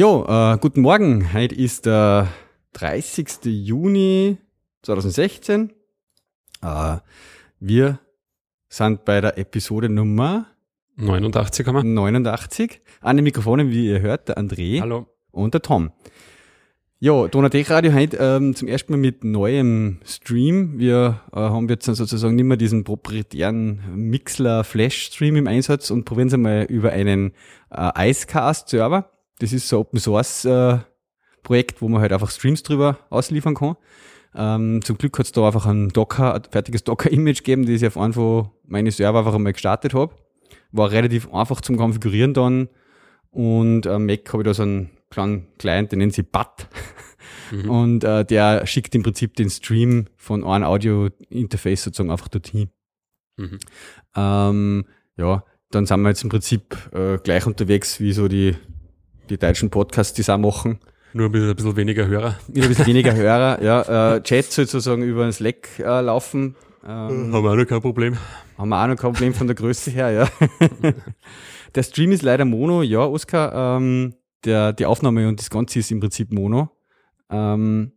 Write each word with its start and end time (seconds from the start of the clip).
Jo, 0.00 0.24
äh, 0.26 0.56
guten 0.56 0.80
Morgen. 0.80 1.34
Heute 1.34 1.54
ist 1.54 1.84
der 1.84 2.28
30. 2.72 3.44
Juni 3.44 4.38
2016. 4.80 5.74
Äh, 6.62 6.96
wir 7.58 7.98
sind 8.70 9.04
bei 9.04 9.20
der 9.20 9.36
Episode 9.36 9.90
Nummer 9.90 10.46
89 10.96 11.66
haben 11.66 11.74
wir. 11.74 11.84
89. 11.84 12.80
An 13.02 13.18
den 13.18 13.24
Mikrofonen, 13.24 13.68
wie 13.68 13.88
ihr 13.88 14.00
hört, 14.00 14.28
der 14.28 14.38
André 14.38 14.80
Hallo. 14.80 15.06
und 15.32 15.52
der 15.52 15.60
Tom. 15.60 15.90
Ja, 16.98 17.28
Donatech 17.28 17.68
Radio 17.68 17.92
heute 17.92 18.16
ähm, 18.16 18.54
zum 18.54 18.68
ersten 18.68 18.94
Mal 18.94 18.98
mit 18.98 19.22
neuem 19.22 20.00
Stream. 20.06 20.78
Wir 20.78 21.20
äh, 21.30 21.36
haben 21.36 21.68
jetzt 21.68 21.86
dann 21.88 21.94
sozusagen 21.94 22.36
nicht 22.36 22.46
mehr 22.46 22.56
diesen 22.56 22.84
proprietären 22.84 23.82
Mixler 23.96 24.64
Flash 24.64 25.08
Stream 25.08 25.36
im 25.36 25.46
Einsatz 25.46 25.90
und 25.90 26.06
probieren 26.06 26.28
es 26.28 26.32
einmal 26.32 26.62
über 26.70 26.90
einen 26.90 27.34
äh, 27.70 28.10
Icecast 28.10 28.70
Server. 28.70 29.10
Das 29.40 29.52
ist 29.52 29.68
so 29.68 29.76
ein 29.76 29.80
Open 29.80 29.98
Source 29.98 30.44
äh, 30.44 30.78
Projekt, 31.42 31.82
wo 31.82 31.88
man 31.88 32.00
halt 32.00 32.12
einfach 32.12 32.30
Streams 32.30 32.62
drüber 32.62 32.98
ausliefern 33.10 33.54
kann. 33.54 33.76
Ähm, 34.34 34.80
zum 34.84 34.96
Glück 34.96 35.18
hat 35.18 35.26
es 35.26 35.32
da 35.32 35.46
einfach 35.46 35.66
ein 35.66 35.88
Docker, 35.88 36.34
ein 36.34 36.42
fertiges 36.50 36.84
Docker-Image 36.84 37.38
gegeben, 37.38 37.66
das 37.66 37.82
ich 37.82 37.86
auf 37.86 37.98
einfach 37.98 38.50
meine 38.66 38.90
Server 38.90 39.18
einfach 39.20 39.34
einmal 39.34 39.52
gestartet 39.52 39.94
habe. 39.94 40.14
War 40.72 40.90
relativ 40.92 41.32
einfach 41.32 41.60
zum 41.60 41.76
Konfigurieren 41.76 42.34
dann. 42.34 42.68
Und 43.30 43.86
am 43.86 44.06
Mac 44.06 44.32
habe 44.32 44.42
ich 44.42 44.46
da 44.46 44.54
so 44.54 44.62
einen 44.62 44.90
kleinen 45.08 45.46
Client, 45.58 45.92
den 45.92 45.98
nennen 45.98 46.12
sie 46.12 46.22
BAT. 46.22 46.68
Mhm. 47.50 47.70
Und 47.70 48.04
äh, 48.04 48.24
der 48.24 48.66
schickt 48.66 48.94
im 48.94 49.02
Prinzip 49.02 49.34
den 49.34 49.50
Stream 49.50 50.06
von 50.16 50.44
einem 50.44 50.64
Audio-Interface 50.64 51.84
sozusagen 51.84 52.10
einfach 52.10 52.28
dorthin. 52.28 52.70
Mhm. 53.36 53.58
Ähm, 54.14 54.84
ja, 55.16 55.44
dann 55.70 55.86
sind 55.86 56.02
wir 56.02 56.08
jetzt 56.08 56.22
im 56.22 56.30
Prinzip 56.30 56.76
äh, 56.92 57.18
gleich 57.18 57.46
unterwegs 57.46 58.00
wie 58.00 58.12
so 58.12 58.28
die, 58.28 58.56
die 59.30 59.38
deutschen 59.38 59.70
Podcasts, 59.70 60.12
die 60.12 60.22
es 60.22 60.28
auch 60.28 60.38
machen. 60.38 60.78
Nur 61.12 61.26
ein 61.26 61.32
bisschen, 61.32 61.50
ein 61.50 61.56
bisschen 61.56 61.76
weniger 61.76 62.06
Hörer. 62.06 62.36
Wieder 62.48 62.66
ein 62.66 62.68
bisschen 62.68 62.86
weniger 62.86 63.14
Hörer, 63.14 63.62
ja. 63.62 64.16
Äh, 64.16 64.22
Chat 64.22 64.44
sozusagen 64.44 65.02
über 65.02 65.24
ein 65.24 65.32
Slack 65.32 65.78
äh, 65.78 66.00
laufen. 66.00 66.56
Ähm, 66.84 67.32
haben 67.32 67.44
wir 67.44 67.50
auch 67.50 67.56
noch 67.56 67.66
kein 67.66 67.80
Problem. 67.80 68.16
Haben 68.58 68.68
wir 68.68 68.82
auch 68.82 68.86
noch 68.86 68.96
kein 68.96 69.12
Problem 69.12 69.34
von 69.34 69.46
der 69.46 69.56
Größe 69.56 69.90
her, 69.90 70.10
ja. 70.10 70.28
der 71.74 71.82
Stream 71.82 72.12
ist 72.12 72.22
leider 72.22 72.44
Mono, 72.44 72.82
ja, 72.82 73.04
Oskar. 73.04 73.76
Ähm, 73.78 74.14
der, 74.44 74.72
die 74.72 74.86
Aufnahme 74.86 75.28
und 75.28 75.38
das 75.38 75.50
Ganze 75.50 75.78
ist 75.78 75.90
im 75.90 76.00
Prinzip 76.00 76.32
Mono. 76.32 76.70
Ähm, 77.30 77.92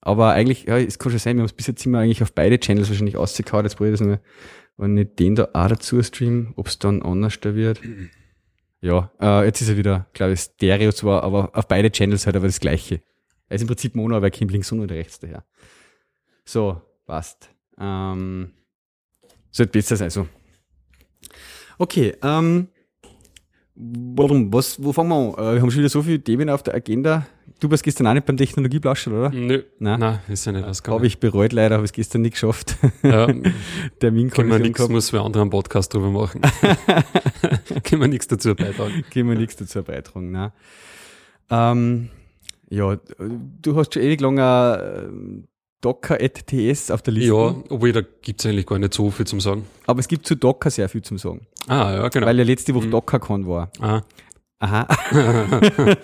aber 0.00 0.32
eigentlich, 0.32 0.64
ja, 0.64 0.78
es 0.78 0.98
kann 0.98 1.10
schon 1.12 1.18
sein, 1.18 1.36
wir 1.36 1.42
haben 1.42 1.46
es 1.46 1.52
bis 1.52 1.66
jetzt 1.66 1.84
immer 1.86 1.98
eigentlich 1.98 2.22
auf 2.22 2.32
beide 2.32 2.58
Channels 2.58 2.88
wahrscheinlich 2.88 3.16
ausgekaut. 3.16 3.64
Jetzt 3.64 3.76
probiere 3.76 3.94
ich 3.94 4.00
das 4.00 4.06
mal, 4.06 4.20
wenn 4.76 4.96
ich 4.96 5.08
den 5.18 5.34
da 5.34 5.48
auch 5.52 5.68
dazu 5.68 6.02
stream, 6.02 6.52
ob 6.56 6.68
es 6.68 6.78
dann 6.78 7.02
anders 7.02 7.38
da 7.40 7.54
wird. 7.54 7.80
Ja, 8.80 9.10
äh, 9.20 9.44
jetzt 9.44 9.60
ist 9.60 9.68
er 9.68 9.76
wieder, 9.76 10.06
glaube 10.14 10.32
ich, 10.32 10.40
Stereo 10.40 10.92
zwar, 10.92 11.22
aber 11.22 11.50
auf 11.54 11.68
beide 11.68 11.90
Channels 11.90 12.26
halt 12.26 12.36
aber 12.36 12.46
das 12.46 12.60
gleiche. 12.60 13.02
Er 13.48 13.56
ist 13.56 13.62
im 13.62 13.66
Prinzip 13.66 13.94
Mono, 13.94 14.16
aber 14.16 14.28
er 14.28 14.30
kommt 14.30 14.52
links 14.52 14.72
und 14.72 14.90
rechts 14.90 15.18
daher. 15.18 15.44
So, 16.44 16.80
passt. 17.04 17.50
Ähm, 17.78 18.52
sollte 19.50 19.72
besser 19.72 19.96
sein, 19.96 20.10
so. 20.10 20.26
Okay, 21.78 22.14
ähm, 22.22 22.68
warum, 24.16 24.52
was, 24.52 24.82
wo 24.82 24.92
fangen 24.92 25.10
wir 25.10 25.16
an? 25.16 25.32
Äh, 25.34 25.54
wir 25.54 25.62
haben 25.62 25.70
schon 25.70 25.80
wieder 25.80 25.88
so 25.88 26.02
viele 26.02 26.20
Themen 26.20 26.50
auf 26.50 26.62
der 26.62 26.74
Agenda. 26.74 27.26
Du 27.60 27.70
warst 27.70 27.82
gestern 27.82 28.06
auch 28.06 28.14
nicht 28.14 28.26
beim 28.26 28.36
Technologieplauschen, 28.36 29.12
oder? 29.12 29.30
Nö. 29.30 29.62
Nein. 29.78 30.00
Nein, 30.00 30.18
ist 30.28 30.46
ja 30.46 30.52
nicht 30.52 30.64
rausgekommen. 30.64 30.98
Habe 30.98 31.06
ich 31.06 31.18
bereut 31.18 31.52
leider, 31.52 31.74
habe 31.76 31.84
es 31.84 31.92
gestern 31.92 32.22
nicht 32.22 32.32
geschafft. 32.32 32.76
Ja, 33.02 33.28
Termin 34.00 34.30
können 34.30 34.50
wir 34.50 34.58
nichts, 34.58 34.88
muss 34.88 35.12
wer 35.12 35.22
andere 35.22 35.42
einen 35.42 35.50
Podcast 35.50 35.92
drüber 35.92 36.10
machen. 36.10 36.40
können 37.84 38.00
wir 38.00 38.08
nichts 38.08 38.28
dazu 38.28 38.54
beitragen. 38.54 39.04
Können 39.12 39.28
wir 39.28 39.36
nichts 39.36 39.56
dazu 39.56 39.82
beitragen, 39.82 40.30
nein. 40.30 40.52
Ähm, 41.50 42.08
ja, 42.70 42.98
du 43.62 43.76
hast 43.76 43.92
schon 43.92 44.02
ewig 44.02 44.20
lange 44.20 45.42
Docker.ts 45.80 46.90
auf 46.90 47.02
der 47.02 47.14
Liste. 47.14 47.28
Ja, 47.32 47.54
obwohl 47.70 47.92
da 47.92 48.02
gibt's 48.22 48.44
eigentlich 48.46 48.66
gar 48.66 48.78
nicht 48.78 48.92
so 48.94 49.10
viel 49.10 49.26
zum 49.26 49.40
sagen. 49.40 49.64
Aber 49.86 50.00
es 50.00 50.08
gibt 50.08 50.26
zu 50.26 50.34
Docker 50.34 50.70
sehr 50.70 50.88
viel 50.88 51.02
zum 51.02 51.18
Sagen. 51.18 51.46
Ah, 51.68 51.92
ja, 51.94 52.08
genau. 52.08 52.26
Weil 52.26 52.38
ja 52.38 52.44
letzte 52.44 52.74
Woche 52.74 52.86
Mhm. 52.86 52.90
DockerCon 52.92 53.46
war. 53.46 53.70
ah, 53.80 54.02
Aha, 54.62 54.86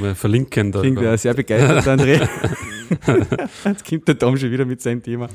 mal 0.00 0.14
verlinken 0.16 0.72
da. 0.72 0.80
klingt 0.80 1.00
ja 1.00 1.16
sehr 1.16 1.34
begeistert, 1.34 1.86
André. 1.86 2.28
Jetzt 3.64 3.88
kommt 3.88 4.08
der 4.08 4.18
Tom 4.18 4.36
schon 4.36 4.50
wieder 4.50 4.64
mit 4.64 4.80
seinem 4.80 5.02
Thema. 5.02 5.28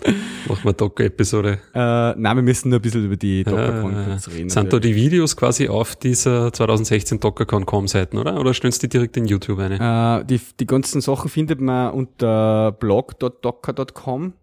Machen 0.48 0.64
wir 0.64 0.74
Docker-Episode. 0.74 1.60
Äh, 1.74 1.80
nein, 1.80 2.36
wir 2.36 2.42
müssen 2.44 2.70
nur 2.70 2.80
ein 2.80 2.82
bisschen 2.82 3.06
über 3.06 3.18
die 3.18 3.44
DockerCon 3.44 3.94
Äh, 3.94 4.06
kurz 4.06 4.28
reden. 4.30 4.50
sind 4.50 4.72
da 4.74 4.80
die 4.80 4.96
Videos 4.96 5.36
quasi 5.36 5.68
auf 5.68 5.96
dieser 5.96 6.52
2016 6.54 7.20
DockerCon.com-Seiten, 7.20 8.18
oder? 8.18 8.40
Oder 8.40 8.54
stellen 8.54 8.72
Sie 8.72 8.80
die 8.82 8.90
direkt 8.90 9.18
in 9.18 9.26
YouTube 9.26 9.60
eine? 9.60 10.22
Äh, 10.22 10.26
die, 10.26 10.40
die 10.60 10.66
ganzen 10.68 11.02
Sachen 11.02 11.30
findet 11.30 11.62
man 11.62 11.92
unter 11.94 12.72
blog.docker.com. 12.74 14.34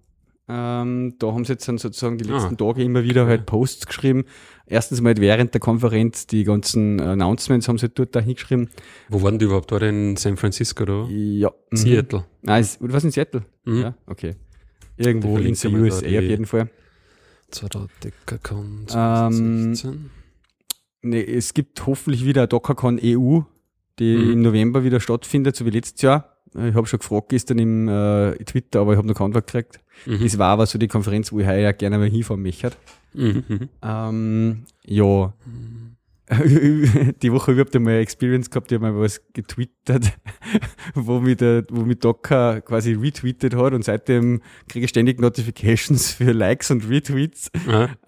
Ähm, 0.49 1.15
da 1.19 1.33
haben 1.33 1.45
sie 1.45 1.55
jetzt 1.55 1.67
dann 1.67 1.77
sozusagen 1.79 2.19
die 2.19 2.31
Ah. 2.31 2.37
letzten 2.37 2.57
Tage 2.57 2.83
immer 2.84 3.03
wieder 3.03 3.27
halt 3.27 3.47
Posts 3.47 3.87
geschrieben. 3.87 4.25
Erstens 4.67 5.01
mal 5.01 5.17
während 5.17 5.55
der 5.55 5.61
Konferenz 5.61 6.27
die 6.29 6.45
ganzen 6.45 7.01
Announcements 7.01 7.67
haben 7.69 7.79
sie 7.79 7.89
dort 7.89 8.15
da 8.15 8.21
hingeschrieben. 8.21 8.71
Wo 9.09 9.23
waren 9.23 9.39
die 9.41 9.45
überhaupt? 9.47 9.73
War 9.73 9.83
in 9.83 10.17
San 10.17 10.37
Francisco 10.37 10.84
oder? 10.84 11.09
Ja. 11.11 11.51
mhm. 11.73 11.77
Seattle. 11.77 12.25
Nein, 12.43 12.61
ist, 12.61 12.79
was 12.81 13.03
in 13.05 13.11
Seattle? 13.11 13.45
Mhm. 13.65 13.81
Ja, 13.81 13.95
okay. 14.07 14.37
Irgendwo 14.97 15.37
in 15.39 15.55
den 15.55 15.81
USA 15.81 16.07
auf 16.07 16.23
jeden 16.23 16.47
Fall. 16.47 16.71
2000 17.51 17.91
DockerCon 18.05 18.67
Ähm, 18.83 18.87
2016. 19.75 20.11
Nee, 21.03 21.23
es 21.23 21.55
gibt 21.55 21.87
hoffentlich 21.87 22.25
wieder 22.25 22.47
DockerCon 22.47 22.99
EU, 23.03 23.41
die 23.99 24.17
Mhm. 24.17 24.33
im 24.33 24.43
November 24.43 24.84
wieder 24.84 25.01
stattfindet, 25.01 25.57
so 25.57 25.65
wie 25.67 25.71
letztes 25.71 26.03
Jahr. 26.03 26.37
Ich 26.55 26.75
habe 26.75 26.87
schon 26.87 27.01
gefragt 27.01 27.28
gestern 27.31 27.59
im 27.59 27.89
äh, 27.89 28.33
Twitter, 28.45 28.81
aber 28.81 28.93
ich 28.93 28.99
habe 28.99 29.07
noch 29.07 29.15
keine 29.15 29.27
Antwort 29.27 29.47
gekriegt. 29.47 29.81
Mhm. 30.05 30.23
Das 30.23 30.39
war 30.39 30.49
aber 30.49 30.67
so 30.67 30.79
die 30.79 30.89
Konferenz, 30.89 31.33
wo 31.33 31.41
ich 31.41 31.47
heuer 31.47 31.73
gerne 31.73 31.99
mal 31.99 32.09
hinfahren 32.09 32.43
möchte. 32.43 32.73
Mhm. 33.15 33.45
mhm. 33.49 33.69
Ähm, 33.83 34.65
ja. 34.84 35.33
die 37.23 37.33
Woche 37.33 37.53
überhaupt 37.53 37.77
einmal 37.77 37.93
eine 37.93 38.03
Experience 38.03 38.51
gehabt, 38.51 38.73
ich 38.73 38.79
habe 38.79 38.91
mal 38.91 39.01
was 39.01 39.21
getwittert, 39.33 40.12
wo 40.95 41.21
mich, 41.21 41.37
der, 41.37 41.65
wo 41.71 41.83
mich 41.83 42.01
Docker 42.01 42.62
quasi 42.62 42.95
retweetet 42.95 43.55
hat 43.55 43.73
und 43.73 43.84
seitdem 43.84 44.43
kriege 44.69 44.87
ich 44.87 44.91
ständig 44.91 45.21
Notifications 45.21 46.11
für 46.15 46.33
Likes 46.33 46.73
und 46.73 46.89
Retweets, 46.89 47.53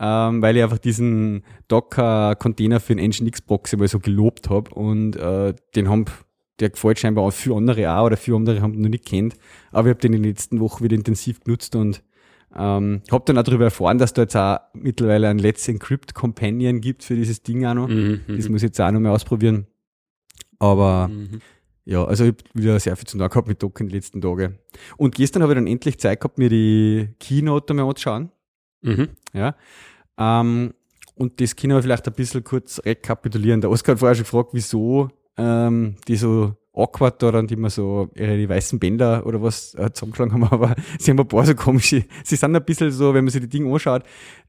ähm, 0.00 0.42
weil 0.42 0.56
ich 0.56 0.64
einfach 0.64 0.78
diesen 0.78 1.44
Docker-Container 1.68 2.80
für 2.80 2.96
den 2.96 3.08
Nginx-Box 3.08 3.74
einmal 3.74 3.88
so 3.88 4.00
gelobt 4.00 4.50
habe 4.50 4.74
und 4.74 5.14
äh, 5.14 5.54
den 5.76 5.88
haben 5.88 6.06
der 6.60 6.70
gefällt 6.70 6.98
scheinbar 6.98 7.24
auch 7.24 7.32
für 7.32 7.56
andere 7.56 7.92
auch 7.92 8.06
oder 8.06 8.16
für 8.16 8.34
andere 8.36 8.60
haben 8.62 8.74
ihn 8.74 8.80
noch 8.82 8.88
nicht 8.88 9.06
kennt. 9.06 9.34
Aber 9.70 9.88
ich 9.88 9.90
habe 9.94 10.00
den 10.00 10.12
in 10.14 10.22
den 10.22 10.30
letzten 10.32 10.60
Wochen 10.60 10.82
wieder 10.84 10.96
intensiv 10.96 11.40
genutzt 11.40 11.76
und 11.76 12.02
ähm, 12.56 13.02
habe 13.10 13.24
dann 13.26 13.38
auch 13.38 13.42
darüber 13.42 13.64
erfahren, 13.64 13.98
dass 13.98 14.12
da 14.14 14.22
jetzt 14.22 14.36
auch 14.36 14.58
mittlerweile 14.72 15.28
ein 15.28 15.38
Let's 15.38 15.68
Encrypt 15.68 16.14
Companion 16.14 16.80
gibt 16.80 17.04
für 17.04 17.14
dieses 17.14 17.42
Ding 17.42 17.64
auch 17.66 17.74
noch. 17.74 17.88
mhm, 17.88 18.20
Das 18.26 18.46
mhm. 18.46 18.52
muss 18.52 18.62
ich 18.62 18.68
jetzt 18.68 18.80
auch 18.80 18.90
noch 18.90 19.00
mal 19.00 19.10
ausprobieren. 19.10 19.66
Aber 20.58 21.08
Mhm. 21.08 21.40
ja, 21.84 22.04
also 22.04 22.24
ich 22.24 22.30
habe 22.30 22.42
wieder 22.54 22.80
sehr 22.80 22.96
viel 22.96 23.06
zu 23.06 23.18
tun 23.18 23.28
gehabt 23.28 23.48
mit 23.48 23.62
Docker 23.62 23.82
in 23.82 23.88
den 23.88 23.94
letzten 23.94 24.20
Tagen. 24.20 24.58
Und 24.96 25.14
gestern 25.14 25.42
habe 25.42 25.52
ich 25.52 25.56
dann 25.58 25.66
endlich 25.66 25.98
Zeit 25.98 26.20
gehabt, 26.20 26.38
mir 26.38 26.48
die 26.48 27.08
Keynote 27.20 27.74
mal 27.74 27.88
anzuschauen. 27.88 28.30
Mhm. 28.82 29.08
Ja. 29.32 29.54
Ähm, 30.18 30.74
und 31.14 31.40
das 31.40 31.54
können 31.56 31.74
wir 31.74 31.82
vielleicht 31.82 32.06
ein 32.06 32.14
bisschen 32.14 32.44
kurz 32.44 32.80
rekapitulieren. 32.84 33.60
Der 33.60 33.70
Oskar 33.70 33.92
hat 33.94 33.98
vorher 34.00 34.14
schon 34.14 34.24
gefragt, 34.24 34.50
wieso 34.52 35.10
ähm, 35.38 35.94
die 36.06 36.16
so 36.16 36.54
awkward 36.72 37.22
da 37.22 37.32
dann, 37.32 37.46
die 37.46 37.54
immer 37.54 37.70
so 37.70 38.08
ihre 38.14 38.36
die 38.36 38.48
weißen 38.48 38.78
Bänder 38.78 39.26
oder 39.26 39.42
was 39.42 39.74
äh, 39.74 39.92
zusammengeschlagen 39.92 40.34
haben, 40.34 40.44
aber 40.50 40.76
sie 40.98 41.10
haben 41.10 41.20
ein 41.20 41.28
paar 41.28 41.46
so 41.46 41.54
komische, 41.54 42.04
sie 42.24 42.36
sind 42.36 42.54
ein 42.54 42.64
bisschen 42.64 42.90
so, 42.90 43.14
wenn 43.14 43.24
man 43.24 43.32
sich 43.32 43.40
die 43.40 43.48
Dinge 43.48 43.72
anschaut, 43.72 44.02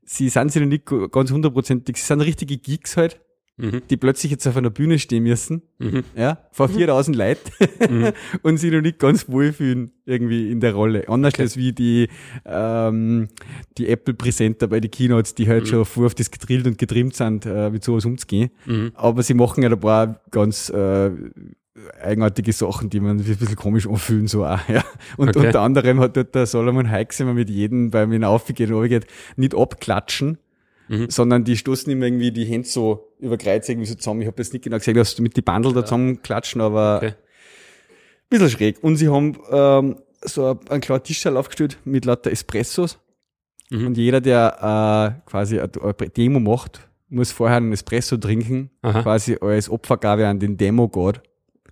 sie 0.04 0.30
sind 0.30 0.52
sich 0.52 0.62
noch 0.62 0.70
nicht 0.70 0.86
ganz 1.12 1.32
hundertprozentig, 1.32 1.98
sie 1.98 2.06
sind 2.06 2.22
richtige 2.22 2.58
Geeks 2.58 2.98
halt, 2.98 3.22
Mhm. 3.62 3.82
die 3.90 3.98
plötzlich 3.98 4.32
jetzt 4.32 4.48
auf 4.48 4.56
einer 4.56 4.70
Bühne 4.70 4.98
stehen 5.00 5.24
müssen, 5.24 5.62
Mhm. 5.80 6.04
ja, 6.16 6.38
vor 6.52 6.70
4000 6.70 7.16
Leuten 7.18 7.52
Mhm. 7.90 8.08
und 8.42 8.58
sich 8.58 8.72
noch 8.72 8.80
nicht 8.82 9.00
ganz 9.00 9.28
wohlfühlen 9.28 9.92
irgendwie 10.06 10.50
in 10.50 10.62
der 10.62 10.74
Rolle. 10.74 11.10
Anders 11.10 11.34
Okay. 11.34 11.42
als 11.42 11.58
wie 11.58 11.74
die, 11.74 12.08
ähm, 12.46 13.28
die 13.78 13.90
Apple-Präsenter 13.90 14.68
bei 14.68 14.80
den 14.80 14.90
Keynotes, 14.92 15.36
die 15.36 15.48
halt 15.50 15.64
Mhm. 15.64 15.68
schon 15.68 15.86
vor 15.86 16.06
auf 16.06 16.16
das 16.16 16.32
gedrillt 16.32 16.68
und 16.68 16.78
getrimmt 16.78 17.16
sind, 17.16 17.46
äh, 17.46 17.70
mit 17.70 17.84
sowas 17.84 18.06
umzugehen. 18.06 18.50
Mhm. 18.66 18.92
Aber 18.96 19.24
sie 19.24 19.34
machen 19.34 19.62
ja 19.62 19.70
ein 19.70 19.80
paar 19.80 20.22
ganz 20.32 20.70
äh, 20.70 21.12
eigenartige 22.02 22.52
Sachen, 22.54 22.90
die 22.90 23.00
man 23.00 23.18
ein 23.20 23.24
bisschen 23.24 23.56
komisch 23.56 23.88
anfühlen, 23.88 24.28
so 24.28 24.46
auch, 24.46 24.60
ja. 24.68 24.84
Und 25.18 25.30
Okay. 25.36 25.48
unter 25.48 25.62
anderem 25.62 26.00
hat 26.00 26.18
dort 26.18 26.36
der 26.36 26.46
Solomon 26.46 26.90
Hikes 26.92 27.20
immer 27.20 27.34
mit 27.34 27.50
jedem, 27.50 27.92
beim 27.92 28.24
aufgeht 28.24 28.70
und 28.70 28.76
runtergeht, 28.76 29.06
nicht 29.38 29.56
abklatschen, 29.56 30.38
Mhm. 30.90 31.10
sondern 31.10 31.44
die 31.44 31.56
stoßen 31.56 31.92
immer 31.92 32.06
irgendwie 32.06 32.32
die 32.32 32.46
Hände 32.46 32.68
so 32.68 33.09
über 33.20 33.38
Kreuz 33.38 33.68
irgendwie 33.70 33.88
so 33.88 33.96
zusammen. 33.96 34.22
Ich 34.22 34.28
habe 34.28 34.42
jetzt 34.42 34.54
nicht 34.54 34.64
genau 34.64 34.78
gesehen, 34.78 34.96
dass 34.96 35.20
mit 35.20 35.36
die 35.36 35.42
Bandel 35.42 35.74
da 35.74 35.84
zusammenklatschen, 35.86 36.62
aber 36.62 36.98
Okay. 36.98 37.14
bisschen 38.30 38.50
schräg. 38.50 38.84
Und 38.84 38.96
sie 38.98 39.10
haben 39.10 39.38
ähm, 39.52 39.98
so 40.22 40.60
ein 40.70 40.82
kleiner 40.82 41.04
Tischschal 41.04 41.38
aufgestellt 41.38 41.78
mit 41.86 42.06
lauter 42.06 42.32
Espressos. 42.32 43.00
Mhm. 43.70 43.88
Und 43.88 43.98
jeder, 43.98 44.22
der 44.22 45.16
äh, 45.26 45.30
quasi 45.30 45.60
eine 45.60 45.70
eine 45.82 46.10
Demo 46.10 46.40
macht, 46.40 46.88
muss 47.10 47.32
vorher 47.32 47.58
einen 47.58 47.72
Espresso 47.74 48.18
trinken, 48.18 48.70
Aha. 48.82 49.02
quasi 49.02 49.38
als 49.42 49.70
Opfergabe 49.70 50.28
an 50.28 50.40
den 50.40 50.58
Demo-God. 50.58 51.22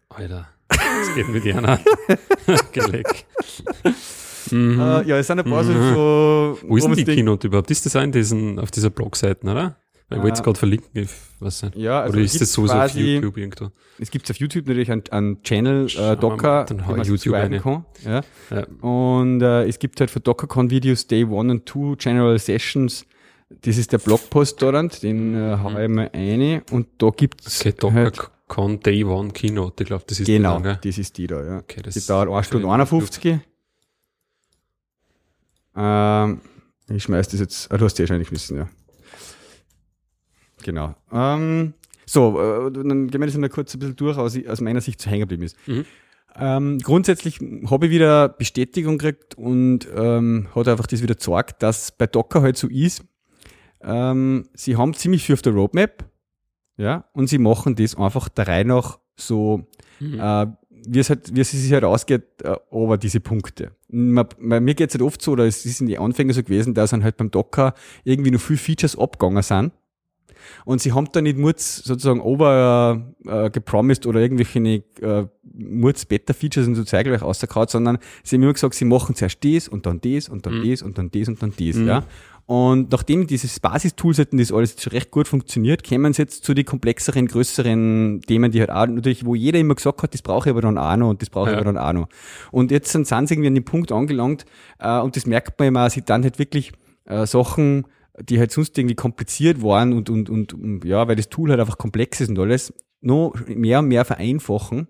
Alter, 0.09 0.47
das 0.69 1.15
geht 1.15 1.27
mit 1.29 1.45
Jana. 1.45 1.79
Geleck. 2.71 3.25
Mhm. 4.51 4.79
Äh, 4.79 5.03
ja, 5.07 5.17
es 5.17 5.27
sind 5.27 5.39
ein 5.39 5.45
paar 5.45 5.63
so, 5.63 5.73
Mhm. 5.73 5.93
so 5.93 6.57
Wo 6.67 6.77
ist 6.77 6.85
denn 6.87 6.93
die 6.93 7.03
Keynote 7.03 7.47
überhaupt? 7.47 7.69
Ist 7.69 7.85
das 7.85 7.95
auch 7.95 8.01
in 8.01 8.11
diesen, 8.11 8.59
auf 8.59 8.71
dieser 8.71 8.89
Blogseiten, 8.89 9.49
oder? 9.49 9.75
Ich 10.09 10.15
wollte 10.17 10.33
es 10.33 10.39
Äh, 10.39 10.43
gerade 10.43 10.59
verlinken, 10.59 10.89
ich 11.03 11.09
weiß 11.41 11.63
nicht. 11.63 11.75
Ja, 11.75 12.01
also 12.01 12.13
Oder 12.13 12.23
es 12.23 12.33
ist 12.33 12.41
das 12.41 12.47
gibt 12.49 12.55
sowieso 12.55 12.73
auf 12.75 12.79
quasi- 12.91 13.15
YouTube 13.15 13.37
irgendwo? 13.37 13.71
Es 13.99 14.09
gibt 14.09 14.31
auf 14.31 14.37
YouTube 14.37 14.65
natürlich 14.67 14.89
einen, 14.91 15.03
einen 15.11 15.43
Channel 15.43 15.87
äh, 15.97 16.15
Docker, 16.15 16.63
den 16.65 16.77
man 16.77 17.03
YouTube 17.03 17.19
subscriben 17.19 17.59
kann. 17.61 17.85
Ja. 18.05 18.21
Ja. 18.49 18.67
Und 18.87 19.41
äh, 19.41 19.65
es 19.67 19.79
gibt 19.79 19.99
halt 19.99 20.09
für 20.09 20.21
DockerCon-Videos 20.21 21.07
Day 21.07 21.23
1 21.23 21.31
und 21.33 21.67
2 21.69 21.95
General 21.97 22.39
Sessions. 22.39 23.05
Das 23.49 23.77
ist 23.77 23.91
der 23.91 23.97
Blogpost 23.97 24.61
dort, 24.61 25.03
den 25.03 25.33
äh, 25.35 25.57
hau 25.61 25.77
ich 25.77 25.89
mal 25.89 26.09
eine. 26.13 26.63
Und 26.71 26.87
da 26.99 27.09
gibt's 27.09 27.59
Okay, 27.59 27.73
halt, 27.93 28.17
DockerCon 28.17 28.79
Day 28.79 29.03
One 29.03 29.31
Keynote, 29.31 29.83
ich 29.83 29.87
glaube, 29.87 30.05
das 30.07 30.19
ist 30.21 30.25
genau, 30.27 30.57
die 30.59 30.63
lange. 30.63 30.79
das 30.83 30.97
ist 30.97 31.17
die 31.17 31.27
da, 31.27 31.43
ja. 31.43 31.57
Okay, 31.59 31.81
das 31.81 31.95
Die 31.95 32.05
dauert 32.07 32.29
1 32.29 32.45
Stunde 32.47 32.69
51. 32.69 33.39
Ähm, 35.75 36.41
ich 36.89 37.03
schmeiß 37.03 37.27
das 37.29 37.39
jetzt, 37.39 37.71
ah, 37.71 37.77
du 37.77 37.85
hast 37.85 37.95
die 37.95 38.03
wahrscheinlich 38.03 38.31
wissen, 38.31 38.57
ja. 38.57 38.69
Genau. 40.67 40.95
Ähm, 41.13 41.73
so, 42.05 42.41
äh, 42.41 42.69
dann 42.71 43.07
gehen 43.07 43.21
wir 43.21 43.25
das 43.25 43.37
mal 43.37 43.47
kurz 43.47 43.73
ein 43.73 43.79
bisschen 43.79 43.95
durch, 43.95 44.17
aus, 44.17 44.37
aus 44.47 44.59
meiner 44.59 44.81
Sicht 44.81 44.99
zu 44.99 45.09
hängen 45.09 45.21
geblieben 45.21 45.43
ist. 45.43 45.55
Mhm. 45.65 45.85
Ähm, 46.35 46.77
grundsätzlich 46.79 47.39
habe 47.69 47.85
ich 47.85 47.91
wieder 47.93 48.27
Bestätigung 48.27 48.97
gekriegt 48.97 49.35
und 49.35 49.87
ähm, 49.95 50.49
hat 50.53 50.67
einfach 50.67 50.85
das 50.85 51.01
wieder 51.01 51.15
gezeigt, 51.15 51.63
dass 51.63 51.93
bei 51.93 52.05
Docker 52.05 52.41
halt 52.41 52.57
so 52.57 52.67
ist. 52.67 53.05
Ähm, 53.81 54.49
sie 54.53 54.75
haben 54.75 54.93
ziemlich 54.93 55.23
viel 55.23 55.33
auf 55.35 55.41
der 55.41 55.53
Roadmap, 55.53 56.03
ja, 56.75 57.05
und 57.13 57.27
sie 57.27 57.37
machen 57.37 57.75
das 57.75 57.95
einfach 57.95 58.27
der 58.27 58.47
Reihe 58.47 58.65
nach 58.65 58.99
so 59.15 59.65
Mhm. 59.99 60.19
äh, 60.19 60.47
wie 60.89 60.99
es 60.99 61.09
halt, 61.09 61.33
wie 61.35 61.41
es 61.41 61.51
sich 61.51 61.71
halt 61.73 61.83
ausgeht, 61.83 62.23
äh, 62.43 62.55
aber 62.69 62.97
diese 62.97 63.19
Punkte. 63.19 63.71
Man, 63.87 64.27
man, 64.37 64.63
mir 64.63 64.75
geht 64.75 64.89
es 64.89 64.93
halt 64.95 65.01
oft 65.01 65.21
so, 65.21 65.31
oder 65.31 65.45
es 65.45 65.65
ist 65.65 65.81
in 65.81 65.87
den 65.87 65.99
Anfängen 65.99 66.33
so 66.33 66.43
gewesen, 66.43 66.73
dass 66.73 66.91
dann 66.91 67.03
halt 67.03 67.17
beim 67.17 67.31
Docker 67.31 67.73
irgendwie 68.03 68.31
noch 68.31 68.39
viel 68.41 68.57
Features 68.57 68.97
abgegangen 68.97 69.41
sind. 69.41 69.71
Und 70.65 70.81
sie 70.81 70.93
haben 70.93 71.07
da 71.11 71.21
nicht 71.21 71.37
Murz 71.37 71.77
sozusagen 71.83 72.21
over 72.21 73.13
äh, 73.25 73.49
gepromised 73.49 74.05
oder 74.05 74.19
irgendwelche 74.19 74.59
äh, 75.01 75.25
Murz 75.53 76.05
Beta-Features 76.05 76.67
und 76.67 76.75
so 76.75 76.83
zeitgleich 76.83 77.21
ausgekaut, 77.21 77.69
sondern 77.69 77.97
sie 78.23 78.35
haben 78.35 78.43
immer 78.43 78.53
gesagt, 78.53 78.75
sie 78.75 78.85
machen 78.85 79.15
zuerst 79.15 79.43
das 79.43 79.67
und 79.67 79.85
dann 79.85 79.99
das 80.01 80.29
und 80.29 80.45
dann 80.45 80.59
Mhm. 80.59 80.69
das 80.69 80.81
und 80.81 80.97
dann 80.97 81.11
das 81.11 81.27
und 81.27 81.41
dann 81.41 81.53
das, 81.57 81.75
Mhm. 81.77 81.87
ja. 81.87 82.03
Und 82.45 82.93
nachdem 82.93 83.27
dieses 83.27 83.59
Basis-Toolset 83.59 84.31
und 84.31 84.37
das 84.39 84.53
alles 84.53 84.81
schon 84.81 84.91
recht 84.93 85.11
gut 85.11 85.27
funktioniert, 85.27 85.83
kämen 85.83 86.13
sie 86.13 86.21
jetzt 86.21 86.45
zu 86.45 86.53
den 86.53 86.63
komplexeren, 86.63 87.27
größeren 87.27 88.21
Themen, 88.25 88.51
die 88.51 88.61
halt 88.61 88.69
auch 88.69 88.87
natürlich, 88.87 89.25
wo 89.25 89.35
jeder 89.35 89.59
immer 89.59 89.75
gesagt 89.75 90.01
hat, 90.01 90.13
das 90.13 90.21
brauche 90.21 90.47
ich 90.47 90.51
aber 90.51 90.61
dann 90.61 90.77
auch 90.77 90.95
noch 90.95 91.09
und 91.09 91.21
das 91.21 91.29
brauche 91.29 91.49
ich 91.49 91.55
Ja. 91.55 91.59
aber 91.61 91.73
dann 91.73 91.77
auch 91.77 91.91
noch. 91.91 92.07
Und 92.51 92.71
jetzt 92.71 92.89
sind, 92.93 93.05
sind 93.05 93.27
sie 93.27 93.33
irgendwie 93.33 93.47
an 93.49 93.55
dem 93.55 93.65
Punkt 93.65 93.91
angelangt, 93.91 94.45
äh, 94.79 94.97
und 94.99 95.17
das 95.17 95.25
merkt 95.25 95.59
man 95.59 95.67
immer, 95.67 95.89
sie 95.89 96.03
dann 96.03 96.23
halt 96.23 96.39
wirklich 96.39 96.71
äh, 97.05 97.25
Sachen, 97.25 97.85
die 98.21 98.39
halt 98.39 98.51
sonst 98.51 98.77
irgendwie 98.77 98.95
kompliziert 98.95 99.61
waren 99.61 99.93
und, 99.93 100.09
und, 100.09 100.29
und, 100.29 100.85
ja, 100.85 101.07
weil 101.07 101.15
das 101.15 101.29
Tool 101.29 101.49
halt 101.49 101.59
einfach 101.59 101.77
komplex 101.77 102.21
ist 102.21 102.29
und 102.29 102.39
alles, 102.39 102.73
noch 103.01 103.33
mehr 103.47 103.79
und 103.79 103.87
mehr 103.87 104.05
vereinfachen. 104.05 104.87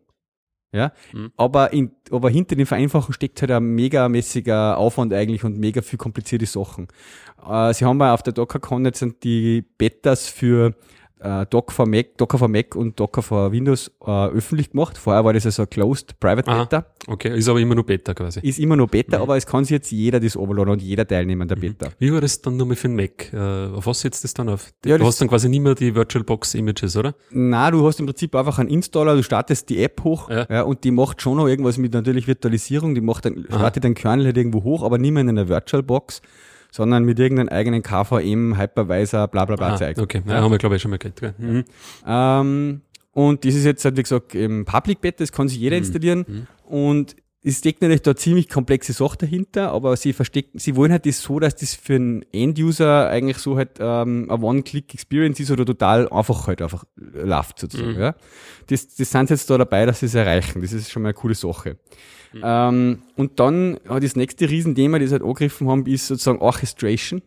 Ja, 0.74 0.92
Mhm. 1.14 1.32
aber, 1.38 1.72
in, 1.72 1.92
aber 2.12 2.30
hinter 2.30 2.58
dem 2.58 2.66
Vereinfachen 2.68 3.14
steckt 3.14 3.42
halt 3.42 3.52
ein 3.52 3.64
megamäßiger 3.64 4.78
Aufwand 4.78 5.14
eigentlich 5.14 5.46
und 5.46 5.58
mega 5.58 5.82
viel 5.82 5.98
komplizierte 5.98 6.46
Sachen. 6.46 6.88
Äh, 7.50 7.74
sie 7.74 7.86
haben 7.86 8.00
ja 8.02 8.14
auf 8.14 8.22
der 8.22 8.34
DockerCon 8.34 8.84
jetzt 8.84 9.06
die 9.24 9.62
Betas 9.78 10.28
für 10.28 10.76
äh, 11.20 11.46
Docker 11.50 11.74
for 11.74 11.88
Mac, 11.88 12.18
Docker 12.18 12.38
for 12.38 12.48
Mac 12.48 12.76
und 12.76 13.00
Docker 13.00 13.22
for 13.22 13.52
Windows 13.52 13.92
äh, 14.06 14.28
öffentlich 14.28 14.72
gemacht. 14.72 14.98
Vorher 14.98 15.26
war 15.26 15.34
das 15.34 15.46
also 15.46 15.64
ein 15.64 15.70
Closed 15.70 16.20
Private 16.20 16.48
Aha. 16.50 16.64
Beta. 16.66 16.86
Okay, 17.08 17.38
ist 17.38 17.48
aber 17.50 17.60
immer 17.60 17.76
nur 17.76 17.86
Beta 17.86 18.14
quasi. 18.14 18.40
Ist 18.42 18.60
immer 18.60 18.76
noch 18.76 18.88
Beta, 18.88 19.18
Mhm. 19.18 19.24
aber 19.24 19.38
es 19.38 19.46
kann 19.46 19.64
sich 19.66 19.72
jetzt 19.72 19.92
jeder 19.92 20.20
das 20.20 20.36
overladen 20.38 20.72
und 20.74 20.82
jeder 20.82 21.08
Teilnehmer 21.08 21.44
an 21.44 21.48
der 21.48 21.56
Beta. 21.56 21.90
Wie 22.00 22.12
war 22.14 22.22
das 22.22 22.42
dann 22.42 22.58
nochmal 22.58 22.76
für 22.76 22.88
den 22.88 22.96
Mac? 22.96 23.34
Äh, 23.34 23.38
auf 23.76 23.86
was 23.88 24.02
setzt 24.02 24.24
das 24.24 24.34
dann 24.34 24.50
auf? 24.50 24.72
Ja, 24.86 24.98
du 24.98 25.06
hast 25.06 25.20
dann 25.22 25.28
quasi 25.28 25.50
nicht 25.50 25.62
mehr 25.62 25.76
die 25.76 25.96
VirtualBox 25.96 26.54
Images, 26.56 26.96
oder? 26.98 27.16
Na, 27.32 27.72
du 27.72 27.86
hast 27.88 28.00
im 28.00 28.06
Prinzip 28.06 28.36
einfach 28.36 28.60
einen 28.60 28.70
Installer, 28.70 29.16
du 29.16 29.24
startest 29.24 29.70
die 29.70 29.82
App 29.84 30.04
hoch 30.04 30.30
Ja. 30.30 30.46
ja. 30.50 30.62
und 30.64 30.84
die 30.84 30.92
macht 30.92 31.22
schon 31.22 31.38
noch 31.38 31.48
irgendwas 31.48 31.78
mit 31.78 31.94
natürlich 31.94 32.28
Virtualisierung, 32.28 32.94
die 32.96 33.02
macht 33.02 33.26
dann, 33.26 33.46
Aha. 33.50 33.58
startet 33.58 33.84
den 33.84 33.94
Kernel 33.96 34.26
halt 34.28 34.38
irgendwo 34.38 34.64
hoch, 34.64 34.84
aber 34.84 34.98
nicht 34.98 35.12
mehr 35.12 35.22
in 35.22 35.30
einer 35.30 35.48
VirtualBox, 35.50 36.22
sondern 36.72 37.04
mit 37.06 37.20
irgendeinem 37.20 37.50
eigenen 37.50 37.82
KVM, 37.84 38.58
Hypervisor, 38.58 39.28
bla 39.28 39.46
bla 39.46 39.56
bla 39.56 39.74
Ah, 39.74 39.78
Zeug. 39.78 39.98
okay, 40.00 40.22
ja. 40.26 40.34
Ja. 40.36 40.42
haben 40.42 40.52
wir 40.52 40.58
glaube 40.58 40.76
ich 40.76 40.82
schon 40.82 40.92
mal 40.92 40.98
gehört. 40.98 41.40
Mhm. 41.40 41.64
Ähm, 42.06 42.82
und 43.12 43.46
das 43.46 43.56
ist 43.56 43.66
jetzt 43.66 43.84
halt, 43.84 43.98
wie 43.98 44.04
gesagt, 44.04 44.36
im 44.36 44.66
Public 44.66 45.02
Beta, 45.02 45.18
das 45.24 45.32
kann 45.32 45.48
sich 45.48 45.58
jeder 45.58 45.76
Mhm. 45.76 45.84
installieren. 45.84 46.26
Mhm. 46.28 46.48
Und 46.70 47.16
es 47.48 47.60
steckt 47.60 47.82
natürlich 47.82 48.02
da 48.02 48.14
ziemlich 48.14 48.50
komplexe 48.50 48.92
Sache 48.92 49.20
dahinter, 49.20 49.72
aber 49.72 49.96
sie 49.96 50.12
verstecken, 50.12 50.60
sie 50.60 50.76
wollen 50.76 50.92
halt 50.92 51.06
das 51.06 51.22
so, 51.22 51.40
dass 51.40 51.56
das 51.56 51.76
für 51.76 51.96
einen 51.96 52.26
End-User 52.34 53.08
eigentlich 53.10 53.38
so 53.38 53.56
halt 53.56 53.78
ähm, 53.80 54.28
eine 54.30 54.44
One-Click-Experience 54.44 55.40
ist 55.40 55.52
oder 55.52 55.66
total 55.66 56.10
einfach 56.10 56.48
halt 56.48 56.62
einfach 56.62 56.84
läuft 56.98 57.60
sozusagen. 57.60 57.94
Mhm. 57.94 58.00
Ja. 58.00 58.16
Das, 58.68 58.94
das 58.96 59.10
sind 59.12 59.28
sie 59.28 59.34
jetzt 59.36 59.50
da 59.50 59.58
dabei, 59.58 59.86
dass 59.86 60.02
sie 60.02 60.08
es 60.08 60.16
erreichen. 60.16 60.62
Das 60.62 60.74
ist 60.74 60.92
schon 60.92 61.04
mal 61.04 61.10
eine 61.10 61.14
coole 61.14 61.36
Sache. 61.36 61.78
Mhm. 62.34 62.42
Ähm, 62.44 63.02
und 63.16 63.40
dann 63.40 63.78
äh, 63.90 64.00
das 64.02 64.18
nächste 64.18 64.50
Riesenthema, 64.50 65.00
das 65.00 65.10
sie 65.10 65.14
halt 65.14 65.24
angegriffen 65.24 65.70
haben, 65.70 65.86
ist 65.86 66.08
sozusagen 66.08 66.40
Orchestration. 66.40 67.22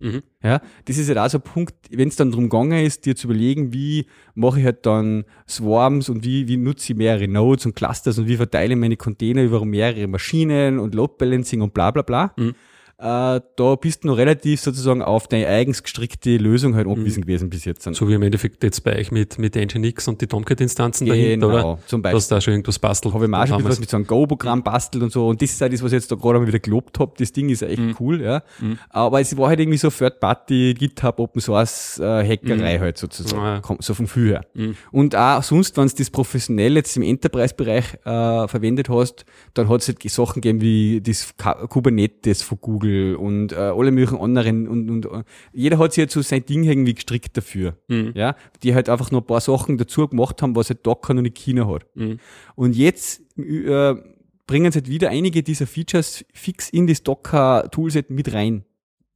Mhm. 0.00 0.22
Ja, 0.42 0.60
das 0.84 0.98
ist 0.98 1.08
halt 1.08 1.18
auch 1.18 1.28
so 1.28 1.38
ein 1.38 1.42
Punkt, 1.42 1.74
wenn 1.90 2.08
es 2.08 2.16
dann 2.16 2.30
drum 2.30 2.44
gegangen 2.48 2.84
ist, 2.84 3.04
dir 3.04 3.16
zu 3.16 3.26
überlegen, 3.26 3.72
wie 3.72 4.06
mache 4.34 4.60
ich 4.60 4.64
halt 4.64 4.86
dann 4.86 5.24
Swarms 5.48 6.08
und 6.08 6.24
wie, 6.24 6.46
wie 6.46 6.56
nutze 6.56 6.92
ich 6.92 6.96
mehrere 6.98 7.26
Nodes 7.26 7.66
und 7.66 7.74
Clusters 7.74 8.18
und 8.18 8.28
wie 8.28 8.36
verteile 8.36 8.74
ich 8.74 8.78
meine 8.78 8.96
Container 8.96 9.42
über 9.42 9.64
mehrere 9.64 10.06
Maschinen 10.06 10.78
und 10.78 10.94
Load 10.94 11.14
Balancing 11.18 11.62
und 11.62 11.74
bla 11.74 11.90
bla 11.90 12.02
bla. 12.02 12.32
Mhm. 12.36 12.54
Äh, 13.00 13.40
da 13.54 13.76
bist 13.80 14.02
du 14.02 14.08
noch 14.08 14.16
relativ 14.16 14.60
sozusagen 14.60 15.02
auf 15.02 15.28
deine 15.28 15.46
eigens 15.46 15.84
gestrickte 15.84 16.36
Lösung 16.36 16.74
halt 16.74 16.88
angewiesen 16.88 17.20
gewesen 17.22 17.48
bis 17.48 17.64
jetzt. 17.64 17.86
Mhm. 17.86 17.94
So 17.94 18.08
wie 18.08 18.14
im 18.14 18.22
Endeffekt 18.22 18.64
jetzt 18.64 18.82
bei 18.82 18.96
euch 18.98 19.12
mit, 19.12 19.38
mit 19.38 19.54
Nginx 19.54 20.08
und 20.08 20.20
die 20.20 20.26
Tomcat-Instanzen 20.26 21.06
dahinter, 21.06 21.46
oder? 21.46 21.56
genau, 21.58 21.78
zum 21.86 22.02
Beispiel. 22.02 22.16
hast 22.16 22.32
da 22.32 22.40
schon 22.40 22.54
irgendwas 22.54 22.80
bastelt. 22.80 23.14
Habe 23.14 23.26
ich 23.26 23.32
auch 23.32 23.46
schon 23.46 23.62
was 23.64 23.78
mit 23.78 23.88
so 23.88 23.96
einem 23.98 24.06
Go-Programm 24.08 24.64
bastelt 24.64 25.04
und 25.04 25.12
so. 25.12 25.28
Und 25.28 25.40
das 25.40 25.50
ist 25.50 25.62
auch 25.62 25.68
das, 25.68 25.80
was 25.80 25.92
ich 25.92 25.96
jetzt 25.98 26.10
da 26.10 26.16
gerade 26.16 26.40
mal 26.40 26.48
wieder 26.48 26.58
gelobt 26.58 26.98
habe. 26.98 27.12
Das 27.18 27.32
Ding 27.32 27.50
ist 27.50 27.62
echt 27.62 27.78
Mhm. 27.78 27.94
cool, 28.00 28.20
ja. 28.20 28.42
Mhm. 28.60 28.78
Aber 28.90 29.20
es 29.20 29.36
war 29.36 29.48
halt 29.50 29.60
irgendwie 29.60 29.78
so 29.78 29.90
Third-Party, 29.90 30.74
GitHub, 30.76 31.20
Open 31.20 31.40
Source, 31.40 32.00
äh, 32.00 32.02
Hackerei 32.28 32.78
Mhm. 32.78 32.80
halt 32.82 32.98
sozusagen. 32.98 33.40
Ah, 33.40 33.54
ja. 33.54 33.60
Kommt 33.60 33.84
so 33.84 33.94
vom 33.94 34.06
Gefühl 34.06 34.30
her. 34.30 34.44
Mhm. 34.54 34.74
Und 34.90 35.14
auch 35.14 35.44
sonst, 35.44 35.76
wenn 35.76 35.86
du 35.86 35.94
das 35.96 36.10
professionell 36.10 36.74
jetzt 36.74 36.96
im 36.96 37.04
Enterprise-Bereich 37.04 37.94
äh, 38.04 38.48
verwendet 38.48 38.88
hast, 38.88 39.24
dann 39.54 39.68
hat 39.68 39.82
es 39.82 39.86
halt 39.86 40.02
Sachen 40.10 40.40
gegeben 40.40 40.60
wie 40.60 41.00
das 41.00 41.32
Kubernetes 41.68 42.42
von 42.42 42.58
Google 42.60 42.87
und 43.18 43.52
äh, 43.52 43.56
alle 43.56 43.90
möglichen 43.90 44.18
anderen 44.18 44.68
und, 44.68 44.90
und 44.90 45.06
äh, 45.06 45.24
jeder 45.52 45.78
hat 45.78 45.92
sich 45.92 46.02
jetzt 46.02 46.14
so 46.14 46.22
sein 46.22 46.44
Ding 46.44 46.64
irgendwie 46.64 46.94
gestrickt 46.94 47.36
dafür. 47.36 47.76
Mhm. 47.88 48.12
Ja, 48.14 48.36
die 48.62 48.74
halt 48.74 48.88
einfach 48.88 49.10
noch 49.10 49.20
ein 49.20 49.26
paar 49.26 49.40
Sachen 49.40 49.78
dazu 49.78 50.06
gemacht 50.08 50.42
haben, 50.42 50.56
was 50.56 50.70
halt 50.70 50.86
Docker 50.86 51.14
noch 51.14 51.22
nicht 51.22 51.38
China 51.38 51.68
hat. 51.68 51.86
Mhm. 51.94 52.18
Und 52.54 52.76
jetzt 52.76 53.22
äh, 53.38 53.94
bringen 54.46 54.72
sie 54.72 54.78
halt 54.78 54.88
wieder 54.88 55.10
einige 55.10 55.42
dieser 55.42 55.66
Features 55.66 56.24
fix 56.32 56.68
in 56.70 56.86
das 56.86 57.02
Docker-Toolset 57.02 58.10
mit 58.10 58.32
rein. 58.32 58.64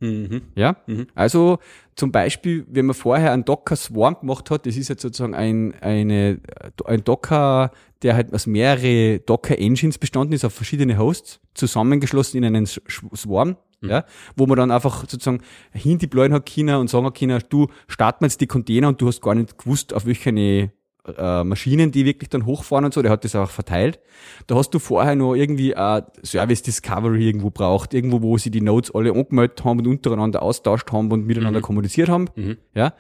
Mhm. 0.03 0.43
Ja? 0.55 0.77
Mhm. 0.87 1.07
Also 1.15 1.59
zum 1.95 2.11
Beispiel, 2.13 2.67
wenn 2.69 2.87
man 2.87 2.95
vorher 2.95 3.33
einen 3.33 3.45
Docker 3.45 3.77
Swarm 3.77 4.19
gemacht 4.21 4.51
hat, 4.51 4.67
das 4.67 4.77
ist 4.77 4.89
jetzt 4.89 5.03
sozusagen 5.03 5.35
ein, 5.35 5.75
eine, 5.81 6.41
ein 6.85 7.05
Docker, 7.05 7.71
der 8.03 8.17
halt 8.17 8.35
aus 8.35 8.47
mehrere 8.47 9.21
Docker 9.21 9.59
Engines 9.59 9.99
bestanden 9.99 10.35
ist, 10.35 10.45
auf 10.45 10.53
verschiedene 10.53 10.99
Hosts, 10.99 11.41
zusammengeschlossen 11.55 12.39
in 12.39 12.45
einen 12.45 12.67
Swarm, 12.67 13.57
Mhm. 13.83 13.91
ja, 13.91 14.05
wo 14.37 14.47
man 14.47 14.57
dann 14.57 14.71
einfach 14.71 15.01
sozusagen 15.01 15.41
hindeployen 15.73 16.33
hat 16.33 16.51
können 16.53 16.77
und 16.77 16.89
sagen 16.89 17.05
hat 17.05 17.19
können, 17.19 17.43
du 17.49 17.67
starten 17.89 18.25
wir 18.25 18.29
jetzt 18.29 18.41
die 18.41 18.47
Container 18.47 18.89
und 18.89 19.01
du 19.01 19.09
hast 19.09 19.21
gar 19.21 19.35
nicht 19.35 19.59
gewusst, 19.59 19.93
auf 19.93 20.07
welche 20.07 20.71
äh, 21.17 21.43
Maschinen, 21.45 21.91
die 21.91 22.05
wirklich 22.05 22.29
dann 22.31 22.47
hochfahren 22.47 22.85
und 22.85 22.95
so, 22.95 23.03
der 23.03 23.11
hat 23.11 23.25
das 23.25 23.35
auch 23.35 23.51
verteilt. 23.51 23.99
Da 24.47 24.55
hast 24.55 24.71
du 24.71 24.79
vorher 24.79 25.17
noch 25.17 25.35
irgendwie 25.35 25.73
äh, 25.73 26.03
Service 26.25 26.63
Discovery 26.63 27.27
irgendwo 27.27 27.51
braucht, 27.51 27.93
irgendwo, 27.95 28.23
wo 28.23 28.39
sie 28.39 28.51
die 28.51 28.61
Nodes 28.61 28.95
alle 28.95 29.13
angemeldet 29.13 29.65
haben 29.65 29.81
und 29.81 29.87
untereinander 29.89 30.43
austauscht 30.43 30.93
haben 30.93 31.11
und 31.11 31.27
miteinander 31.27 31.59
Mhm. 31.61 31.65
kommuniziert 31.65 32.09
haben. 32.09 32.27
Mhm. 32.37 32.57
Ja, 32.75 32.95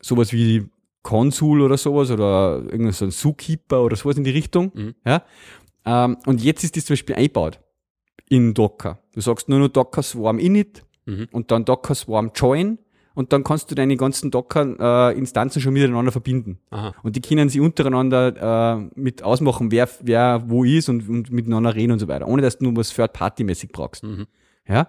sowas 0.00 0.32
wie 0.32 0.68
Consul 1.02 1.60
oder 1.62 1.76
sowas 1.76 2.10
oder 2.10 2.62
irgendein 2.66 2.92
so 2.92 3.06
ein 3.06 3.10
Zookeeper 3.10 3.82
oder 3.82 3.96
sowas 3.96 4.16
in 4.16 4.24
die 4.24 4.30
Richtung. 4.30 4.70
Mhm. 4.74 4.94
Ja, 5.04 5.22
ähm, 5.86 6.18
und 6.26 6.42
jetzt 6.44 6.62
ist 6.62 6.76
das 6.76 6.84
zum 6.84 6.94
Beispiel 6.94 7.16
eingebaut 7.16 7.58
in 8.28 8.54
Docker. 8.54 8.98
Du 9.14 9.20
sagst 9.20 9.48
nur 9.48 9.58
noch 9.58 9.68
Docker 9.68 10.02
Swarm 10.02 10.38
Init 10.38 10.84
Mhm. 11.06 11.26
und 11.32 11.50
dann 11.50 11.64
Docker 11.64 11.94
Swarm 11.94 12.30
Join 12.34 12.78
und 13.14 13.32
dann 13.32 13.44
kannst 13.44 13.70
du 13.70 13.74
deine 13.74 13.96
ganzen 13.96 14.30
Docker-Instanzen 14.30 15.60
schon 15.60 15.72
miteinander 15.72 16.12
verbinden. 16.12 16.58
Aha. 16.70 16.94
Und 17.02 17.16
die 17.16 17.20
können 17.20 17.48
sie 17.48 17.60
untereinander 17.60 18.78
äh, 18.78 18.90
mit 18.94 19.22
ausmachen, 19.22 19.70
wer, 19.70 19.88
wer 20.00 20.44
wo 20.46 20.64
ist 20.64 20.88
und, 20.88 21.08
und 21.08 21.30
miteinander 21.30 21.74
reden 21.74 21.92
und 21.92 21.98
so 21.98 22.08
weiter, 22.08 22.28
ohne 22.28 22.42
dass 22.42 22.58
du 22.58 22.64
nur 22.64 22.76
was 22.76 22.94
Third-Party-mäßig 22.94 23.72
brauchst. 23.72 24.04
Mhm. 24.04 24.26
Ja. 24.66 24.88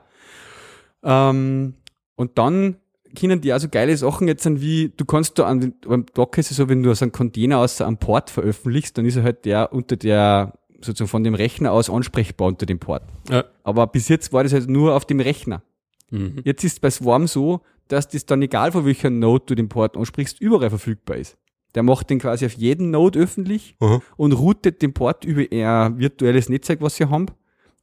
Ähm, 1.03 1.75
und 2.15 2.37
dann 2.37 2.77
können 3.17 3.41
die 3.41 3.51
also 3.51 3.67
geile 3.69 3.95
Sachen 3.97 4.27
jetzt 4.27 4.43
sind 4.43 4.61
wie, 4.61 4.93
du 4.95 5.05
kannst 5.05 5.37
da 5.37 5.45
an 5.45 5.73
beim 5.85 6.05
Docker 6.13 6.39
ist 6.39 6.51
es 6.51 6.57
so, 6.57 6.69
wenn 6.69 6.83
du 6.83 6.91
aus 6.91 7.01
einem 7.01 7.11
Container 7.11 7.57
aus 7.57 7.81
einem 7.81 7.97
Port 7.97 8.29
veröffentlichst, 8.29 8.97
dann 8.97 9.05
ist 9.05 9.17
er 9.17 9.23
halt 9.23 9.45
der 9.45 9.73
unter 9.73 9.97
der, 9.97 10.53
sozusagen 10.75 11.09
von 11.09 11.23
dem 11.23 11.35
Rechner 11.35 11.71
aus 11.71 11.89
ansprechbar 11.89 12.47
unter 12.47 12.65
dem 12.65 12.79
Port. 12.79 13.03
Ja. 13.29 13.45
Aber 13.63 13.87
bis 13.87 14.07
jetzt 14.07 14.31
war 14.31 14.43
das 14.43 14.53
halt 14.53 14.69
nur 14.69 14.95
auf 14.95 15.05
dem 15.05 15.19
Rechner. 15.19 15.63
Mhm. 16.09 16.41
Jetzt 16.43 16.63
ist 16.63 16.81
bei 16.81 16.89
Swarm 16.89 17.27
so, 17.27 17.61
dass 17.91 18.07
das 18.07 18.25
dann 18.25 18.41
egal 18.41 18.71
von 18.71 18.85
welcher 18.85 19.09
Node 19.09 19.43
du 19.47 19.55
den 19.55 19.69
Port 19.69 19.97
ansprichst, 19.97 20.39
überall 20.39 20.69
verfügbar 20.69 21.17
ist. 21.17 21.37
Der 21.75 21.83
macht 21.83 22.09
den 22.09 22.19
quasi 22.19 22.45
auf 22.45 22.53
jeden 22.53 22.91
Node 22.91 23.19
öffentlich 23.19 23.75
Aha. 23.79 24.01
und 24.17 24.33
routet 24.33 24.81
den 24.81 24.93
Port 24.93 25.23
über 25.25 25.41
ein 25.51 25.97
virtuelles 25.99 26.49
Netzwerk, 26.49 26.81
was 26.81 26.95
sie 26.95 27.05
haben, 27.05 27.27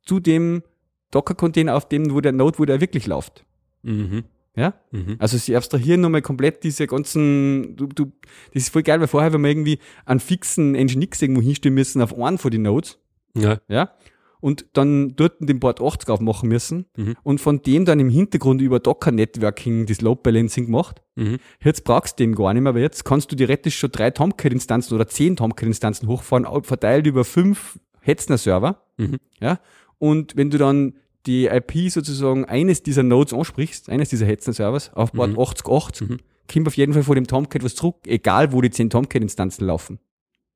zu 0.05 0.21
dem 0.21 0.63
Docker-Container, 1.11 1.75
auf 1.75 1.89
dem, 1.89 2.13
wo 2.13 2.21
der 2.21 2.33
Node, 2.33 2.59
wo 2.59 2.65
der 2.65 2.81
wirklich 2.81 3.07
läuft. 3.07 3.45
Mhm. 3.83 4.25
Ja? 4.57 4.75
Mhm. 4.91 5.17
Also 5.19 5.39
sie 5.39 5.57
abstrahieren 5.57 6.01
nochmal 6.01 6.21
komplett 6.23 6.65
diese 6.65 6.87
ganzen, 6.87 7.77
du, 7.77 7.87
du, 7.87 8.13
das 8.53 8.65
ist 8.65 8.69
voll 8.71 8.83
geil, 8.83 9.01
weil 9.01 9.07
vorher, 9.07 9.33
wenn 9.33 9.43
wir 9.43 9.51
irgendwie 9.51 9.79
einen 10.05 10.21
fixen 10.21 10.73
Nginx 10.73 11.23
irgendwo 11.23 11.41
hinstellen 11.43 11.75
müssen 11.75 12.03
auf 12.03 12.19
einen 12.19 12.39
von 12.39 12.51
den 12.51 12.63
Nodes, 12.63 12.99
Ja. 13.35 13.61
ja, 13.69 13.91
und 14.41 14.67
dann 14.75 15.15
dort 15.17 15.35
den 15.41 15.59
Port 15.61 15.81
80 15.81 16.09
aufmachen 16.11 16.49
müssen 16.49 16.87
Mhm. 16.97 17.17
und 17.23 17.41
von 17.41 17.63
dem 17.63 17.85
dann 17.85 17.99
im 18.01 18.09
Hintergrund 18.11 18.61
über 18.63 18.79
Docker-Networking 18.81 19.87
das 19.87 20.01
Load 20.01 20.21
Balancing 20.23 20.67
gemacht. 20.67 21.03
Mhm. 21.17 21.39
Jetzt 21.63 21.85
brauchst 21.85 22.19
du 22.19 22.25
den 22.25 22.35
gar 22.35 22.53
nicht 22.55 22.63
mehr, 22.63 22.75
weil 22.75 22.83
jetzt 22.83 23.05
kannst 23.05 23.33
du 23.33 23.37
theoretisch 23.37 23.79
schon 23.79 23.91
drei 23.91 24.11
Tomcat-Instanzen 24.11 24.95
oder 24.95 25.07
zehn 25.09 25.37
Tomcat-Instanzen 25.37 26.09
hochfahren, 26.09 26.47
verteilt 26.65 27.07
über 27.07 27.25
fünf 27.25 27.79
Hetzner-Server. 28.01 28.83
Mhm. 28.97 29.17
Ja? 29.41 29.59
Und 29.99 30.37
wenn 30.37 30.51
du 30.51 30.59
dann 30.59 30.95
die 31.27 31.47
IP 31.47 31.91
sozusagen 31.91 32.45
eines 32.45 32.83
dieser 32.83 33.03
Nodes 33.03 33.35
ansprichst, 33.35 33.91
eines 33.91 34.09
dieser 34.09 34.27
Hetzner-Servers, 34.27 34.95
auf 34.95 35.13
Port 35.13 35.33
Mhm. 35.33 35.39
8080, 35.39 36.09
Mhm. 36.09 36.19
kommt 36.51 36.69
auf 36.69 36.77
jeden 36.77 36.93
Fall 36.95 37.03
vor 37.03 37.15
dem 37.17 37.27
Tomcat 37.27 37.65
was 37.65 37.75
zurück, 37.75 37.97
egal 38.07 38.53
wo 38.53 38.61
die 38.63 38.71
zehn 38.71 38.89
Tomcat-Instanzen 38.89 39.67
laufen. 39.67 39.99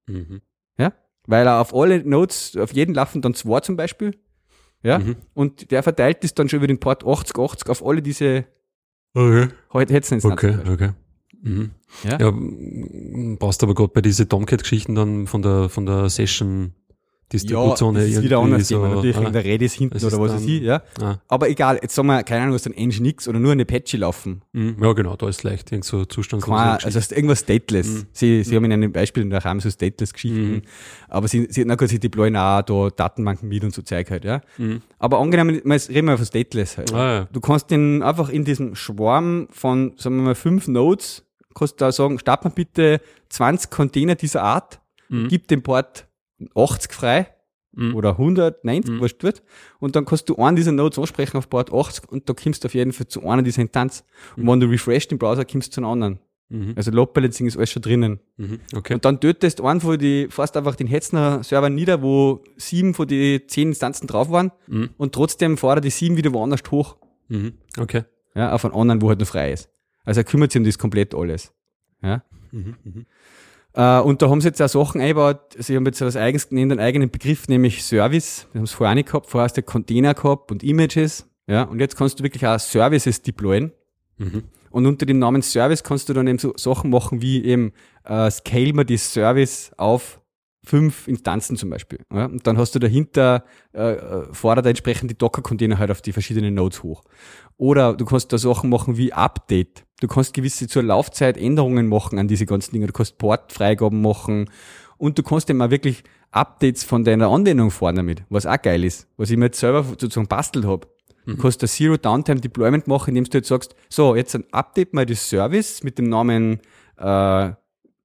Mhm. 0.07 0.41
Ja? 0.79 0.93
Weil 1.27 1.47
er 1.47 1.61
auf 1.61 1.75
alle 1.75 2.03
Nodes, 2.05 2.57
auf 2.57 2.73
jeden 2.73 2.95
laufen 2.95 3.23
dann 3.23 3.35
zwei 3.35 3.61
zum 3.61 3.77
Beispiel. 3.77 4.17
Ja? 4.83 4.99
Mhm. 4.99 5.17
Und 5.35 5.71
der 5.71 5.83
verteilt 5.83 6.25
das 6.25 6.35
dann 6.35 6.49
schon 6.49 6.59
über 6.59 6.67
den 6.67 6.81
Port 6.81 7.05
8080 7.05 7.69
auf 7.69 7.85
alle 7.87 8.03
diese 8.03 8.45
Okay. 9.15 9.49
Hetzner-Instanzen. 9.73 10.33
Okay, 10.33 10.49
zum 10.51 10.57
Beispiel. 10.59 10.73
okay. 10.75 10.91
Mhm. 11.43 11.71
Ja? 12.05 12.19
Ja, 12.21 12.33
brauchst 13.39 13.63
aber 13.63 13.75
gerade 13.75 13.93
bei 13.93 14.01
diesen 14.01 14.29
Tomcat-Geschichten 14.29 14.95
dann 14.95 15.27
von 15.27 15.43
der, 15.43 15.69
von 15.69 15.87
der 15.87 16.09
Session-Distribution 17.39 17.95
das 17.95 18.05
her 18.05 18.11
ist 18.19 18.23
wieder 18.23 18.39
anders 18.39 18.69
Thema. 18.69 18.89
Natürlich 18.89 19.17
ah, 19.17 19.21
wegen 19.23 19.33
der 19.33 19.45
Redis 19.45 19.73
hinten 19.75 19.97
oder 20.05 20.19
was 20.21 20.33
weiß 20.35 20.43
ich, 20.47 20.63
ja. 20.63 20.83
ah, 21.01 21.17
Aber 21.29 21.49
egal, 21.49 21.79
jetzt 21.83 21.95
sagen 21.95 22.09
wir, 22.09 22.23
keine 22.23 22.43
Ahnung, 22.43 22.55
was 22.55 22.63
dann 22.63 22.75
Nginx 22.75 23.29
oder 23.29 23.39
nur 23.39 23.53
eine 23.53 23.63
Apache 23.63 23.97
laufen. 23.97 24.43
mhm. 24.53 24.77
Ja, 24.83 24.93
genau, 24.93 25.17
da 25.17 25.29
ist 25.29 25.43
leicht 25.43 25.71
irgend 25.73 25.85
so 25.85 26.05
Zustand. 26.05 26.43
Kein, 26.43 26.53
also 26.55 26.99
ist 26.99 27.13
irgendwas 27.13 27.41
stateless. 27.41 27.89
Mhm. 27.89 28.07
Sie, 28.13 28.45
sie 28.45 28.57
haben 28.57 28.65
in 28.65 28.73
einem 28.73 28.93
Beispiel 28.93 29.29
da 29.29 29.43
haben 29.45 29.61
so 29.61 29.71
stateless 29.71 30.13
Geschichten. 30.13 30.51
Mhm. 30.53 30.63
Aber 31.09 31.29
sie, 31.29 31.47
sie, 31.51 31.65
na 31.65 31.75
gut, 31.75 31.89
sie 31.89 31.99
deployen 31.99 32.37
auch 32.37 32.63
da 32.63 32.89
Datenbanken 32.91 33.49
mit 33.49 33.63
und 33.65 33.75
so 33.75 33.83
Zeug 33.83 34.11
halt, 34.11 34.25
ja. 34.25 34.41
Mhm. 34.59 34.81
Aber 34.99 35.19
angenommen, 35.21 35.61
mal- 35.65 35.79
reden 35.89 36.07
wir 36.09 36.17
von 36.17 36.27
stateless 36.27 36.79
halt. 36.79 36.93
Ah, 36.93 37.13
ja. 37.15 37.29
Du 37.33 37.41
kannst 37.41 37.71
den 37.71 38.03
einfach 38.03 38.29
in 38.29 38.45
diesem 38.45 38.75
Schwarm 38.75 39.49
von, 39.51 39.93
sagen 39.97 40.17
wir 40.17 40.23
mal, 40.23 40.35
fünf 40.35 40.69
Nodes, 40.69 41.25
kannst 41.55 41.81
da 41.81 41.93
sagen, 41.93 42.19
start 42.19 42.45
mal 42.45 42.51
bitte 42.51 43.01
20 43.29 43.71
Container 43.71 44.15
dieser 44.15 44.43
Art, 44.43 44.81
Mhm. 45.09 45.29
gib 45.29 45.49
den 45.49 45.63
Port 45.63 46.07
80 46.55 46.93
frei 46.93 47.29
Mhm. 47.75 47.95
oder 47.95 48.19
190, 48.19 48.95
Mhm. 48.95 49.01
wurscht 49.01 49.23
wird. 49.23 49.43
Und 49.81 49.97
dann 49.97 50.05
kannst 50.05 50.29
du 50.29 50.37
einen 50.37 50.57
dieser 50.57 50.73
Nodes 50.73 50.99
ansprechen 50.99 51.39
auf 51.39 51.49
Port 51.49 51.73
80 51.73 52.11
und 52.11 52.29
da 52.29 52.35
kommst 52.35 52.63
du 52.65 52.67
auf 52.69 52.75
jeden 52.75 52.93
Fall 52.93 53.07
zu 53.09 53.27
einer 53.27 53.43
dieser 53.43 53.63
Instanz. 53.63 54.05
Und 54.37 54.47
wenn 54.47 54.61
du 54.61 54.67
refresh 54.67 55.09
den 55.09 55.19
Browser, 55.19 55.45
kommst 55.47 55.69
du 55.69 55.75
zu 55.77 55.81
einer 55.81 55.89
anderen. 55.89 56.19
Mhm. 56.51 56.75
Also 56.77 56.91
Load 56.91 57.13
Balancing 57.15 57.47
ist 57.47 57.57
alles 57.57 57.71
schon 57.71 57.81
drinnen. 57.81 58.21
Mhm. 58.37 58.61
Okay. 58.77 58.93
Und 58.95 59.05
dann 59.07 59.21
tötest 59.21 59.61
du 59.61 59.81
von 59.81 59.99
die, 59.99 60.27
fast 60.29 60.55
einfach 60.59 60.77
den 60.77 60.87
Hetzner 60.87 61.43
Server 61.43 61.71
nieder, 61.71 62.03
wo 62.03 62.45
sieben 62.59 62.93
von 62.93 63.09
die 63.09 63.47
zehn 63.47 63.69
Instanzen 63.69 64.07
drauf 64.07 64.29
waren 64.31 64.53
Mhm. 64.67 64.91
und 64.99 65.15
trotzdem 65.15 65.57
fordert 65.57 65.87
die 65.87 65.91
sieben 65.91 66.19
wieder 66.19 66.35
woanders 66.35 66.61
hoch. 66.71 66.99
Mhm. 67.29 67.55
Okay. 67.79 68.05
Ja, 68.35 68.53
auf 68.53 68.67
einen 68.67 68.75
anderen, 68.75 69.01
wo 69.01 69.09
halt 69.09 69.21
noch 69.21 69.27
frei 69.27 69.51
ist. 69.53 69.71
Also 70.05 70.21
er 70.21 70.25
kümmert 70.25 70.53
sich 70.53 70.61
um 70.61 70.67
das 70.67 70.77
komplett 70.79 71.15
alles. 71.15 71.55
Ja. 72.03 72.23
Äh, 73.75 74.01
und 74.01 74.23
da 74.23 74.29
haben 74.29 74.41
sie 74.41 74.49
jetzt 74.49 74.61
auch 74.61 74.69
Sachen 74.69 75.01
eingebaut. 75.01 75.57
Sie 75.59 75.77
haben 75.77 75.87
jetzt 75.87 76.01
was 76.01 76.17
eigens 76.17 76.49
genannt, 76.49 76.73
einen 76.73 76.81
eigenen 76.81 77.11
Begriff, 77.11 77.49
nämlich 77.49 77.83
Service. 77.83 78.47
Wir 78.53 78.61
haben 78.61 78.65
es 78.65 78.73
vorher 78.73 78.95
nicht 78.95 79.09
gehabt. 79.09 79.29
Vorher 79.29 79.45
hast 79.45 79.57
du 79.57 79.63
Container 79.63 80.15
gehabt 80.15 80.51
und 80.51 80.63
Images. 80.63 81.29
Ja. 81.47 81.65
Und 81.65 81.81
jetzt 81.81 81.97
kannst 81.97 82.19
du 82.19 82.23
wirklich 82.23 82.47
auch 82.47 82.59
Services 82.59 83.23
deployen. 83.23 83.73
Mhm. 84.19 84.45
Und 84.71 84.87
unter 84.87 85.05
dem 85.07 85.19
Namen 85.19 85.43
Service 85.43 85.83
kannst 85.83 86.09
du 86.09 86.15
dann 86.15 86.27
eben 86.27 86.39
so 86.39 86.55
Sachen 86.57 86.91
machen 86.91 87.21
wie 87.21 87.45
eben 87.45 87.73
äh, 88.05 88.31
scale 88.31 88.73
mal 88.73 88.85
die 88.85 88.97
Service 88.97 89.71
auf 89.77 90.22
fünf 90.65 91.09
Instanzen 91.09 91.57
zum 91.57 91.71
Beispiel. 91.71 92.01
Ja? 92.13 92.27
Und 92.27 92.47
dann 92.47 92.57
hast 92.57 92.75
du 92.75 92.79
dahinter, 92.79 93.45
äh, 93.75 93.93
äh, 93.93 94.33
fordert 94.33 94.67
entsprechend 94.67 95.11
die 95.11 95.19
Docker-Container 95.19 95.79
halt 95.79 95.91
auf 95.91 96.03
die 96.03 96.13
verschiedenen 96.13 96.55
Nodes 96.55 96.83
hoch. 96.83 97.03
Oder 97.57 97.95
du 97.95 98.05
kannst 98.05 98.33
da 98.33 98.39
Sachen 98.39 98.71
machen 98.71 98.97
wie 98.97 99.13
Update. 99.13 99.85
Du 100.01 100.09
kannst 100.09 100.35
gewisse 100.35 100.69
zur 100.69 100.83
Laufzeit 100.83 101.37
Änderungen 101.37 101.89
machen 101.89 102.19
an 102.19 102.29
diese 102.29 102.47
ganzen 102.47 102.73
Dinge. 102.73 102.87
Du 102.87 102.93
kannst 102.93 103.19
Portfreigaben 103.19 104.01
machen. 104.01 104.51
Und 104.99 105.19
du 105.19 105.23
kannst 105.23 105.51
auch 105.51 105.71
wirklich 105.71 106.05
Updates 106.31 106.85
von 106.85 107.05
deiner 107.05 107.29
Anwendung 107.29 107.71
fahren 107.71 107.97
damit, 107.97 108.25
was 108.31 108.47
auch 108.47 108.61
geil 108.61 108.85
ist, 108.85 109.09
was 109.17 109.31
ich 109.31 109.37
mir 109.37 109.47
jetzt 109.47 109.61
selber 109.61 109.83
sozusagen 109.85 110.29
bastelt 110.29 110.65
habe. 110.65 110.87
Du 111.27 111.37
kannst 111.37 111.63
das 111.63 111.75
Zero 111.75 111.97
Downtime 111.97 112.41
Deployment 112.41 112.89
machen, 112.89 113.11
indem 113.11 113.25
du 113.25 113.39
jetzt 113.39 113.49
sagst, 113.49 113.77
so, 113.89 114.17
jetzt 114.17 114.35
ein 114.35 114.45
Update 114.51 114.93
mal 114.93 115.07
das 115.07 115.29
Service 115.29 115.85
mit 115.85 115.99
dem 115.99 116.09
Namen 116.09 116.61
äh, 116.97 117.53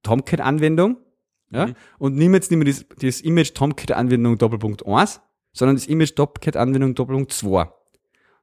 Tomcat-Anwendung 0.02 0.98
ja, 1.50 1.66
Mhm. 1.68 1.74
und 1.98 2.16
nimm 2.16 2.34
jetzt 2.34 2.50
nicht 2.50 2.58
mehr 2.58 2.66
das, 2.72 2.84
das 3.00 3.20
Image 3.20 3.54
Tomcat-Anwendung 3.54 4.36
Doppelpunkt 4.38 4.86
1, 4.86 5.20
sondern 5.52 5.76
das 5.76 5.86
Image 5.86 6.14
Tomcat-Anwendung 6.14 6.94
Doppelpunkt 6.94 7.32
2. 7.32 7.70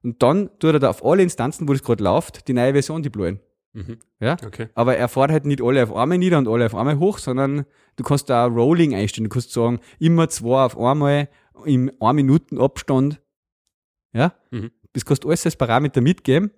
Und 0.04 0.22
dann 0.22 0.50
tut 0.60 0.74
er 0.74 0.80
da 0.80 0.90
auf 0.90 1.04
alle 1.06 1.24
Instanzen, 1.24 1.68
wo 1.68 1.74
das 1.74 1.84
gerade 1.84 2.04
läuft, 2.04 2.48
die 2.48 2.54
neue 2.54 2.74
Version 2.74 3.02
deployen. 3.04 3.40
Mhm. 3.74 3.98
Ja? 4.20 4.38
Okay. 4.46 4.70
Aber 4.76 4.96
er 4.98 5.08
fährt 5.10 5.32
halt 5.32 5.46
nicht 5.46 5.62
alle 5.62 5.84
auf 5.84 5.94
einmal 5.96 6.18
nieder 6.18 6.38
und 6.38 6.48
alle 6.48 6.66
auf 6.66 6.76
einmal 6.76 6.98
hoch, 7.00 7.18
sondern 7.18 7.66
du 7.96 8.04
kannst 8.04 8.30
da 8.30 8.46
Rolling 8.46 8.94
einstellen. 8.96 9.26
Du 9.26 9.34
kannst 9.34 9.52
sagen, 9.52 9.80
immer 10.00 10.30
zwei 10.30 10.64
auf 10.66 10.78
einmal 10.80 11.28
im 11.66 11.92
1 12.00 12.16
Minuten 12.16 12.60
Abstand. 12.60 13.20
Ja? 14.14 14.34
Mhm. 14.52 14.72
Das 14.94 15.06
kannst 15.06 15.24
du 15.24 15.28
alles 15.30 15.46
als 15.46 15.56
Parameter 15.58 16.02
mitgeben. 16.02 16.52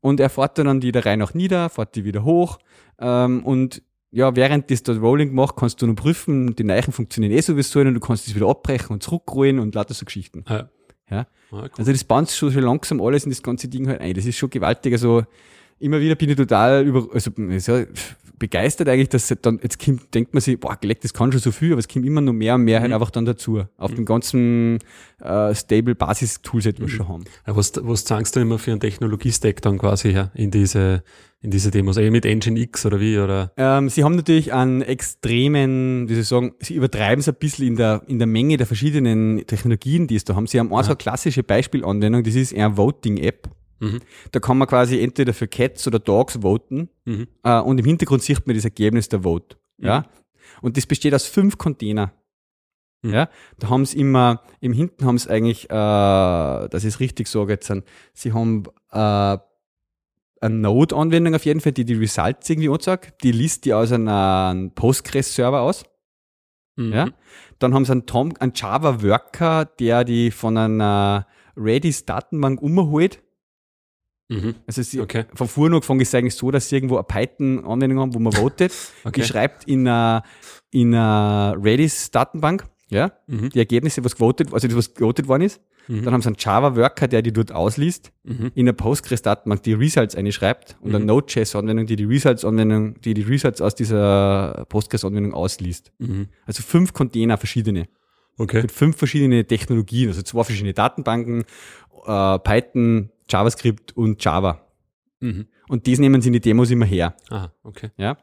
Und 0.00 0.18
er 0.18 0.30
fährt 0.30 0.58
dann 0.58 0.80
die 0.80 0.92
der 0.92 1.04
Reihe 1.06 1.16
nach 1.16 1.34
nieder, 1.34 1.68
fährt 1.68 1.94
die 1.94 2.04
wieder 2.04 2.24
hoch. 2.24 2.58
Ähm, 2.98 3.44
und 3.44 3.82
ja, 4.12 4.36
während 4.36 4.70
das 4.70 4.82
da 4.82 4.92
Rolling 4.92 5.34
macht, 5.34 5.56
kannst 5.56 5.80
du 5.80 5.86
noch 5.86 5.94
prüfen, 5.96 6.54
die 6.54 6.64
Neichen 6.64 6.92
funktionieren 6.92 7.32
eh 7.32 7.40
sowieso 7.40 7.80
und 7.80 7.94
du 7.94 8.00
kannst 8.00 8.26
das 8.28 8.34
wieder 8.34 8.46
abbrechen 8.48 8.92
und 8.92 9.02
zurückrollen 9.02 9.58
und 9.58 9.74
lauter 9.74 9.94
so 9.94 10.04
Geschichten. 10.04 10.44
Ja. 10.48 10.68
Ja. 11.10 11.26
Ah, 11.50 11.62
cool. 11.62 11.70
Also 11.78 11.92
das 11.92 12.04
baut 12.04 12.30
schon, 12.30 12.52
schon 12.52 12.62
langsam 12.62 13.00
alles 13.00 13.24
in 13.24 13.30
das 13.30 13.42
ganze 13.42 13.68
Ding 13.68 13.88
halt 13.88 14.00
ein. 14.00 14.14
Das 14.14 14.24
ist 14.24 14.36
schon 14.36 14.50
gewaltig. 14.50 14.92
Also 14.92 15.24
immer 15.78 16.00
wieder 16.00 16.14
bin 16.14 16.30
ich 16.30 16.36
total 16.36 16.86
über, 16.86 17.08
also 17.12 17.30
ja, 17.36 17.84
begeistert 18.38 18.88
eigentlich, 18.88 19.08
dass 19.08 19.32
dann, 19.42 19.60
jetzt 19.62 19.84
kommt, 19.84 20.14
denkt 20.14 20.34
man 20.34 20.40
sich, 20.40 20.58
boah, 20.58 20.76
gelegt, 20.80 21.04
das 21.04 21.14
kann 21.14 21.30
schon 21.32 21.40
so 21.40 21.52
viel, 21.52 21.72
aber 21.72 21.78
es 21.78 21.88
kommt 21.88 22.04
immer 22.04 22.20
noch 22.20 22.32
mehr 22.32 22.54
und 22.56 22.62
mehr 22.64 22.80
halt 22.80 22.90
Mhm. 22.90 22.94
einfach 22.94 23.10
dann 23.10 23.24
dazu. 23.24 23.62
Auf 23.76 23.94
dem 23.94 24.04
ganzen 24.04 24.78
äh, 25.20 25.54
stable 25.54 25.94
Basis-Toolset, 25.94 26.80
was 26.80 26.88
wir 26.88 26.96
schon 26.96 27.08
haben. 27.08 27.24
Was, 27.46 27.72
was 27.76 28.04
zahlst 28.04 28.34
du 28.36 28.40
immer 28.40 28.58
für 28.58 28.72
einen 28.72 28.80
Technologiestack 28.80 29.62
dann 29.62 29.78
quasi 29.78 30.12
her 30.12 30.30
in 30.34 30.50
diese, 30.50 31.04
in 31.40 31.50
diese 31.50 31.70
Demos? 31.70 31.96
Eh 31.96 32.10
mit 32.10 32.26
Engine 32.26 32.58
X 32.58 32.84
oder 32.86 32.98
wie? 33.00 33.18
Oder? 33.18 33.52
Ähm, 33.56 33.88
sie 33.88 34.02
haben 34.04 34.16
natürlich 34.16 34.52
einen 34.52 34.82
extremen, 34.82 36.08
wie 36.08 36.14
soll 36.14 36.22
ich 36.22 36.28
sagen, 36.28 36.52
sie 36.60 36.74
übertreiben 36.74 37.20
es 37.20 37.28
ein 37.28 37.34
bisschen 37.36 37.66
in 37.68 37.76
der, 37.76 38.02
in 38.06 38.18
der 38.18 38.26
Menge 38.26 38.56
der 38.56 38.66
verschiedenen 38.66 39.46
Technologien, 39.46 40.06
die 40.08 40.16
es 40.16 40.24
da 40.24 40.34
haben. 40.34 40.46
Sie 40.46 40.58
haben 40.58 40.72
auch 40.72 40.82
so 40.82 40.90
eine 40.90 40.96
klassische 40.96 41.42
Beispielanwendung, 41.42 42.24
das 42.24 42.34
ist 42.34 42.54
eine 42.54 42.76
Voting-App. 42.76 43.48
Mhm. 43.82 44.00
Da 44.30 44.38
kann 44.38 44.58
man 44.58 44.68
quasi 44.68 45.00
entweder 45.00 45.34
für 45.34 45.48
Cats 45.48 45.86
oder 45.88 45.98
Dogs 45.98 46.38
voten 46.40 46.88
Mhm. 47.04 47.26
äh, 47.42 47.58
und 47.60 47.78
im 47.78 47.84
Hintergrund 47.84 48.22
sieht 48.22 48.46
man 48.46 48.54
das 48.54 48.64
Ergebnis 48.64 49.08
der 49.08 49.22
Vote. 49.24 49.56
Ja? 49.78 50.06
Und 50.60 50.76
das 50.76 50.86
besteht 50.86 51.14
aus 51.14 51.26
fünf 51.26 51.58
Container. 51.58 52.12
Mhm. 53.02 53.12
Ja, 53.12 53.28
da 53.58 53.68
haben 53.70 53.84
sie 53.84 53.98
immer, 53.98 54.42
im 54.60 54.72
Hinten 54.72 55.04
haben 55.04 55.18
sie 55.18 55.28
eigentlich, 55.28 55.64
äh, 55.64 55.68
das 56.68 56.84
ist 56.84 57.00
richtig 57.00 57.26
so 57.26 57.48
jetzt, 57.48 57.66
sind, 57.66 57.84
sie 58.14 58.32
haben 58.32 58.62
äh, 58.92 58.96
eine 60.40 60.54
Node-Anwendung 60.54 61.34
auf 61.34 61.44
jeden 61.44 61.60
Fall, 61.60 61.72
die 61.72 61.84
die 61.84 61.94
Results 61.94 62.48
irgendwie 62.48 62.68
anzeigt. 62.68 63.22
Die 63.24 63.32
liest 63.32 63.64
die 63.64 63.74
aus 63.74 63.90
einem 63.90 64.70
Postgres-Server 64.76 65.60
aus. 65.60 65.84
Mhm. 66.76 66.92
Ja? 66.92 67.08
Dann 67.58 67.74
haben 67.74 67.84
sie 67.84 67.92
einen, 67.92 68.06
Tom, 68.06 68.32
einen 68.38 68.52
Java-Worker, 68.54 69.64
der 69.64 70.04
die 70.04 70.30
von 70.30 70.56
einer 70.56 71.26
Redis-Datenbank 71.56 72.62
umholt. 72.62 73.20
Mhm. 74.28 74.54
Also 74.66 74.82
sie, 74.82 75.00
Okay. 75.00 75.24
von 75.34 75.48
vorn 75.48 75.74
angefangen 75.74 76.00
ist 76.00 76.08
es 76.08 76.14
eigentlich 76.14 76.34
so, 76.36 76.50
dass 76.50 76.68
sie 76.68 76.76
irgendwo 76.76 76.96
eine 76.96 77.04
Python-Anwendung 77.04 78.00
haben, 78.00 78.14
wo 78.14 78.18
man 78.18 78.32
votet. 78.32 78.72
Okay. 79.04 79.20
Die 79.20 79.26
schreibt 79.26 79.64
in 79.64 79.86
einer, 79.86 80.22
in 80.70 80.94
einer 80.94 81.56
Redis-Datenbank, 81.62 82.64
ja, 82.88 83.12
Mhm. 83.26 83.50
die 83.50 83.58
Ergebnisse, 83.58 84.04
was 84.04 84.14
gewotet, 84.14 84.52
also 84.52 84.68
das, 84.68 84.76
was 84.76 84.94
gewotet 84.94 85.28
worden 85.28 85.42
ist. 85.42 85.60
Mhm. 85.88 86.04
Dann 86.04 86.14
haben 86.14 86.22
sie 86.22 86.28
einen 86.28 86.36
Java-Worker, 86.38 87.08
der 87.08 87.22
die 87.22 87.32
dort 87.32 87.50
ausliest. 87.52 88.12
Mhm. 88.22 88.52
In 88.54 88.66
der 88.66 88.72
Postgres-Datenbank 88.72 89.62
die 89.64 89.72
Results 89.72 90.14
einschreibt 90.14 90.76
und 90.80 90.90
eine 90.94 91.00
Mhm. 91.00 91.06
Node.js-Anwendung, 91.06 91.86
die 91.86 91.96
die 91.96 92.04
Results-Anwendung, 92.04 93.00
die 93.00 93.14
die 93.14 93.22
Results 93.22 93.60
aus 93.60 93.74
dieser 93.74 94.64
Postgres-Anwendung 94.68 95.34
ausliest. 95.34 95.90
Mhm. 95.98 96.28
Also 96.46 96.62
fünf 96.62 96.92
Container 96.92 97.36
verschiedene. 97.36 97.88
Okay. 98.38 98.62
Mit 98.62 98.72
fünf 98.72 98.96
verschiedene 98.96 99.44
Technologien, 99.46 100.08
also 100.08 100.22
zwei 100.22 100.44
verschiedene 100.44 100.72
Datenbanken, 100.72 101.44
äh, 102.06 102.38
Python, 102.38 103.10
JavaScript 103.28 103.96
und 103.96 104.22
Java. 104.24 104.60
Mhm. 105.20 105.46
Und 105.68 105.86
das 105.86 105.98
nehmen 105.98 106.20
sie 106.20 106.28
in 106.28 106.32
die 106.34 106.40
Demos 106.40 106.70
immer 106.70 106.84
her. 106.84 107.14
Aha, 107.30 107.52
okay. 107.62 107.90
Ja. 107.96 108.16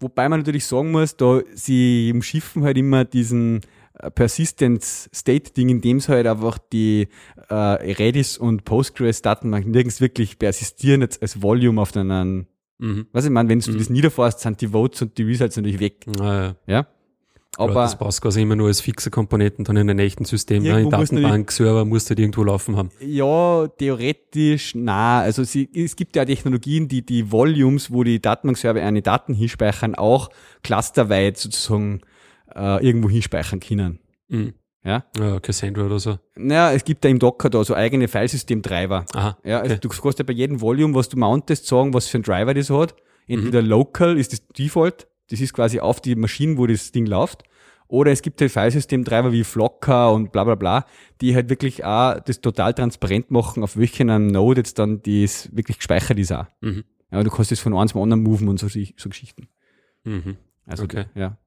Wobei 0.00 0.28
man 0.28 0.40
natürlich 0.40 0.64
sagen 0.66 0.90
muss, 0.92 1.16
da 1.16 1.40
sie 1.54 2.10
im 2.10 2.22
Schiffen 2.22 2.62
halt 2.64 2.76
immer 2.76 3.04
diesen 3.04 3.60
äh, 3.98 4.10
Persistence 4.10 5.08
State 5.14 5.52
Ding, 5.54 5.68
in 5.70 5.80
dem 5.80 6.00
sie 6.00 6.12
halt 6.12 6.26
einfach 6.26 6.58
die 6.58 7.08
äh, 7.48 7.54
Redis 7.54 8.36
und 8.38 8.64
Postgres 8.64 9.22
Datenbanken 9.22 9.70
nirgends 9.72 10.00
wirklich 10.00 10.38
persistieren 10.38 11.00
jetzt 11.00 11.22
als 11.22 11.42
Volume 11.42 11.80
auf 11.80 11.96
einen, 11.96 12.46
Mhm. 12.78 13.06
was 13.12 13.24
ich 13.24 13.30
meine, 13.30 13.48
wenn 13.48 13.60
du 13.60 13.70
Mhm. 13.72 13.78
das 13.78 13.88
niederfährst, 13.88 14.40
sind 14.40 14.60
die 14.60 14.68
Votes 14.68 15.00
und 15.00 15.16
die 15.16 15.22
Results 15.22 15.56
natürlich 15.56 15.80
weg. 15.80 16.04
Ah, 16.20 16.24
ja. 16.24 16.56
Ja. 16.66 16.86
Aber 17.58 17.70
Aber 17.70 17.82
das 17.82 17.96
passt 17.96 18.20
quasi 18.20 18.42
immer 18.42 18.54
nur 18.54 18.68
als 18.68 18.80
fixe 18.82 19.10
Komponenten 19.10 19.64
dann 19.64 19.76
in 19.76 19.88
einem 19.88 19.98
echten 19.98 20.24
System. 20.26 20.62
Ja, 20.62 20.72
in 20.72 20.80
Irgendwo 20.80 20.98
muss 20.98 21.08
Datenbank, 21.10 21.50
Server 21.50 21.84
musst 21.86 22.06
du 22.06 22.10
halt 22.10 22.18
irgendwo 22.18 22.44
laufen 22.44 22.76
haben. 22.76 22.90
ja, 23.00 23.66
theoretisch, 23.68 24.74
na, 24.74 25.20
also 25.20 25.42
sie, 25.42 25.70
es 25.74 25.96
gibt 25.96 26.16
ja 26.16 26.24
Technologien, 26.24 26.86
die 26.88 27.04
die 27.04 27.32
Volumes, 27.32 27.90
wo 27.90 28.04
die 28.04 28.20
Datenbankserver 28.20 28.82
eine 28.82 29.00
Daten 29.00 29.32
hinspeichern, 29.32 29.94
auch 29.94 30.28
clusterweit 30.62 31.38
sozusagen 31.38 32.02
äh, 32.54 32.84
irgendwo 32.86 33.08
hinspeichern 33.08 33.60
können. 33.60 34.00
Mhm. 34.28 34.52
Ja. 34.84 35.04
Ja, 35.18 35.40
Cassandra 35.40 35.86
oder 35.86 35.98
so. 35.98 36.18
Naja, 36.36 36.72
es 36.72 36.84
gibt 36.84 37.04
da 37.04 37.08
im 37.08 37.18
Docker 37.18 37.50
da 37.50 37.64
so 37.64 37.74
eigene 37.74 38.06
Filesystem-Treiber. 38.06 39.06
Aha. 39.14 39.36
Ja, 39.44 39.60
also 39.60 39.74
okay. 39.74 39.80
du 39.80 39.88
kannst 39.88 40.18
ja 40.20 40.24
bei 40.24 40.32
jedem 40.32 40.60
Volume, 40.60 40.94
was 40.94 41.08
du 41.08 41.18
mountest, 41.18 41.66
sagen, 41.66 41.92
was 41.92 42.06
für 42.06 42.18
ein 42.18 42.22
Driver 42.22 42.54
das 42.54 42.70
hat. 42.70 42.94
Entweder 43.26 43.62
local 43.62 44.16
ist 44.16 44.32
das 44.32 44.46
Default, 44.56 45.08
das 45.30 45.40
ist 45.40 45.52
quasi 45.52 45.80
auf 45.80 46.00
die 46.00 46.14
Maschinen, 46.14 46.58
wo 46.58 46.66
das 46.66 46.92
Ding 46.92 47.06
läuft. 47.06 47.42
Oder 47.88 48.10
es 48.10 48.22
gibt 48.22 48.40
halt 48.40 48.50
Filesystem-Treiber 48.50 49.30
wie 49.32 49.44
Flocker 49.44 50.12
und 50.12 50.32
bla 50.32 50.42
bla 50.42 50.56
bla, 50.56 50.86
die 51.20 51.34
halt 51.36 51.48
wirklich 51.48 51.84
auch 51.84 52.18
das 52.20 52.40
total 52.40 52.74
transparent 52.74 53.30
machen, 53.30 53.62
auf 53.62 53.76
welchen 53.76 54.08
Node 54.28 54.60
jetzt 54.60 54.78
dann 54.80 55.02
das 55.02 55.48
wirklich 55.54 55.78
gespeichert 55.78 56.18
ist 56.18 56.32
auch. 56.32 56.46
Mhm. 56.60 56.84
Ja, 57.12 57.22
du 57.22 57.30
kannst 57.30 57.52
das 57.52 57.60
von 57.60 57.76
einem 57.76 57.88
zum 57.88 58.02
anderen 58.02 58.24
moven 58.24 58.48
und 58.48 58.58
so, 58.58 58.66
so 58.68 59.08
Geschichten. 59.08 59.48
Mhm. 60.02 60.36
Also, 60.66 60.84
Okay. 60.84 61.04
ja. 61.14 61.38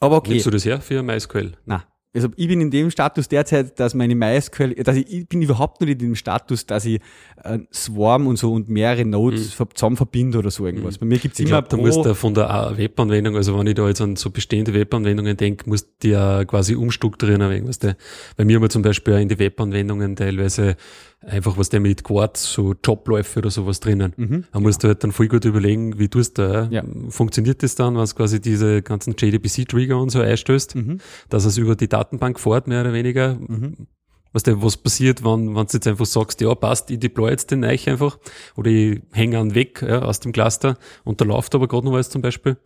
Aber 0.00 0.16
okay. 0.16 0.32
Gibst 0.32 0.46
du 0.46 0.50
das 0.50 0.64
her 0.64 0.80
für 0.80 1.02
MySQL? 1.02 1.52
Na, 1.64 1.84
also 2.14 2.28
ich 2.36 2.46
bin 2.48 2.60
in 2.60 2.70
dem 2.70 2.90
Status 2.90 3.28
derzeit, 3.28 3.78
dass 3.80 3.94
meine 3.94 4.14
MySQL, 4.14 4.74
dass 4.74 4.96
ich, 4.96 5.12
ich 5.12 5.28
bin 5.28 5.42
überhaupt 5.42 5.80
nicht 5.80 5.90
in 5.90 5.98
dem 5.98 6.14
Status, 6.14 6.64
dass 6.64 6.84
ich 6.84 7.00
äh, 7.42 7.58
Swarm 7.72 8.26
und 8.26 8.36
so 8.36 8.52
und 8.52 8.68
mehrere 8.68 9.04
Nodes 9.04 9.52
ver- 9.52 9.68
zusammen 9.74 9.96
verbinde 9.96 10.38
oder 10.38 10.50
so 10.50 10.64
irgendwas. 10.64 10.98
Bei 10.98 11.06
mir 11.06 11.18
gibt's 11.18 11.40
immer 11.40 11.48
glaube, 11.48 11.68
da 11.68 11.76
pro, 11.76 11.82
musst 11.84 12.04
du 12.04 12.14
von 12.14 12.34
der 12.34 12.48
äh, 12.72 12.78
Webanwendung, 12.78 13.36
also 13.36 13.58
wenn 13.58 13.66
ich 13.66 13.74
da 13.74 13.88
jetzt 13.88 14.00
an 14.00 14.14
so 14.16 14.30
bestehende 14.30 14.72
Webanwendungen 14.72 15.36
denke, 15.36 15.68
musst 15.68 15.88
du 16.00 16.08
ja 16.08 16.44
quasi 16.44 16.76
umstrukturieren. 16.76 17.40
du. 17.82 17.96
Bei 18.36 18.44
mir 18.44 18.56
haben 18.56 18.62
wir 18.62 18.70
zum 18.70 18.82
Beispiel 18.82 19.14
auch 19.14 19.18
in 19.18 19.28
die 19.28 19.38
Webanwendungen 19.38 20.14
teilweise 20.14 20.76
einfach, 21.20 21.56
was 21.56 21.68
der 21.70 21.80
mit 21.80 22.04
Quartz, 22.04 22.52
so 22.52 22.74
Jobläufe 22.84 23.38
oder 23.40 23.50
sowas 23.50 23.80
drinnen. 23.80 24.12
Mhm. 24.16 24.44
Da 24.52 24.60
musst 24.60 24.82
du 24.84 24.88
halt 24.88 25.02
dann 25.04 25.12
voll 25.12 25.28
gut 25.28 25.44
überlegen, 25.44 25.98
wie 25.98 26.08
tust 26.08 26.38
du 26.38 26.42
Ja. 26.42 26.64
ja. 26.70 26.84
Funktioniert 27.08 27.62
das 27.62 27.74
dann, 27.74 27.94
wenn 27.96 28.02
es 28.02 28.14
quasi 28.14 28.40
diese 28.40 28.82
ganzen 28.82 29.14
JDBC-Trigger 29.18 29.98
und 29.98 30.10
so 30.10 30.20
einstößt, 30.20 30.74
Mhm. 30.76 30.98
dass 31.30 31.44
es 31.44 31.56
über 31.56 31.76
die 31.76 31.88
Datenbank 31.88 32.38
fährt, 32.38 32.66
mehr 32.66 32.82
oder 32.82 32.92
weniger. 32.92 33.34
Mhm. 33.36 33.86
Weißt 34.32 34.48
du, 34.48 34.60
was 34.62 34.76
passiert, 34.76 35.24
wenn, 35.24 35.54
wenn 35.54 35.66
du 35.66 35.72
jetzt 35.74 35.86
einfach 35.86 36.06
sagst, 36.06 36.40
ja, 36.40 36.54
passt, 36.56 36.90
ich 36.90 36.98
deploy 36.98 37.30
jetzt 37.30 37.50
den 37.52 37.60
Neich 37.60 37.88
einfach, 37.88 38.18
oder 38.56 38.68
ich 38.70 39.00
hänge 39.12 39.38
einen 39.38 39.54
weg 39.54 39.80
ja, 39.80 40.02
aus 40.02 40.18
dem 40.20 40.32
Cluster 40.32 40.76
und 41.04 41.20
da 41.20 41.24
läuft 41.24 41.54
aber 41.54 41.68
gerade 41.68 41.86
noch 41.86 41.92
was 41.92 42.10
zum 42.10 42.20
Beispiel. 42.20 42.56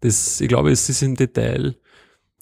Das, 0.00 0.40
ich 0.40 0.48
glaube, 0.48 0.70
es 0.70 0.88
ist 0.88 1.02
im 1.02 1.16
Detail, 1.16 1.76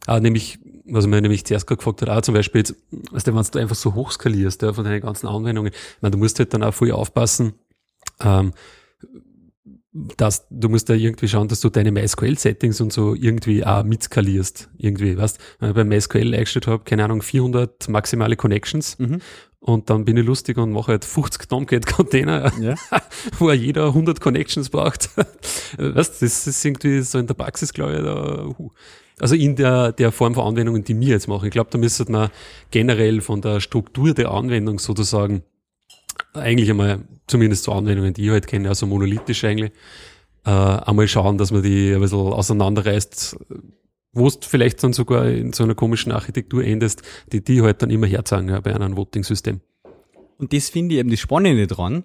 ah, 0.06 0.20
nämlich, 0.20 0.58
was 0.86 1.06
man 1.06 1.22
nämlich 1.22 1.44
zuerst 1.44 1.66
gerade 1.66 1.78
gefragt 1.78 2.02
hat, 2.02 2.08
auch 2.08 2.22
zum 2.22 2.34
Beispiel 2.34 2.60
jetzt, 2.60 2.74
weißt 3.10 3.26
du, 3.26 3.34
wenn 3.34 3.44
du 3.44 3.58
einfach 3.58 3.76
so 3.76 3.94
hoch 3.94 4.10
skalierst, 4.12 4.62
ja, 4.62 4.72
von 4.72 4.84
deinen 4.84 5.00
ganzen 5.00 5.26
Anwendungen, 5.26 5.72
ich 5.72 6.02
meine, 6.02 6.12
du 6.12 6.18
musst 6.18 6.38
halt 6.38 6.54
dann 6.54 6.62
auch 6.62 6.74
voll 6.74 6.90
aufpassen, 6.92 7.54
ähm, 8.20 8.52
dass 10.18 10.46
du 10.50 10.68
musst 10.68 10.90
da 10.90 10.94
irgendwie 10.94 11.26
schauen, 11.26 11.48
dass 11.48 11.60
du 11.60 11.70
deine 11.70 11.90
MySQL-Settings 11.90 12.82
und 12.82 12.92
so 12.92 13.14
irgendwie 13.14 13.64
auch 13.64 13.82
mitskalierst. 13.82 14.68
Irgendwie, 14.76 15.16
weißt 15.16 15.38
Wenn 15.58 15.70
ich 15.70 15.74
beim 15.74 15.88
MySQL 15.88 16.34
eingestellt 16.34 16.66
habe, 16.66 16.84
keine 16.84 17.04
Ahnung, 17.04 17.22
400 17.22 17.88
maximale 17.88 18.36
Connections 18.36 18.98
Mhm. 18.98 19.20
und 19.58 19.88
dann 19.88 20.04
bin 20.04 20.18
ich 20.18 20.26
lustig 20.26 20.58
und 20.58 20.70
mache 20.72 20.92
halt 20.92 21.06
50 21.06 21.48
Tomcat-Container, 21.48 22.52
Ja. 22.60 22.74
wo 23.38 23.50
jeder 23.50 23.86
100 23.86 24.20
Connections 24.20 24.68
braucht. 24.68 25.08
weißt 25.78 26.20
das 26.20 26.46
ist 26.46 26.64
irgendwie 26.64 27.00
so 27.00 27.18
in 27.18 27.26
der 27.26 27.34
Praxis, 27.34 27.72
glaube 27.72 27.94
ich, 27.96 28.02
da, 28.02 28.54
huh. 28.58 28.70
Also 29.18 29.34
in 29.34 29.56
der, 29.56 29.92
der 29.92 30.12
Form 30.12 30.34
von 30.34 30.46
Anwendungen, 30.46 30.84
die 30.84 30.98
wir 30.98 31.08
jetzt 31.08 31.26
machen. 31.26 31.46
Ich 31.46 31.50
glaube, 31.50 31.70
da 31.70 31.78
müsste 31.78 32.10
man 32.10 32.30
generell 32.70 33.20
von 33.22 33.40
der 33.40 33.60
Struktur 33.60 34.12
der 34.12 34.30
Anwendung 34.30 34.78
sozusagen 34.78 35.42
eigentlich 36.34 36.70
einmal, 36.70 37.00
zumindest 37.26 37.64
zu 37.64 37.72
Anwendungen, 37.72 38.12
die 38.12 38.24
ich 38.24 38.30
halt 38.30 38.46
kenne, 38.46 38.68
also 38.68 38.86
monolithisch 38.86 39.44
eigentlich, 39.44 39.72
äh, 40.44 40.50
einmal 40.50 41.08
schauen, 41.08 41.38
dass 41.38 41.50
man 41.50 41.62
die 41.62 41.92
ein 41.92 42.00
bisschen 42.00 42.18
auseinanderreißt, 42.18 43.36
wo 44.12 44.28
du 44.28 44.36
vielleicht 44.42 44.82
dann 44.82 44.92
sogar 44.92 45.26
in 45.28 45.52
so 45.52 45.64
einer 45.64 45.74
komischen 45.74 46.12
Architektur 46.12 46.62
endest, 46.64 47.02
die 47.32 47.42
die 47.42 47.62
halt 47.62 47.82
dann 47.82 47.90
immer 47.90 48.06
herzeigen 48.06 48.48
ja, 48.48 48.60
bei 48.60 48.74
einem 48.74 48.96
Voting-System. 48.96 49.60
Und 50.38 50.52
das 50.52 50.68
finde 50.68 50.94
ich 50.94 51.00
eben 51.00 51.10
das 51.10 51.20
Spannende 51.20 51.66
dran, 51.66 52.04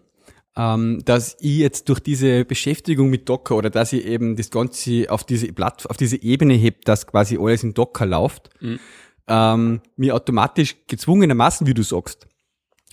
ähm, 0.58 1.02
dass 1.06 1.38
ich 1.40 1.58
jetzt 1.58 1.88
durch 1.90 2.00
diese 2.00 2.44
Beschäftigung 2.46 3.10
mit 3.10 3.30
Docker 3.30 3.56
oder 3.56 3.70
dass 3.70 3.94
ich 3.94 4.06
eben 4.06 4.36
das 4.36 4.50
Ganze 4.52 5.06
auf 5.10 5.24
diese 5.24 5.52
Platt, 5.54 5.90
auf 5.90 5.98
diese 5.98 6.22
Ebene 6.22 6.56
heb, 6.56 6.86
dass 6.86 7.08
quasi 7.08 7.38
alles 7.40 7.64
in 7.64 7.74
Docker 7.74 8.06
läuft, 8.06 8.50
Mhm. 8.62 8.80
ähm, 9.28 9.82
mir 9.96 10.16
automatisch 10.16 10.76
gezwungenermaßen, 10.88 11.66
wie 11.68 11.74
du 11.74 11.84
sagst, 11.84 12.28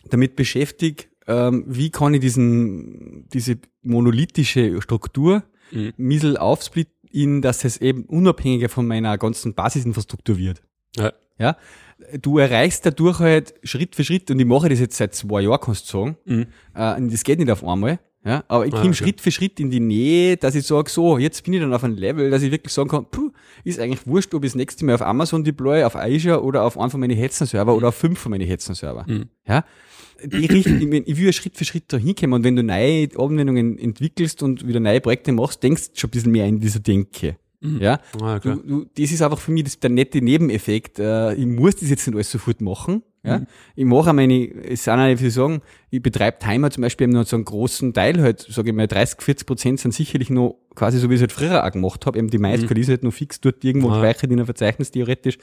damit 0.08 0.36
beschäftigt, 0.36 1.08
ähm, 1.26 1.64
wie 1.66 1.90
kann 1.90 2.14
ich 2.14 2.20
diesen, 2.20 3.28
diese 3.32 3.58
monolithische 3.82 4.80
Struktur 4.80 5.42
Mhm. 5.72 5.92
Miesel 5.96 6.36
aufsplitten, 6.38 6.94
in, 7.10 7.42
dass 7.42 7.64
es 7.64 7.78
eben 7.78 8.04
unabhängiger 8.04 8.68
von 8.68 8.86
meiner 8.86 9.18
ganzen 9.18 9.54
Basisinfrastruktur 9.54 10.38
wird. 10.38 10.62
Ja. 10.96 11.12
Ja, 11.38 11.56
du 12.20 12.38
erreichst 12.38 12.84
dadurch 12.86 13.18
halt 13.20 13.54
Schritt 13.62 13.94
für 13.94 14.04
Schritt, 14.04 14.30
und 14.30 14.38
ich 14.40 14.46
mache 14.46 14.68
das 14.68 14.80
jetzt 14.80 14.96
seit 14.96 15.14
zwei 15.14 15.42
Jahren, 15.42 15.60
kannst 15.60 15.92
du 15.92 15.98
sagen, 15.98 16.16
Mhm. 16.24 16.46
äh, 16.74 16.96
und 16.96 17.12
das 17.12 17.22
geht 17.24 17.38
nicht 17.38 17.50
auf 17.50 17.64
einmal, 17.64 17.98
ja, 18.24 18.42
aber 18.48 18.66
ich 18.66 18.72
Ah, 18.74 18.78
komme 18.78 18.90
okay. 18.90 19.04
Schritt 19.04 19.20
für 19.20 19.30
Schritt 19.30 19.60
in 19.60 19.70
die 19.70 19.80
Nähe, 19.80 20.36
dass 20.36 20.54
ich 20.54 20.66
sage, 20.66 20.90
so, 20.90 21.18
jetzt 21.18 21.44
bin 21.44 21.54
ich 21.54 21.60
dann 21.60 21.72
auf 21.72 21.84
einem 21.84 21.96
Level, 21.96 22.30
dass 22.30 22.42
ich 22.42 22.50
wirklich 22.50 22.72
sagen 22.72 22.88
kann, 22.88 23.06
puh, 23.10 23.30
ist 23.64 23.78
eigentlich 23.80 24.06
wurscht, 24.06 24.34
ob 24.34 24.44
ich 24.44 24.50
das 24.50 24.56
nächste 24.56 24.84
Mal 24.84 24.94
auf 24.96 25.02
Amazon 25.02 25.44
deploy, 25.44 25.84
auf 25.84 25.96
Azure 25.96 26.42
oder 26.42 26.64
auf 26.64 26.78
einen 26.78 26.90
von 26.90 27.00
meinen 27.00 27.16
Hetzen-Server 27.16 27.74
oder 27.74 27.88
auf 27.88 27.94
fünf 27.94 28.18
von 28.18 28.30
meinen 28.30 28.46
Hetzen-Server. 28.46 29.04
Mhm. 29.08 29.26
Ja, 29.46 29.64
die 30.24 30.46
Richtung, 30.46 30.92
ich 30.92 31.16
will 31.16 31.26
ja 31.26 31.32
Schritt 31.32 31.56
für 31.56 31.64
Schritt 31.64 31.84
da 31.88 31.96
hinkommen 31.96 32.32
und 32.34 32.44
wenn 32.44 32.56
du 32.56 32.64
neue 32.64 33.08
Anwendungen 33.16 33.78
entwickelst 33.78 34.42
und 34.42 34.66
wieder 34.66 34.80
neue 34.80 35.00
Projekte 35.00 35.30
machst, 35.32 35.62
denkst 35.62 35.92
du 35.92 36.00
schon 36.00 36.08
ein 36.08 36.10
bisschen 36.10 36.32
mehr 36.32 36.46
in 36.46 36.58
dieser 36.58 36.80
Denke. 36.80 37.36
Ja, 37.60 37.98
Ah, 38.22 38.38
Du, 38.38 38.54
du, 38.56 38.84
das 38.96 39.10
ist 39.10 39.20
einfach 39.20 39.38
für 39.38 39.50
mich 39.50 39.64
das, 39.64 39.80
der 39.80 39.90
nette 39.90 40.20
Nebeneffekt. 40.20 40.98
Äh, 41.00 41.34
ich 41.34 41.46
muss 41.46 41.76
das 41.76 41.90
jetzt 41.90 42.06
nicht 42.06 42.14
alles 42.14 42.30
sofort 42.30 42.60
machen. 42.60 43.02
Ja? 43.24 43.42
Ich 43.74 43.84
mache 43.84 44.08
auch 44.10 44.14
meine, 44.14 44.48
es 44.64 44.84
sind 44.84 44.94
auch, 44.94 45.20
wie 45.20 45.30
sagen, 45.30 45.60
ich 45.90 46.00
betreibe 46.00 46.38
Timer 46.38 46.70
zum 46.70 46.82
Beispiel 46.82 47.08
noch 47.08 47.26
so 47.26 47.34
einen 47.36 47.44
großen 47.44 47.92
Teil 47.92 48.22
halt, 48.22 48.40
sage 48.48 48.70
ich 48.70 48.76
mal, 48.76 48.86
30, 48.86 49.20
40 49.20 49.46
Prozent 49.46 49.80
sind 49.80 49.92
sicherlich 49.92 50.30
noch 50.30 50.56
quasi 50.76 50.98
so, 50.98 51.10
wie 51.10 51.14
ich 51.14 51.18
es 51.18 51.22
halt 51.22 51.32
früher 51.32 51.64
auch 51.66 51.70
gemacht 51.72 52.06
habe. 52.06 52.16
Eben 52.18 52.30
die 52.30 52.38
MySQL 52.38 52.78
ist 52.78 52.88
halt 52.88 53.02
noch 53.02 53.12
fix 53.12 53.40
dort 53.40 53.64
irgendwo 53.64 53.90
Ah. 53.90 53.94
gespeichert 54.00 54.30
in 54.30 54.38
einem 54.38 54.46
Verzeichnis 54.46 54.92
theoretisch. 54.92 55.38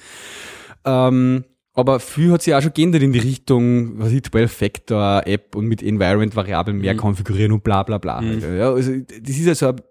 Ähm, 0.86 1.44
aber 1.76 2.00
viel 2.00 2.32
hat 2.32 2.42
sich 2.42 2.54
auch 2.56 2.62
schon 2.62 2.74
geändert 2.74 3.04
in 3.04 3.12
die 3.12 3.20
Richtung, 3.20 4.00
was 4.00 4.12
ich, 4.12 4.22
12-Factor-App 4.22 5.56
und 5.56 5.66
mit 5.68 5.84
Environment-Variablen 5.84 6.78
mehr 6.80 6.96
konfigurieren 6.96 7.52
und 7.52 7.64
bla 7.64 7.84
bla 7.84 7.98
bla. 7.98 8.22
Ja, 8.24 8.72
also 8.74 8.92
das 9.22 9.30
ist 9.38 9.46
ja 9.46 9.56
so 9.56 9.68
ein, 9.70 9.82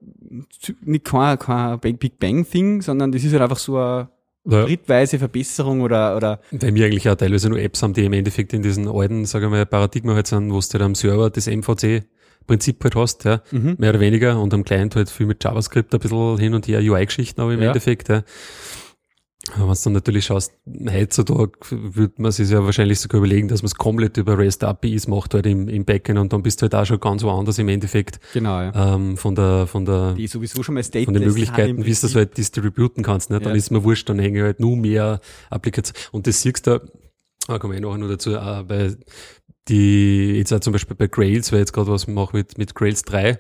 nicht 0.85 1.05
kein, 1.05 1.38
kein 1.38 1.79
Big 1.81 2.18
Bang-Thing, 2.18 2.83
sondern 2.83 3.12
das 3.12 3.23
ist 3.23 3.33
halt 3.33 3.42
einfach 3.42 3.59
so 3.59 3.77
eine 3.77 4.09
Ja. 4.47 4.66
schrittweise 4.66 5.18
Verbesserung 5.18 5.81
oder, 5.83 6.16
oder 6.16 6.40
Weil 6.51 6.75
wir 6.75 6.87
eigentlich 6.87 7.09
auch 7.09 7.14
teilweise 7.14 7.49
nur 7.49 7.59
Apps 7.61 7.83
haben, 7.83 7.92
die 7.94 8.05
im 8.05 8.12
Endeffekt 8.12 8.53
in 8.53 8.62
diesen 8.62 8.88
alten, 8.88 9.25
sagen 9.27 9.44
wir 9.44 9.51
mal, 9.51 9.66
Paradigma 9.66 10.14
halt 10.14 10.27
sind, 10.27 10.51
wo 10.53 10.61
du 10.61 10.66
halt 10.73 10.83
am 10.83 10.94
Server 10.94 11.31
das 11.31 11.47
MVC-Prinzip 11.47 12.83
halt 12.85 12.94
hast, 12.97 13.25
ja, 13.25 13.40
Mhm. 13.53 13.77
mehr 13.79 13.90
oder 13.90 14.01
weniger, 14.01 14.40
und 14.40 14.53
am 14.55 14.64
Client 14.64 14.97
halt 14.97 15.09
viel 15.11 15.27
mit 15.27 15.42
JavaScript 15.44 15.94
ein 15.94 16.01
bisschen 16.01 16.38
hin 16.38 16.55
und 16.55 16.66
her 16.68 16.81
UI-Geschichten, 16.81 17.40
aber 17.40 17.53
im 17.55 17.61
Ja. 17.62 17.68
Endeffekt, 17.68 18.09
ja. 18.09 18.23
Wenn 19.57 19.69
du 19.69 19.75
dann 19.85 19.93
natürlich 19.93 20.27
schaust, 20.27 20.53
heutzutage 20.90 21.53
würde 21.71 22.14
man 22.19 22.33
sich 22.33 22.51
ja 22.51 22.64
wahrscheinlich 22.64 23.01
sogar 23.01 23.19
überlegen, 23.19 23.49
dass 23.49 23.62
man 23.62 23.67
es 23.67 23.75
komplett 23.75 24.17
über 24.17 24.38
REST 24.38 24.64
APIs 24.64 25.07
macht 25.07 25.35
halt 25.35 25.47
im, 25.47 25.69
im 25.69 25.85
Backend 25.85 26.19
und 26.19 26.33
dann 26.33 26.43
bist 26.43 26.61
du 26.61 26.62
halt 26.62 26.75
auch 26.75 26.85
schon 26.85 27.01
ganz 27.01 27.23
woanders 27.23 27.59
im 27.59 27.69
Endeffekt. 27.69 28.21
Genau, 28.33 28.61
ja. 28.61 28.95
Ähm, 28.95 29.17
von 29.17 29.35
der, 29.35 29.67
von 29.67 29.85
der, 29.85 30.14
Die 30.14 30.27
sowieso 30.27 30.62
schon 30.62 30.75
mal 30.75 30.83
stateless 30.83 31.05
von 31.05 31.14
den 31.14 31.25
Möglichkeiten, 31.25 31.85
wie 31.85 31.93
du 31.93 32.01
das 32.01 32.14
halt 32.14 32.37
distributen 32.37 33.03
kannst, 33.03 33.31
ne? 33.31 33.40
dann 33.40 33.53
Ja. 33.53 33.57
ist 33.57 33.71
mir 33.71 33.85
wurscht, 33.85 34.09
dann 34.09 34.19
hänge 34.19 34.38
ich 34.38 34.45
halt 34.45 34.61
nur 34.61 34.77
mehr 34.77 35.21
Applikationen. 35.51 36.09
Und 36.12 36.27
das 36.27 36.43
siehst 36.43 36.67
du, 36.67 36.81
da 37.47 37.59
kommen 37.59 37.73
wir 37.75 37.79
eh 37.79 37.81
nachher 37.81 37.99
noch 37.99 38.09
dazu, 38.09 38.37
auch 38.38 38.62
bei 38.64 38.97
die, 39.69 40.33
jetzt 40.37 40.53
auch 40.53 40.61
zum 40.61 40.73
Beispiel 40.73 40.97
bei 40.97 41.07
Grails, 41.07 41.51
weil 41.53 41.59
ich 41.59 41.62
jetzt 41.62 41.73
gerade 41.73 41.90
was 41.90 42.07
mache 42.07 42.37
mit, 42.37 42.59
mit 42.59 42.75
Grails 42.75 43.03
3, 43.03 43.38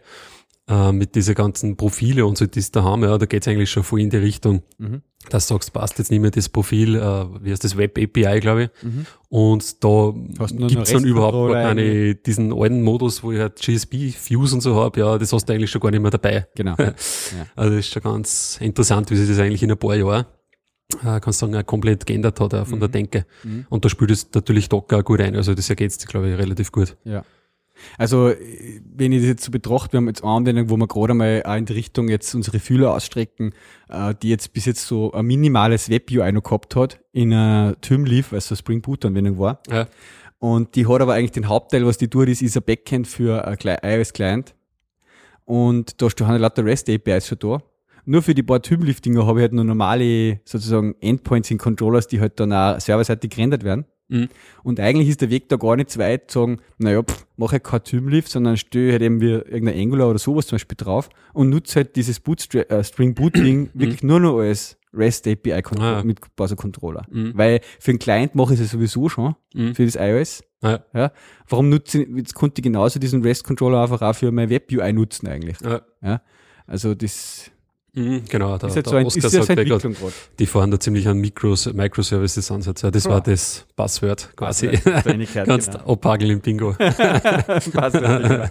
äh, 0.68 0.92
mit 0.92 1.14
diese 1.14 1.34
ganzen 1.34 1.76
Profile 1.76 2.24
und 2.24 2.38
so, 2.38 2.46
die 2.46 2.58
es 2.58 2.70
da 2.70 2.82
haben, 2.84 3.02
ja, 3.02 3.18
da 3.18 3.26
geht's 3.26 3.46
eigentlich 3.46 3.70
schon 3.70 3.82
voll 3.82 4.00
in 4.00 4.08
die 4.10 4.16
Richtung, 4.16 4.62
Mhm. 4.78 5.02
dass 5.28 5.46
du 5.46 5.54
sagst, 5.54 5.72
passt 5.74 5.98
jetzt 5.98 6.10
nicht 6.10 6.20
mehr 6.20 6.30
das 6.30 6.48
Profil, 6.48 6.96
äh, 6.96 7.00
wie 7.44 7.50
heißt 7.50 7.64
das, 7.64 7.76
Web 7.76 7.98
API, 7.98 8.40
glaube 8.40 8.64
ich. 8.64 8.82
Mhm. 8.82 9.06
Und 9.28 9.84
da 9.84 10.14
gibt's 10.66 10.90
dann 10.92 11.04
überhaupt 11.04 11.52
gar 11.52 11.62
keine, 11.64 12.14
diesen 12.14 12.52
alten 12.52 12.82
Modus, 12.82 13.22
wo 13.22 13.32
ich 13.32 13.40
halt 13.40 13.60
GSP, 13.60 14.14
Views 14.26 14.52
und 14.54 14.62
so 14.62 14.76
hab, 14.76 14.96
ja, 14.96 15.18
das 15.18 15.32
hast 15.32 15.46
du 15.46 15.52
eigentlich 15.52 15.70
schon 15.70 15.80
gar 15.82 15.90
nicht 15.90 16.00
mehr 16.00 16.10
dabei. 16.10 16.46
Genau. 16.54 16.74
ja. 16.78 16.94
Also 17.56 17.70
das 17.76 17.80
ist 17.80 17.92
schon 17.92 18.02
ganz 18.02 18.58
interessant, 18.60 19.10
wie 19.10 19.16
sich 19.16 19.28
das 19.28 19.38
eigentlich 19.38 19.62
in 19.62 19.70
ein 19.70 19.78
paar 19.78 19.96
Jahren, 19.96 20.24
äh, 21.04 21.20
kannst 21.20 21.40
sagen, 21.40 21.54
auch 21.56 21.66
komplett 21.66 22.06
geändert 22.06 22.40
hat, 22.40 22.54
auch 22.54 22.66
von 22.66 22.80
der 22.80 22.88
Denke. 22.88 23.26
Mhm. 23.42 23.66
Und 23.68 23.84
da 23.84 23.88
spielt 23.90 24.12
es 24.12 24.28
natürlich 24.34 24.68
Docker 24.70 25.02
gut 25.02 25.20
ein. 25.20 25.36
Also 25.36 25.54
das 25.54 25.68
ergänzt 25.68 26.00
sich, 26.00 26.08
glaube 26.08 26.30
ich, 26.30 26.38
relativ 26.38 26.72
gut. 26.72 26.96
Ja. 27.04 27.22
Also, 27.98 28.28
äh, 28.30 28.80
wenn 28.94 29.12
ich 29.12 29.20
das 29.20 29.28
jetzt 29.28 29.44
so 29.44 29.50
betrachte, 29.50 29.92
wir 29.92 29.98
haben 29.98 30.08
jetzt 30.08 30.22
eine 30.22 30.32
Anwendung, 30.32 30.70
wo 30.70 30.76
wir 30.76 30.86
gerade 30.86 31.14
mal 31.14 31.42
auch 31.44 31.56
in 31.56 31.66
die 31.66 31.72
Richtung 31.72 32.08
jetzt 32.08 32.34
unsere 32.34 32.58
Fühler 32.58 32.94
ausstrecken, 32.94 33.52
äh, 33.88 34.14
die 34.22 34.28
jetzt 34.30 34.52
bis 34.52 34.64
jetzt 34.64 34.86
so 34.86 35.12
ein 35.12 35.26
minimales 35.26 35.88
Web-UI 35.88 36.32
noch 36.32 36.42
gehabt 36.42 36.76
hat, 36.76 37.00
in 37.12 37.32
einer 37.32 37.76
Tymleaf, 37.80 38.32
weil 38.32 38.38
es 38.38 38.48
so 38.48 38.56
Spring 38.56 38.80
Boot-Anwendung 38.82 39.38
war. 39.38 39.60
Ja. 39.70 39.86
Und 40.38 40.74
die 40.74 40.86
hat 40.86 41.00
aber 41.00 41.14
eigentlich 41.14 41.32
den 41.32 41.48
Hauptteil, 41.48 41.86
was 41.86 41.96
die 41.98 42.08
tut, 42.08 42.28
ist, 42.28 42.42
ist 42.42 42.56
ein 42.56 42.62
Backend 42.62 43.06
für 43.06 43.46
ein 43.46 43.56
Cli- 43.56 43.78
iOS-Client. 43.82 44.54
Und 45.44 46.00
da 46.02 46.10
stehen 46.10 46.28
lauter 46.36 46.64
REST-APIs 46.64 47.28
schon 47.28 47.38
da. 47.38 47.62
Nur 48.06 48.20
für 48.22 48.34
die 48.34 48.42
paar 48.42 48.60
Tymleaf-Dinger 48.60 49.26
habe 49.26 49.38
ich 49.40 49.42
halt 49.44 49.54
nur 49.54 49.64
normale, 49.64 50.40
sozusagen, 50.44 50.94
Endpoints 51.00 51.50
in 51.50 51.56
Controllers, 51.56 52.06
die 52.08 52.20
halt 52.20 52.38
dann 52.38 52.52
auch 52.52 52.78
serverseitig 52.78 53.30
gerendert 53.30 53.64
werden. 53.64 53.86
Mhm. 54.08 54.28
Und 54.62 54.80
eigentlich 54.80 55.08
ist 55.08 55.20
der 55.22 55.30
Weg 55.30 55.48
da 55.48 55.56
gar 55.56 55.76
nicht 55.76 55.90
so 55.90 55.98
weit, 56.00 56.30
zu 56.30 56.40
sagen, 56.40 56.60
naja, 56.78 57.02
pff, 57.02 57.26
mache 57.36 57.56
ich 57.56 57.62
kein 57.62 57.82
Tymleaf, 57.84 58.28
sondern 58.28 58.56
stelle 58.56 58.92
halt 58.92 59.02
eben 59.02 59.20
wie 59.20 59.30
irgendein 59.30 59.78
Angular 59.80 60.10
oder 60.10 60.18
sowas 60.18 60.46
zum 60.46 60.56
Beispiel 60.56 60.76
drauf 60.76 61.08
und 61.32 61.48
nutze 61.50 61.76
halt 61.76 61.96
dieses 61.96 62.20
Bootstra 62.20 62.60
äh, 62.60 62.84
Spring 62.84 63.14
Boot 63.14 63.36
Ding 63.36 63.70
wirklich 63.74 64.02
nur 64.02 64.20
noch 64.20 64.38
als 64.38 64.76
REST 64.92 65.26
API 65.26 65.52
Ah, 65.52 65.62
ja. 65.80 66.02
mit 66.04 66.20
Buzzer 66.36 66.54
Controller. 66.54 67.04
Mhm. 67.10 67.32
Weil 67.34 67.60
für 67.80 67.90
einen 67.90 67.98
Client 67.98 68.34
mache 68.34 68.54
ich 68.54 68.60
es 68.60 68.66
ja 68.72 68.78
sowieso 68.78 69.08
schon, 69.08 69.34
Mhm. 69.54 69.74
für 69.74 69.84
das 69.86 69.96
iOS. 69.96 70.44
Ja. 70.62 70.84
Ja. 70.94 71.12
Warum 71.48 71.68
nutze 71.68 72.02
ich, 72.02 72.08
jetzt 72.16 72.34
konnte 72.34 72.60
ich 72.60 72.62
genauso 72.62 72.98
diesen 73.00 73.22
REST 73.22 73.44
Controller 73.44 73.82
einfach 73.82 74.02
auch 74.02 74.14
für 74.14 74.30
mein 74.30 74.50
Web 74.50 74.70
UI 74.70 74.92
nutzen 74.92 75.26
eigentlich. 75.26 75.56
Ja. 75.62 75.82
Ja. 76.02 76.22
Also 76.66 76.94
das 76.94 77.50
Mhm, 77.96 78.22
genau, 78.28 78.58
da, 78.58 78.66
ist 78.66 78.74
jetzt 78.74 78.86
der 78.86 78.90
so 78.90 78.96
ein, 78.96 79.06
Oscar 79.06 79.26
ist 79.26 79.32
sagt 79.32 79.48
die 80.40 80.46
fahren 80.46 80.70
da 80.72 80.80
ziemlich 80.80 81.06
an 81.06 81.18
Micros, 81.18 81.72
Microservices-Ansatz. 81.72 82.82
Ja, 82.82 82.90
das 82.90 83.04
Ja. 83.04 83.10
war 83.10 83.20
das 83.20 83.64
Passwort 83.76 84.30
quasi. 84.34 84.68
Kleinigkeit, 84.68 85.46
Kannst 85.46 85.72
genau. 85.72 85.92
abhageln 85.92 86.32
im 86.32 86.40
Bingo. 86.40 86.72
Passt 86.78 87.72
natürlich. 87.72 88.50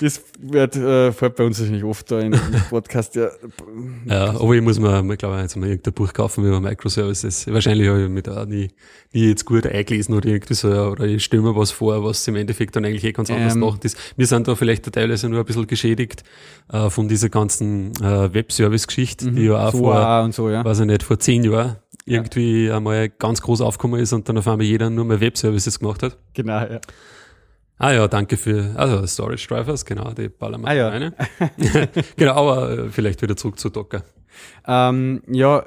Das 0.00 0.22
wird, 0.38 0.76
äh, 0.76 1.12
fällt 1.12 1.36
bei 1.36 1.44
uns 1.44 1.58
wahrscheinlich 1.60 1.84
oft 1.84 2.10
da 2.10 2.20
im 2.20 2.32
Podcast, 2.70 3.16
ja. 3.16 3.28
Ja, 4.06 4.30
aber 4.30 4.54
ich 4.54 4.62
muss 4.62 4.78
mir, 4.78 5.04
ich 5.12 5.18
glaube, 5.18 5.38
jetzt 5.38 5.56
mal 5.56 5.68
irgendein 5.68 5.92
Buch 5.92 6.10
kaufen 6.14 6.42
über 6.42 6.58
Microservices. 6.58 7.46
Wahrscheinlich 7.48 7.86
habe 7.86 8.04
ich 8.04 8.08
mich 8.08 8.22
da 8.22 8.46
nie, 8.46 8.68
nie 9.12 9.28
jetzt 9.28 9.44
gut 9.44 9.66
eingelesen 9.66 10.14
oder 10.14 10.30
irgendwie 10.30 10.54
so, 10.54 10.68
oder 10.70 11.04
ich 11.04 11.22
stelle 11.22 11.42
mir 11.42 11.54
was 11.54 11.70
vor, 11.70 12.02
was 12.02 12.26
im 12.28 12.36
Endeffekt 12.36 12.76
dann 12.76 12.86
eigentlich 12.86 13.04
eh 13.04 13.12
ganz 13.12 13.30
anders 13.30 13.54
Ähm. 13.54 13.60
macht 13.60 13.84
ist. 13.84 13.98
Wir 14.16 14.26
sind 14.26 14.48
da 14.48 14.54
vielleicht 14.54 14.90
teilweise 14.90 15.28
nur 15.28 15.40
ein 15.40 15.44
bisschen 15.44 15.66
geschädigt 15.66 16.24
äh, 16.72 16.88
von 16.88 17.06
dieser 17.06 17.28
ganzen 17.28 17.92
äh, 18.02 18.32
Web-Service-Geschichte, 18.32 19.30
die 19.32 19.44
ja 19.44 19.68
auch 19.68 19.72
so 19.72 19.78
vor, 19.80 20.22
und 20.22 20.34
so, 20.34 20.48
ja. 20.48 20.64
weiß 20.64 20.80
ich 20.80 20.86
nicht, 20.86 21.02
vor 21.02 21.18
zehn 21.18 21.44
Jahren 21.44 21.76
irgendwie 22.06 22.70
einmal 22.70 23.10
ganz 23.10 23.42
groß 23.42 23.60
aufgekommen 23.60 24.00
ist 24.00 24.14
und 24.14 24.26
dann 24.30 24.38
auf 24.38 24.48
einmal 24.48 24.64
jeder 24.64 24.88
nur 24.88 25.04
mehr 25.04 25.20
Web-Services 25.20 25.78
gemacht 25.78 26.02
hat. 26.02 26.16
Genau, 26.32 26.60
ja. 26.60 26.80
Ah 27.82 27.92
ja, 27.92 28.08
danke 28.08 28.36
für, 28.36 28.74
also 28.76 29.06
Storage 29.06 29.48
Drivers, 29.48 29.86
genau, 29.86 30.12
die 30.12 30.28
ballern 30.28 30.66
Ah 30.66 30.74
ja. 30.74 30.88
rein. 30.90 31.14
genau, 32.16 32.34
aber 32.34 32.70
äh, 32.70 32.88
vielleicht 32.90 33.22
wieder 33.22 33.36
zurück 33.36 33.58
zu 33.58 33.70
Docker. 33.70 34.04
Ähm, 34.66 35.22
ja, 35.26 35.64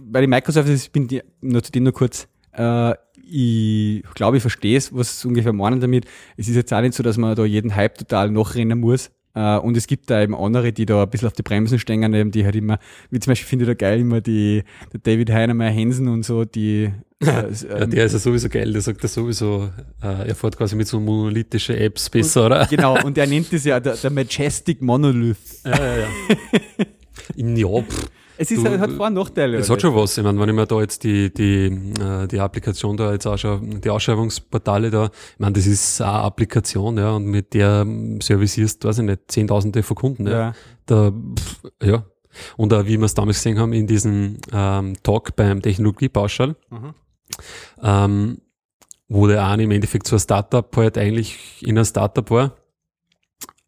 bei 0.00 0.22
den 0.22 0.30
Microservices 0.30 0.88
bin 0.88 1.06
ich 1.08 1.22
nur 1.40 1.62
zu 1.62 1.70
dem 1.70 1.84
nur 1.84 1.92
kurz. 1.92 2.26
Äh, 2.50 2.94
ich 3.28 4.02
glaube, 4.14 4.38
ich 4.38 4.40
verstehe 4.40 4.76
es, 4.76 4.92
was 4.92 5.24
ungefähr 5.24 5.52
meinen 5.52 5.78
damit. 5.78 6.06
Es 6.36 6.48
ist 6.48 6.56
jetzt 6.56 6.72
auch 6.74 6.80
nicht 6.80 6.94
so, 6.94 7.04
dass 7.04 7.16
man 7.16 7.36
da 7.36 7.44
jeden 7.44 7.76
Hype 7.76 7.96
total 7.96 8.28
nachrennen 8.32 8.80
muss. 8.80 9.12
Äh, 9.36 9.58
und 9.58 9.76
es 9.76 9.86
gibt 9.86 10.08
da 10.08 10.22
eben 10.22 10.34
andere, 10.34 10.72
die 10.72 10.86
da 10.86 11.02
ein 11.02 11.10
bisschen 11.10 11.28
auf 11.28 11.34
die 11.34 11.42
Bremsen 11.42 11.78
stehen, 11.78 12.14
eben, 12.14 12.30
die 12.30 12.44
halt 12.44 12.56
immer, 12.56 12.78
wie 13.10 13.20
zum 13.20 13.32
Beispiel 13.32 13.46
finde 13.46 13.64
ich 13.66 13.68
da 13.68 13.74
geil 13.74 14.00
immer 14.00 14.22
die, 14.22 14.64
der 14.94 15.00
David 15.00 15.30
Heinemeier 15.30 15.70
Hensen 15.70 16.08
und 16.08 16.24
so, 16.24 16.46
die, 16.46 16.90
äh, 17.20 17.26
Ja, 17.26 17.44
ähm, 17.82 17.90
der 17.90 18.06
ist 18.06 18.14
ja 18.14 18.18
sowieso 18.18 18.48
geil, 18.48 18.72
der 18.72 18.80
sagt 18.80 19.02
ja 19.02 19.08
sowieso, 19.08 19.68
äh, 20.02 20.28
er 20.28 20.34
fährt 20.34 20.56
quasi 20.56 20.74
mit 20.74 20.88
so 20.88 20.98
monolithischen 20.98 21.76
Apps 21.76 22.08
besser, 22.08 22.46
oder? 22.46 22.66
genau, 22.66 22.98
und 23.04 23.18
er 23.18 23.26
nennt 23.28 23.52
es 23.52 23.64
ja 23.64 23.78
der, 23.78 23.96
der 23.96 24.10
Majestic 24.10 24.80
Monolith. 24.80 25.36
Ja, 25.64 25.78
ja, 25.78 25.96
ja. 25.96 26.06
ja, 27.36 27.82
pff, 27.82 28.10
Es 28.38 28.50
ist 28.50 28.64
Du, 28.64 28.68
halt, 28.68 28.80
hat 28.80 28.90
Vor- 28.92 29.06
und 29.06 29.14
Nachteile. 29.14 29.58
es 29.58 29.70
hat 29.70 29.80
schon 29.80 29.94
was. 29.94 30.16
Ich 30.18 30.24
meine, 30.24 30.38
wenn 30.38 30.48
ich 30.48 30.54
mir 30.54 30.66
da 30.66 30.80
jetzt 30.80 31.02
die, 31.04 31.32
die, 31.32 31.66
äh, 32.00 32.26
die 32.28 32.38
Applikation 32.40 32.96
da 32.96 33.12
jetzt 33.12 33.26
anschaue, 33.26 33.60
die 33.62 33.88
Ausschreibungsportale 33.90 34.90
da, 34.90 35.06
ich 35.06 35.38
meine, 35.38 35.52
das 35.54 35.66
ist 35.66 36.00
eine 36.00 36.12
Applikation, 36.12 36.98
ja, 36.98 37.12
und 37.16 37.24
mit 37.26 37.54
der 37.54 37.86
servicierst, 38.20 38.84
weiß 38.84 38.98
ich 38.98 39.04
nicht, 39.04 39.20
Zehntausende 39.28 39.82
von 39.82 39.96
Kunden, 39.96 40.26
ja. 40.26 40.32
Ja. 40.38 40.52
Da, 40.86 41.10
pff, 41.12 41.62
ja. 41.82 42.04
Und 42.58 42.72
auch, 42.74 42.84
wie 42.84 42.98
wir 42.98 43.04
es 43.06 43.14
damals 43.14 43.38
gesehen 43.38 43.58
haben, 43.58 43.72
in 43.72 43.86
diesem 43.86 44.36
ähm, 44.52 44.94
Talk 45.02 45.34
beim 45.36 45.62
Technologiepauschal, 45.62 46.54
Mhm. 46.70 46.94
ähm, 47.82 48.38
wo 49.08 49.26
der 49.26 49.46
eine 49.46 49.62
im 49.62 49.70
Endeffekt 49.70 50.06
so 50.06 50.16
ein 50.16 50.20
Startup 50.20 50.76
halt 50.76 50.98
eigentlich 50.98 51.62
in 51.62 51.78
einem 51.78 51.84
Startup 51.84 52.28
war. 52.30 52.56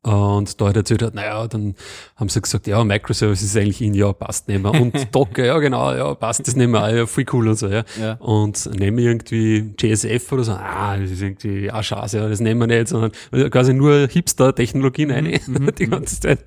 Und 0.08 0.58
da 0.58 0.66
halt 0.66 0.76
erzählt 0.76 1.02
hat, 1.02 1.14
naja, 1.14 1.46
dann 1.46 1.74
haben 2.16 2.30
sie 2.30 2.40
gesagt, 2.40 2.66
ja, 2.66 2.82
Microservices 2.82 3.50
ist 3.50 3.56
eigentlich 3.56 3.82
in, 3.82 3.92
ja, 3.92 4.10
passt 4.12 4.48
nicht 4.48 4.62
mehr. 4.62 4.72
Und 4.72 4.94
Docker, 5.14 5.44
ja, 5.44 5.58
genau, 5.58 5.92
ja, 5.92 6.14
passt 6.14 6.46
das 6.46 6.56
nicht 6.56 6.68
mehr, 6.68 6.82
ah, 6.82 6.90
ja, 6.90 7.06
voll 7.06 7.26
cool 7.32 7.48
und 7.48 7.56
so, 7.56 7.68
ja. 7.68 7.84
Ja. 8.00 8.12
Und 8.14 8.70
nehmen 8.74 8.98
irgendwie 8.98 9.74
JSF 9.78 10.32
oder 10.32 10.44
so, 10.44 10.52
ah, 10.52 10.96
das 10.96 11.10
ist 11.10 11.20
irgendwie, 11.20 11.70
ah, 11.70 11.82
scheiße, 11.82 12.16
ja, 12.16 12.28
das 12.28 12.40
nehmen 12.40 12.60
wir 12.60 12.66
nicht, 12.78 12.88
sondern 12.88 13.12
quasi 13.50 13.74
nur 13.74 14.08
Hipster-Technologien 14.08 15.10
rein, 15.10 15.26
die 15.78 15.86
ganze 15.86 16.20
Zeit. 16.20 16.40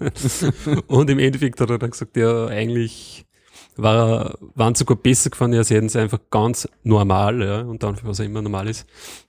Und 0.87 1.09
im 1.11 1.19
Endeffekt 1.19 1.61
hat 1.61 1.69
er 1.69 1.77
dann 1.77 1.91
gesagt, 1.91 2.17
ja, 2.17 2.47
eigentlich 2.47 3.25
war, 3.77 4.37
waren 4.55 4.75
sogar 4.75 4.97
besser 4.97 5.29
gefahren, 5.29 5.53
ja, 5.53 5.63
sie 5.63 5.75
hätten 5.75 5.87
es 5.87 5.95
einfach 5.95 6.19
ganz 6.29 6.67
normal, 6.83 7.41
ja, 7.41 7.61
und 7.61 7.83
dann, 7.83 7.97
was 8.03 8.19
auch 8.19 8.25
immer 8.25 8.41
normal 8.41 8.67
ist, 8.67 8.85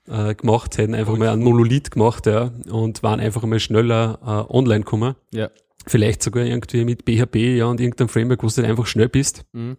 äh, 0.07 0.35
gemacht, 0.35 0.77
hätten 0.77 0.95
einfach 0.95 1.17
mal 1.17 1.29
einen 1.29 1.43
Monolith 1.43 1.91
gemacht, 1.91 2.25
ja, 2.25 2.51
und 2.69 3.03
waren 3.03 3.19
einfach 3.19 3.43
mal 3.43 3.59
schneller 3.59 4.19
äh, 4.21 4.53
online 4.53 4.81
gekommen. 4.81 5.15
Ja. 5.31 5.49
Vielleicht 5.85 6.23
sogar 6.23 6.45
irgendwie 6.45 6.85
mit 6.85 7.03
PHP, 7.03 7.57
ja, 7.57 7.65
und 7.65 7.79
irgendeinem 7.79 8.09
Framework, 8.09 8.43
wo 8.43 8.47
du 8.47 8.55
halt 8.55 8.67
einfach 8.67 8.85
schnell 8.85 9.09
bist. 9.09 9.45
Mhm. 9.53 9.77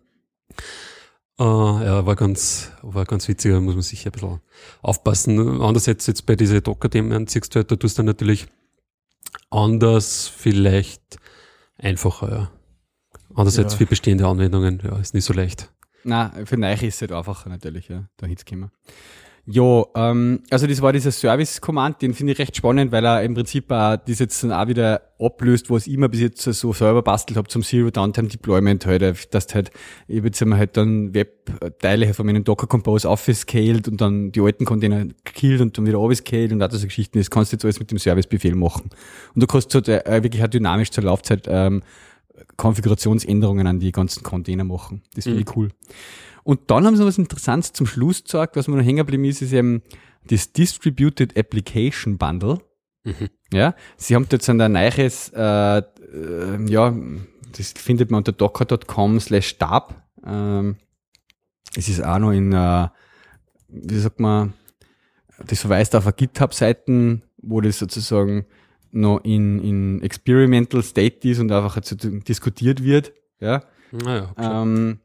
Äh, 1.38 1.42
ja, 1.42 2.07
war 2.07 2.14
ganz, 2.14 2.70
war 2.83 3.05
ganz 3.05 3.27
witzig, 3.27 3.53
da 3.53 3.61
muss 3.61 3.74
man 3.74 3.83
sicher 3.83 4.11
ein 4.11 4.12
bisschen 4.12 4.40
aufpassen. 4.83 5.61
Andererseits 5.61 6.07
jetzt 6.07 6.27
bei 6.27 6.37
diesen 6.37 6.62
Docker-Themen 6.62 7.27
siehst 7.27 7.55
du 7.55 7.59
halt, 7.59 7.70
da 7.70 7.77
tust 7.77 7.98
du 7.98 8.00
dann 8.00 8.07
natürlich 8.07 8.46
anders 9.50 10.29
vielleicht 10.29 11.18
einfacher, 11.77 12.31
ja. 12.31 12.50
Andererseits 13.35 13.75
Ja. 13.75 13.79
für 13.79 13.87
bestehende 13.87 14.27
Anwendungen, 14.27 14.81
ja, 14.85 14.99
ist 14.99 15.14
nicht 15.14 15.25
so 15.25 15.33
leicht. 15.35 15.70
Na, 16.05 16.33
für 16.44 16.57
Neiche 16.57 16.87
ist 16.87 16.97
es 16.97 17.01
halt 17.03 17.12
einfacher 17.12 17.49
natürlich, 17.49 17.88
ja, 17.88 18.05
da 18.18 18.27
hinzukommen. 18.27 18.70
Ja, 19.47 19.85
ähm, 19.94 20.40
also 20.51 20.66
das 20.66 20.81
war 20.81 20.94
dieser 20.94 21.12
Service-Command, 21.12 22.01
den 22.01 22.14
finde 22.14 22.33
ich 22.33 22.38
recht 22.38 22.57
spannend, 22.57 22.92
weil 22.92 23.05
er 23.05 23.23
im 23.23 23.35
Prinzip 23.35 23.70
auch 23.70 23.97
das 23.97 24.18
jetzt 24.18 24.42
dann 24.42 24.53
auch 24.53 24.68
wieder 24.68 25.03
ablöst, 25.18 25.68
was 25.68 25.87
ich 25.87 25.92
immer 25.92 26.09
bis 26.09 26.20
jetzt 26.20 26.42
so 26.42 26.73
selber 26.73 27.03
bastelt 27.03 27.37
habe 27.37 27.49
zum 27.49 27.62
Zero 27.62 27.90
Downtime 27.90 28.29
Deployment 28.29 28.87
halt, 28.87 29.35
dass 29.35 29.55
halt, 29.55 29.70
ich 30.09 30.16
habe 30.16 30.29
jetzt 30.29 30.40
einmal 30.40 30.59
halt 30.61 30.79
dann 30.79 31.12
Web-Teile 31.12 32.14
von 32.14 32.25
meinem 32.25 32.44
Docker 32.44 32.66
Compose 32.66 33.07
aufgescaled 33.07 33.87
und 33.87 34.01
dann 34.01 34.33
die 34.33 34.40
alten 34.40 34.64
Container 34.64 35.05
gekillt 35.25 35.61
und 35.61 35.77
dann 35.77 35.85
wieder 35.87 35.99
aufgescaled 35.99 36.53
und 36.53 36.62
all 36.62 36.70
so 36.70 36.83
Geschichten, 36.87 37.18
das 37.18 37.29
kannst 37.29 37.53
du 37.53 37.57
jetzt 37.57 37.64
alles 37.66 37.79
mit 37.81 37.90
dem 37.90 37.99
Service-Befehl 37.99 38.55
machen. 38.55 38.88
Und 39.35 39.42
du 39.42 39.47
kannst 39.47 39.75
halt 39.75 39.88
äh, 39.90 40.23
wirklich 40.23 40.42
auch 40.42 40.49
dynamisch 40.49 40.90
zur 40.90 41.05
Laufzeit 41.05 41.44
ähm, 41.49 41.83
Konfigurationsänderungen 42.57 43.66
an 43.66 43.81
die 43.81 43.92
ganzen 43.92 44.23
Container 44.23 44.64
machen. 44.64 45.03
Das 45.14 45.25
finde 45.25 45.40
ich 45.40 45.57
cool. 45.57 45.70
Und 46.42 46.70
dann 46.70 46.87
haben 46.87 46.94
sie 46.94 47.01
noch 47.01 47.09
was 47.09 47.18
Interessantes 47.18 47.73
zum 47.73 47.87
Schluss 47.87 48.25
gesagt, 48.25 48.57
was 48.57 48.68
mir 48.68 48.77
noch 48.77 48.85
hängen 48.85 48.99
geblieben 48.99 49.25
ist, 49.25 49.42
ist 49.42 49.53
eben 49.53 49.83
das 50.29 50.53
Distributed 50.53 51.37
Application 51.38 52.18
Bundle. 52.18 52.59
Mhm. 53.05 53.29
Ja, 53.53 53.75
sie 53.97 54.14
haben 54.14 54.27
jetzt 54.31 54.49
ein 54.49 54.57
neues, 54.57 55.31
äh, 55.35 55.79
äh, 55.79 55.83
ja, 56.66 56.94
das 57.57 57.73
findet 57.73 58.11
man 58.11 58.18
unter 58.18 58.33
docker.com 58.33 59.20
slash 59.20 59.49
stab. 59.49 60.03
Ähm, 60.27 60.77
es 61.77 61.88
ist 61.88 62.03
auch 62.03 62.18
noch 62.18 62.33
in, 62.33 62.53
äh, 62.53 62.88
wie 63.68 63.99
sagt 63.99 64.20
man, 64.20 64.55
das 65.47 65.61
verweist 65.61 65.94
auf 65.94 66.07
eine 66.07 66.14
GitHub-Seiten, 66.14 67.23
wo 67.38 67.61
das 67.61 67.79
sozusagen 67.79 68.47
noch 68.94 69.22
in, 69.24 69.61
in 69.61 70.02
Experimental 70.02 70.83
State 70.83 71.28
ist 71.28 71.40
und 71.40 71.50
einfach 71.52 71.78
diskutiert 71.80 72.83
wird. 72.83 73.12
Ja. 73.40 73.62
Naja, 73.92 74.35
Ähm, 74.38 74.98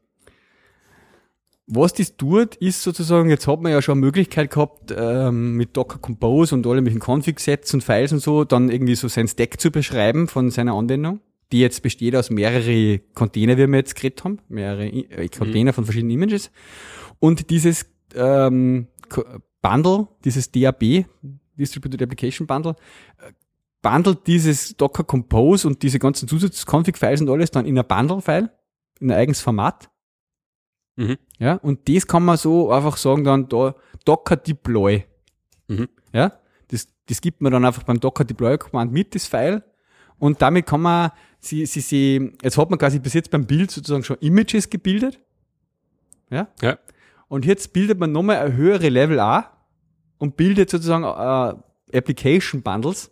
was 1.72 1.92
das 1.92 2.16
tut, 2.16 2.56
ist 2.56 2.82
sozusagen, 2.82 3.30
jetzt 3.30 3.46
hat 3.46 3.60
man 3.60 3.70
ja 3.70 3.80
schon 3.80 3.98
eine 3.98 4.06
Möglichkeit 4.06 4.50
gehabt, 4.50 4.92
ähm, 4.96 5.56
mit 5.56 5.76
Docker 5.76 5.98
Compose 5.98 6.54
und 6.54 6.66
alle 6.66 6.80
möglichen 6.80 7.00
Config-Sets 7.00 7.72
und 7.74 7.84
Files 7.84 8.12
und 8.12 8.18
so, 8.18 8.44
dann 8.44 8.70
irgendwie 8.70 8.96
so 8.96 9.06
sein 9.06 9.28
Stack 9.28 9.60
zu 9.60 9.70
beschreiben 9.70 10.26
von 10.26 10.50
seiner 10.50 10.74
Anwendung, 10.74 11.20
die 11.52 11.60
jetzt 11.60 11.82
besteht 11.82 12.16
aus 12.16 12.30
mehrere 12.30 12.98
Container, 13.14 13.56
wie 13.56 13.68
wir 13.68 13.78
jetzt 13.78 13.94
geredet 13.94 14.24
haben, 14.24 14.40
mehrere 14.48 14.86
äh, 14.86 15.28
Container 15.28 15.72
von 15.72 15.84
verschiedenen 15.84 16.10
Images. 16.10 16.50
Und 17.20 17.50
dieses 17.50 17.86
ähm, 18.16 18.88
Bundle, 19.62 20.08
dieses 20.24 20.50
DAB, 20.50 21.04
Distributed 21.56 22.02
Application 22.02 22.46
Bundle, 22.48 22.74
äh, 23.18 23.32
bundelt 23.82 24.26
dieses 24.26 24.76
Docker 24.76 25.04
Compose 25.04 25.66
und 25.66 25.82
diese 25.82 25.98
ganzen 25.98 26.28
Zusatz-Config-Files 26.28 27.20
und 27.22 27.30
alles 27.30 27.50
dann 27.50 27.66
in 27.66 27.78
ein 27.78 27.86
Bundle-File, 27.86 28.50
in 29.00 29.10
ein 29.10 29.16
eigenes 29.16 29.40
Format. 29.40 29.90
Mhm. 30.96 31.18
Ja, 31.38 31.54
und 31.54 31.88
das 31.88 32.06
kann 32.06 32.24
man 32.24 32.36
so 32.36 32.70
einfach 32.70 32.96
sagen 32.96 33.24
dann 33.24 33.48
da 33.48 33.74
Docker 34.04 34.36
Deploy. 34.36 35.04
Mhm. 35.68 35.88
Ja, 36.12 36.32
das, 36.68 36.88
das 37.06 37.20
gibt 37.20 37.40
man 37.40 37.52
dann 37.52 37.64
einfach 37.64 37.84
beim 37.84 38.00
Docker 38.00 38.24
Deploy 38.24 38.58
Command 38.58 38.92
mit, 38.92 39.14
das 39.14 39.26
File. 39.26 39.62
Und 40.18 40.42
damit 40.42 40.66
kann 40.66 40.82
man, 40.82 41.12
sie, 41.38 41.64
sie, 41.64 41.80
sie, 41.80 42.32
jetzt 42.42 42.58
hat 42.58 42.68
man 42.68 42.78
quasi 42.78 42.98
bis 42.98 43.14
jetzt 43.14 43.30
beim 43.30 43.46
Bild 43.46 43.70
sozusagen 43.70 44.04
schon 44.04 44.18
Images 44.20 44.68
gebildet. 44.68 45.18
Ja. 46.28 46.48
Ja. 46.60 46.78
Und 47.28 47.46
jetzt 47.46 47.72
bildet 47.72 47.98
man 47.98 48.12
nochmal 48.12 48.36
ein 48.38 48.56
höhere 48.56 48.88
Level 48.88 49.18
A 49.20 49.56
und 50.18 50.36
bildet 50.36 50.68
sozusagen 50.68 51.04
äh, 51.04 51.96
Application 51.96 52.62
Bundles, 52.62 53.10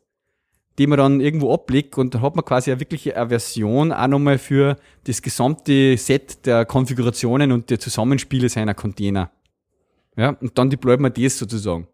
die 0.79 0.87
man 0.87 0.99
dann 0.99 1.21
irgendwo 1.21 1.53
ablegt 1.53 1.99
und 1.99 2.15
dann 2.15 2.23
hat 2.23 2.37
man 2.37 2.45
quasi 2.45 2.71
eine 2.71 2.81
wirkliche 2.81 3.17
eine 3.17 3.29
Version 3.29 3.93
auch 3.93 4.07
nochmal 4.07 4.39
für 4.39 4.77
das 5.05 5.21
gesamte 5.21 5.97
Set 5.97 6.47
der 6.47 6.65
Konfigurationen 6.65 7.53
und 7.53 7.69
der 7.71 7.81
Zusammenspiele 7.81 8.49
seiner 8.49 8.75
Container. 8.75 9.31
Ja, 10.17 10.31
und 10.41 10.57
dann 10.57 10.71
deployt 10.71 11.01
man 11.01 11.13
das 11.13 11.39
sozusagen. 11.39 11.89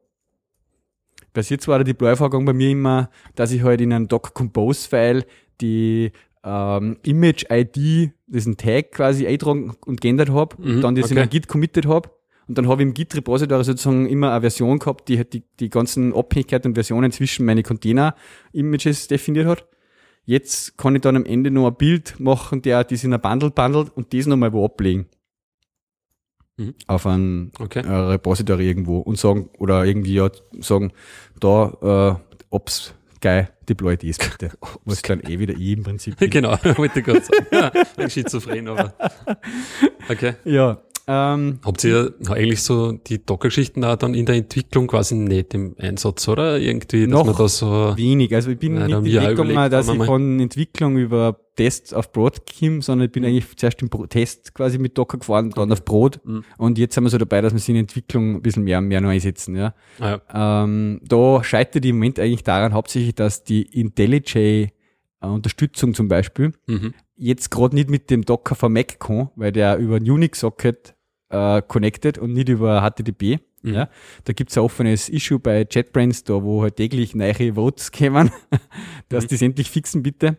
Bis 1.33 1.49
jetzt 1.49 1.67
war 1.67 1.79
der 1.79 1.85
Deploy-Vorgang 1.85 2.45
bei 2.45 2.53
mir 2.53 2.71
immer, 2.71 3.11
dass 3.35 3.51
ich 3.51 3.63
halt 3.63 3.81
in 3.81 3.93
einem 3.93 4.09
Docker 4.09 4.31
Compose-File 4.31 5.25
die 5.61 6.13
ähm, 6.45 6.99
Image-ID, 7.03 8.13
diesen 8.27 8.57
Tag 8.57 8.93
quasi 8.93 9.27
eintragen 9.27 9.75
und 9.85 10.01
geändert 10.01 10.31
habe, 10.31 10.57
Mhm, 10.59 10.81
dann 10.81 10.95
das 10.95 11.11
in 11.11 11.17
okay. 11.17 11.23
ein 11.25 11.31
Git 11.31 11.49
committed 11.49 11.87
habe 11.87 12.11
und 12.47 12.59
dann 12.59 12.69
habe 12.69 12.83
ich 12.83 12.89
im 12.89 12.95
Git-Repository 12.95 13.65
sozusagen 13.65 14.07
immer 14.07 14.31
eine 14.33 14.41
Version 14.43 14.79
gehabt, 14.79 15.09
die 15.09 15.17
halt 15.17 15.33
die, 15.33 15.43
die 15.61 15.71
ganzen 15.71 16.15
Abhängigkeiten 16.15 16.71
und 16.71 16.75
Versionen 16.75 17.11
zwischen 17.13 17.47
meine 17.47 17.63
Container-Images 17.63 19.09
definiert 19.09 19.47
hat. 19.47 19.67
Jetzt 20.27 20.79
kann 20.79 20.95
ich 20.95 21.03
dann 21.03 21.17
am 21.17 21.25
Ende 21.27 21.51
noch 21.51 21.67
ein 21.69 21.75
Bild 21.77 22.19
machen, 22.19 22.63
der 22.63 22.85
das 22.85 23.05
in 23.05 23.13
ein 23.13 23.21
Bundle 23.21 23.51
bundelt 23.51 23.91
und 23.95 24.13
das 24.15 24.27
nochmal 24.27 24.53
wo 24.53 24.65
ablegen. 24.65 25.07
Mhm. 26.57 26.75
Auf 26.87 27.07
ein 27.07 27.51
Okay. 27.59 27.81
äh, 27.81 27.91
Repository 27.93 28.69
irgendwo 28.69 28.99
und 29.01 29.19
sagen, 29.19 29.51
oder 29.59 29.85
irgendwie 29.85 30.15
ja, 30.15 30.31
sagen, 30.61 30.93
da, 31.41 32.21
äh, 32.21 32.35
ob's 32.51 32.95
geil 33.21 33.51
deployed 33.69 34.05
ist, 34.05 34.21
bitte. 34.39 34.57
Was 34.85 35.03
dann 35.03 35.21
eh 35.21 35.39
wieder 35.39 35.55
ich 35.55 35.73
im 35.73 35.83
Prinzip. 35.83 36.17
bin. 36.19 36.31
Genau, 36.31 36.57
wollte 36.77 37.01
ich 37.01 37.05
gerade 37.07 37.23
sagen. 37.23 37.47
Ja, 37.99 38.09
schizophren, 38.09 38.69
aber. 38.69 38.95
Okay. 40.07 40.35
Ja, 40.45 40.83
ähm, 41.07 41.59
Habt 41.65 41.85
ihr 41.85 42.15
eigentlich 42.29 42.63
so 42.63 42.93
die 42.93 43.25
Docker-Geschichten 43.25 43.85
auch 43.85 43.97
dann 43.97 44.15
in 44.15 44.25
der 44.27 44.37
Entwicklung 44.37 44.87
quasi 44.87 45.15
nicht 45.15 45.53
im 45.55 45.75
Einsatz, 45.79 46.27
oder? 46.29 46.59
Irgendwie, 46.59 47.03
dass 47.07 47.11
Noch 47.11 47.27
man 47.27 47.37
da 47.37 47.49
so. 47.49 47.93
wenig. 47.97 48.35
Also 48.35 48.51
ich 48.51 48.59
bin 48.59 48.77
da 48.77 48.87
nicht 49.01 49.15
überlegt, 49.33 49.73
dass 49.73 49.89
ich 49.89 50.03
von 50.05 50.41
Entwicklung 50.41 50.97
über 50.97 51.39
Tests 51.57 51.93
auf 51.93 52.11
Brot 52.11 52.41
komme, 52.59 52.83
sondern 52.83 53.07
ich 53.07 53.13
bin 53.13 53.25
eigentlich 53.25 53.57
zuerst 53.57 53.81
im 53.83 53.89
Pro- 53.89 54.07
Test 54.07 54.55
quasi 54.55 54.79
mit 54.79 54.99
Docker 54.99 55.19
gefahren, 55.19 55.51
dann 55.51 55.71
auf 55.71 55.85
Brot. 55.85 56.21
Mhm. 56.25 56.43
Und 56.59 56.79
jetzt 56.79 56.95
sind 56.95 57.05
wir 57.05 57.11
so 57.11 57.19
dabei, 57.19 57.41
dass 57.43 57.53
wir 57.53 57.61
sie 57.61 57.73
in 57.73 57.79
Entwicklung 57.79 58.37
ein 58.37 58.43
bisschen 58.43 58.65
mehr 58.65 58.79
und 58.79 58.89
mehr 58.89 59.01
noch 59.01 59.11
einsetzen. 59.11 59.55
Ja. 59.57 59.75
Ah, 60.01 60.19
ja. 60.35 60.65
Ähm, 60.65 61.01
da 61.07 61.45
scheitert 61.45 61.85
im 61.85 61.97
Moment 61.97 62.19
eigentlich 62.19 62.43
daran 62.43 62.73
hauptsächlich, 62.75 63.15
dass 63.15 63.45
die 63.45 63.63
IntelliJ-Unterstützung 65.23 65.95
zum 65.95 66.09
Beispiel 66.09 66.53
Mhm. 66.67 66.95
jetzt 67.17 67.51
gerade 67.51 67.75
nicht 67.75 67.89
mit 67.91 68.11
dem 68.11 68.25
Docker 68.25 68.55
von 68.55 68.73
Mac 68.73 68.99
kann, 69.01 69.31
weil 69.37 69.53
der 69.53 69.77
über 69.79 69.97
ein 69.97 70.11
Unix-Socket 70.11 70.94
äh, 71.35 71.63
connected 71.67 72.19
und 72.19 72.33
nicht 72.33 72.49
über 72.49 72.81
HTTP. 72.83 73.41
Mhm. 73.63 73.75
Ja, 73.75 73.89
da 74.25 74.33
gibt's 74.33 74.57
ein 74.57 74.65
offenes 74.65 75.09
Issue 75.09 75.39
bei 75.39 75.67
JetBrains, 75.71 76.25
da 76.25 76.43
wo 76.43 76.63
halt 76.63 76.77
täglich 76.77 77.15
neue 77.15 77.55
Votes 77.55 77.91
kommen, 77.99 78.31
dass 79.09 79.25
Mhm. 79.25 79.29
die 79.29 79.35
es 79.35 79.43
endlich 79.43 79.71
fixen, 79.71 80.03
bitte. 80.03 80.37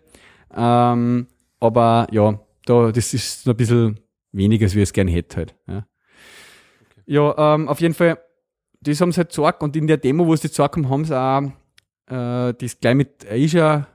Ähm, 0.55 1.27
aber 1.60 2.08
ja, 2.12 2.39
da, 2.65 2.91
das 2.91 3.13
ist 3.13 3.45
noch 3.45 3.53
ein 3.53 3.58
bisschen 3.58 3.99
weniger, 4.31 4.65
als 4.65 4.75
wir 4.75 4.84
es 4.84 4.93
gern 4.93 5.08
hätten 5.08 5.36
halt. 5.38 5.55
Ja, 5.67 5.86
ja 7.05 7.55
ähm, 7.55 7.67
auf 7.67 7.81
jeden 7.81 7.93
Fall, 7.93 8.19
das 8.81 9.01
haben 9.01 9.12
sie 9.12 9.17
halt 9.17 9.29
gesagt 9.29 9.63
und 9.63 9.75
in 9.75 9.88
der 9.88 9.97
Demo, 9.97 10.27
wo 10.27 10.36
sie 10.36 10.47
gesagt 10.49 10.75
haben, 10.75 10.89
haben 10.89 11.05
sie 11.05 11.17
auch 11.19 11.41
äh, 12.08 12.53
das 12.53 12.79
gleich 12.79 12.95
mit 12.95 13.25
Azure 13.29 13.88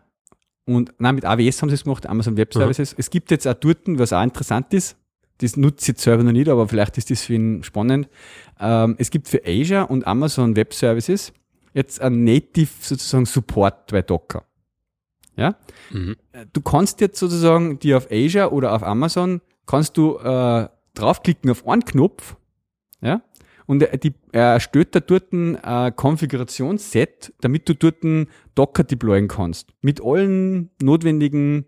und 0.66 0.92
nein, 0.98 1.14
mit 1.14 1.24
AWS 1.24 1.62
haben 1.62 1.68
sie 1.68 1.74
es 1.76 1.84
gemacht, 1.84 2.06
Amazon 2.06 2.36
Web 2.36 2.52
Services. 2.52 2.94
Es 2.98 3.10
gibt 3.10 3.30
jetzt 3.30 3.46
auch 3.46 3.54
dort, 3.54 3.78
was 3.86 4.12
auch 4.12 4.22
interessant 4.22 4.72
ist, 4.74 4.96
das 5.40 5.56
nutze 5.56 5.82
ich 5.82 5.88
jetzt 5.88 6.02
selber 6.02 6.22
noch 6.22 6.32
nicht, 6.32 6.48
aber 6.48 6.68
vielleicht 6.68 6.98
ist 6.98 7.10
das 7.10 7.22
für 7.22 7.34
ihn 7.34 7.62
spannend. 7.62 8.08
Ähm, 8.58 8.96
es 8.98 9.10
gibt 9.10 9.28
für 9.28 9.42
Azure 9.46 9.86
und 9.86 10.06
Amazon 10.06 10.56
Web 10.56 10.74
Services 10.74 11.32
jetzt 11.72 12.00
ein 12.00 12.24
Native 12.24 12.70
sozusagen 12.80 13.26
Support 13.26 13.92
bei 13.92 14.02
Docker. 14.02 14.44
Ja? 15.36 15.56
Mhm. 15.90 16.16
Du 16.52 16.60
kannst 16.60 17.00
jetzt 17.00 17.18
sozusagen 17.18 17.78
dir 17.78 17.96
auf 17.96 18.08
Azure 18.10 18.52
oder 18.52 18.74
auf 18.74 18.82
Amazon 18.82 19.40
kannst 19.66 19.96
du 19.96 20.18
äh, 20.18 20.68
draufklicken 20.94 21.50
auf 21.50 21.66
einen 21.66 21.84
Knopf, 21.84 22.36
ja, 23.00 23.22
und 23.70 23.84
er, 23.84 23.96
die, 23.98 24.14
er 24.32 24.54
erstellt 24.54 24.96
da 24.96 25.00
dort 25.00 25.32
ein 25.32 25.54
äh, 25.54 25.92
Konfigurationsset, 25.94 27.32
damit 27.40 27.68
du 27.68 27.74
dort 27.76 28.02
ein 28.02 28.26
Docker 28.56 28.82
deployen 28.82 29.28
kannst. 29.28 29.72
Mit 29.80 30.04
allen 30.04 30.70
notwendigen 30.82 31.66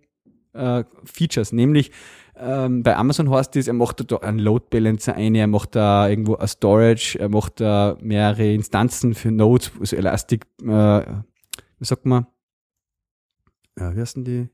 äh, 0.52 0.82
Features, 1.04 1.52
nämlich 1.52 1.92
ähm, 2.42 2.82
bei 2.82 2.96
Amazon 2.96 3.30
heißt 3.30 3.56
es, 3.56 3.68
er 3.68 3.74
macht 3.74 4.10
da 4.10 4.16
einen 4.18 4.38
Load 4.38 4.66
Balancer 4.70 5.14
ein, 5.14 5.34
er 5.34 5.46
macht 5.46 5.74
da 5.76 6.08
irgendwo 6.08 6.36
ein 6.36 6.48
Storage, 6.48 7.18
er 7.18 7.28
macht 7.28 7.60
da 7.60 7.96
mehrere 8.00 8.52
Instanzen 8.52 9.14
für 9.14 9.30
Nodes, 9.30 9.70
also 9.78 9.96
Elastic, 9.96 10.46
äh, 10.62 10.66
wie 10.66 11.84
sagt 11.84 12.04
man, 12.06 12.26
ja, 13.78 13.94
wie 13.94 14.00
heißt 14.00 14.16
denn 14.16 14.24
die? 14.24 14.48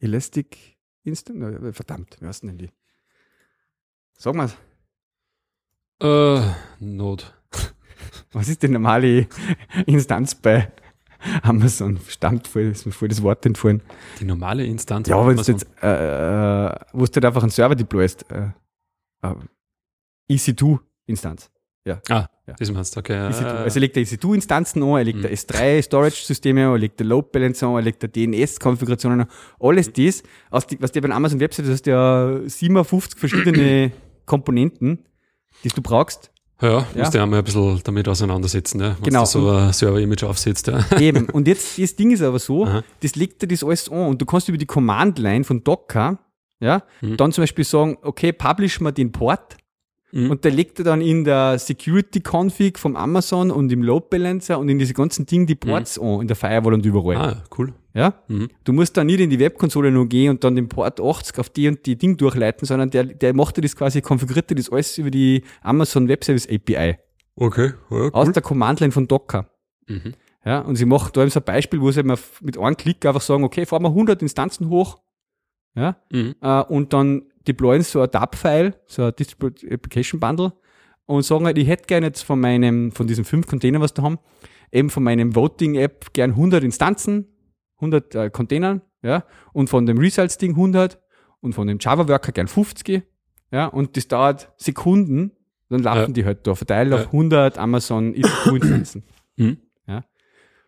Elastic 0.00 0.78
Instant? 1.02 1.42
Äh, 1.42 1.72
Verdammt, 1.72 2.16
wie 2.20 2.26
heißt 2.26 2.42
denn 2.42 2.58
die? 2.58 2.70
Sag 4.16 4.34
mal, 4.34 4.50
Äh, 6.00 6.40
Not. 6.80 7.34
was 8.32 8.48
ist 8.48 8.62
die 8.62 8.68
normale 8.68 9.28
Instanz 9.86 10.34
bei 10.34 10.72
Amazon? 11.42 11.98
Stammt 12.08 12.46
voll, 12.48 12.62
ist 12.62 12.86
mir 12.86 12.92
voll 12.92 13.08
das 13.08 13.22
Wort 13.22 13.44
entfallen. 13.46 13.82
Die 14.20 14.24
normale 14.24 14.64
Instanz. 14.64 15.08
Ja, 15.08 15.26
wenn 15.26 15.36
du 15.36 15.42
jetzt, 15.42 15.66
äh, 15.82 16.66
äh, 16.66 16.74
wo 16.92 17.04
du 17.04 17.12
halt 17.14 17.24
einfach 17.24 17.42
einen 17.42 17.50
Server 17.50 17.74
deployst, 17.74 18.24
äh, 18.30 18.48
äh, 19.22 19.34
EC2-Instanz. 20.30 21.50
Ah, 22.08 22.28
Ja. 22.46 22.54
das 22.58 22.70
meinst 22.72 22.96
du, 22.96 23.00
okay. 23.00 23.12
EC2. 23.28 23.44
Also 23.44 23.76
er 23.76 23.80
legt 23.80 23.96
der 23.96 24.02
EC2-Instanzen 24.04 24.82
an, 24.82 24.88
er 24.96 25.04
legt 25.04 25.18
Mhm. 25.18 25.22
der 25.22 25.32
S3-Storage-Systeme 25.32 26.64
an, 26.66 26.72
er 26.72 26.78
legt 26.78 26.98
der 26.98 27.06
Load 27.06 27.28
Balancer 27.30 27.66
an, 27.68 27.74
er 27.76 27.82
legt 27.82 28.02
der 28.02 28.08
DNS-Konfigurationen 28.08 29.20
an. 29.22 29.26
Alles 29.60 29.92
das, 29.92 30.22
aus 30.50 30.66
die, 30.66 30.80
was 30.80 30.92
der 30.92 31.02
bei 31.02 31.10
Amazon 31.10 31.40
Website, 31.40 31.66
das 31.66 31.72
hast 31.74 31.86
ja 31.86 32.40
57 32.46 33.18
verschiedene 33.20 33.92
Komponenten, 34.26 35.04
die 35.62 35.68
du 35.68 35.82
brauchst. 35.82 36.30
Ja, 36.64 36.78
Ja. 36.78 36.86
musst 36.96 37.14
du 37.14 37.18
ja 37.18 37.26
mal 37.26 37.38
ein 37.38 37.44
bisschen 37.44 37.80
damit 37.84 38.08
auseinandersetzen, 38.08 38.80
ja, 38.80 38.96
wenn 38.96 39.02
Genau. 39.04 39.20
du 39.20 39.26
so 39.26 39.50
ein 39.50 39.72
Server-Image 39.72 40.24
aufsetzt. 40.24 40.66
Ja. 40.68 40.84
Eben. 41.00 41.28
Und 41.30 41.46
jetzt, 41.48 41.78
das 41.78 41.94
Ding 41.96 42.10
ist 42.10 42.22
aber 42.22 42.38
so, 42.38 42.64
Aha. 42.64 42.82
das 43.00 43.14
legt 43.16 43.42
dir 43.42 43.48
das 43.48 43.62
alles 43.62 43.88
an 43.90 44.08
und 44.08 44.20
du 44.20 44.26
kannst 44.26 44.48
über 44.48 44.58
die 44.58 44.66
Command-Line 44.66 45.44
von 45.44 45.62
Docker, 45.62 46.18
ja, 46.60 46.82
Mhm. 47.00 47.16
dann 47.16 47.32
zum 47.32 47.42
Beispiel 47.42 47.64
sagen, 47.64 47.96
okay, 48.02 48.32
publish 48.32 48.80
mal 48.80 48.92
den 48.92 49.12
Port 49.12 49.56
Mhm. 50.12 50.30
und 50.30 50.44
der 50.44 50.52
legt 50.52 50.78
er 50.78 50.84
dann 50.84 51.00
in 51.00 51.24
der 51.24 51.58
Security-Config 51.58 52.78
vom 52.78 52.96
Amazon 52.96 53.50
und 53.50 53.70
im 53.72 53.82
Load 53.82 54.06
Balancer 54.10 54.58
und 54.58 54.68
in 54.68 54.78
diese 54.78 54.94
ganzen 54.94 55.26
Dinge 55.26 55.46
die 55.46 55.54
Ports 55.56 55.98
an, 55.98 56.20
in 56.22 56.26
der 56.28 56.36
Firewall 56.36 56.74
und 56.74 56.86
überall. 56.86 57.16
Ah, 57.16 57.42
cool. 57.58 57.72
Ja? 57.94 58.22
Mhm. 58.28 58.48
Du 58.64 58.72
musst 58.72 58.96
dann 58.96 59.06
nicht 59.06 59.20
in 59.20 59.30
die 59.30 59.38
Webkonsole 59.38 59.90
nur 59.90 60.08
gehen 60.08 60.30
und 60.30 60.44
dann 60.44 60.56
den 60.56 60.68
Port 60.68 61.00
80 61.00 61.38
auf 61.38 61.48
die 61.48 61.68
und 61.68 61.86
die 61.86 61.96
Ding 61.96 62.16
durchleiten, 62.16 62.66
sondern 62.66 62.90
der, 62.90 63.04
der 63.04 63.34
macht 63.34 63.56
dir 63.56 63.62
das 63.62 63.76
quasi, 63.76 64.02
konfiguriert 64.02 64.50
dir 64.50 64.56
das 64.56 64.70
alles 64.70 64.98
über 64.98 65.10
die 65.10 65.42
Amazon 65.62 66.08
Web 66.08 66.24
Service 66.24 66.48
API 66.48 66.96
Okay, 67.36 67.72
ja, 67.90 68.08
aus 68.12 68.30
der 68.30 68.42
Command-Line 68.42 68.92
von 68.92 69.08
Docker. 69.08 69.48
Mhm. 69.88 70.14
Ja, 70.44 70.60
und 70.60 70.76
sie 70.76 70.84
macht 70.84 71.16
da 71.16 71.22
eben 71.22 71.30
so 71.30 71.40
ein 71.40 71.44
Beispiel, 71.44 71.80
wo 71.80 71.90
sie 71.90 72.00
eben 72.00 72.14
mit 72.42 72.58
einem 72.58 72.76
Klick 72.76 73.04
einfach 73.06 73.22
sagen, 73.22 73.44
okay, 73.44 73.64
fahren 73.64 73.82
wir 73.82 73.88
100 73.88 74.20
Instanzen 74.22 74.68
hoch, 74.68 74.98
ja, 75.74 75.96
Mhm. 76.12 76.34
äh, 76.40 76.62
und 76.62 76.92
dann 76.92 77.22
deployen 77.48 77.82
so 77.82 78.00
ein 78.02 78.10
DAP-File, 78.10 78.74
so 78.86 79.04
ein 79.04 79.12
Distributed 79.18 79.70
Application 79.72 80.20
Bundle 80.20 80.52
und 81.06 81.22
sagen 81.24 81.46
halt, 81.46 81.58
ich 81.58 81.66
hätte 81.66 81.86
gerne 81.86 82.06
jetzt 82.06 82.22
von 82.22 82.40
meinem, 82.40 82.92
von 82.92 83.06
diesen 83.06 83.24
fünf 83.24 83.46
Containern, 83.46 83.82
was 83.82 83.94
da 83.94 84.02
haben, 84.02 84.18
eben 84.70 84.90
von 84.90 85.02
meinem 85.02 85.34
Voting-App 85.34 86.12
gern 86.12 86.30
100 86.32 86.62
Instanzen, 86.64 87.26
100 87.84 88.14
äh, 88.14 88.30
Containern, 88.30 88.82
ja, 89.02 89.24
und 89.52 89.68
von 89.70 89.86
dem 89.86 89.98
Results-Ding 89.98 90.52
100 90.52 90.98
und 91.40 91.52
von 91.54 91.66
dem 91.66 91.78
Java-Worker 91.80 92.32
gern 92.32 92.48
50, 92.48 93.02
ja, 93.52 93.66
und 93.66 93.96
das 93.96 94.08
dauert 94.08 94.52
Sekunden, 94.56 95.32
dann 95.68 95.82
laufen 95.82 95.98
Ja. 95.98 96.08
die 96.08 96.24
halt 96.24 96.46
da, 96.46 96.54
verteilt 96.54 96.90
Ja. 96.90 96.96
auf 96.96 97.06
100 97.12 97.58
Amazon 97.58 98.14
EC2-Instanzen. 98.14 99.02
Mhm. 99.36 99.56
Ja. 99.88 100.04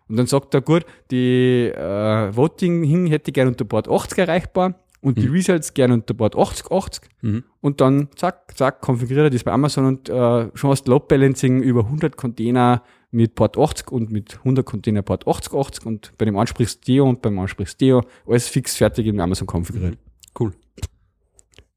Und 0.09 0.17
dann 0.17 0.27
sagt 0.27 0.53
er, 0.53 0.61
gut, 0.61 0.85
die 1.13 1.69
äh, 1.73 2.35
Voting-Hing 2.37 3.07
hätte 3.07 3.31
ich 3.31 3.35
gern 3.35 3.47
unter 3.47 3.65
Bord 3.65 3.89
80 3.89 4.19
erreichbar 4.19 4.75
und 5.01 5.19
die 5.19 5.29
Mhm. 5.29 5.35
Results 5.35 5.73
gern 5.73 5.93
unter 5.93 6.15
Bord 6.15 6.37
80, 6.37 6.71
80 6.73 7.09
Mhm. 7.23 7.45
und 7.61 7.81
dann 7.81 8.09
zack, 8.17 8.57
zack, 8.59 8.81
konfiguriert 8.81 9.27
er 9.27 9.31
das 9.31 9.45
bei 9.45 9.53
Amazon 9.53 9.87
und 9.87 10.09
äh, 10.09 10.49
schon 10.55 10.71
hast 10.71 10.89
Load 10.89 11.05
Balancing 11.09 11.63
über 11.63 11.85
100 11.85 12.17
Container 12.17 12.83
mit 13.11 13.35
Port 13.35 13.57
80 13.57 13.91
und 13.93 14.11
mit 14.11 14.39
100 14.39 14.65
Container 14.67 15.03
Port 15.03 15.27
80, 15.27 15.55
80 15.55 15.87
und 15.87 16.13
bei 16.19 16.25
dem 16.25 16.37
ansprichst 16.37 16.87
Deo 16.87 17.09
und 17.09 17.23
beim 17.23 17.39
ansprichst 17.39 17.81
Deo, 17.81 18.03
alles 18.27 18.49
fix 18.49 18.77
fertig 18.77 19.07
in 19.07 19.21
Amazon 19.21 19.47
konfiguriert. 19.47 19.99
Cool. 20.39 20.53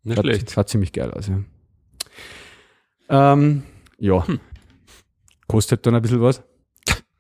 Nicht 0.04 0.16
Schaut, 0.16 0.26
schlecht. 0.26 0.52
schaut 0.52 0.70
ziemlich 0.70 0.92
geil 0.94 1.12
aus, 1.12 1.28
ja. 1.28 1.40
Ähm, 3.10 3.64
ja. 4.00 4.26
Hm. 4.28 4.40
Kostet 5.48 5.86
dann 5.86 5.96
ein 5.96 6.02
bisschen 6.02 6.22
was. 6.22 6.44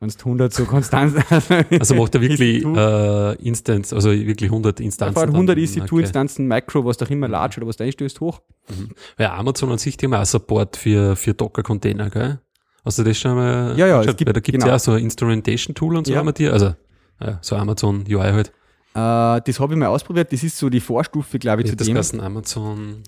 Wenn 0.01 0.09
du 0.09 0.15
100 0.17 0.53
so 0.53 0.63
konstant. 0.65 1.13
Also 1.77 1.93
macht 1.95 2.15
er 2.15 2.21
wirklich 2.21 2.63
EC2. 2.63 3.31
äh, 3.33 3.35
Instance, 3.45 3.93
also 3.93 4.11
wirklich 4.11 4.49
100 4.49 4.79
Da 4.79 4.83
Instanzen. 4.83 5.13
fahren 5.15 5.29
100 5.31 5.57
dann. 5.57 5.63
EC2-Instanzen, 5.65 6.47
Micro, 6.47 6.85
was 6.85 7.01
auch 7.01 7.09
immer, 7.09 7.27
Large 7.27 7.57
oder 7.57 7.67
was 7.67 7.75
da 7.75 7.83
einstößt, 7.83 8.21
hoch. 8.21 8.41
Okay. 8.69 8.87
Ja, 9.17 9.35
Amazon 9.35 9.71
an 9.71 9.77
sich, 9.77 9.97
die 9.97 10.05
haben 10.05 10.13
auch 10.13 10.25
Support 10.25 10.77
für, 10.77 11.17
für 11.17 11.33
Docker-Container, 11.33 12.09
gell? 12.09 12.39
Hast 12.85 12.97
du 12.99 13.03
das 13.03 13.17
schon 13.17 13.35
mal 13.35 13.77
Ja, 13.77 13.87
ja, 13.87 14.01
es 14.01 14.15
gibt- 14.15 14.29
da 14.29 14.33
gibt's 14.33 14.51
genau. 14.51 14.67
ja 14.67 14.75
auch 14.75 14.79
so 14.79 14.91
ein 14.93 15.03
Instrumentation-Tool 15.03 15.97
und 15.97 16.07
so 16.07 16.13
Ja. 16.13 16.19
haben 16.19 16.27
wir 16.27 16.33
die, 16.33 16.47
also 16.47 16.73
ja, 17.21 17.37
so 17.41 17.55
Amazon 17.55 18.05
UI 18.07 18.31
halt. 18.31 18.49
Äh, 18.95 19.41
das 19.45 19.59
habe 19.59 19.73
ich 19.73 19.79
mal 19.79 19.87
ausprobiert. 19.87 20.31
Das 20.33 20.41
ist 20.43 20.57
so 20.57 20.69
die 20.69 20.79
Vorstufe, 20.79 21.37
glaube 21.39 21.61
ich, 21.61 21.67
Wie 21.67 21.71
zu 21.71 21.75
das 21.77 21.87
dem. 21.87 21.95
ganzen 21.95 22.21
Amazon, 22.21 23.03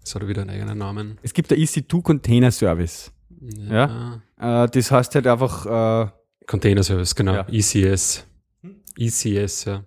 das 0.00 0.14
hat 0.14 0.26
wieder 0.26 0.42
einen 0.42 0.50
eigenen 0.50 0.78
Namen. 0.78 1.18
Es 1.22 1.32
gibt 1.32 1.50
der 1.50 1.58
EC2 1.58 2.02
Container 2.02 2.50
Service. 2.50 3.12
Ja. 3.40 4.20
Äh, 4.38 4.68
das 4.68 4.90
heißt 4.90 5.14
halt 5.14 5.26
einfach 5.26 5.66
äh, 6.06 6.10
Container 6.46 6.82
Service, 6.82 7.14
genau. 7.14 7.34
Ja. 7.34 7.46
ECS. 7.48 8.24
ECS, 8.98 9.64
ja. 9.66 9.84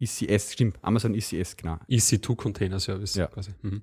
ECS, 0.00 0.52
stimmt. 0.54 0.78
Amazon 0.82 1.14
ECS, 1.14 1.56
genau. 1.56 1.76
EC2 1.88 2.34
Container 2.34 2.80
Service 2.80 3.14
Ja. 3.14 3.26
quasi. 3.26 3.50
Mhm. 3.62 3.82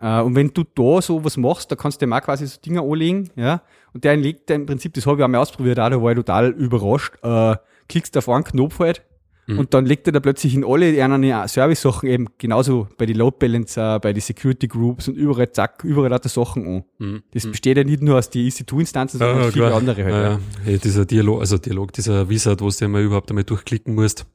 Äh, 0.00 0.20
und 0.20 0.34
wenn 0.36 0.52
du 0.54 0.64
da 0.74 1.02
so 1.02 1.24
was 1.24 1.36
machst, 1.36 1.70
da 1.72 1.76
kannst 1.76 2.00
du 2.00 2.06
dem 2.06 2.12
auch 2.12 2.20
quasi 2.22 2.46
so 2.46 2.58
Dinge 2.60 2.80
anlegen, 2.82 3.30
ja. 3.36 3.62
Und 3.94 4.04
der 4.04 4.16
legt 4.16 4.50
im 4.50 4.66
Prinzip, 4.66 4.94
das 4.94 5.06
habe 5.06 5.18
ich 5.18 5.24
auch 5.24 5.28
mal 5.28 5.38
ausprobiert, 5.38 5.78
auch, 5.80 5.90
da 5.90 6.00
war 6.00 6.10
ich 6.12 6.16
total 6.16 6.50
überrascht, 6.50 7.14
äh, 7.22 7.56
klickst 7.88 8.16
auf 8.16 8.28
einen 8.28 8.44
Knopf 8.44 8.78
halt 8.78 9.02
Mhm. 9.50 9.60
und 9.60 9.72
dann 9.72 9.86
legt 9.86 10.06
er 10.06 10.12
da 10.12 10.20
plötzlich 10.20 10.54
in 10.54 10.62
alle 10.62 11.02
anderen 11.02 11.48
Service-Sachen 11.48 12.06
eben 12.06 12.26
genauso 12.36 12.86
bei 12.98 13.06
den 13.06 13.16
Load 13.16 13.36
Balancer, 13.38 13.98
bei 13.98 14.12
den 14.12 14.20
Security 14.20 14.68
Groups 14.68 15.08
und 15.08 15.14
überall, 15.16 15.50
zack, 15.50 15.82
überall 15.84 16.10
lauter 16.10 16.28
Sachen 16.28 16.66
an. 16.66 16.84
Mhm. 16.98 17.22
Das 17.32 17.46
besteht 17.46 17.78
ja 17.78 17.82
nicht 17.84 18.02
nur 18.02 18.18
aus 18.18 18.28
die 18.28 18.46
EC2-Instanzen, 18.46 19.18
sondern 19.18 19.38
Ja, 19.40 19.46
aus 19.46 19.52
viele 19.54 19.66
klar. 19.68 19.78
andere 19.78 20.04
halt. 20.04 20.14
Ja, 20.14 20.22
Ja. 20.22 20.28
ja. 20.32 20.40
Hey, 20.64 20.78
dieser 20.78 21.06
Dialog, 21.06 21.40
also 21.40 21.56
Dialog, 21.56 21.92
dieser 21.94 22.28
Wizard, 22.28 22.60
wo 22.60 22.68
du 22.68 22.84
einmal 22.84 23.02
überhaupt 23.02 23.30
einmal 23.30 23.44
durchklicken 23.44 23.94
musst 23.94 24.26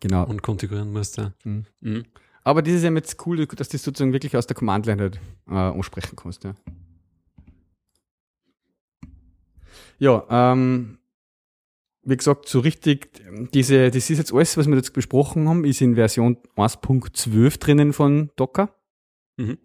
Genau. 0.00 0.24
und 0.26 0.42
konfigurieren 0.42 0.92
musst. 0.92 1.16
Ja. 1.16 1.32
Mhm. 1.44 2.04
Aber 2.44 2.60
das 2.62 2.74
ist 2.74 2.84
eben 2.84 2.96
jetzt 2.96 3.26
cool, 3.26 3.46
dass 3.46 3.68
du 3.68 3.76
das 3.76 3.82
sozusagen 3.82 4.12
wirklich 4.12 4.36
aus 4.36 4.46
der 4.46 4.54
Command-Line 4.54 5.02
halt 5.02 5.20
äh, 5.48 5.54
ansprechen 5.54 6.14
kannst. 6.14 6.44
Ja, 6.44 6.54
ja 9.98 10.52
ähm, 10.52 10.98
wie 12.02 12.16
gesagt, 12.16 12.48
so 12.48 12.60
richtig, 12.60 13.10
diese, 13.54 13.90
das 13.90 14.10
ist 14.10 14.18
jetzt 14.18 14.32
alles, 14.32 14.56
was 14.58 14.66
wir 14.68 14.76
jetzt 14.76 14.92
besprochen 14.92 15.48
haben, 15.48 15.64
ist 15.64 15.80
in 15.80 15.94
Version 15.94 16.36
1.12 16.56 17.58
drinnen 17.58 17.92
von 17.94 18.30
Docker. 18.36 18.74
Mhm. 19.38 19.56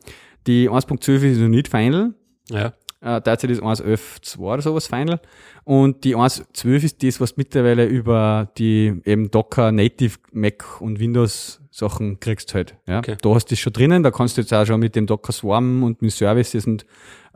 Die 0.47 0.69
1.12 0.69 1.31
ist 1.31 1.39
noch 1.39 1.49
nicht 1.49 1.67
final. 1.67 2.13
Ja. 2.49 2.73
Äh, 3.01 3.21
derzeit 3.21 3.49
ist 3.49 3.61
1.11.2 3.61 4.39
oder 4.39 4.61
sowas 4.61 4.87
final. 4.87 5.21
Und 5.63 6.03
die 6.03 6.15
1.12 6.15 6.83
ist 6.83 7.03
das, 7.03 7.21
was 7.21 7.37
mittlerweile 7.37 7.85
über 7.85 8.51
die 8.57 9.01
eben 9.05 9.31
Docker 9.31 9.71
Native 9.71 10.17
Mac 10.31 10.81
und 10.81 10.99
Windows 10.99 11.61
Sachen 11.71 12.19
kriegst 12.19 12.53
halt. 12.53 12.75
Ja. 12.87 12.99
Okay. 12.99 13.15
Da 13.21 13.33
hast 13.33 13.45
du 13.45 13.55
das 13.55 13.59
schon 13.59 13.73
drinnen, 13.73 14.03
da 14.03 14.11
kannst 14.11 14.37
du 14.37 14.41
jetzt 14.41 14.53
auch 14.53 14.65
schon 14.65 14.79
mit 14.79 14.95
dem 14.95 15.07
Docker 15.07 15.31
Swarm 15.31 15.83
und 15.83 16.01
mit 16.01 16.11
Services 16.11 16.67
und 16.67 16.85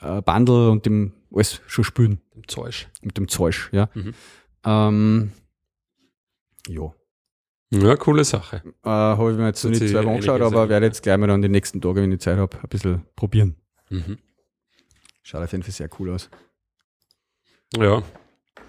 äh, 0.02 0.22
Bundle 0.22 0.70
und 0.70 0.86
dem 0.86 1.14
alles 1.34 1.62
schon 1.68 1.84
spielen. 1.84 2.20
Im 2.36 2.48
Zeug. 2.48 2.88
Mit 3.02 3.18
dem 3.18 3.28
Zeug, 3.28 3.70
ja. 3.72 3.90
Mhm. 3.94 4.14
Ähm, 4.66 5.32
ja. 6.68 6.94
Ja, 7.72 7.96
coole 7.96 8.24
Sache. 8.24 8.62
Äh, 8.84 8.90
habe 8.90 9.32
ich 9.32 9.38
mir 9.38 9.48
jetzt 9.48 9.64
noch 9.64 9.72
nicht 9.72 9.80
selber 9.80 10.12
angeschaut, 10.12 10.42
aber 10.42 10.70
werde 10.70 10.86
jetzt 10.86 11.02
gleich 11.02 11.18
mal 11.18 11.28
dann 11.28 11.42
die 11.42 11.50
nächsten 11.50 11.82
Tage, 11.82 12.02
wenn 12.02 12.12
ich 12.12 12.20
Zeit 12.20 12.38
habe, 12.38 12.58
ein 12.58 12.70
bisschen 12.70 13.04
probieren. 13.16 13.56
Mhm. 13.90 14.18
Schaut 15.24 15.42
auf 15.42 15.52
jeden 15.52 15.64
Fall 15.64 15.74
sehr 15.74 15.90
cool 16.00 16.12
aus. 16.12 16.30
Ja. 17.78 18.04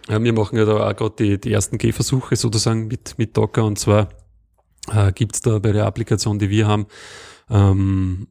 Wir 0.08 0.32
machen 0.32 0.58
ja 0.58 0.64
da 0.64 0.88
auch 0.88 0.96
gerade 0.96 1.14
die, 1.18 1.40
die 1.40 1.52
ersten 1.52 1.78
Gehversuche 1.78 2.36
sozusagen 2.36 2.86
mit, 2.86 3.18
mit 3.18 3.36
Docker 3.36 3.64
und 3.64 3.78
zwar 3.78 4.08
äh, 4.92 5.12
gibt's 5.12 5.40
da 5.40 5.58
bei 5.58 5.72
der 5.72 5.86
Applikation, 5.86 6.38
die 6.38 6.50
wir 6.50 6.66
haben, 6.66 6.86
ähm, 7.50 8.28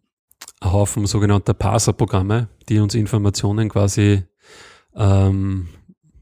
einen 0.62 0.73
Haufen 0.73 1.05
sogenannter 1.05 1.53
Parser-Programme, 1.53 2.49
die 2.69 2.79
uns 2.79 2.95
Informationen 2.95 3.69
quasi 3.69 4.23
ähm, 4.95 5.67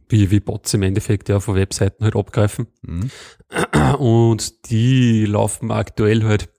wie, 0.07 0.31
wie 0.31 0.39
Bots 0.39 0.73
im 0.73 0.83
Endeffekt 0.83 1.29
ja 1.29 1.39
von 1.39 1.55
Webseiten 1.55 2.03
halt 2.03 2.15
abgreifen. 2.15 2.67
Mhm. 2.81 3.11
Und 3.97 4.69
die 4.69 5.25
laufen 5.25 5.71
aktuell 5.71 6.23
halt 6.23 6.49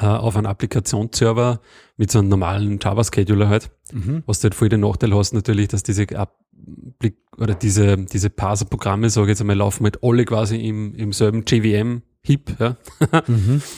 äh, 0.00 0.06
auf 0.06 0.36
einem 0.36 0.46
Applikationsserver 0.46 1.60
mit 1.96 2.10
so 2.10 2.18
einem 2.18 2.28
normalen 2.28 2.78
Java-Scheduler 2.80 3.48
halt. 3.48 3.70
Mhm. 3.92 4.22
Was 4.26 4.40
du 4.40 4.44
halt 4.44 4.54
voll 4.54 4.68
den 4.68 4.80
Nachteil 4.80 5.14
hast 5.14 5.32
natürlich, 5.32 5.68
dass 5.68 5.82
diese 5.82 6.06
Applik 6.16 7.16
oder 7.38 7.54
diese, 7.54 7.96
diese 7.96 8.30
Parser-Programme, 8.30 9.10
sage 9.10 9.26
ich 9.26 9.30
jetzt 9.30 9.40
einmal, 9.40 9.56
laufen 9.56 9.84
halt 9.84 10.02
alle 10.02 10.24
quasi 10.24 10.56
im, 10.56 10.94
im 10.94 11.12
selben 11.12 11.44
JVM-Heap, 11.46 12.56
ja. 12.58 12.76
Mhm. 13.26 13.62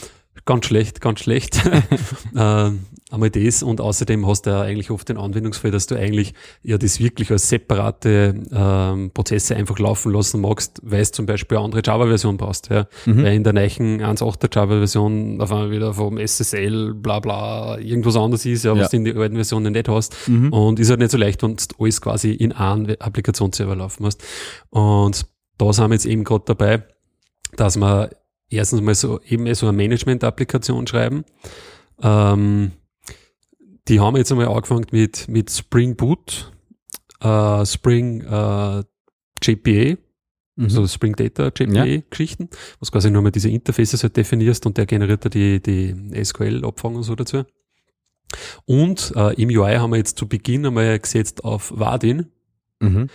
Ganz 0.44 0.66
schlecht, 0.66 1.00
ganz 1.00 1.20
schlecht. 1.20 1.60
ähm, 2.36 2.86
einmal 3.10 3.30
das 3.30 3.62
und 3.62 3.80
außerdem 3.80 4.26
hast 4.26 4.46
du 4.46 4.50
ja 4.50 4.62
eigentlich 4.62 4.90
oft 4.90 5.08
den 5.08 5.16
Anwendungsfall, 5.16 5.70
dass 5.70 5.86
du 5.86 5.94
eigentlich 5.94 6.34
ja 6.62 6.76
das 6.76 6.98
wirklich 6.98 7.30
als 7.30 7.48
separate 7.48 8.34
ähm, 8.52 9.12
Prozesse 9.14 9.54
einfach 9.54 9.78
laufen 9.78 10.12
lassen 10.12 10.40
magst, 10.40 10.80
weil 10.82 11.00
es 11.02 11.12
zum 11.12 11.24
Beispiel 11.24 11.56
eine 11.58 11.64
andere 11.66 11.82
Java-Version 11.84 12.36
brauchst. 12.36 12.68
Ja. 12.68 12.86
Mhm. 13.04 13.22
Weil 13.22 13.34
in 13.34 13.44
der 13.44 13.52
neuen 13.52 14.00
1.8er 14.02 14.52
Java-Version 14.52 15.40
auf 15.40 15.52
einmal 15.52 15.70
wieder 15.70 15.94
vom 15.94 16.18
SSL 16.18 16.94
bla 16.94 17.20
bla 17.20 17.78
irgendwas 17.78 18.16
anderes 18.16 18.44
ist, 18.44 18.64
ja, 18.64 18.72
was 18.72 18.80
Ja. 18.80 18.88
du 18.88 18.96
in 18.96 19.04
den 19.04 19.18
alten 19.18 19.36
Versionen 19.36 19.72
nicht 19.72 19.88
hast. 19.88 20.28
Mhm. 20.28 20.52
Und 20.52 20.80
ist 20.80 20.90
halt 20.90 20.98
nicht 20.98 21.12
so 21.12 21.18
leicht, 21.18 21.42
wenn 21.44 21.56
du 21.56 21.62
alles 21.78 22.00
quasi 22.00 22.32
in 22.32 22.52
einem 22.52 22.96
Applikationsserver 22.98 23.76
laufen 23.76 24.04
hast. 24.04 24.22
Und 24.70 25.26
da 25.58 25.72
sind 25.72 25.88
wir 25.90 25.94
jetzt 25.94 26.06
eben 26.06 26.24
gerade 26.24 26.44
dabei, 26.46 26.82
dass 27.56 27.76
wir 27.76 28.10
erstens 28.50 28.80
mal 28.80 28.94
so 28.96 29.20
eben 29.28 29.52
so 29.54 29.68
eine 29.68 29.76
Management-Applikation 29.76 30.86
schreiben. 30.88 31.24
Ähm, 32.02 32.72
die 33.88 34.00
haben 34.00 34.16
jetzt 34.16 34.30
einmal 34.32 34.48
angefangen 34.48 34.86
mit, 34.90 35.28
mit 35.28 35.50
Spring 35.50 35.96
Boot, 35.96 36.52
äh, 37.20 37.64
Spring 37.66 38.20
äh, 38.22 38.82
JPA, 39.42 39.96
Mhm. 40.58 40.64
also 40.64 40.86
Spring 40.86 41.14
Data 41.14 41.48
JPA-Geschichten, 41.54 42.48
was 42.80 42.90
quasi 42.90 43.10
nur 43.10 43.20
mal 43.20 43.30
diese 43.30 43.50
Interfaces 43.50 44.02
halt 44.02 44.16
definierst 44.16 44.64
und 44.64 44.78
der 44.78 44.86
generiert 44.86 45.22
da 45.22 45.28
die, 45.28 45.60
die 45.60 45.94
SQL-Abfang 46.24 46.94
und 46.96 47.02
so 47.02 47.14
dazu. 47.14 47.44
Und 48.64 49.12
äh, 49.16 49.34
im 49.40 49.50
UI 49.50 49.74
haben 49.76 49.90
wir 49.90 49.98
jetzt 49.98 50.18
zu 50.18 50.26
Beginn 50.26 50.64
einmal 50.66 50.98
gesetzt 50.98 51.44
auf 51.44 51.72
Vadin, 51.76 52.30
Mhm. 52.80 53.08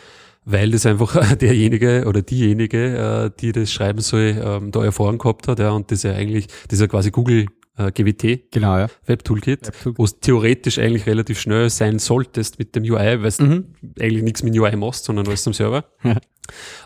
weil 0.45 0.69
das 0.71 0.85
einfach 0.85 1.15
derjenige 1.37 2.05
oder 2.07 2.21
diejenige, 2.21 2.97
äh, 2.97 3.31
die 3.39 3.51
das 3.51 3.71
schreiben 3.71 4.01
soll, 4.01 4.39
ähm, 4.43 4.71
da 4.71 4.83
Erfahrung 4.83 5.17
gehabt 5.17 5.47
hat, 5.47 5.57
ja, 5.59 5.71
und 5.71 5.91
das 5.91 6.03
ja 6.03 6.13
eigentlich, 6.13 6.45
das 6.67 6.73
ist 6.73 6.81
ja 6.81 6.87
quasi 6.87 7.09
Google 7.11 7.47
äh, 7.77 7.91
GWT 7.91 8.51
Genau, 8.51 8.77
ja. 8.77 8.87
Web 9.05 9.23
Toolkit, 9.23 9.67
Webtool. 9.67 9.93
wo 9.97 10.03
es 10.03 10.19
theoretisch 10.19 10.77
eigentlich 10.79 11.05
relativ 11.05 11.39
schnell 11.39 11.69
sein 11.69 11.99
solltest 11.99 12.59
mit 12.59 12.75
dem 12.75 12.83
UI, 12.83 13.21
weil 13.23 13.31
du 13.31 13.43
Mhm. 13.43 13.65
eigentlich 13.99 14.23
nichts 14.23 14.43
mit 14.43 14.57
UI 14.57 14.75
machst, 14.75 15.05
sondern 15.05 15.27
alles 15.27 15.45
am 15.47 15.53
Server. 15.53 15.85
Ja. 16.03 16.17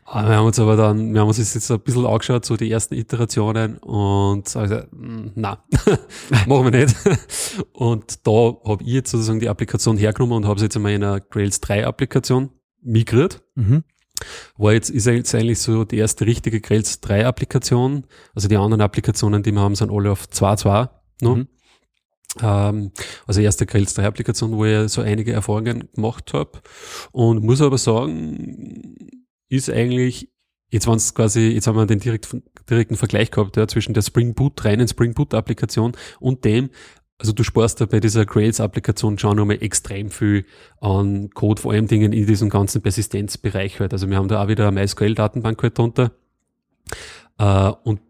Aber 0.03 0.29
wir 0.29 0.35
haben 0.35 0.45
uns 0.45 0.59
aber 0.59 0.75
dann, 0.75 1.11
wir 1.13 1.21
haben 1.21 1.27
uns 1.29 1.37
jetzt 1.39 1.71
ein 1.71 1.79
bisschen 1.79 2.05
angeschaut, 2.05 2.45
so 2.45 2.55
die 2.55 2.69
ersten 2.69 2.93
Iterationen 2.93 3.77
und 3.79 4.55
also, 4.55 4.81
na, 4.91 5.63
machen 6.45 6.71
wir 6.71 6.81
nicht. 6.81 6.95
Und 7.73 8.27
da 8.27 8.31
habe 8.65 8.83
ich 8.83 8.89
jetzt 8.89 9.11
sozusagen 9.11 9.39
die 9.39 9.49
Applikation 9.49 9.97
hergenommen 9.97 10.35
und 10.37 10.45
habe 10.45 10.59
sie 10.59 10.65
jetzt 10.65 10.75
einmal 10.75 10.91
in 10.91 11.03
eine 11.03 11.21
Grails 11.21 11.61
3 11.61 11.87
Applikation 11.87 12.49
migriert. 12.83 13.41
Mhm. 13.55 13.83
War 14.57 14.73
jetzt, 14.73 14.89
ist 14.89 15.05
jetzt 15.05 15.35
eigentlich 15.35 15.59
so 15.59 15.83
die 15.83 15.97
erste 15.97 16.25
richtige 16.25 16.61
Grails 16.61 17.01
3 17.01 17.25
Applikation. 17.25 18.05
Also 18.33 18.47
die 18.47 18.57
anderen 18.57 18.81
Applikationen, 18.81 19.43
die 19.43 19.51
wir 19.51 19.61
haben, 19.61 19.75
sind 19.75 19.91
alle 19.91 20.11
auf 20.11 20.25
2.2 20.25 20.89
noch. 21.21 21.35
Mhm. 21.35 21.47
Ähm, 22.41 22.91
also 23.27 23.41
erste 23.41 23.65
Grails 23.65 23.93
3 23.93 24.05
Applikation, 24.05 24.51
wo 24.53 24.65
ich 24.65 24.89
so 24.89 25.01
einige 25.01 25.33
Erfahrungen 25.33 25.89
gemacht 25.93 26.33
habe. 26.33 26.61
Und 27.11 27.43
muss 27.43 27.61
aber 27.61 27.77
sagen, 27.77 28.95
ist 29.49 29.69
eigentlich, 29.69 30.29
jetzt 30.69 30.87
waren 30.87 30.97
es 30.97 31.13
quasi, 31.13 31.49
jetzt 31.49 31.67
haben 31.67 31.77
wir 31.77 31.85
den 31.85 31.99
direkt, 31.99 32.35
direkten 32.69 32.95
Vergleich 32.95 33.31
gehabt, 33.31 33.57
ja, 33.57 33.67
zwischen 33.67 33.93
der 33.93 34.01
Spring 34.01 34.33
Boot, 34.33 34.65
reinen 34.65 34.87
Spring 34.87 35.13
Boot 35.13 35.33
Applikation 35.33 35.93
und 36.19 36.43
dem, 36.43 36.69
also 37.17 37.31
du 37.31 37.43
sparst 37.43 37.79
da 37.79 37.85
bei 37.85 37.99
dieser 37.99 38.25
Grails-Applikation 38.25 39.17
schon 39.17 39.37
nochmal 39.37 39.61
extrem 39.61 40.09
viel 40.09 40.45
an 40.81 41.29
Code, 41.31 41.61
vor 41.61 41.71
allem 41.71 41.87
Dingen 41.87 42.11
in 42.11 42.27
diesem 42.27 42.49
ganzen 42.49 42.81
Persistenzbereich 42.81 43.79
halt. 43.79 43.93
Also 43.93 44.09
wir 44.09 44.17
haben 44.17 44.27
da 44.27 44.43
auch 44.43 44.47
wieder 44.47 44.67
eine 44.67 44.81
MySQL-Datenbank 44.81 45.61
halt 45.63 45.77
drunter. 45.77 46.11
Äh, 47.37 47.71
und 47.83 48.01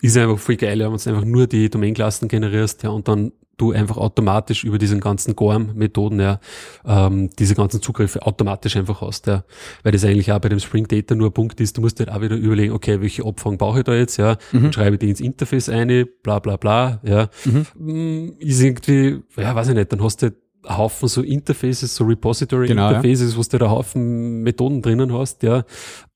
ist 0.00 0.16
einfach 0.16 0.38
voll 0.38 0.56
geil, 0.56 0.80
ja, 0.80 0.90
wenn 0.92 0.98
du 0.98 1.10
einfach 1.10 1.24
nur 1.24 1.46
die 1.46 1.70
Domain-Klassen 1.70 2.28
generierst, 2.28 2.82
ja, 2.82 2.90
und 2.90 3.08
dann 3.08 3.32
du 3.56 3.72
einfach 3.72 3.96
automatisch 3.96 4.64
über 4.64 4.78
diesen 4.78 5.00
ganzen 5.00 5.36
GORM-Methoden 5.36 6.20
ja 6.20 6.40
ähm, 6.84 7.30
diese 7.38 7.54
ganzen 7.54 7.82
Zugriffe 7.82 8.22
automatisch 8.22 8.76
einfach 8.76 9.00
hast, 9.00 9.26
ja. 9.26 9.44
Weil 9.82 9.92
das 9.92 10.04
eigentlich 10.04 10.32
auch 10.32 10.38
bei 10.38 10.48
dem 10.48 10.60
Spring 10.60 10.86
Data 10.88 11.14
nur 11.14 11.28
ein 11.28 11.32
Punkt 11.32 11.60
ist, 11.60 11.76
du 11.76 11.80
musst 11.80 11.98
halt 12.00 12.10
auch 12.10 12.20
wieder 12.20 12.36
überlegen, 12.36 12.72
okay, 12.72 13.00
welche 13.00 13.24
Abfragen 13.24 13.58
brauche 13.58 13.78
ich 13.78 13.84
da 13.84 13.94
jetzt, 13.94 14.16
ja, 14.16 14.36
mhm. 14.52 14.72
schreibe 14.72 14.98
die 14.98 15.10
ins 15.10 15.20
Interface 15.20 15.68
eine, 15.68 16.06
bla 16.06 16.38
bla 16.38 16.56
bla, 16.56 17.00
ja. 17.04 17.28
Mhm. 17.44 17.66
Mm, 17.74 18.32
ist 18.38 18.62
irgendwie, 18.62 19.22
ja, 19.36 19.54
weiß 19.54 19.68
ich 19.68 19.74
nicht, 19.74 19.92
dann 19.92 20.02
hast 20.02 20.22
du 20.22 20.26
einen 20.26 20.78
Haufen 20.78 21.08
so 21.08 21.22
Interfaces, 21.22 21.94
so 21.94 22.04
Repository-Interfaces, 22.04 23.20
genau, 23.20 23.30
ja. 23.30 23.36
wo 23.36 23.42
du 23.42 23.58
da 23.58 23.66
einen 23.66 23.74
Haufen 23.74 24.42
Methoden 24.42 24.82
drinnen 24.82 25.12
hast, 25.12 25.42
ja. 25.42 25.64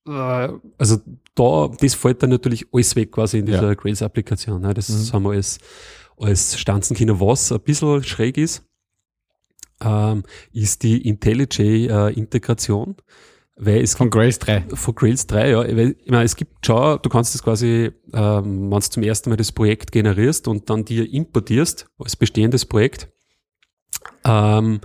Äh, 0.07 0.49
also 0.79 0.99
da, 1.35 1.71
das 1.81 1.95
fällt 1.95 2.23
dann 2.23 2.31
natürlich 2.31 2.67
alles 2.73 2.97
weg 2.97 3.13
quasi 3.13 3.39
in 3.39 3.47
dieser 3.47 3.69
ja. 3.69 3.75
Grails-Applikation. 3.75 4.63
Ja. 4.65 4.75
Das 4.75 4.89
mhm. 4.89 5.13
haben 5.13 5.23
wir 5.25 5.31
alles 5.31 5.59
als 6.21 6.59
Stanzenkinder, 6.59 7.21
was 7.21 7.53
ein 7.53 7.61
bisschen 7.61 8.03
schräg 8.03 8.37
ist, 8.37 8.65
ähm, 9.81 10.25
ist 10.53 10.83
die 10.83 11.07
IntelliJ-Integration. 11.09 12.97
Äh, 12.99 13.03
weil 13.61 13.83
es 13.83 13.97
von 13.97 14.09
Grails 14.09 14.39
3. 14.39 14.67
Von 14.73 14.95
Grails 14.95 15.27
3, 15.27 15.51
ja. 15.51 15.59
Weil, 15.59 15.97
ich 16.05 16.11
meine, 16.11 16.25
es 16.25 16.37
gibt 16.37 16.65
schon, 16.65 17.01
du 17.03 17.09
kannst 17.09 17.35
das 17.35 17.43
quasi, 17.43 17.91
ähm, 18.13 18.71
wenn 18.71 18.71
du 18.71 18.81
zum 18.81 19.03
ersten 19.03 19.31
Mal 19.31 19.37
das 19.37 19.51
Projekt 19.51 19.91
generierst 19.91 20.47
und 20.47 20.71
dann 20.71 20.85
dir 20.85 21.13
importierst 21.13 21.87
als 21.99 22.15
bestehendes 22.15 22.65
Projekt, 22.65 23.09
ähm, 24.25 24.81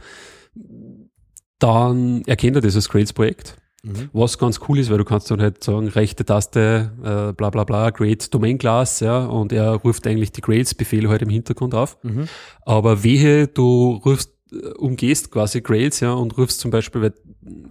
dann 1.59 2.23
erkennt 2.25 2.55
er 2.55 2.61
das 2.61 2.75
als 2.75 2.89
Grails-Projekt 2.89 3.57
Mhm. 3.83 4.09
Was 4.13 4.37
ganz 4.37 4.61
cool 4.67 4.79
ist, 4.79 4.89
weil 4.89 4.97
du 4.97 5.03
kannst 5.03 5.29
dann 5.29 5.41
halt 5.41 5.61
sagen, 5.61 5.89
rechte 5.89 6.23
Taste, 6.23 6.91
äh, 7.03 7.33
bla 7.33 7.49
bla 7.49 7.65
bla, 7.65 7.91
Create 7.91 8.33
Domain 8.33 8.57
Class, 8.57 9.01
ja, 9.01 9.25
und 9.25 9.51
er 9.51 9.73
ruft 9.73 10.07
eigentlich 10.07 10.31
die 10.31 10.41
Grails-Befehle 10.41 11.09
halt 11.09 11.21
im 11.21 11.29
Hintergrund 11.29 11.75
auf. 11.75 11.97
Mhm. 12.01 12.29
Aber 12.61 13.03
wehe, 13.03 13.47
du 13.47 14.01
rufst, 14.05 14.31
äh, 14.53 14.69
umgehst 14.77 15.31
quasi 15.31 15.61
Grails, 15.61 15.99
ja, 15.99 16.13
und 16.13 16.37
rufst 16.37 16.61
zum 16.61 16.71
Beispiel 16.71 17.13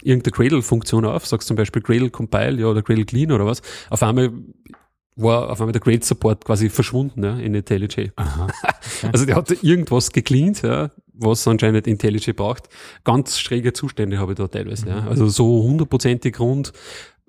irgendeine 0.03 0.33
Gradle-Funktion 0.33 1.07
auf, 1.07 1.27
sagst 1.27 1.49
zum 1.49 1.57
Beispiel 1.57 1.81
Gradle 1.81 2.11
Compile, 2.11 2.61
ja, 2.61 2.67
oder 2.67 2.83
Gradle 2.83 3.07
Clean 3.07 3.33
oder 3.33 3.47
was, 3.47 3.63
auf 3.89 4.03
einmal 4.03 4.33
war 5.17 5.51
auf 5.51 5.61
einmal 5.61 5.73
der 5.73 5.81
Gradle 5.81 6.05
Support 6.05 6.45
quasi 6.45 6.69
verschwunden 6.69 7.23
ja, 7.23 7.37
in 7.39 7.55
IntelliJ. 7.55 8.11
Okay. 9.03 9.11
Also 9.13 9.27
der 9.27 9.37
hat 9.37 9.51
irgendwas 9.65 10.13
gecleant, 10.13 10.63
ja, 10.63 10.91
was 11.23 11.47
anscheinend 11.47 11.87
IntelliJ 11.87 12.33
braucht. 12.33 12.69
Ganz 13.05 13.39
schräge 13.39 13.73
Zustände 13.73 14.19
habe 14.19 14.33
ich 14.33 14.39
da 14.39 14.49
teilweise. 14.49 14.87
Mhm. 14.87 14.91
Ja. 14.91 15.07
Also 15.07 15.29
so 15.29 15.63
hundertprozentig 15.63 16.39
rund. 16.41 16.73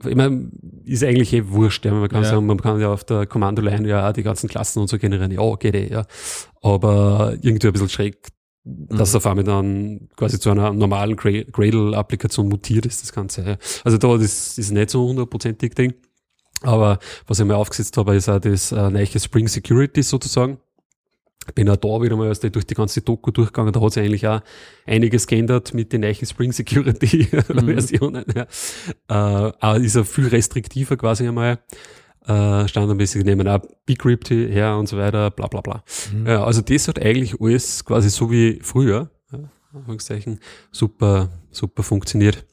Ich 0.06 0.16
meine, 0.16 0.50
ist 0.84 1.04
eigentlich 1.04 1.34
eh 1.34 1.50
wurscht. 1.50 1.86
Ja. 1.86 1.94
Man 1.94 2.10
kann 2.10 2.24
ja. 2.24 2.30
sagen, 2.30 2.46
man 2.46 2.60
kann 2.60 2.80
ja 2.80 2.92
auf 2.92 3.04
der 3.04 3.26
Kommando-Line 3.26 3.88
ja 3.88 4.10
auch 4.10 4.14
die 4.14 4.24
ganzen 4.24 4.50
Klassen 4.50 4.80
und 4.80 4.90
so 4.90 4.98
generieren. 4.98 5.32
Ja, 5.32 5.56
geht 5.56 5.76
eh, 5.76 5.90
ja. 5.90 6.06
Aber 6.62 7.36
irgendwie 7.42 7.68
ein 7.68 7.74
bisschen 7.74 7.90
schräg, 7.90 8.18
mhm. 8.64 8.88
dass 8.90 9.16
auf 9.16 9.26
einmal 9.26 9.44
dann 9.44 10.10
quasi 10.16 10.40
zu 10.40 10.50
einer 10.50 10.74
normalen 10.74 11.16
Gradle-Applikation 11.16 12.50
mutiert 12.50 12.86
ist, 12.86 13.02
das 13.02 13.14
Ganze. 13.14 13.44
Ja. 13.44 13.58
Also 13.84 13.98
da, 13.98 14.18
das 14.18 14.58
ist 14.58 14.72
nicht 14.72 14.90
so 14.90 15.08
hundertprozentig 15.08 15.74
Ding. 15.76 15.94
Aber 16.64 17.00
was 17.28 17.40
ich 17.40 17.46
mir 17.46 17.58
aufgesetzt 17.58 17.98
habe, 17.98 18.16
ist 18.16 18.30
auch 18.30 18.40
das 18.40 18.72
äh, 18.72 18.90
neue 18.90 19.20
Spring 19.20 19.48
Security 19.48 20.02
sozusagen 20.02 20.58
bin 21.52 21.70
auch 21.70 21.78
da 21.78 22.02
wieder 22.02 22.16
mal 22.16 22.34
durch 22.34 22.66
die 22.66 22.74
ganze 22.74 23.02
Doku 23.02 23.32
durchgegangen, 23.32 23.74
da 23.74 23.82
hat 23.82 23.94
sich 23.94 24.04
eigentlich 24.04 24.28
auch 24.28 24.42
einiges 24.86 25.28
geändert 25.28 25.74
mit 25.74 25.94
den 25.94 26.02
neuen 26.02 26.26
Spring 26.26 26.52
Security 26.52 27.26
Versionen. 27.26 28.26
Mhm. 28.28 28.46
Ja. 29.10 29.48
Äh, 29.48 29.54
auch 29.60 29.76
ist 29.76 29.96
er 29.96 30.06
viel 30.06 30.28
restriktiver 30.28 30.98
quasi 30.98 31.28
einmal. 31.28 31.60
Äh, 32.26 32.68
standardmäßig 32.68 33.26
nehmen 33.26 33.48
auch 33.48 33.60
Bcrypt 33.86 34.30
her 34.30 34.78
und 34.78 34.88
so 34.88 34.98
weiter, 34.98 35.30
bla 35.32 35.48
bla 35.48 35.60
bla. 35.62 35.84
Mhm. 36.14 36.28
Ja, 36.28 36.44
also 36.44 36.62
das 36.62 36.88
hat 36.88 37.02
eigentlich 37.02 37.40
alles 37.42 37.84
quasi 37.84 38.10
so 38.10 38.32
wie 38.32 38.60
früher, 38.62 39.10
ja, 39.32 39.40
Anführungszeichen, 39.74 40.40
super, 40.72 41.30
super 41.52 41.84
funktioniert. 41.84 42.46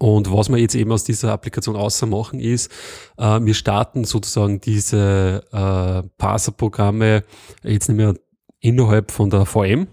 Und 0.00 0.32
was 0.32 0.48
wir 0.48 0.56
jetzt 0.56 0.74
eben 0.74 0.90
aus 0.92 1.04
dieser 1.04 1.30
Applikation 1.30 1.76
außer 1.76 2.06
machen 2.06 2.40
ist, 2.40 2.72
äh, 3.18 3.38
wir 3.42 3.52
starten 3.52 4.04
sozusagen 4.04 4.58
diese 4.58 5.44
äh, 5.52 6.08
Parser-Programme 6.16 7.22
jetzt 7.62 7.88
nicht 7.88 7.98
mehr 7.98 8.14
innerhalb 8.60 9.10
von 9.10 9.28
der 9.28 9.44
VM, 9.44 9.88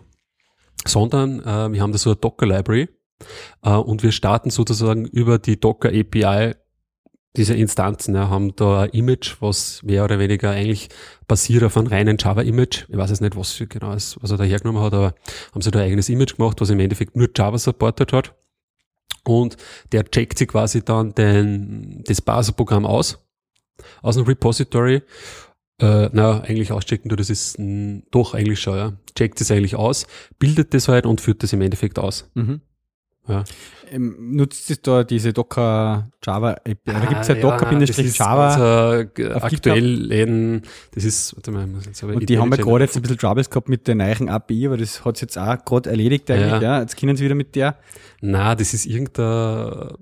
sondern 0.86 1.42
äh, 1.42 1.74
wir 1.74 1.82
haben 1.82 1.92
da 1.92 1.98
so 1.98 2.12
eine 2.12 2.16
Docker-Library 2.16 2.88
äh, 3.64 3.72
und 3.72 4.02
wir 4.02 4.14
starten 4.14 4.50
sozusagen 4.50 5.04
über 5.06 5.40
die 5.40 5.60
Docker-API 5.60 6.54
diese 7.36 7.56
Instanzen, 7.56 8.16
ja, 8.16 8.30
haben 8.30 8.56
da 8.56 8.84
ein 8.84 8.90
Image, 8.92 9.36
was 9.42 9.84
mehr 9.84 10.06
oder 10.06 10.20
weniger 10.20 10.52
eigentlich 10.52 10.88
basiert 11.28 11.66
auf 11.66 11.76
einem 11.76 11.88
reinen 11.88 12.18
Java-Image. 12.18 12.86
Ich 12.88 12.98
weiß 12.98 13.10
jetzt 13.10 13.22
nicht, 13.22 13.36
was 13.36 13.62
genau 13.68 13.92
ist, 13.92 14.18
was 14.24 14.32
er 14.32 14.38
da 14.38 14.46
hergenommen 14.46 14.82
hat, 14.82 14.94
aber 14.94 15.16
haben 15.54 15.62
sie 15.62 15.70
da 15.70 15.80
ein 15.80 15.88
eigenes 15.88 16.08
Image 16.08 16.38
gemacht, 16.38 16.62
was 16.62 16.70
im 16.70 16.80
Endeffekt 16.80 17.18
nur 17.18 17.28
Java 17.36 17.58
supportet 17.58 18.14
hat 18.14 18.34
und 19.30 19.58
der 19.92 20.10
checkt 20.10 20.38
sich 20.38 20.48
quasi 20.48 20.84
dann 20.84 21.14
den, 21.14 22.04
das 22.06 22.22
Baselprogramm 22.22 22.86
aus, 22.86 23.20
aus 24.02 24.16
dem 24.16 24.26
Repository. 24.26 25.02
Äh, 25.80 26.10
na, 26.12 26.42
eigentlich 26.42 26.72
auschecken, 26.72 27.10
du, 27.10 27.16
das 27.16 27.30
ist 27.30 27.60
mh, 27.60 28.02
doch 28.10 28.34
eigentlich 28.34 28.60
schon, 28.60 28.78
ja. 28.78 28.94
Checkt 29.16 29.42
es 29.42 29.52
eigentlich 29.52 29.76
aus, 29.76 30.08
bildet 30.40 30.74
das 30.74 30.88
halt 30.88 31.06
und 31.06 31.22
führt 31.22 31.44
das 31.44 31.54
im 31.54 31.62
Endeffekt 31.62 32.00
aus. 32.00 32.30
Mhm. 32.34 32.62
Ja. 33.28 33.44
Ähm, 33.90 34.36
nutzt 34.36 34.70
es 34.70 34.82
da 34.82 35.04
diese 35.04 35.34
Docker 35.34 36.10
Java 36.24 36.58
App? 36.64 36.80
Ah, 36.88 37.00
da 37.00 37.06
gibt 37.06 37.22
es 37.22 37.28
ja, 37.28 37.36
ja 37.36 37.42
Docker-Java. 37.42 39.06
Also, 39.06 39.40
aktuell 39.40 40.12
in, 40.12 40.62
das 40.94 41.06
ist, 41.06 41.36
warte 41.36 41.52
mal, 41.52 41.68
muss 41.68 41.86
jetzt 41.86 42.04
aber 42.04 42.16
Und 42.16 42.28
die 42.28 42.38
haben 42.38 42.50
ja 42.52 42.58
gerade 42.58 42.84
jetzt 42.84 42.96
ein 42.96 43.02
bisschen 43.02 43.18
Troubles 43.18 43.50
gehabt 43.50 43.70
mit 43.70 43.88
der 43.88 43.96
neuen 43.96 44.30
API, 44.30 44.68
aber 44.68 44.78
das 44.78 45.06
hat 45.06 45.16
es 45.16 45.22
jetzt 45.22 45.38
auch 45.38 45.64
gerade 45.64 45.90
erledigt 45.90 46.30
eigentlich, 46.30 46.52
ja. 46.52 46.62
ja. 46.62 46.82
Jetzt 46.82 46.98
können 46.98 47.16
sie 47.16 47.24
wieder 47.24 47.36
mit 47.36 47.56
der. 47.56 47.78
Na, 48.22 48.56
das 48.56 48.74
ist 48.74 48.86
irgendein 48.86 49.94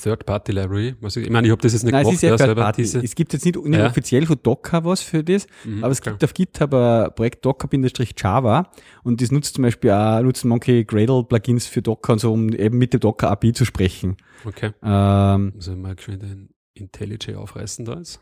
Third-Party-Library. 0.00 0.96
Also, 1.02 1.20
ich 1.20 1.30
meine, 1.30 1.46
ich 1.46 1.50
habe 1.50 1.62
das 1.62 1.72
jetzt 1.72 1.84
nicht 1.84 1.92
Nein, 1.92 2.02
gemacht. 2.02 2.16
Es, 2.16 2.22
ist 2.22 2.28
ja 2.28 2.38
selber 2.38 2.72
diese. 2.76 3.00
es 3.00 3.14
gibt 3.14 3.32
jetzt 3.32 3.44
nicht, 3.44 3.56
nicht 3.56 3.78
ja. 3.78 3.86
offiziell 3.86 4.26
von 4.26 4.38
Docker 4.42 4.84
was 4.84 5.02
für 5.02 5.22
das, 5.22 5.46
mhm, 5.64 5.82
aber 5.84 5.92
es 5.92 6.00
klar. 6.00 6.14
gibt 6.14 6.24
auf 6.24 6.34
GitHub 6.34 6.74
ein 6.74 7.14
Projekt 7.14 7.44
Docker-Java 7.44 8.70
und 9.02 9.20
das 9.20 9.30
nutzt 9.30 9.54
zum 9.54 9.62
Beispiel 9.62 9.90
auch, 9.90 10.20
nutzen 10.22 10.48
manche 10.48 10.84
Gradle-Plugins 10.84 11.66
für 11.66 11.82
Docker 11.82 12.14
und 12.14 12.18
so, 12.18 12.32
um 12.32 12.50
eben 12.50 12.78
mit 12.78 12.92
der 12.92 13.00
Docker-API 13.00 13.52
zu 13.52 13.64
sprechen. 13.64 14.16
Okay. 14.44 14.72
Ähm, 14.82 15.52
also 15.54 15.76
mal 15.76 15.94
geschwind 15.94 16.22
ein 16.22 16.50
IntelliJ 16.74 17.36
aufreißen 17.36 17.84
da 17.84 17.98
jetzt. 17.98 18.20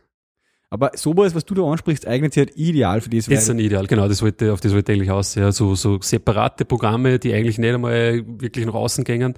Aber 0.73 0.93
sowas, 0.95 1.35
was 1.35 1.45
du 1.45 1.53
da 1.53 1.65
ansprichst, 1.65 2.07
eignet 2.07 2.33
sich 2.33 2.47
halt 2.47 2.57
ideal 2.57 3.03
für 3.03 3.11
das. 3.11 3.27
Das 3.27 3.43
ist 3.43 3.51
ein 3.51 3.59
Ideal, 3.59 3.87
genau, 3.87 4.09
das 4.09 4.23
wollte, 4.23 4.55
auf 4.55 4.61
das 4.63 4.73
wollte 4.73 4.91
ich 4.91 4.99
eigentlich 4.99 5.11
aus. 5.11 5.35
Ja, 5.35 5.53
so, 5.53 5.75
so 5.75 6.01
separate 6.01 6.65
Programme, 6.65 7.19
die 7.19 7.35
eigentlich 7.35 7.59
nicht 7.59 7.75
einmal 7.75 8.25
wirklich 8.27 8.65
nach 8.65 8.73
außen 8.73 9.05
gängen. 9.05 9.35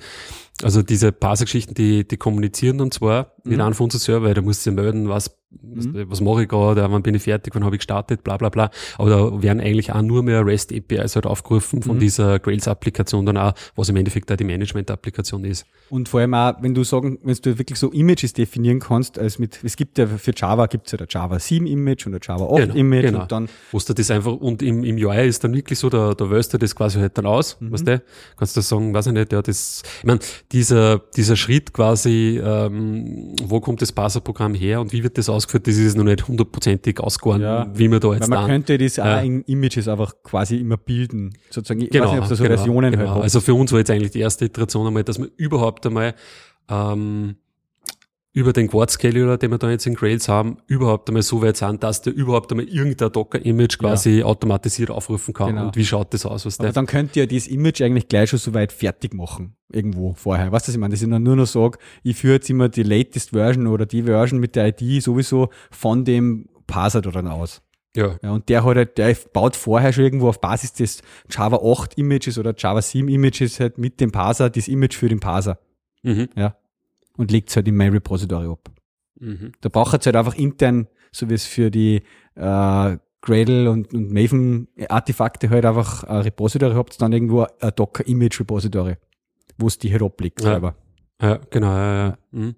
Also 0.63 0.83
diese 0.83 1.13
Parser-Geschichten, 1.13 1.75
die, 1.75 2.07
die 2.07 2.17
kommunizieren 2.17 2.79
dann 2.79 2.91
zwar 2.91 3.35
mhm. 3.43 3.51
mit 3.51 3.61
einem 3.61 3.75
von 3.75 3.85
unserem 3.85 4.01
Server, 4.01 4.35
da 4.35 4.41
musst 4.41 4.65
du 4.67 4.73
melden, 4.73 5.09
was 5.09 5.37
Mhm. 5.63 6.07
Was 6.09 6.21
mache 6.21 6.43
ich 6.43 6.49
gerade, 6.49 6.87
wann 6.91 7.03
bin 7.03 7.15
ich 7.15 7.23
fertig, 7.23 7.55
wann 7.55 7.65
habe 7.65 7.77
ich 7.77 7.81
gestartet, 7.81 8.25
bla 8.25 8.37
bla 8.37 8.49
bla. 8.49 8.71
Aber 8.99 9.11
da 9.11 9.43
werden 9.43 9.61
eigentlich 9.61 9.93
auch 9.93 10.03
nur 10.03 10.23
mehr 10.23 10.45
REST-APIs 10.45 11.15
halt 11.15 11.27
aufgerufen 11.27 11.83
von 11.83 11.97
mhm. 11.97 12.01
dieser 12.01 12.39
Grails-Applikation 12.39 13.27
dann 13.27 13.37
auch, 13.37 13.53
was 13.77 13.89
im 13.89 13.97
Endeffekt 13.97 14.31
auch 14.33 14.37
die 14.37 14.45
Management-Applikation 14.45 15.45
ist. 15.45 15.67
Und 15.91 16.09
vor 16.09 16.21
allem 16.21 16.35
auch, 16.35 16.55
wenn 16.61 16.75
du 16.75 16.85
sagen, 16.85 17.19
wenn 17.23 17.37
du 17.37 17.59
wirklich 17.59 17.79
so 17.79 17.91
Images 17.91 18.33
definieren 18.33 18.81
kannst, 18.81 19.19
als 19.19 19.39
mit, 19.39 19.61
es 19.63 19.77
gibt 19.77 19.99
ja 19.99 20.07
für 20.07 20.33
Java 20.35 20.67
gibt 20.67 20.87
es 20.87 20.93
ja 20.93 20.99
der 20.99 21.07
Java 21.09 21.39
7 21.39 21.67
Image 21.67 22.07
und 22.07 22.13
der 22.13 22.21
Java 22.23 22.47
8 22.47 22.57
genau, 22.57 22.75
Image 22.75 23.03
genau. 23.03 23.23
und 23.23 23.33
dann. 23.33 23.49
Wo 23.71 23.79
du 23.79 23.93
das 23.93 24.11
einfach, 24.11 24.33
und 24.33 24.63
im, 24.63 24.85
im 24.85 24.97
UI 24.97 25.27
ist 25.29 25.45
dann 25.45 25.55
wirklich 25.55 25.79
so, 25.79 25.91
da, 25.91 26.15
da 26.15 26.31
wählst 26.31 26.53
du 26.55 26.59
das 26.59 26.75
quasi 26.75 26.99
halt 26.99 27.17
dann 27.19 27.27
aus, 27.27 27.61
mhm. 27.61 27.73
weißt 27.73 27.87
du? 27.87 28.03
Kannst 28.37 28.57
du 28.57 28.61
sagen, 28.61 28.95
weiß 28.95 29.07
ich 29.09 29.13
nicht, 29.13 29.33
ja, 29.33 29.43
das, 29.43 29.83
ich 29.99 30.05
meine, 30.05 30.21
dieser, 30.53 30.99
dieser 31.17 31.37
Schritt 31.37 31.73
quasi, 31.73 32.41
ähm, 32.43 33.35
wo 33.45 33.61
kommt 33.61 33.83
das 33.83 33.93
Parser-Programm 33.93 34.55
her 34.55 34.81
und 34.81 34.93
wie 34.93 35.03
wird 35.03 35.19
das 35.19 35.29
ausgeführt, 35.29 35.67
das 35.67 35.77
ist 35.77 35.97
noch 35.97 36.05
nicht 36.05 36.27
hundertprozentig 36.29 37.01
ausgegangen, 37.01 37.43
ja, 37.43 37.67
wie 37.75 37.89
man 37.89 38.01
da 38.01 38.13
jetzt 38.13 38.29
man 38.29 38.41
dann, 38.41 38.47
könnte 38.47 38.79
das 38.79 38.99
auch 38.99 39.23
in 39.23 39.43
Images 39.43 39.89
einfach 39.89 40.15
quasi 40.23 40.57
immer 40.57 40.77
bilden, 40.77 41.35
sozusagen. 41.51 41.83
Ich 41.83 41.91
genau, 41.91 42.07
weiß 42.07 42.13
nicht, 42.13 42.23
ob 42.23 42.29
da 42.29 42.35
so 42.37 42.45
genau, 42.45 42.57
Versionen 42.57 42.93
genau. 42.93 43.15
halt 43.15 43.23
Also 43.25 43.41
für 43.41 43.55
uns 43.55 43.73
war 43.73 43.79
jetzt 43.79 43.91
eigentlich 43.91 44.13
die 44.13 44.21
erste 44.21 44.45
Iteration 44.45 44.87
einmal, 44.87 45.05
dass 45.05 45.19
man 45.19 45.31
überhaupt 45.37 45.87
einmal 45.87 46.15
ähm, 46.69 47.37
über 48.35 48.53
den 48.53 48.69
Quad 48.69 48.91
Scaler, 48.91 49.39
den 49.39 49.53
wir 49.53 49.59
da 49.59 49.71
jetzt 49.71 49.87
in 49.87 49.95
Grails 49.95 50.29
haben, 50.29 50.59
überhaupt 50.67 51.09
einmal 51.09 51.23
so 51.23 51.41
weit 51.41 51.57
sind, 51.57 51.85
dass 51.85 52.03
der 52.03 52.13
überhaupt 52.13 52.51
einmal 52.51 52.67
irgendein 52.67 53.13
Docker-Image 53.13 53.79
quasi 53.79 54.19
ja. 54.19 54.25
automatisiert 54.25 54.91
aufrufen 54.91 55.33
kann. 55.33 55.51
Genau. 55.51 55.67
Und 55.67 55.77
wie 55.77 55.85
schaut 55.85 56.13
das 56.13 56.27
aus? 56.27 56.45
Was 56.45 56.59
Aber 56.59 56.73
dann 56.73 56.87
könnt 56.87 57.15
ihr 57.15 57.29
dieses 57.29 57.47
Image 57.47 57.81
eigentlich 57.81 58.09
gleich 58.09 58.31
schon 58.31 58.41
so 58.41 58.53
weit 58.53 58.73
fertig 58.73 59.15
machen. 59.15 59.55
Irgendwo 59.73 60.15
vorher. 60.15 60.51
Weißt 60.51 60.67
du, 60.67 60.71
was 60.71 60.75
ich 60.75 60.81
meine? 60.81 60.95
Dass 60.95 61.03
ich 61.03 61.09
dann 61.09 61.23
nur 61.23 61.37
noch 61.37 61.47
sage, 61.47 61.79
ich 62.03 62.17
führe 62.17 62.35
jetzt 62.35 62.51
immer 62.51 62.69
die 62.69 62.83
latest 62.83 63.31
Version 63.31 63.69
oder 63.69 63.87
die 63.87 64.03
Version 64.03 64.41
mit 64.41 64.57
der 64.57 64.67
ID 64.67 65.01
sowieso 65.01 65.51
von 65.71 66.05
dem 66.05 66.49
Parser 66.67 67.03
dann 67.03 67.29
aus. 67.29 67.63
Ja. 67.95 68.17
ja. 68.21 68.33
Und 68.33 68.49
der 68.49 68.65
hat 68.65 68.77
halt, 68.77 68.99
der 68.99 69.17
baut 69.33 69.55
vorher 69.55 69.93
schon 69.93 70.03
irgendwo 70.03 70.29
auf 70.29 70.41
Basis 70.41 70.73
des 70.73 71.03
Java 71.31 71.61
8 71.65 71.97
Images 71.99 72.37
oder 72.37 72.53
Java 72.59 72.83
7 72.83 73.07
Images 73.07 73.61
halt 73.61 73.79
mit 73.79 74.01
dem 74.01 74.11
Parser 74.11 74.51
das 74.51 74.67
Image 74.67 74.97
für 74.97 75.09
den 75.09 75.21
Parser. 75.21 75.61
Mhm. 76.03 76.29
Ja 76.35 76.57
und 77.17 77.31
legt 77.31 77.51
es 77.51 77.57
halt 77.57 77.69
in 77.69 77.77
mein 77.77 77.93
Repository 77.93 78.47
ab. 78.47 78.71
Mhm. 79.21 79.53
Da 79.61 79.69
braucht 79.69 80.01
es 80.01 80.07
halt 80.07 80.17
einfach 80.17 80.35
intern, 80.35 80.89
so 81.13 81.29
wie 81.29 81.35
es 81.35 81.45
für 81.45 81.71
die 81.71 82.03
äh, 82.35 82.97
Gradle 83.21 83.71
und, 83.71 83.95
und 83.95 84.13
Maven-Artefakte 84.13 85.49
halt 85.49 85.65
einfach 85.65 86.05
ein 86.05 86.23
Repository 86.23 86.75
habt, 86.75 87.01
dann 87.01 87.13
irgendwo 87.13 87.47
ein 87.61 87.73
Docker-Image-Repository, 87.75 88.97
wo 89.57 89.67
es 89.67 89.79
die 89.79 89.91
halt 89.93 90.03
abliegt 90.03 90.41
ja. 90.43 90.51
selber. 90.51 90.77
Ja, 91.23 91.41
genau, 91.51 91.75
ja, 91.75 92.07
ja. 92.09 92.19
Mhm. 92.33 92.55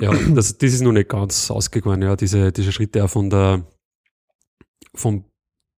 Ja, 0.00 0.12
das, 0.34 0.58
das 0.58 0.72
ist 0.72 0.82
noch 0.82 0.92
nicht 0.92 1.08
ganz 1.08 1.50
ausgegangen, 1.50 2.02
ja, 2.02 2.16
diese, 2.16 2.52
diese 2.52 2.72
Schritte 2.72 3.04
auch 3.04 3.10
von 3.10 3.30
der, 3.30 3.64
vom 4.94 5.24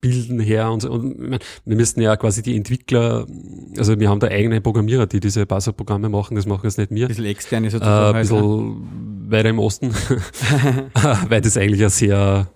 Bilden 0.01 0.38
her 0.38 0.70
und, 0.70 0.82
so. 0.82 0.92
und 0.92 1.40
wir 1.64 1.76
müssten 1.76 2.01
ja 2.01 2.16
quasi 2.16 2.42
die 2.42 2.57
Entwickler, 2.57 3.26
also 3.76 3.99
wir 3.99 4.09
haben 4.09 4.20
da 4.20 4.28
eigene 4.28 4.61
Programmierer, 4.61 5.07
die 5.07 5.18
diese 5.18 5.44
Buzzer-Programme 5.44 6.09
machen, 6.09 6.36
das 6.36 6.46
machen 6.46 6.62
jetzt 6.64 6.78
nicht 6.78 6.90
wir. 6.90 7.07
Ein 7.07 7.09
bisschen 7.09 7.24
externe 7.24 7.70
sozusagen. 7.70 8.14
Äh, 8.14 8.18
ein 8.18 8.22
bisschen 8.22 8.38
halt, 8.38 9.30
weiter 9.32 9.49
im 9.49 9.59
Osten, 9.59 9.92
weil 11.28 11.40
das 11.40 11.57
eigentlich 11.57 11.80
ja 11.80 11.90
sehr, 11.90 12.49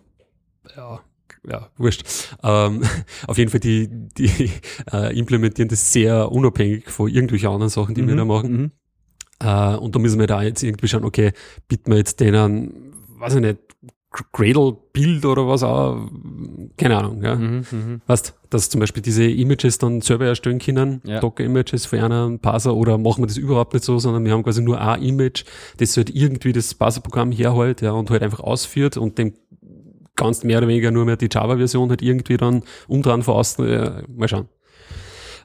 ja, 0.76 1.01
ja, 1.49 1.68
wurscht. 1.76 2.05
Ähm, 2.43 2.82
auf 3.26 3.38
jeden 3.38 3.51
Fall, 3.51 3.61
die, 3.61 3.88
die 3.88 4.51
äh, 4.93 5.18
implementieren 5.18 5.68
das 5.68 5.93
sehr 5.93 6.30
unabhängig 6.30 6.88
von 6.90 7.09
irgendwelchen 7.09 7.49
anderen 7.49 7.70
Sachen, 7.70 7.95
die 7.95 8.03
mhm, 8.03 8.09
wir 8.09 8.16
da 8.16 8.24
machen. 8.24 8.53
Mhm. 8.53 8.70
Äh, 9.40 9.76
und 9.76 9.95
da 9.95 9.99
müssen 9.99 10.20
wir 10.20 10.28
da 10.28 10.43
jetzt 10.43 10.62
irgendwie 10.62 10.86
schauen, 10.86 11.05
okay, 11.05 11.32
bieten 11.66 11.90
wir 11.90 11.99
jetzt 11.99 12.20
denen, 12.20 12.95
weiß 13.18 13.34
ich 13.34 13.40
nicht, 13.40 13.59
Gradle-Bild 14.33 15.25
oder 15.25 15.49
was 15.49 15.63
auch, 15.63 16.09
keine 16.77 16.99
Ahnung, 16.99 17.23
ja. 17.23 17.35
Mhm, 17.35 17.65
mh. 17.71 18.01
Weißt, 18.07 18.35
dass 18.51 18.69
zum 18.69 18.81
Beispiel 18.81 19.03
diese 19.03 19.25
Images 19.25 19.79
dann 19.79 20.01
selber 20.03 20.27
erstellen 20.27 20.59
können, 20.59 21.01
ja. 21.05 21.21
Docker-Images 21.21 21.87
für 21.87 22.03
einen 22.03 22.39
Parser 22.39 22.75
oder 22.75 22.99
machen 22.99 23.23
wir 23.23 23.27
das 23.27 23.39
überhaupt 23.39 23.73
nicht 23.73 23.85
so, 23.85 23.99
sondern 23.99 24.25
wir 24.25 24.33
haben 24.33 24.43
quasi 24.43 24.63
nur 24.63 24.81
ein 24.81 25.03
Image, 25.03 25.45
das 25.79 25.97
halt 25.97 26.15
irgendwie 26.15 26.53
das 26.53 26.75
Parser-Programm 26.75 27.33
herholt, 27.33 27.81
ja, 27.81 27.93
und 27.93 28.11
halt 28.11 28.23
einfach 28.23 28.41
ausführt 28.41 28.97
und 28.97 29.19
dem 29.19 29.35
ganz 30.15 30.45
mehr 30.45 30.59
oder 30.59 30.69
weniger 30.69 30.91
nur 30.91 31.07
mehr 31.07 31.17
die 31.17 31.29
Java-Version 31.31 31.89
halt 31.89 32.03
irgendwie 32.03 32.37
dann 32.37 32.63
umdran 32.89 33.23
von 33.23 33.35
außen, 33.35 33.67
äh, 33.67 34.03
mal 34.15 34.29
schauen. 34.29 34.49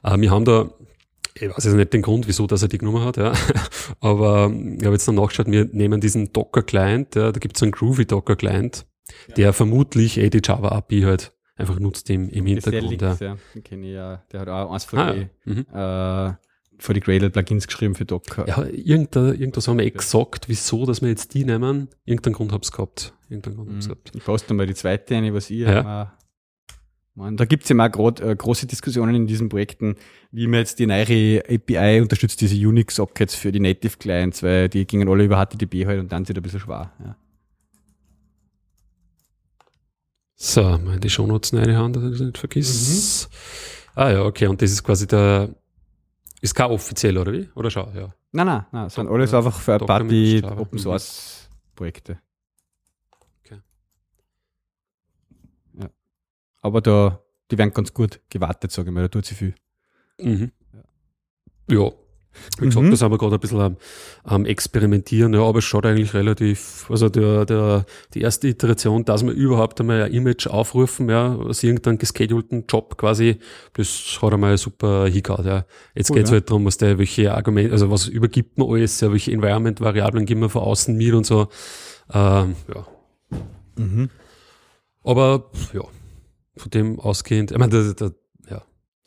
Äh, 0.02 0.20
wir 0.20 0.30
haben 0.30 0.44
da 0.44 0.70
ich 1.40 1.48
weiß 1.48 1.64
jetzt 1.64 1.74
nicht 1.74 1.92
den 1.92 2.02
Grund, 2.02 2.28
wieso 2.28 2.46
dass 2.46 2.62
er 2.62 2.68
die 2.68 2.78
genommen 2.78 3.04
hat, 3.04 3.16
ja. 3.16 3.32
aber 4.00 4.52
ich 4.52 4.84
habe 4.84 4.94
jetzt 4.94 5.06
dann 5.08 5.16
nachgeschaut, 5.16 5.50
wir 5.50 5.64
nehmen 5.66 6.00
diesen 6.00 6.32
Docker-Client, 6.32 7.14
ja, 7.14 7.32
da 7.32 7.38
gibt 7.38 7.56
es 7.56 7.62
einen 7.62 7.72
Groovy 7.72 8.06
Docker-Client, 8.06 8.86
ja. 9.28 9.34
der 9.34 9.52
vermutlich 9.52 10.18
eh 10.18 10.30
die 10.30 10.40
Java-API 10.42 11.02
halt 11.02 11.32
einfach 11.56 11.78
nutzt 11.78 12.08
im, 12.10 12.28
im 12.28 12.46
Hintergrund. 12.46 13.02
Ja. 13.02 13.14
Den 13.54 13.64
kenne 13.64 13.86
ich 13.86 13.94
ja. 13.94 14.22
Der 14.32 14.40
hat 14.40 14.48
auch 14.48 14.72
eins 14.72 14.84
von 14.84 14.98
ah, 14.98 15.12
die, 15.12 15.28
mhm. 15.44 15.66
äh, 15.72 16.34
für 16.78 16.94
die 16.94 17.00
Gradle-Plugins 17.00 17.66
geschrieben 17.66 17.94
für 17.94 18.04
Docker. 18.04 18.46
Ja, 18.46 18.64
irgendein, 18.64 19.34
irgendwas 19.34 19.66
haben 19.66 19.78
wir 19.78 19.86
eh 19.86 19.90
gesagt, 19.90 20.48
wieso, 20.48 20.86
dass 20.86 21.02
wir 21.02 21.08
jetzt 21.08 21.34
die 21.34 21.44
nehmen. 21.44 21.88
Irgendeinen 22.04 22.34
Grund 22.34 22.52
hab's 22.52 22.70
gehabt. 22.70 23.12
Irgendeinen 23.28 23.56
Grund 23.56 23.70
hab's 23.72 23.86
mhm. 23.86 23.90
gehabt. 23.90 24.12
Ich 24.14 24.24
poste 24.24 24.54
mal 24.54 24.66
die 24.66 24.74
zweite 24.74 25.16
eine, 25.16 25.34
was 25.34 25.50
ich 25.50 25.58
ja. 25.58 26.16
Man, 27.18 27.36
da 27.36 27.46
gibt's 27.46 27.68
ja 27.68 27.76
auch 27.76 27.90
grad, 27.90 28.20
äh, 28.20 28.36
große 28.36 28.68
Diskussionen 28.68 29.12
in 29.16 29.26
diesen 29.26 29.48
Projekten, 29.48 29.96
wie 30.30 30.46
man 30.46 30.60
jetzt 30.60 30.78
die 30.78 30.86
neue 30.86 31.42
API 31.48 32.00
unterstützt, 32.00 32.40
diese 32.40 32.54
Unix-Sockets 32.54 33.34
für 33.34 33.50
die 33.50 33.58
Native-Clients, 33.58 34.44
weil 34.44 34.68
die 34.68 34.86
gingen 34.86 35.08
alle 35.08 35.24
über 35.24 35.44
HTTP 35.44 35.84
halt 35.84 35.98
und 35.98 36.12
dann 36.12 36.24
sind 36.24 36.36
ein 36.38 36.42
bisschen 36.42 36.60
schwer. 36.60 36.92
Ja. 37.04 37.16
So, 40.36 40.62
mal 40.78 41.00
die 41.00 41.10
Shownotes 41.10 41.52
reinhauen, 41.52 41.92
dass 41.92 42.04
ich 42.04 42.10
das 42.12 42.20
nicht 42.20 42.38
vergiss. 42.38 43.28
Mhm. 43.28 44.00
Ah 44.00 44.10
ja, 44.12 44.22
okay, 44.22 44.46
und 44.46 44.62
das 44.62 44.70
ist 44.70 44.84
quasi 44.84 45.08
der, 45.08 45.48
ist 46.40 46.54
kein 46.54 46.70
offiziell, 46.70 47.18
oder 47.18 47.32
wie? 47.32 47.48
Oder 47.56 47.72
schau, 47.72 47.90
ja. 47.96 48.14
Nein, 48.30 48.46
nein, 48.46 48.64
nein, 48.70 48.84
das 48.84 48.94
sind 48.94 49.08
alles 49.08 49.34
einfach 49.34 49.58
für 49.58 49.72
ein 49.72 49.86
paar 49.86 50.04
die 50.04 50.40
Open 50.44 50.78
Source 50.78 51.48
Projekte. 51.74 52.20
Aber 56.60 56.80
da, 56.80 57.22
die 57.50 57.58
werden 57.58 57.72
ganz 57.72 57.92
gut 57.94 58.20
gewartet, 58.30 58.72
sage 58.72 58.88
ich 58.88 58.94
mal, 58.94 59.02
da 59.02 59.08
tut 59.08 59.26
sie 59.26 59.34
viel. 59.34 59.54
Mhm. 60.20 60.52
Ja. 61.70 61.90
Wie 62.58 62.66
gesagt, 62.66 62.86
mhm. 62.86 62.90
das 62.90 63.02
haben 63.02 63.12
wir 63.12 63.18
gerade 63.18 63.34
ein 63.34 63.40
bisschen 63.40 63.60
am, 63.60 63.76
am 64.24 64.44
Experimentieren, 64.44 65.34
ja, 65.34 65.42
aber 65.42 65.58
es 65.58 65.64
schaut 65.64 65.86
eigentlich 65.86 66.14
relativ, 66.14 66.86
also 66.88 67.08
der, 67.08 67.44
der, 67.44 67.84
die 68.14 68.20
erste 68.20 68.48
Iteration, 68.48 69.04
dass 69.04 69.24
wir 69.24 69.32
überhaupt 69.32 69.80
einmal 69.80 70.02
ein 70.02 70.12
Image 70.12 70.46
aufrufen, 70.46 71.08
ja, 71.08 71.34
aus 71.34 71.62
irgendeinem 71.62 71.98
geschedulten 71.98 72.64
Job 72.68 72.96
quasi, 72.96 73.38
das 73.74 74.18
hat 74.20 74.32
einmal 74.32 74.56
super 74.56 75.06
hingehauen, 75.06 75.46
ja. 75.46 75.64
Jetzt 75.94 76.10
cool, 76.10 76.16
geht's 76.16 76.30
ja. 76.30 76.34
halt 76.34 76.50
darum, 76.50 76.64
was 76.64 76.78
der, 76.78 76.98
welche 76.98 77.34
Argumente, 77.34 77.72
also 77.72 77.90
was 77.90 78.06
übergibt 78.06 78.58
man 78.58 78.68
alles, 78.68 79.00
ja, 79.00 79.10
welche 79.10 79.32
Environment-Variablen 79.32 80.26
geben 80.26 80.40
wir 80.40 80.48
von 80.48 80.62
außen 80.62 80.96
mit 80.96 81.14
und 81.14 81.26
so, 81.26 81.48
ähm, 82.12 82.54
ja. 82.72 82.86
Mhm. 83.76 84.10
Aber, 85.02 85.50
ja, 85.72 85.82
von 86.58 86.70
dem 86.70 86.98
ausgehend, 87.00 87.50
ich 87.50 87.58
meine, 87.58 87.70
da, 87.70 87.92
da, 87.92 88.14
ja, 88.50 88.62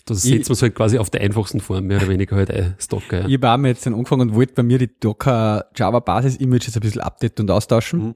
da 0.06 0.16
setzt 0.16 0.50
man 0.50 0.54
es 0.54 0.62
halt 0.62 0.76
quasi 0.76 0.98
auf 0.98 1.10
der 1.10 1.22
einfachsten 1.22 1.60
Form, 1.60 1.86
mehr 1.86 1.98
oder 1.98 2.08
weniger 2.08 2.36
halt 2.36 2.52
ein 2.52 2.76
Docker. 2.90 3.22
Ja. 3.22 3.28
Ich 3.28 3.42
war 3.42 3.58
mir 3.58 3.70
jetzt 3.70 3.86
dann 3.86 3.94
angefangen 3.94 4.30
und 4.30 4.36
wollte 4.36 4.54
bei 4.54 4.64
mir 4.64 4.78
die 4.78 4.90
Docker 5.00 5.66
Java 5.76 6.00
Basis 6.00 6.38
Images 6.38 6.76
ein 6.76 6.82
bisschen 6.82 7.02
updaten 7.02 7.44
und 7.44 7.52
austauschen. 7.52 8.00
Mhm. 8.00 8.16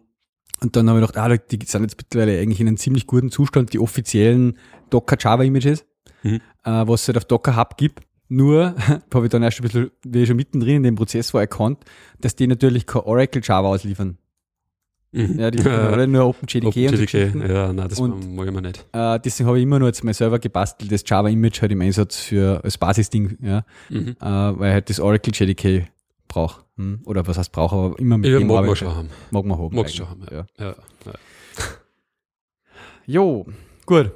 Und 0.61 0.75
dann 0.75 0.89
habe 0.89 0.99
ich 0.99 1.07
gedacht, 1.07 1.17
ah, 1.17 1.37
die 1.37 1.65
sind 1.65 1.81
jetzt 1.81 1.97
mittlerweile 1.97 2.39
eigentlich 2.39 2.61
in 2.61 2.67
einem 2.67 2.77
ziemlich 2.77 3.07
guten 3.07 3.29
Zustand, 3.29 3.73
die 3.73 3.79
offiziellen 3.79 4.57
Docker 4.89 5.17
Java 5.19 5.43
Images, 5.43 5.85
mhm. 6.23 6.41
äh, 6.63 6.87
was 6.87 7.01
es 7.01 7.07
halt 7.09 7.17
auf 7.17 7.25
Docker 7.25 7.55
Hub 7.57 7.77
gibt. 7.77 8.03
Nur 8.27 8.75
habe 9.13 9.25
ich 9.25 9.31
dann 9.31 9.43
erst 9.43 9.59
ein 9.59 9.63
bisschen, 9.63 9.91
wie 10.03 10.21
ich 10.21 10.27
schon 10.27 10.37
mittendrin 10.37 10.77
in 10.77 10.83
dem 10.83 10.95
Prozess 10.95 11.33
war, 11.33 11.41
erkannt, 11.41 11.83
dass 12.19 12.35
die 12.35 12.47
natürlich 12.47 12.85
kein 12.85 13.03
Oracle 13.03 13.41
Java 13.43 13.67
ausliefern. 13.67 14.17
Mhm. 15.15 15.39
Ja, 15.39 15.49
die 15.49 15.57
sind 15.61 15.71
alle 15.71 16.07
nur 16.07 16.25
OpenJDK 16.25 16.67
Open 16.67 16.87
und 16.89 17.09
so 17.09 17.17
Ja, 17.17 17.71
nein, 17.71 17.87
das 17.87 17.99
und, 17.99 18.35
mag 18.35 18.47
ich 18.47 18.53
mir 18.53 18.61
nicht. 18.61 18.85
Äh, 18.91 19.19
deswegen 19.21 19.47
habe 19.47 19.57
ich 19.57 19.63
immer 19.63 19.79
nur 19.79 19.87
jetzt 19.87 20.03
mein 20.03 20.13
Server 20.13 20.39
gebastelt, 20.39 20.91
das 20.91 21.03
Java-Image 21.05 21.61
halt 21.61 21.71
im 21.71 21.81
Einsatz 21.81 22.17
für 22.17 22.61
als 22.63 22.77
Basisding, 22.77 23.37
ja, 23.41 23.63
mhm. 23.89 24.17
äh, 24.19 24.25
weil 24.25 24.73
halt 24.73 24.89
das 24.89 24.99
Oracle 24.99 25.33
JDK 25.33 25.87
braucht. 26.27 26.65
Hm? 26.77 26.99
Oder 27.05 27.25
was 27.25 27.37
heißt 27.37 27.53
braucht, 27.53 27.73
aber 27.73 27.97
immer 27.97 28.17
mit 28.17 28.29
ja, 28.29 28.39
dem 28.39 28.47
mag 28.47 28.65
man 28.65 28.75
schon 28.75 28.93
haben. 28.93 29.09
Mag 29.31 29.45
man 29.45 29.57
haben. 29.57 29.73
Mag 29.73 29.89
schon 29.89 30.09
haben, 30.09 30.25
ja. 30.29 30.45
ja. 30.59 30.75
ja. 31.05 31.13
jo, 33.05 33.45
gut. 33.85 34.11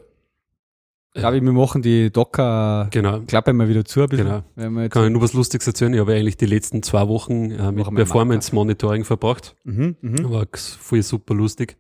Glaube 1.16 1.38
ich, 1.38 1.44
wir 1.44 1.52
machen 1.52 1.82
die 1.82 2.12
Docker 2.12 2.88
genau. 2.92 3.22
Mal 3.54 3.68
wieder 3.68 3.84
zu. 3.84 4.02
Ein 4.02 4.10
bisschen, 4.10 4.44
genau. 4.56 4.90
Kann 4.90 5.06
ich 5.06 5.12
nur 5.12 5.22
was 5.22 5.34
Lustiges 5.34 5.66
erzählen? 5.66 5.94
Ich 5.94 6.00
habe 6.00 6.14
eigentlich 6.14 6.38
die 6.38 6.46
letzten 6.46 6.84
zwei 6.84 7.08
Wochen 7.08 7.50
äh, 7.50 7.72
mit 7.72 7.90
Performance 7.96 8.54
Monitoring 8.54 9.06
verbracht. 9.06 9.56
Mhm, 9.64 9.96
mh. 10.02 10.30
War 10.30 10.46
voll 10.54 11.02
super 11.02 11.34
lustig. 11.34 11.78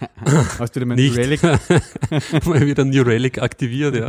Hast 0.58 0.74
du 0.74 0.80
denn 0.80 0.88
mal 0.88 0.96
New 0.96 1.12
Relic? 1.12 1.42
mal 2.46 2.66
wieder 2.66 2.86
New 2.86 3.02
Relic 3.02 3.42
aktiviert, 3.42 3.96
ja. 3.96 4.08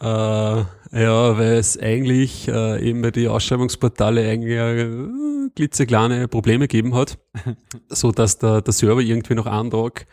äh, 0.00 0.64
ja, 0.92 1.38
weil 1.38 1.58
es 1.58 1.78
eigentlich 1.78 2.48
äh, 2.48 2.88
eben 2.88 3.02
bei 3.02 3.10
die 3.10 3.28
Ausschreibungsportale 3.28 4.26
eigentlich 4.26 4.56
äh, 4.56 4.88
klitzekleine 5.54 6.26
Probleme 6.26 6.68
gegeben 6.68 6.94
hat, 6.94 7.18
so 7.90 8.12
dass 8.12 8.38
der, 8.38 8.62
der 8.62 8.72
Server 8.72 9.00
irgendwie 9.00 9.34
noch 9.34 9.46
einen 9.46 9.70
Tag 9.70 10.06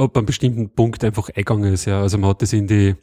ab 0.00 0.16
einem 0.16 0.26
bestimmten 0.26 0.70
Punkt 0.70 1.04
einfach 1.04 1.28
eingegangen 1.28 1.72
ist. 1.72 1.84
Ja. 1.84 2.00
Also 2.00 2.18
man 2.18 2.30
hat 2.30 2.42
das 2.42 2.52
in 2.52 2.66
die, 2.66 2.96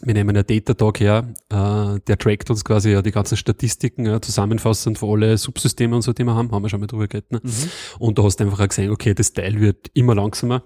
wir 0.00 0.14
nehmen 0.14 0.36
einen 0.36 0.46
Data-Tag 0.46 1.00
her, 1.00 1.34
äh, 1.50 2.00
der 2.00 2.18
trackt 2.18 2.50
uns 2.50 2.64
quasi 2.64 2.90
ja 2.90 3.02
die 3.02 3.10
ganzen 3.10 3.36
Statistiken, 3.36 4.06
ja, 4.06 4.20
zusammenfassend 4.20 4.98
für 4.98 5.06
alle 5.06 5.38
Subsysteme 5.38 5.96
und 5.96 6.02
so, 6.02 6.12
die 6.12 6.24
wir 6.24 6.34
haben, 6.34 6.52
haben 6.52 6.62
wir 6.62 6.68
schon 6.68 6.80
mal 6.80 6.86
drüber 6.86 7.08
geredet. 7.08 7.32
Ne? 7.32 7.40
Mhm. 7.42 7.70
Und 7.98 8.18
du 8.18 8.24
hast 8.24 8.40
einfach 8.40 8.60
auch 8.60 8.68
gesehen, 8.68 8.90
okay, 8.90 9.14
das 9.14 9.32
Teil 9.32 9.60
wird 9.60 9.90
immer 9.94 10.14
langsamer. 10.14 10.64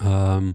Ähm, 0.00 0.54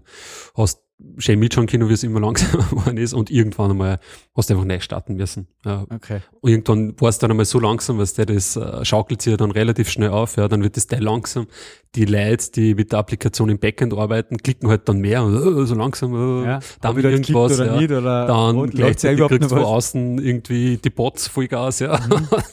hast 0.54 0.87
schön 1.18 1.38
mitschauen 1.38 1.68
können, 1.68 1.88
wie 1.88 1.92
es 1.92 2.02
immer 2.02 2.18
langsamer 2.20 2.64
geworden 2.70 2.96
ist 2.96 3.12
und 3.12 3.30
irgendwann 3.30 3.70
einmal 3.70 4.00
hast 4.34 4.50
du 4.50 4.54
einfach 4.54 4.66
neu 4.66 4.80
starten 4.80 5.14
müssen. 5.14 5.46
Ja. 5.64 5.86
Okay. 5.90 6.20
Und 6.40 6.50
irgendwann 6.50 7.00
war 7.00 7.08
es 7.08 7.18
dann 7.18 7.30
einmal 7.30 7.46
so 7.46 7.60
langsam, 7.60 7.98
was 7.98 8.14
der 8.14 8.26
das 8.26 8.56
äh, 8.56 8.84
schaukelt 8.84 9.22
sich 9.22 9.30
ja 9.30 9.36
dann 9.36 9.52
relativ 9.52 9.90
schnell 9.90 10.10
auf, 10.10 10.36
ja, 10.36 10.48
dann 10.48 10.62
wird 10.62 10.76
das 10.76 10.88
Teil 10.88 11.02
langsam. 11.02 11.46
Die 11.94 12.04
Leute, 12.04 12.50
die 12.52 12.74
mit 12.74 12.92
der 12.92 12.98
Applikation 12.98 13.48
im 13.48 13.58
Backend 13.58 13.94
arbeiten, 13.94 14.38
klicken 14.38 14.68
halt 14.68 14.88
dann 14.88 14.98
mehr 14.98 15.22
und 15.22 15.34
äh, 15.34 15.66
so 15.66 15.74
langsam, 15.76 16.14
äh, 16.14 16.46
Ja. 16.46 16.60
dann 16.80 16.96
wieder 16.96 17.10
irgendwas, 17.10 17.60
oder 17.60 17.66
ja. 17.66 17.76
nicht, 17.76 17.90
oder 17.92 18.26
dann 18.26 18.70
gleichzeitig 18.70 19.24
kriegst 19.26 19.50
du 19.52 19.56
außen 19.56 20.18
irgendwie 20.18 20.78
die 20.78 20.90
Bots 20.90 21.28
Vollgas, 21.28 21.78
ja. 21.78 22.00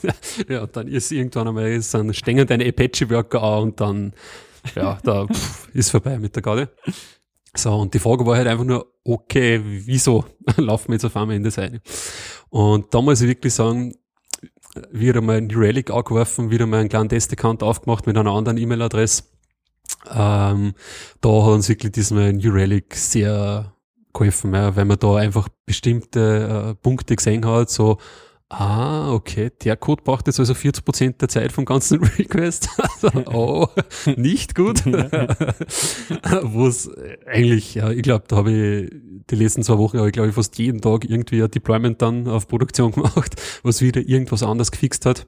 ja, 0.48 0.68
dann 0.68 0.88
ist 0.88 1.12
irgendwann 1.12 1.48
einmal, 1.48 1.72
ist 1.72 1.94
dann 1.96 2.14
stängen 2.14 2.46
deine 2.46 2.68
Apache-Worker 2.68 3.42
an 3.42 3.64
und 3.64 3.82
dann, 3.82 4.14
ja, 4.76 5.00
da 5.04 5.26
pff, 5.26 5.68
ist 5.74 5.90
vorbei 5.90 6.20
mit 6.20 6.36
der 6.36 6.44
Garde. 6.44 6.70
So, 7.58 7.74
und 7.76 7.94
die 7.94 8.00
Frage 8.00 8.26
war 8.26 8.38
halt 8.38 8.48
einfach 8.48 8.66
nur, 8.66 8.94
okay, 9.04 9.62
wieso 9.64 10.26
laufen 10.58 10.90
wir 10.90 10.96
jetzt 10.96 11.06
auf 11.06 11.16
einmal 11.16 11.36
in 11.36 11.44
das 11.44 11.58
eine? 11.58 11.82
Und 12.50 12.94
da 12.94 13.02
muss 13.02 13.22
ich 13.22 13.28
wirklich 13.28 13.54
sagen, 13.54 13.94
wieder 14.92 15.22
mal 15.22 15.42
New 15.42 15.60
Relic 15.60 15.90
angeworfen, 15.90 16.52
wieder 16.52 16.66
mal 16.66 16.82
einen 16.82 16.90
kleinen 16.90 17.10
Test-Account 17.10 17.64
aufgemacht 17.64 18.08
mit 18.08 18.18
einer 18.18 18.32
anderen 18.32 18.58
E-Mail-Adresse. 18.58 19.24
Ähm, 20.12 20.74
da 21.22 21.30
hat 21.30 21.52
uns 21.52 21.70
wirklich 21.70 21.92
diesmal 21.94 22.34
New 22.34 22.52
Relic 22.52 22.96
sehr 22.96 23.74
geholfen, 24.14 24.54
ja, 24.54 24.76
weil 24.76 24.86
man 24.86 25.00
da 25.00 25.16
einfach 25.16 25.48
bestimmte 25.66 26.72
äh, 26.72 26.76
Punkte 26.76 27.16
gesehen 27.16 27.46
hat, 27.46 27.70
so, 27.70 27.98
ah, 28.50 29.12
okay, 29.12 29.52
der 29.64 29.76
Code 29.78 30.04
braucht 30.04 30.28
jetzt 30.28 30.40
also 30.40 30.54
40% 30.54 31.18
der 31.18 31.30
Zeit 31.30 31.52
vom 31.52 31.66
ganzen 31.66 32.04
Request. 32.18 32.70
Also, 32.78 33.26
oh, 33.32 33.68
nicht 34.16 34.56
gut. 34.56 34.86
Wo 36.44 36.68
es 36.68 36.90
eigentlich, 37.26 37.76
ja, 37.76 37.90
ich 37.90 38.04
glaube, 38.04 38.26
da 38.28 38.38
habe 38.38 38.52
ich 38.52 38.92
die 39.30 39.36
letzten 39.36 39.64
zwei 39.64 39.78
Wochen, 39.78 39.98
habe 39.98 40.08
ich 40.08 40.14
glaube 40.14 40.30
ich 40.30 40.36
fast 40.36 40.58
jeden 40.58 40.82
Tag 40.82 41.10
irgendwie 41.10 41.42
ein 41.42 41.52
Deployment 41.52 42.02
dann 42.02 42.28
auf 42.28 42.48
Produktion 42.48 42.92
gemacht, 42.92 43.36
was 43.64 43.82
wieder 43.82 44.02
irgendwas 44.02 44.44
anders 44.44 44.72
gefixt 44.72 45.06
hat. 45.06 45.28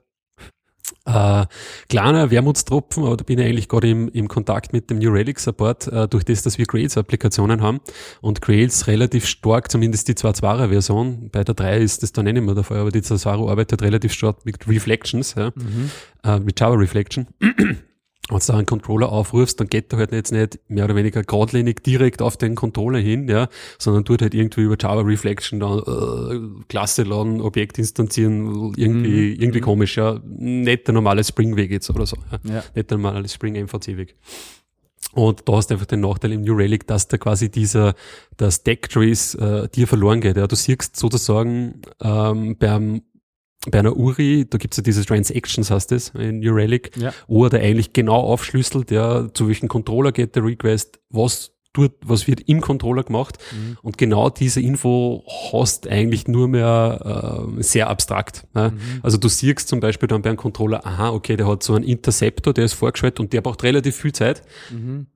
Äh, 1.05 1.45
kleiner 1.89 2.31
Wermutstropfen, 2.31 3.05
aber 3.05 3.17
da 3.17 3.23
bin 3.23 3.39
ich 3.39 3.45
eigentlich 3.45 3.69
gerade 3.69 3.89
im, 3.89 4.09
im 4.09 4.27
Kontakt 4.27 4.73
mit 4.73 4.89
dem 4.89 4.99
New 4.99 5.11
Relic 5.11 5.39
Support, 5.39 5.88
äh, 5.88 6.07
durch 6.07 6.25
das, 6.25 6.43
dass 6.43 6.57
wir 6.57 6.65
Grails-Applikationen 6.65 7.61
haben 7.61 7.79
und 8.21 8.41
Grails 8.41 8.88
relativ 8.88 9.25
stark, 9.25 9.71
zumindest 9.71 10.07
die 10.07 10.15
2.2er 10.15 10.69
Version, 10.69 11.29
bei 11.31 11.43
der 11.43 11.55
3 11.55 11.77
ist 11.79 12.03
das 12.03 12.11
dann 12.11 12.25
nicht 12.25 12.41
mehr 12.41 12.55
der 12.55 12.63
Fall, 12.63 12.79
aber 12.79 12.91
die 12.91 13.01
2.2er 13.01 13.49
arbeitet 13.49 13.81
relativ 13.81 14.11
stark 14.11 14.45
mit 14.45 14.67
Reflections, 14.67 15.35
ja, 15.35 15.51
äh, 16.23 16.39
mit 16.39 16.59
Java 16.59 16.75
Reflection. 16.75 17.27
Wenn 18.30 18.39
du 18.39 18.45
da 18.45 18.53
einen 18.57 18.65
Controller 18.65 19.09
aufrufst, 19.09 19.59
dann 19.59 19.67
geht 19.67 19.93
er 19.93 19.99
halt 19.99 20.11
jetzt 20.11 20.32
nicht 20.32 20.59
mehr 20.67 20.86
oder 20.86 20.95
weniger 20.95 21.23
geradlinig 21.23 21.84
direkt 21.84 22.21
auf 22.21 22.36
den 22.36 22.55
Controller 22.55 22.99
hin, 22.99 23.30
ja, 23.30 23.47
sondern 23.80 24.03
tut 24.03 24.21
halt 24.21 24.34
irgendwie 24.34 24.61
über 24.61 24.75
Java 24.80 25.01
Reflection 25.01 25.59
dann 25.59 25.80
äh, 25.80 26.63
Klasse 26.67 27.03
laden, 27.03 27.39
Objekt 27.39 27.78
instanzieren, 27.78 28.73
irgendwie, 28.75 29.34
irgendwie 29.34 29.61
komisch, 29.61 29.97
ja. 29.97 30.19
Nicht 30.25 30.88
der 30.88 30.93
normale 30.93 31.23
Spring-Weg 31.23 31.71
jetzt 31.71 31.89
oder 31.89 32.05
so. 32.05 32.17
Ja. 32.32 32.55
Ja. 32.55 32.63
Nicht 32.75 32.91
der 32.91 32.97
normale 32.97 33.28
Spring-MVC-Weg. 33.28 34.15
Und 35.13 35.47
da 35.47 35.53
hast 35.53 35.69
du 35.69 35.75
einfach 35.75 35.86
den 35.86 36.01
Nachteil 36.01 36.34
im 36.34 36.41
New 36.41 36.53
Relic, 36.55 36.86
dass 36.86 37.07
da 37.07 37.17
quasi 37.17 37.49
dieser, 37.49 37.95
der 38.39 38.51
Stack 38.51 38.89
Trace 38.89 39.36
äh, 39.36 39.69
dir 39.69 39.88
verloren 39.88 40.21
geht. 40.21 40.38
Ja. 40.38 40.47
Du 40.47 40.55
siehst 40.55 40.97
sozusagen 40.97 41.82
ähm, 42.01 42.57
beim 42.57 43.01
bei 43.69 43.79
einer 43.79 43.95
URI, 43.97 44.45
da 44.49 44.57
gibt's 44.57 44.77
ja 44.77 44.83
diese 44.83 45.03
Transactions, 45.05 45.71
heißt 45.71 45.91
es, 45.91 46.09
in 46.09 46.39
New 46.39 46.53
Relic, 46.53 46.95
Ja. 46.95 47.13
wo 47.27 47.43
er 47.45 47.49
da 47.49 47.57
eigentlich 47.57 47.91
genau 47.93 48.15
aufschlüsselt, 48.21 48.91
ja, 48.91 49.27
zu 49.33 49.47
welchem 49.47 49.67
Controller 49.67 50.11
geht 50.11 50.35
der 50.35 50.43
Request, 50.45 50.99
was 51.09 51.51
tut, 51.74 51.91
was 52.03 52.28
wird 52.28 52.41
im 52.41 52.61
Controller 52.61 53.03
gemacht. 53.03 53.38
Und 53.82 53.97
genau 53.97 54.30
diese 54.30 54.61
Info 54.61 55.24
hast 55.51 55.88
eigentlich 55.88 56.28
nur 56.28 56.47
mehr 56.47 57.45
äh, 57.57 57.63
sehr 57.63 57.89
abstrakt. 57.89 58.45
Ne? 58.53 58.74
Also 59.03 59.18
du 59.18 59.28
siehst 59.28 59.68
zum 59.68 59.80
Beispiel 59.80 60.07
dann 60.07 60.22
beim 60.22 60.38
Controller, 60.38 60.86
aha, 60.86 61.09
okay, 61.11 61.38
der 61.38 61.47
hat 61.47 61.63
so 61.63 61.76
einen 61.76 61.84
Interceptor, 61.84 62.53
der 62.53 62.65
ist 62.65 62.74
vorgeschaltet 62.74 63.20
und 63.20 63.34
der 63.34 63.41
braucht 63.41 63.63
relativ 63.63 63.95
viel 63.95 64.13
Zeit. 64.13 64.41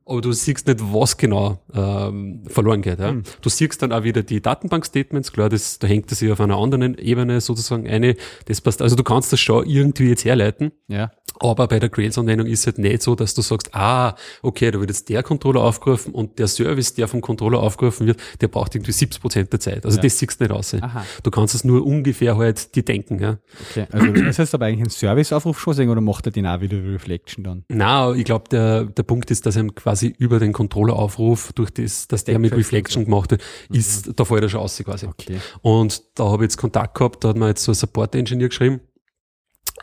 Aber 0.06 0.22
du 0.22 0.32
siehst 0.32 0.68
nicht, 0.68 0.80
was 0.82 1.18
genau 1.18 1.60
ähm, 1.74 2.44
verloren 2.48 2.82
geht. 2.82 3.00
Ja? 3.00 3.16
Du 3.42 3.50
siehst 3.50 3.82
dann 3.82 3.92
auch 3.92 4.04
wieder 4.04 4.24
die 4.24 4.42
Datenbank-Statements, 4.42 5.32
klar, 5.32 5.50
das, 5.50 5.80
da 5.80 5.88
hängt 5.88 6.12
das 6.12 6.20
sich 6.20 6.32
auf 6.32 6.42
einer 6.42 6.58
anderen 6.58 6.98
Ebene 6.98 7.40
sozusagen 7.42 7.88
eine. 7.88 8.16
Das 8.46 8.62
passt, 8.62 8.82
also 8.82 8.96
du 8.96 9.04
kannst 9.04 9.32
das 9.32 9.40
schon 9.40 9.66
irgendwie 9.66 10.10
jetzt 10.10 10.26
herleiten. 10.26 10.72
Ja. 10.88 11.12
Aber 11.40 11.68
bei 11.68 11.80
der 11.80 11.90
Grails-Anwendung 11.90 12.46
ist 12.46 12.60
es 12.60 12.66
halt 12.68 12.78
nicht 12.78 13.02
so, 13.02 13.16
dass 13.16 13.34
du 13.34 13.42
sagst, 13.42 13.74
ah, 13.74 14.16
okay, 14.44 14.70
da 14.70 14.80
wird 14.80 14.92
jetzt 14.92 15.10
der 15.10 15.24
Controller 15.24 15.62
aufgerufen 15.62 16.14
und 16.14 16.38
der 16.38 16.48
Service, 16.56 16.94
der 16.94 17.08
vom 17.08 17.22
Controller 17.22 17.60
aufgerufen 17.60 18.08
wird, 18.08 18.20
der 18.42 18.48
braucht 18.48 18.76
irgendwie 18.76 18.92
70 18.92 19.22
Prozent 19.22 19.52
der 19.54 19.60
Zeit. 19.60 19.86
Also 19.86 19.98
Ja. 19.98 20.04
das 20.04 20.18
siehst 20.20 20.40
du 20.40 20.44
nicht 20.44 20.52
aus. 20.54 20.74
Aha. 20.74 21.06
Du 21.24 21.32
kannst 21.32 21.56
es 21.56 21.64
nur 21.64 21.86
ungefähr 21.86 22.38
halt 22.38 22.76
dir 22.76 22.84
denken. 22.84 23.20
Ja. 23.20 23.38
Okay. 23.72 23.88
Also 23.92 24.08
das 24.26 24.40
heißt 24.40 24.54
aber 24.54 24.66
eigentlich 24.66 24.88
ein 24.88 24.90
Serviceaufruf 24.90 25.60
schon 25.60 25.74
sehen 25.74 25.90
oder 25.90 26.02
macht 26.02 26.26
er 26.26 26.32
den 26.32 26.46
auch 26.48 26.62
wieder 26.62 26.78
Reflection 26.84 27.44
dann? 27.44 27.66
Na, 27.70 28.14
ich 28.14 28.26
glaube, 28.26 28.46
der, 28.50 28.86
der 28.86 29.04
Punkt 29.04 29.32
ist, 29.32 29.46
dass 29.46 29.56
er 29.56 29.66
quasi 29.68 30.14
über 30.18 30.40
den 30.40 30.54
Controlleraufruf, 30.54 31.54
durch 31.54 31.72
das, 31.72 32.08
dass 32.08 32.24
der 32.24 32.40
mit 32.40 32.54
Reflection 32.54 33.06
gemacht 33.06 33.32
hat, 33.32 33.42
ist, 33.70 34.12
da 34.20 34.26
fällt 34.26 34.44
er 34.44 34.50
schon 34.50 34.60
aus 34.62 34.78
quasi. 34.78 35.06
Okay. 35.08 35.38
Und 35.62 36.04
da 36.16 36.26
habe 36.26 36.44
ich 36.44 36.52
jetzt 36.52 36.58
Kontakt 36.58 36.96
gehabt, 36.98 37.24
da 37.24 37.30
hat 37.30 37.38
mir 37.38 37.48
jetzt 37.48 37.64
so 37.64 37.72
ein 37.72 37.76
Support-Engineer 37.76 38.50
geschrieben. 38.50 38.82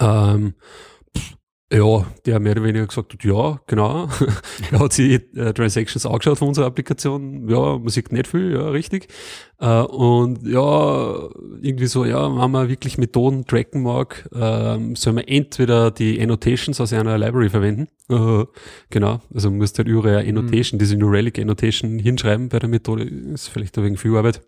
Ähm, 0.01 0.55
ja, 1.71 2.07
der 2.25 2.41
mehr 2.41 2.53
oder 2.53 2.63
weniger 2.63 2.87
gesagt 2.87 3.13
hat, 3.13 3.25
ja, 3.25 3.61
genau. 3.67 4.09
er 4.73 4.79
hat 4.79 4.93
sich 4.95 5.21
äh, 5.37 5.53
Transactions 5.53 6.07
angeschaut 6.07 6.39
von 6.39 6.49
unserer 6.49 6.65
Applikation. 6.67 7.47
Ja, 7.49 7.77
man 7.77 7.89
sieht 7.89 8.11
nicht 8.11 8.27
viel, 8.27 8.53
ja, 8.53 8.71
richtig. 8.71 9.09
Äh, 9.61 9.83
und 9.83 10.47
ja, 10.47 11.29
irgendwie 11.61 11.87
so, 11.87 12.07
ja, 12.07 12.25
wenn 12.25 12.51
man 12.51 12.69
wirklich 12.71 12.97
Methoden 12.97 13.45
tracken 13.47 13.83
mag, 13.83 14.31
ähm, 14.35 14.97
soll 14.97 15.13
man 15.13 15.25
entweder 15.25 15.91
die 15.91 16.19
Annotations 16.23 16.81
aus 16.81 16.95
einer 16.95 17.19
Library 17.19 17.51
verwenden. 17.51 17.89
Äh, 18.09 18.47
genau, 18.91 19.21
also 19.35 19.51
man 19.51 19.59
muss 19.59 19.77
halt 19.77 19.89
überall 19.89 20.17
eine 20.17 20.29
Annotation, 20.31 20.79
diese 20.79 20.97
New 20.97 21.09
Relic 21.11 21.39
Annotation 21.39 21.99
hinschreiben 21.99 22.49
bei 22.49 22.61
der 22.61 22.71
Methode. 22.71 23.05
Ist 23.05 23.49
vielleicht 23.49 23.77
ein 23.77 23.85
wenig 23.85 24.01
viel 24.01 24.17
Arbeit. 24.17 24.41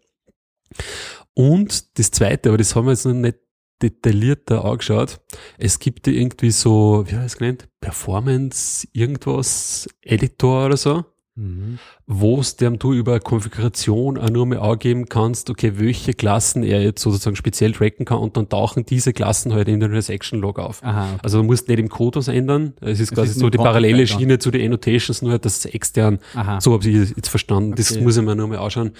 Und 1.35 1.99
das 1.99 2.11
zweite, 2.12 2.49
aber 2.49 2.57
das 2.59 2.75
haben 2.75 2.87
wir 2.87 2.93
jetzt 2.93 3.05
noch 3.05 3.12
nicht 3.12 3.37
detaillierter 3.83 4.64
angeschaut. 4.64 5.20
Es 5.59 5.78
gibt 5.78 6.07
irgendwie 6.09 6.51
so, 6.51 7.05
wie 7.07 7.14
heißt 7.16 7.35
es 7.35 7.37
genannt? 7.39 7.68
Performance, 7.81 8.87
irgendwas, 8.93 9.89
Editor 10.03 10.66
oder 10.66 10.76
so, 10.76 11.05
Mhm. 11.37 11.78
wo 12.07 12.41
es 12.41 12.57
dem 12.57 12.78
du 12.78 12.93
über 12.93 13.20
Konfiguration 13.20 14.18
auch 14.18 14.28
nur 14.31 14.45
mal 14.47 14.59
angeben 14.59 15.07
kannst, 15.09 15.49
okay, 15.49 15.72
welche 15.76 16.12
Klassen 16.12 16.62
er 16.64 16.83
jetzt 16.83 17.01
sozusagen 17.03 17.37
speziell 17.37 17.72
tracken 17.72 18.05
kann 18.05 18.18
und 18.18 18.37
dann 18.37 18.49
tauchen 18.49 18.85
diese 18.85 19.12
Klassen 19.12 19.55
halt 19.55 19.68
in 19.68 19.81
den 19.81 19.91
Transaction 19.91 20.41
Log 20.41 20.59
auf. 20.59 20.83
Aha. 20.83 21.05
Okay. 21.14 21.20
Also 21.22 21.39
du 21.39 21.45
musst 21.45 21.68
nicht 21.68 21.78
im 21.78 21.89
Code 21.89 22.18
was 22.18 22.28
ändern. 22.28 22.74
Es 22.81 22.99
ist 23.01 23.12
Es 23.12 23.14
quasi 23.16 23.31
ist 23.31 23.39
so 23.39 23.49
die 23.49 23.59
parallele 23.59 24.07
Schiene 24.07 24.39
zu 24.39 24.51
den 24.51 24.66
Annotations, 24.66 25.22
nur 25.22 25.39
dass 25.39 25.59
es 25.59 25.64
extern 25.66 26.18
Aha. 26.35 26.61
so 26.61 26.72
habe 26.74 26.87
ich 26.89 27.11
jetzt 27.16 27.28
verstanden. 27.28 27.74
Das 27.76 27.93
Okay. 27.93 28.03
muss 28.03 28.16
ich 28.16 28.22
mir 28.24 28.35
nur 28.37 28.49
mal 28.49 28.59
anschauen. 28.59 28.91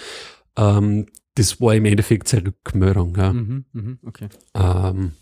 Ähm, 0.57 1.07
das 1.35 1.61
war 1.61 1.75
im 1.75 1.85
Endeffekt 1.85 2.29
seine 2.29 2.47
Rückmeldung. 2.49 3.17
Ja. 3.17 3.33
Mhm. 3.33 3.65
Mhm. 3.73 3.99
Okay. 4.07 4.29
Ähm, 4.55 5.13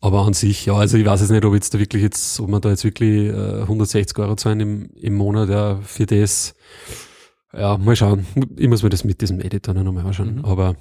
aber 0.00 0.26
an 0.26 0.34
sich, 0.34 0.66
ja, 0.66 0.74
also 0.74 0.98
ich 0.98 1.06
weiß 1.06 1.20
jetzt 1.20 1.30
nicht, 1.30 1.44
ob 1.44 1.54
jetzt 1.54 1.72
da 1.72 1.78
wirklich 1.78 2.02
jetzt, 2.02 2.38
ob 2.40 2.48
man 2.50 2.60
da 2.60 2.68
jetzt 2.70 2.84
wirklich 2.84 3.28
äh, 3.32 3.62
160 3.62 4.18
Euro 4.18 4.36
zahlen 4.36 4.60
im, 4.60 4.90
im 4.96 5.14
Monat 5.14 5.48
ja, 5.48 5.80
für 5.82 6.04
das. 6.06 6.54
Ja, 7.52 7.78
mal 7.78 7.96
schauen. 7.96 8.26
Ich 8.56 8.68
muss 8.68 8.82
mir 8.82 8.90
das 8.90 9.04
mit 9.04 9.20
diesem 9.22 9.40
Editor 9.40 9.74
noch 9.74 9.92
mal 9.92 10.04
anschauen. 10.04 10.36
Mhm. 10.36 10.44
Aber 10.44 10.76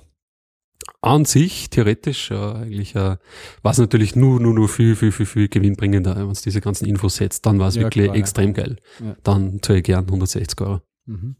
an 1.01 1.23
sich, 1.25 1.69
theoretisch, 1.69 2.31
ja, 2.31 2.53
eigentlich, 2.55 2.95
äh, 2.95 3.17
war 3.61 3.71
es 3.71 3.77
natürlich 3.77 4.15
nur, 4.15 4.39
nur, 4.39 4.53
nur 4.53 4.67
viel, 4.67 4.95
viel, 4.95 5.11
viel, 5.11 5.25
viel 5.25 5.47
gewinnbringender, 5.47 6.15
wenn 6.15 6.25
man 6.25 6.35
diese 6.43 6.59
ganzen 6.61 6.85
Infos 6.87 7.15
setzt. 7.17 7.45
Dann 7.45 7.59
war 7.59 7.69
es 7.69 7.75
Ja, 7.75 7.83
wirklich 7.83 8.05
klar, 8.05 8.15
ja. 8.15 8.19
extrem 8.19 8.53
geil. 8.53 8.77
Ja. 8.99 9.15
Dann 9.23 9.61
zahle 9.61 9.79
ich 9.79 9.85
gern 9.85 10.05
160 10.05 10.59
Euro. 10.61 10.81
Mhm. 11.05 11.35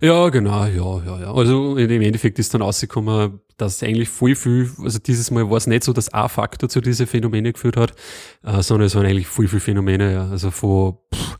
Ja, 0.00 0.28
genau, 0.28 0.66
ja, 0.66 1.02
ja, 1.06 1.20
ja. 1.20 1.34
Also 1.34 1.76
im 1.78 2.02
Endeffekt 2.02 2.38
ist 2.38 2.52
dann 2.52 2.62
rausgekommen, 2.62 3.40
dass 3.56 3.82
eigentlich 3.82 4.10
voll 4.10 4.34
viel, 4.34 4.70
also 4.82 4.98
dieses 4.98 5.30
Mal 5.30 5.48
war 5.48 5.56
es 5.56 5.66
nicht 5.66 5.84
so, 5.84 5.92
dass 5.94 6.12
ein 6.12 6.28
Faktor 6.28 6.68
zu 6.68 6.82
diese 6.82 7.06
Phänomene 7.06 7.52
geführt 7.52 7.78
hat, 7.78 7.94
äh, 8.44 8.62
sondern 8.62 8.86
es 8.86 8.94
waren 8.94 9.06
eigentlich 9.06 9.26
voll 9.26 9.48
viel 9.48 9.60
Phänomene, 9.60 10.12
ja. 10.12 10.28
Also 10.28 10.50
von 10.50 10.98
pff, 11.14 11.38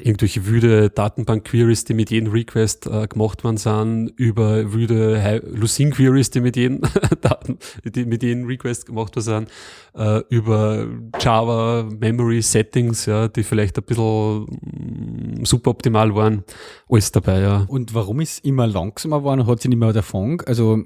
irgendwelche 0.00 0.46
wüde 0.46 0.90
Datenbank-Queries, 0.90 1.84
die 1.84 1.94
mit 1.94 2.10
jedem 2.10 2.32
Request 2.32 2.86
äh, 2.86 3.06
gemacht 3.06 3.44
worden 3.44 3.56
sind, 3.56 4.12
über 4.16 4.72
wüde 4.72 5.42
Lucene-Queries, 5.44 6.30
die 6.30 6.40
mit 6.40 6.56
jedem 6.56 6.80
Daten, 7.20 7.58
die 7.84 8.04
mit 8.04 8.22
jedem 8.22 8.46
Request 8.46 8.86
gemacht 8.86 9.16
worden 9.16 9.22
sind, 9.22 9.50
äh, 9.94 10.22
über 10.28 10.86
Java 11.18 11.88
Memory 11.88 12.42
Settings, 12.42 13.06
ja, 13.06 13.28
die 13.28 13.42
vielleicht 13.42 13.78
ein 13.78 13.84
bisschen 13.84 14.44
mm, 14.44 15.44
suboptimal 15.44 16.14
waren, 16.14 16.44
alles 16.88 17.12
dabei, 17.12 17.40
ja. 17.40 17.64
Und 17.68 17.94
warum 17.94 18.20
ist 18.20 18.44
immer 18.44 18.66
langsamer 18.66 19.18
geworden? 19.18 19.46
Hat 19.46 19.60
sich 19.60 19.68
nicht 19.68 19.78
mehr 19.78 19.92
davon? 19.92 20.40
Also 20.46 20.84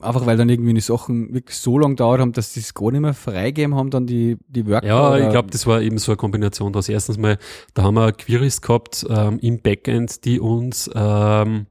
einfach 0.00 0.26
weil 0.26 0.36
dann 0.36 0.48
irgendwie 0.48 0.74
die 0.74 0.80
Sachen 0.80 1.32
wirklich 1.34 1.56
so 1.56 1.78
lange 1.78 1.94
dauert 1.94 2.20
haben, 2.20 2.32
dass 2.32 2.54
sie 2.54 2.60
es 2.60 2.74
gar 2.74 2.90
nicht 2.90 3.00
mehr 3.00 3.14
freigegeben 3.14 3.74
haben, 3.74 3.90
dann 3.90 4.06
die, 4.06 4.36
die 4.48 4.66
Worker? 4.66 4.86
Ja, 4.86 5.18
ich 5.18 5.30
glaube, 5.30 5.50
das 5.50 5.66
war 5.66 5.80
eben 5.80 5.98
so 5.98 6.12
eine 6.12 6.16
Kombination 6.16 6.72
daraus. 6.72 6.88
Erstens 6.88 7.18
mal, 7.18 7.38
da 7.74 7.82
haben 7.82 7.94
wir 7.94 8.12
Queries 8.12 8.60
gehabt 8.60 9.06
ähm, 9.08 9.38
im 9.40 9.60
Backend, 9.60 10.24
die 10.24 10.40
uns, 10.40 10.90
ähm, 10.94 11.66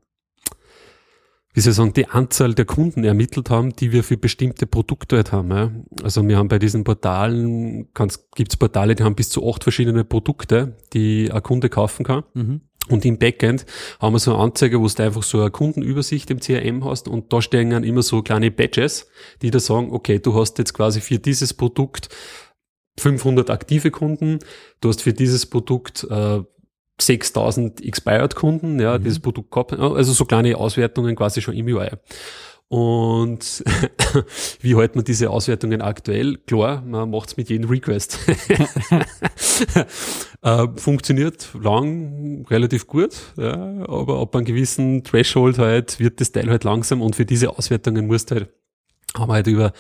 wie 1.54 1.62
soll 1.62 1.72
ich 1.72 1.78
sagen, 1.78 1.94
die 1.94 2.08
Anzahl 2.08 2.54
der 2.54 2.66
Kunden 2.66 3.04
ermittelt 3.04 3.50
haben, 3.50 3.76
die 3.76 3.92
wir 3.92 4.04
für 4.04 4.18
bestimmte 4.18 4.68
Produkte 4.68 5.18
halt 5.18 5.32
haben. 5.32 5.52
Ja. 5.52 5.72
Also 6.04 6.26
wir 6.28 6.38
haben 6.38 6.48
bei 6.48 6.60
diesen 6.60 6.84
Portalen, 6.84 7.90
gibt 8.36 8.54
es 8.54 8.58
Portale, 8.58 8.96
die 8.96 9.04
haben 9.04 9.16
bis 9.16 9.30
zu 9.30 9.48
acht 9.50 9.64
verschiedene 9.64 10.04
Produkte, 10.04 10.78
die 10.94 11.32
ein 11.32 11.44
Kunde 11.44 11.70
kaufen 11.70 12.06
kann. 12.06 12.24
Mhm. 12.34 12.62
Und 12.90 13.06
im 13.06 13.18
Backend 13.18 13.66
haben 14.00 14.14
wir 14.14 14.20
so 14.20 14.34
eine 14.34 14.44
Anzeige, 14.44 14.82
wo 14.82 14.88
du 14.88 15.04
einfach 15.04 15.24
so 15.24 15.42
eine 15.42 15.52
Kundenübersicht 15.52 16.30
im 16.32 16.40
CRM 16.40 16.84
hast 16.86 17.08
und 17.08 17.32
da 17.32 17.42
stehen 17.42 17.70
dann 17.70 17.84
immer 17.84 18.02
so 18.02 18.22
kleine 18.22 18.52
Badges, 18.52 19.08
die 19.42 19.52
da 19.52 19.60
sagen, 19.60 19.92
okay, 19.92 20.20
du 20.20 20.36
hast 20.36 20.58
jetzt 20.58 20.74
quasi 20.74 21.02
für 21.02 21.20
dieses 21.20 21.54
Produkt 21.54 22.10
500 23.00 23.50
aktive 23.50 23.92
Kunden, 23.92 24.40
du 24.82 24.90
hast 24.90 25.02
für 25.02 25.14
dieses 25.14 25.46
Produkt 25.46 26.06
äh, 26.10 26.42
6000 27.02 27.84
expired 27.86 28.36
Kunden, 28.36 28.80
ja, 28.80 28.98
mhm. 28.98 29.04
dieses 29.04 29.20
Produkt 29.20 29.52
gehabt, 29.52 29.74
also 29.74 30.12
so 30.12 30.26
kleine 30.26 30.58
Auswertungen 30.58 31.16
quasi 31.16 31.42
schon 31.42 31.56
im 31.56 31.68
UI. 31.68 31.90
Und 32.70 33.64
wie 34.62 34.76
hält 34.76 34.96
man 34.96 35.04
diese 35.04 35.32
Auswertungen 35.32 35.82
aktuell? 35.82 36.38
Klar, 36.38 36.84
man 36.86 37.10
macht's 37.10 37.36
mit 37.36 37.50
jedem 37.50 37.68
Request. 37.68 38.20
äh, 40.44 40.68
funktioniert 40.76 41.50
lang 41.60 42.46
relativ 42.48 42.86
gut, 42.86 43.16
ja, 43.38 43.54
aber 43.88 44.20
ab 44.22 44.36
einem 44.36 44.46
gewissen 44.46 45.04
Threshold 45.04 45.58
halt 45.58 46.00
wird 46.00 46.22
das 46.22 46.32
Teil 46.32 46.48
halt 46.48 46.64
langsam 46.64 47.02
und 47.02 47.16
für 47.16 47.26
diese 47.26 47.50
Auswertungen 47.50 48.06
musst 48.06 48.30
du 48.30 48.36
halt, 48.36 48.50
haben 49.18 49.30
wir 49.30 49.34
halt 49.34 49.48
über 49.48 49.74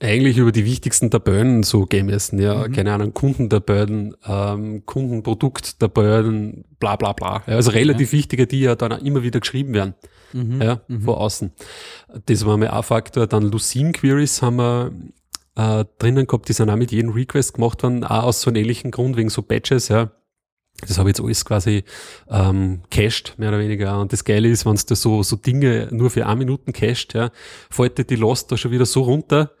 eigentlich 0.00 0.38
über 0.38 0.52
die 0.52 0.64
wichtigsten 0.64 1.10
Tabellen 1.10 1.62
so 1.62 1.86
gemessen, 1.86 2.38
ja, 2.38 2.66
mhm. 2.68 2.72
keine 2.72 2.92
Ahnung, 2.92 3.14
Kundentabellen, 3.14 4.14
ähm, 4.26 4.84
Kundenprodukttabellen, 4.86 6.64
bla 6.78 6.96
bla 6.96 7.12
bla. 7.12 7.42
Ja, 7.46 7.54
also 7.54 7.70
relativ 7.70 8.12
ja. 8.12 8.18
wichtige, 8.18 8.46
die 8.46 8.60
ja 8.60 8.74
dann 8.74 8.92
auch 8.92 9.02
immer 9.02 9.22
wieder 9.22 9.40
geschrieben 9.40 9.72
werden, 9.72 9.94
mhm. 10.32 10.60
ja, 10.60 10.80
mhm. 10.88 11.02
vor 11.02 11.20
außen. 11.20 11.52
Das 12.26 12.44
war 12.44 12.56
mal 12.56 12.68
ein 12.68 12.82
Faktor. 12.82 13.26
Dann 13.26 13.50
Lucene 13.50 13.92
Queries 13.92 14.42
haben 14.42 14.56
wir 14.56 14.92
äh, 15.56 15.84
drinnen 15.98 16.26
gehabt, 16.26 16.48
die 16.48 16.52
sind 16.52 16.70
auch 16.70 16.76
mit 16.76 16.92
jedem 16.92 17.12
Request 17.12 17.54
gemacht 17.54 17.82
worden, 17.82 18.04
auch 18.04 18.24
aus 18.24 18.40
so 18.40 18.50
einem 18.50 18.62
ähnlichen 18.62 18.90
Grund, 18.90 19.16
wegen 19.16 19.30
so 19.30 19.42
Batches, 19.42 19.88
ja. 19.88 20.10
Das 20.80 20.98
habe 20.98 21.08
ich 21.08 21.16
jetzt 21.16 21.24
alles 21.24 21.44
quasi 21.44 21.84
ähm, 22.28 22.82
cached, 22.90 23.38
mehr 23.38 23.50
oder 23.50 23.60
weniger. 23.60 24.00
Und 24.00 24.12
das 24.12 24.24
Geile 24.24 24.48
ist, 24.48 24.66
wenn 24.66 24.74
du 24.74 24.94
so, 24.96 25.22
so 25.22 25.36
Dinge 25.36 25.88
nur 25.92 26.10
für 26.10 26.26
eine 26.26 26.36
Minuten 26.36 26.72
cached, 26.72 27.14
ja, 27.14 27.30
fällt 27.70 27.96
dir 27.96 28.04
die 28.04 28.16
Lost 28.16 28.50
da 28.50 28.56
schon 28.56 28.72
wieder 28.72 28.84
so 28.84 29.02
runter, 29.02 29.52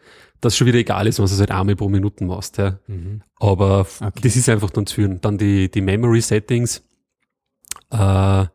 dass 0.44 0.56
schon 0.56 0.66
wieder 0.66 0.78
egal 0.78 1.06
ist, 1.06 1.18
wenn 1.18 1.26
du 1.26 1.32
es 1.32 1.40
halt 1.40 1.50
einmal 1.50 1.76
pro 1.76 1.88
Minuten 1.88 2.26
machst. 2.26 2.58
Ja. 2.58 2.78
Mhm. 2.86 3.22
Aber 3.36 3.86
okay. 4.00 4.20
das 4.22 4.36
ist 4.36 4.48
einfach 4.48 4.70
dann 4.70 4.86
zu 4.86 4.96
führen. 4.96 5.20
Dann 5.20 5.38
die, 5.38 5.70
die 5.70 5.80
Memory 5.80 6.20
Settings 6.20 6.82
äh, 7.90 8.46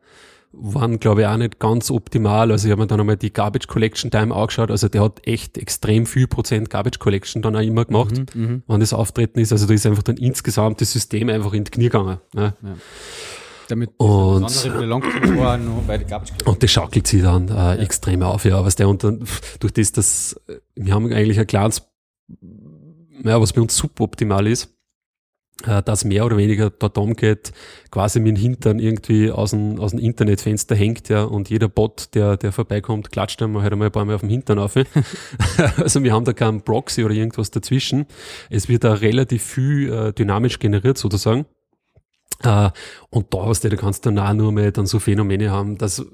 waren, 0.52 0.98
glaube 0.98 1.22
ich, 1.22 1.26
auch 1.26 1.36
nicht 1.36 1.58
ganz 1.58 1.90
optimal. 1.90 2.50
Also 2.50 2.66
ich 2.66 2.72
habe 2.72 2.82
mir 2.82 2.86
dann 2.88 3.00
einmal 3.00 3.16
die 3.16 3.32
Garbage 3.32 3.68
Collection 3.68 4.10
Time 4.10 4.34
angeschaut. 4.34 4.70
Also 4.70 4.88
der 4.88 5.02
hat 5.02 5.26
echt 5.26 5.58
extrem 5.58 6.06
viel 6.06 6.26
Prozent 6.26 6.70
Garbage 6.70 6.98
Collection 6.98 7.42
dann 7.42 7.56
auch 7.56 7.60
immer 7.60 7.84
gemacht, 7.84 8.34
mhm, 8.34 8.42
mhm. 8.42 8.62
wenn 8.66 8.80
das 8.80 8.92
Auftreten 8.92 9.38
ist. 9.38 9.52
Also 9.52 9.66
da 9.66 9.74
ist 9.74 9.86
einfach 9.86 10.02
dann 10.02 10.16
insgesamt 10.16 10.80
das 10.80 10.92
System 10.92 11.28
einfach 11.28 11.52
in 11.52 11.64
die 11.64 11.70
Knie 11.70 11.84
gegangen. 11.84 12.18
Ja. 12.34 12.42
ja. 12.42 12.54
Damit 13.70 13.90
und, 13.98 14.42
und 16.44 16.62
das 16.62 16.70
schaukelt 16.70 17.06
sich 17.06 17.22
dann 17.22 17.48
äh, 17.48 17.52
ja. 17.52 17.74
extrem 17.76 18.22
auf, 18.22 18.44
ja. 18.44 18.64
Was 18.64 18.76
der 18.76 18.88
und 18.88 19.04
dann, 19.04 19.24
durch 19.60 19.72
das, 19.72 19.92
dass 19.92 20.40
wir 20.74 20.92
haben 20.92 21.12
eigentlich 21.12 21.38
ein 21.38 21.46
kleines, 21.46 21.82
ja, 23.22 23.40
was 23.40 23.52
bei 23.52 23.60
uns 23.60 23.76
suboptimal 23.76 24.46
ist, 24.46 24.74
äh, 25.66 25.82
dass 25.82 26.04
mehr 26.04 26.24
oder 26.24 26.36
weniger 26.36 26.70
dort 26.70 26.96
umgeht, 26.98 27.52
quasi 27.90 28.18
mit 28.18 28.36
dem 28.36 28.40
Hintern 28.40 28.78
irgendwie 28.78 29.30
aus 29.30 29.50
dem, 29.50 29.78
aus 29.78 29.90
dem 29.90 30.00
Internetfenster 30.00 30.74
hängt, 30.74 31.08
ja, 31.08 31.24
und 31.24 31.50
jeder 31.50 31.68
Bot, 31.68 32.14
der, 32.14 32.36
der 32.36 32.52
vorbeikommt, 32.52 33.12
klatscht 33.12 33.42
einmal 33.42 33.62
halt 33.62 33.72
einmal 33.72 33.88
ein 33.88 33.92
paar 33.92 34.04
Mal 34.04 34.14
auf 34.14 34.22
dem 34.22 34.30
Hintern 34.30 34.58
auf. 34.58 34.74
also 35.76 36.02
wir 36.02 36.12
haben 36.12 36.24
da 36.24 36.32
keinen 36.32 36.62
Proxy 36.62 37.04
oder 37.04 37.14
irgendwas 37.14 37.50
dazwischen. 37.50 38.06
Es 38.48 38.68
wird 38.68 38.84
da 38.84 38.94
relativ 38.94 39.42
viel 39.42 39.92
äh, 39.92 40.12
dynamisch 40.12 40.58
generiert 40.58 40.98
sozusagen. 40.98 41.46
Äh, 42.42 42.70
und 43.10 43.32
da 43.34 43.46
hast 43.46 43.64
du, 43.64 43.68
da 43.68 43.76
kannst 43.76 44.04
du 44.04 44.10
dann 44.10 44.18
auch 44.18 44.32
nur 44.32 44.52
mehr 44.52 44.72
dann 44.72 44.86
so 44.86 44.98
Phänomene 44.98 45.50
haben, 45.50 45.78
dass 45.78 46.04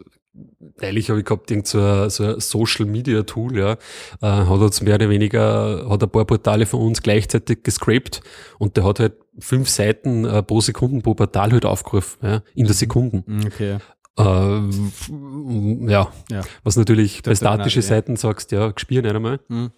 Ehrlich 0.80 1.08
habe 1.08 1.20
ich 1.20 1.24
gehabt, 1.24 1.50
irgend 1.50 1.66
so 1.66 1.80
ein, 1.80 2.10
so 2.10 2.24
ein 2.24 2.40
Social 2.40 2.84
Media 2.84 3.22
Tool, 3.22 3.56
ja, 3.56 3.72
äh, 3.72 3.76
hat 4.20 4.60
uns 4.60 4.82
mehr 4.82 4.96
oder 4.96 5.08
weniger, 5.08 5.88
hat 5.88 6.02
ein 6.02 6.10
paar 6.10 6.26
Portale 6.26 6.66
von 6.66 6.80
uns 6.80 7.00
gleichzeitig 7.00 7.62
gescrapt 7.62 8.20
und 8.58 8.76
der 8.76 8.84
hat 8.84 9.00
halt 9.00 9.14
fünf 9.38 9.70
Seiten 9.70 10.26
äh, 10.26 10.42
pro 10.42 10.60
Sekunde 10.60 11.00
pro 11.00 11.14
Portal 11.14 11.52
halt 11.52 11.64
aufgerufen, 11.64 12.18
ja, 12.22 12.42
in 12.54 12.64
der 12.64 12.74
mhm. 12.74 12.78
Sekunde. 12.78 13.24
Mhm, 13.26 13.46
okay. 13.46 13.78
Äh, 14.18 15.90
ja. 15.90 16.12
ja. 16.30 16.40
was 16.62 16.76
natürlich 16.76 17.22
das 17.22 17.40
bei 17.40 17.46
statischen 17.46 17.82
Seiten 17.82 18.16
sagst, 18.16 18.52
ja, 18.52 18.70
gespielt 18.70 19.04
nicht 19.04 19.14
einmal. 19.14 19.40
Mhm 19.48 19.70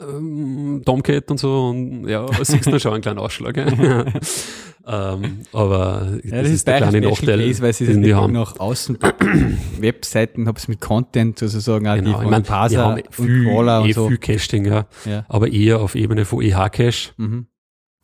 ähm, 0.00 0.82
Tomcat 0.84 1.30
und 1.30 1.38
so 1.38 1.68
und 1.68 2.08
ja, 2.08 2.26
siehst 2.42 2.66
du 2.66 2.78
schon 2.78 2.94
einen 2.94 3.02
kleinen 3.02 3.18
Ausschlag. 3.18 3.56
ähm, 4.86 5.40
aber 5.52 6.18
ja, 6.24 6.30
das, 6.30 6.42
das, 6.42 6.50
ist 6.50 6.66
der 6.66 6.76
kleine 6.78 7.00
Nachteil, 7.00 7.38
Case, 7.38 7.62
weil 7.62 7.72
sie 7.72 7.86
den 7.86 8.02
wir 8.02 8.16
haben. 8.16 8.32
nach 8.32 8.58
außen 8.58 8.98
Webseiten 9.80 10.48
hab's 10.48 10.68
mit 10.68 10.80
Content 10.80 11.38
sozusagen 11.38 11.86
auch 11.86 11.94
genau, 11.94 12.18
die 12.18 12.24
ich 12.24 12.30
mein, 12.30 12.42
Parser 12.42 12.76
wir 12.76 12.84
haben 12.84 13.02
viel, 13.10 13.46
und 13.46 13.88
eh 13.88 13.92
so. 13.92 14.08
viel 14.08 14.18
Caching, 14.18 14.64
ja, 14.64 14.86
ja, 15.04 15.24
aber 15.28 15.52
eher 15.52 15.80
auf 15.80 15.94
Ebene 15.94 16.24
von 16.24 16.42
EH-Cache. 16.42 17.12
Mhm. 17.16 17.46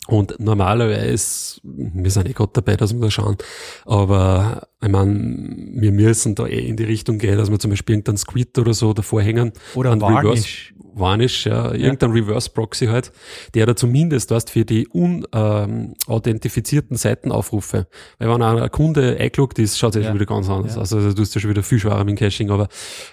Und 0.09 0.41
normalerweise, 0.41 1.61
wir 1.63 2.11
sind 2.11 2.31
eh 2.31 2.33
gerade 2.33 2.53
dabei, 2.55 2.77
dass 2.77 2.95
wir 2.95 3.01
da 3.01 3.11
schauen, 3.11 3.37
aber 3.85 4.69
ich 4.81 4.89
meine, 4.89 5.55
wir 5.75 5.93
müssen 5.93 6.35
da 6.35 6.47
eh 6.47 6.67
in 6.67 6.77
die 6.77 6.85
Richtung 6.85 7.19
gehen, 7.19 7.37
dass 7.37 7.51
wir 7.51 7.59
zum 7.59 7.71
Beispiel 7.71 7.97
irgendeinen 7.97 8.17
Squid 8.17 8.57
oder 8.59 8.73
so 8.73 8.95
davor 8.95 9.21
hängen. 9.21 9.53
Oder 9.75 9.93
ein 9.93 10.01
Varnish. 10.01 10.73
Varnish, 10.95 11.45
ja, 11.45 11.75
irgendein 11.75 12.13
Reverse 12.13 12.49
Proxy 12.49 12.87
halt, 12.87 13.13
der 13.55 13.67
da 13.67 13.77
zumindest 13.77 14.31
was 14.31 14.51
für 14.51 14.65
die 14.65 14.89
unauthentifizierten 14.89 16.95
ähm, 16.95 16.97
Seitenaufrufe. 16.97 17.87
Weil 18.19 18.31
wenn 18.31 18.43
ein 18.43 18.71
Kunde 18.71 19.19
eingeloggt 19.19 19.59
ist, 19.59 19.79
schaut 19.79 19.95
es 19.95 20.03
ja. 20.03 20.09
schon 20.09 20.15
wieder 20.15 20.27
ganz 20.27 20.49
anders 20.49 20.77
ja. 20.77 20.81
aus. 20.81 20.95
Also 20.95 21.13
du 21.13 21.21
hast 21.21 21.35
ja 21.35 21.41
schon 21.43 21.51
wieder 21.51 21.63
viel 21.63 21.79
schwerer 21.79 22.03
mit 22.05 22.17
dem 22.17 22.19
Caching, 22.19 22.51
aber 22.51 22.69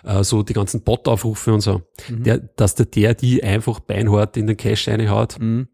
äh, 0.05 0.23
so 0.23 0.43
die 0.43 0.53
ganzen 0.53 0.81
Bot-Aufrufe 0.81 1.53
und 1.53 1.59
so, 1.59 1.81
mhm. 2.09 2.23
der, 2.23 2.37
dass 2.37 2.75
der, 2.75 2.85
der 2.85 3.15
die 3.15 3.43
einfach 3.43 3.81
beinhart 3.81 4.37
in 4.37 4.47
den 4.47 4.55
Cache 4.55 4.91
reinhaut 4.91 5.37
mhm. 5.39 5.67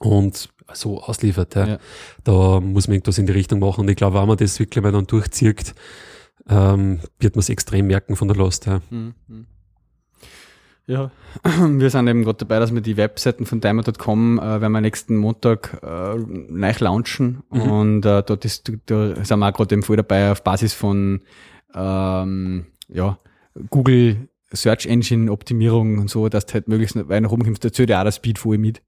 und 0.00 0.48
so 0.72 1.02
ausliefert. 1.02 1.54
Ja. 1.54 1.66
ja. 1.66 1.78
Da 2.24 2.60
muss 2.60 2.88
man 2.88 2.94
irgendwas 2.94 3.18
in 3.18 3.26
die 3.26 3.32
Richtung 3.32 3.60
machen. 3.60 3.82
Und 3.82 3.90
ich 3.90 3.96
glaube, 3.96 4.18
wenn 4.18 4.28
man 4.28 4.36
das 4.36 4.58
wirklich 4.58 4.82
mal 4.82 4.92
dann 4.92 5.06
durchzieht, 5.06 5.74
ähm, 6.48 7.00
wird 7.18 7.36
man 7.36 7.40
es 7.40 7.48
extrem 7.48 7.86
merken 7.86 8.16
von 8.16 8.28
der 8.28 8.36
Last. 8.36 8.66
Ja. 8.66 8.80
Mhm. 8.90 9.14
Ja, 10.86 11.10
wir 11.42 11.88
sind 11.88 12.08
eben 12.08 12.24
gerade 12.24 12.38
dabei, 12.38 12.58
dass 12.58 12.74
wir 12.74 12.82
die 12.82 12.98
Webseiten 12.98 13.46
von 13.46 13.60
Diamond.com, 13.60 14.38
äh, 14.38 14.60
werden 14.60 14.72
wir 14.72 14.80
nächsten 14.82 15.16
Montag 15.16 15.80
äh, 15.82 16.16
neu 16.18 16.72
launchen. 16.78 17.42
Mhm. 17.50 17.60
Und 17.60 18.06
äh, 18.06 18.22
dort 18.22 18.44
ist, 18.44 18.70
da 18.86 19.24
sind 19.24 19.38
wir 19.38 19.48
auch 19.48 19.54
gerade 19.54 19.82
voll 19.82 19.96
dabei 19.96 20.30
auf 20.30 20.44
Basis 20.44 20.74
von 20.74 21.22
ähm, 21.74 22.66
ja, 22.88 23.18
Google 23.70 24.28
Search 24.52 24.86
Engine 24.86 25.32
Optimierung 25.32 25.98
und 25.98 26.10
so, 26.10 26.28
dass 26.28 26.46
du 26.46 26.54
halt 26.54 26.68
möglichst 26.68 26.96
weit 27.08 27.22
nach 27.22 27.32
oben 27.32 27.44
kommst. 27.44 27.64
Da 27.64 27.72
zählt 27.72 27.90
ja 27.90 28.00
auch 28.00 28.04
der 28.04 28.12
Speed 28.12 28.38
voll 28.38 28.58
mit. 28.58 28.82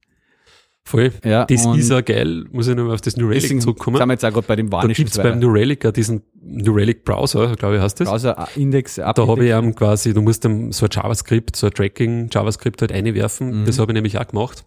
Voll. 0.86 1.10
Ja, 1.24 1.44
das 1.44 1.66
ist 1.66 1.90
ja 1.90 2.00
geil, 2.00 2.44
muss 2.52 2.68
ich 2.68 2.76
nochmal 2.76 2.94
auf 2.94 3.00
das 3.00 3.16
New 3.16 3.26
Relic 3.26 3.60
zurückkommen. 3.60 3.96
Sind 3.96 4.06
wir 4.06 4.12
jetzt 4.12 4.24
auch 4.24 4.32
gerade 4.32 4.46
bei 4.46 4.54
dem 4.54 4.70
Varnish. 4.70 4.96
Da 4.96 5.02
gibt's 5.02 5.18
beim 5.18 5.40
New 5.40 5.50
Relic 5.50 5.82
ja 5.82 5.90
diesen 5.90 6.22
New 6.40 6.72
Relic 6.72 7.04
Browser, 7.04 7.56
glaube 7.56 7.74
ich, 7.74 7.82
heißt 7.82 7.98
das. 7.98 8.08
Browser 8.08 8.46
äh, 8.54 8.60
Index. 8.60 8.94
Da 8.94 9.12
habe 9.16 9.44
ich 9.44 9.50
ähm, 9.50 9.74
quasi, 9.74 10.14
du 10.14 10.22
musst 10.22 10.44
dann 10.44 10.70
so 10.70 10.86
ein 10.86 10.90
JavaScript, 10.92 11.56
so 11.56 11.66
ein 11.66 11.72
Tracking 11.72 12.28
JavaScript 12.30 12.80
halt 12.82 12.92
einwerfen. 12.92 13.62
Mhm. 13.62 13.64
Das 13.66 13.80
habe 13.80 13.90
ich 13.90 13.94
nämlich 13.94 14.16
auch 14.16 14.28
gemacht. 14.28 14.64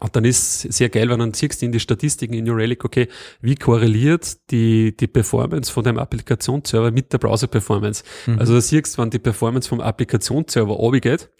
Und 0.00 0.16
dann 0.16 0.24
ist 0.24 0.62
sehr 0.62 0.88
geil, 0.88 1.08
wenn 1.08 1.20
du 1.20 1.26
dann 1.26 1.34
siehst 1.34 1.62
in 1.62 1.70
die 1.70 1.78
Statistiken 1.78 2.34
in 2.34 2.44
New 2.44 2.54
Relic, 2.54 2.84
okay, 2.84 3.06
wie 3.40 3.54
korreliert 3.54 4.50
die, 4.50 4.96
die 4.96 5.06
Performance 5.06 5.70
von 5.70 5.84
deinem 5.84 5.98
Applikationsserver 5.98 6.90
mit 6.90 7.12
der 7.12 7.18
Browser-Performance. 7.18 8.02
Mhm. 8.26 8.40
Also 8.40 8.54
da 8.54 8.60
siehst 8.60 8.98
wenn 8.98 9.10
die 9.10 9.20
Performance 9.20 9.68
vom 9.68 9.80
Applikationsserver 9.80 10.72
runtergeht, 10.72 11.30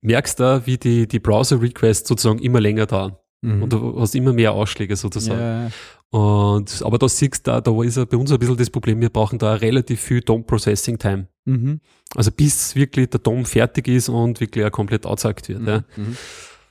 merkst 0.00 0.40
du, 0.40 0.62
wie 0.66 0.78
die, 0.78 1.06
die 1.08 1.18
Browser-Requests 1.18 2.08
sozusagen 2.08 2.38
immer 2.38 2.60
länger 2.60 2.86
dauern. 2.86 3.16
Mhm. 3.40 3.62
Und 3.62 3.72
du 3.72 4.00
hast 4.00 4.14
immer 4.14 4.32
mehr 4.32 4.52
Ausschläge 4.52 4.96
sozusagen. 4.96 5.40
Ja. 5.40 5.70
Und, 6.10 6.82
aber 6.82 6.98
da 6.98 7.08
siehst 7.08 7.46
du, 7.46 7.60
da 7.60 7.82
ist 7.82 7.96
ja 7.96 8.04
bei 8.04 8.16
uns 8.16 8.32
ein 8.32 8.38
bisschen 8.38 8.56
das 8.56 8.70
Problem, 8.70 9.00
wir 9.00 9.10
brauchen 9.10 9.38
da 9.38 9.54
relativ 9.54 10.00
viel 10.00 10.20
DOM-Processing-Time. 10.22 11.28
Mhm. 11.44 11.80
Also 12.14 12.30
bis 12.30 12.74
wirklich 12.74 13.10
der 13.10 13.20
DOM 13.20 13.44
fertig 13.44 13.88
ist 13.88 14.08
und 14.08 14.40
wirklich 14.40 14.64
auch 14.64 14.70
komplett 14.70 15.04
angezeigt 15.04 15.48
wird. 15.48 15.60
Mhm. 15.60 16.16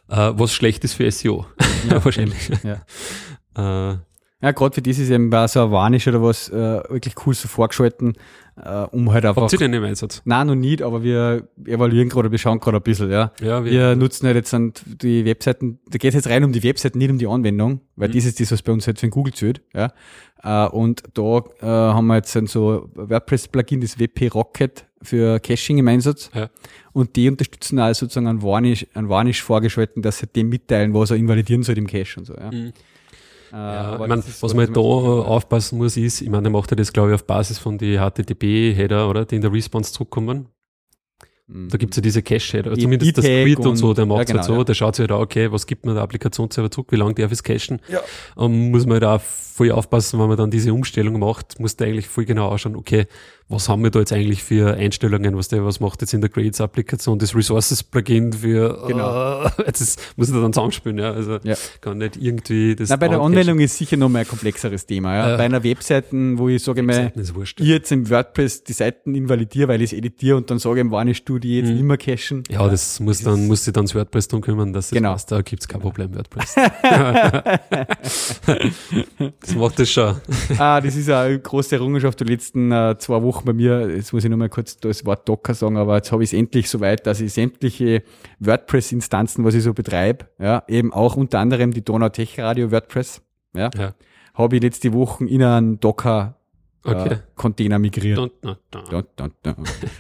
Ja. 0.10 0.30
Äh, 0.30 0.40
was 0.40 0.54
schlecht 0.54 0.84
ist 0.84 0.94
für 0.94 1.10
SEO. 1.12 1.46
Ja, 1.90 2.04
wahrscheinlich. 2.06 2.50
Ja. 2.64 3.94
äh, 3.94 3.98
ja, 4.40 4.52
gerade 4.52 4.76
für 4.76 4.82
das 4.82 5.00
ist 5.00 5.10
eben 5.10 5.32
so 5.48 5.62
ein 5.64 5.72
Varnish 5.72 6.08
oder 6.08 6.22
was 6.22 6.50
äh, 6.50 6.82
wirklich 6.90 7.16
cool 7.26 7.34
so 7.34 7.48
vorgeschalten, 7.48 8.14
äh, 8.64 8.84
um 8.92 9.12
halt 9.12 9.26
einfach. 9.26 9.44
Habt 9.44 9.54
ihr 9.54 9.60
den 9.60 9.74
im 9.74 9.84
Einsatz? 9.84 10.22
Nein, 10.26 10.48
noch 10.48 10.56
nicht, 10.56 10.82
aber 10.82 11.04
wir 11.04 11.48
evaluieren 11.66 12.10
gerade, 12.10 12.32
wir 12.32 12.38
schauen 12.38 12.60
gerade 12.60 12.78
ein 12.78 12.84
bisschen, 12.84 13.10
ja. 13.12 13.32
Ja, 13.42 13.64
Wir 13.64 13.96
nutzen 13.96 14.26
halt 14.28 14.36
jetzt 14.36 14.56
die 15.02 15.26
Webseiten, 15.26 15.80
da 15.90 15.98
geht 15.98 16.10
es 16.10 16.16
jetzt 16.16 16.28
rein 16.30 16.44
um 16.44 16.52
die 16.52 16.64
Webseiten, 16.64 16.98
nicht 16.98 17.10
um 17.12 17.18
die 17.18 17.28
Anwendung, 17.28 17.82
weil 17.96 18.10
Mhm. 18.10 18.14
das 18.14 18.26
ist 18.26 18.40
das, 18.40 18.52
was 18.52 18.62
bei 18.62 18.72
uns 18.72 18.88
halt 18.88 19.00
für 19.00 19.10
Google 19.10 19.34
zählt, 19.34 19.62
ja. 19.74 19.92
Äh, 20.44 20.70
und 20.70 21.04
da 21.14 21.40
äh, 21.62 21.66
haben 21.66 22.08
wir 22.08 22.16
jetzt 22.16 22.36
dann 22.36 22.48
so 22.48 22.90
WordPress-Plugin, 22.96 23.82
das 23.82 24.00
WP 24.00 24.28
Rocket 24.34 24.86
für 25.02 25.40
Caching 25.40 25.78
im 25.80 25.88
Einsatz. 25.88 26.30
Ja. 26.34 26.50
Und 26.94 27.16
die 27.16 27.30
unterstützen 27.30 27.80
auch 27.80 27.94
sozusagen 27.94 28.28
einen 28.28 28.42
Varnish, 28.42 28.86
einen 28.94 29.10
Varnish 29.10 29.42
vorgeschalten, 29.44 30.02
dass 30.02 30.20
sie 30.20 30.28
dem 30.28 30.50
mitteilen, 30.50 30.94
was 30.94 31.12
er 31.12 31.18
invalidieren 31.18 31.64
soll 31.64 31.78
im 31.78 31.88
Cache 31.88 32.20
und 32.20 32.26
so, 32.26 32.34
ja. 32.36 32.52
Mhm. 32.52 32.74
Äh, 33.52 33.56
Ja, 33.56 33.94
ich 33.94 34.00
mein, 34.00 34.10
das 34.20 34.28
ist 34.28 34.44
was 34.44 34.52
so, 34.52 34.58
man 34.58 34.74
da 34.74 34.80
aufpassen 34.82 35.78
muss, 35.78 35.98
ist, 35.98 36.22
ich 36.22 36.30
meine, 36.30 36.44
der 36.44 36.52
macht 36.52 36.70
ja 36.72 36.76
das, 36.76 36.92
glaube 36.94 37.10
ich, 37.10 37.16
auf 37.16 37.26
Basis 37.26 37.58
von 37.60 37.78
die 37.78 37.98
HTTP-Header, 37.98 39.10
oder? 39.10 39.26
Die 39.26 39.36
in 39.36 39.42
der 39.42 39.52
Response 39.54 39.92
zurückkommen. 39.94 40.48
Mhm. 41.50 41.70
Da 41.70 41.78
gibt's 41.78 41.96
ja 41.96 42.02
diese 42.02 42.22
Cache-Header, 42.22 42.74
E- 42.74 42.78
zumindest 42.78 43.18
das 43.18 43.24
Squid 43.26 43.60
und, 43.60 43.78
so, 43.78 43.94
der 43.94 44.04
und- 44.04 44.10
macht 44.10 44.28
ja, 44.30 44.36
halt 44.36 44.44
genau, 44.44 44.44
so, 44.44 44.54
ja. 44.58 44.64
der 44.66 44.74
schaut 44.74 44.96
sich 44.96 45.04
halt 45.04 45.12
an, 45.12 45.22
okay, 45.22 45.50
was 45.52 45.66
gibt 45.66 45.86
mir 45.86 45.94
der 45.94 46.04
Applikationsserver 46.04 46.70
zurück, 46.70 46.88
wie 46.92 46.98
lange 46.98 47.14
darf 47.14 47.32
ich 47.32 47.40
es 47.40 47.44
cachen? 47.44 47.80
Ja. 47.88 48.02
Ähm, 48.38 48.72
muss 48.72 48.86
man 48.86 48.96
halt 48.96 49.06
auch 49.06 49.22
voll 49.22 49.72
aufpassen, 49.72 50.20
wenn 50.20 50.28
man 50.28 50.36
dann 50.38 50.52
diese 50.52 50.74
Umstellung 50.74 51.18
macht, 51.20 51.58
muss 51.60 51.78
der 51.78 51.88
eigentlich 51.88 52.08
voll 52.08 52.26
genau 52.26 52.50
anschauen, 52.50 52.76
okay, 52.76 53.06
was 53.50 53.70
haben 53.70 53.82
wir 53.84 53.92
da 53.92 54.00
jetzt 54.00 54.12
eigentlich 54.12 54.44
für 54.44 54.74
Einstellungen, 54.76 55.38
was 55.38 55.48
der, 55.48 55.64
was 55.66 55.80
macht 55.80 56.02
jetzt 56.02 56.14
in 56.14 56.20
der 56.22 56.30
Grades-Applikation 56.30 57.18
das 57.20 57.34
Resources-Plugin 57.36 58.34
für, 58.34 58.84
Genau. 58.88 59.44
äh, 59.46 59.50
das 59.66 59.96
muss 60.18 60.30
er 60.30 60.42
dann 60.42 60.52
zusammenspielen, 60.54 60.98
ja, 61.00 61.12
also 61.12 61.40
Ja. 61.44 61.56
kann 61.80 61.98
nicht 62.00 62.18
irgendwie 62.18 62.76
das 62.76 62.90
Na, 62.90 62.96
bei 62.98 63.08
der. 63.08 63.22
Anwendung 63.22 63.60
ist 63.60 63.78
sicher 63.78 63.96
noch 63.98 64.10
mal 64.10 64.20
ein 64.20 64.28
komplexeres 64.28 64.86
Thema. 64.86 65.16
Ja. 65.16 65.34
Äh. 65.34 65.38
bei 65.38 65.44
einer 65.46 65.64
Webseite, 65.64 66.08
wo 66.38 66.50
ich 66.50 66.62
sage 66.64 66.84
mal, 66.84 67.12
ist 67.16 67.34
ich 67.60 67.68
jetzt 67.68 67.92
im 67.92 68.10
WordPress 68.10 68.64
die 68.64 68.74
Seiten 68.74 69.16
invalidiere, 69.16 69.70
weil 69.70 69.82
ich 69.82 69.92
es 69.94 69.98
editiere 69.98 70.36
und 70.38 70.50
dann 70.52 70.60
sage, 70.60 70.84
wann 70.92 71.08
ich 71.08 71.24
die 71.24 71.58
jetzt 71.60 71.70
Mhm. 71.72 71.80
immer 71.80 71.98
cachen. 71.98 72.44
Ja, 72.50 72.68
das 72.68 73.00
muss 73.00 73.20
das 73.20 73.26
dann, 73.26 73.42
ist- 73.44 73.48
muss 73.48 73.64
sich 73.64 73.74
dann 73.74 73.86
das 73.86 73.96
WordPress 73.96 74.28
drum 74.28 74.42
kümmern, 74.42 74.74
dass 74.74 74.90
das 74.90 74.98
Genau. 74.98 75.14
passt. 75.14 75.32
Da 75.32 75.42
gibt's 75.42 75.68
kein 75.68 75.80
Problem, 75.82 76.14
WordPress. 76.16 76.56
das 79.42 79.56
macht 79.56 79.80
das 79.80 79.90
schon. 79.90 80.16
ah, 80.58 80.82
das 80.82 80.96
ist 80.96 81.10
eine 81.10 81.40
große 81.40 81.76
Errungenschaft 81.76 82.20
der 82.20 82.28
letzten 82.28 82.72
äh, 82.72 82.96
zwei 82.98 83.22
Wochen 83.22 83.37
bei 83.44 83.54
mir. 83.54 83.90
Jetzt 83.96 84.14
muss 84.14 84.24
ich 84.24 84.30
noch 84.30 84.38
mal 84.38 84.50
kurz 84.50 84.78
das 84.78 85.06
Wort 85.06 85.28
Docker 85.28 85.54
sagen, 85.54 85.78
aber 85.78 85.96
jetzt 85.96 86.12
habe 86.12 86.24
ich 86.24 86.30
es 86.32 86.34
endlich 86.38 86.70
soweit, 86.70 87.06
dass 87.08 87.22
ich 87.22 87.34
sämtliche 87.34 88.04
WordPress-Instanzen, 88.40 89.44
was 89.46 89.54
ich 89.56 89.64
so 89.64 89.74
betreibe, 89.74 90.26
ja, 90.40 90.64
eben 90.68 90.94
auch 90.94 91.16
unter 91.16 91.40
anderem 91.40 91.72
die 91.72 91.84
Donau 91.84 92.10
Tech 92.10 92.40
Radio 92.40 92.72
WordPress, 92.72 93.22
ja, 93.56 93.70
Ja. 93.78 93.94
habe 94.34 94.56
ich 94.56 94.62
letzte 94.64 94.94
Wochen 94.94 95.28
in 95.28 95.44
einen 95.44 95.80
Docker 95.80 96.34
Okay. 96.84 97.14
äh, 97.16 97.18
Container 97.36 97.80
migriert. 97.80 98.18
Dun, 98.18 98.30
dun, 98.42 98.56
dun. 98.72 98.84
Dun, 98.90 99.04
dun, 99.18 99.32
dun. 99.44 99.56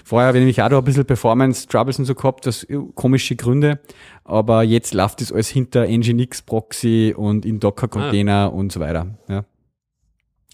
Vorher 0.05 0.29
habe 0.29 0.38
ich 0.38 0.41
nämlich 0.41 0.61
auch 0.61 0.69
da 0.69 0.77
ein 0.77 0.83
bisschen 0.85 1.03
Performance-Troubles 1.05 1.99
und 1.99 2.05
so 2.05 2.15
gehabt, 2.15 2.45
das 2.45 2.65
komische 2.95 3.35
Gründe. 3.35 3.79
Aber 4.23 4.63
jetzt 4.63 4.93
läuft 4.93 5.19
das 5.19 5.33
alles 5.33 5.49
hinter 5.49 5.85
Nginx 5.85 6.43
Proxy 6.43 7.13
und 7.17 7.45
in 7.45 7.59
Docker-Container 7.59 8.53
und 8.53 8.71
so 8.71 8.79
weiter. 8.79 9.07
Ja. 9.27 9.43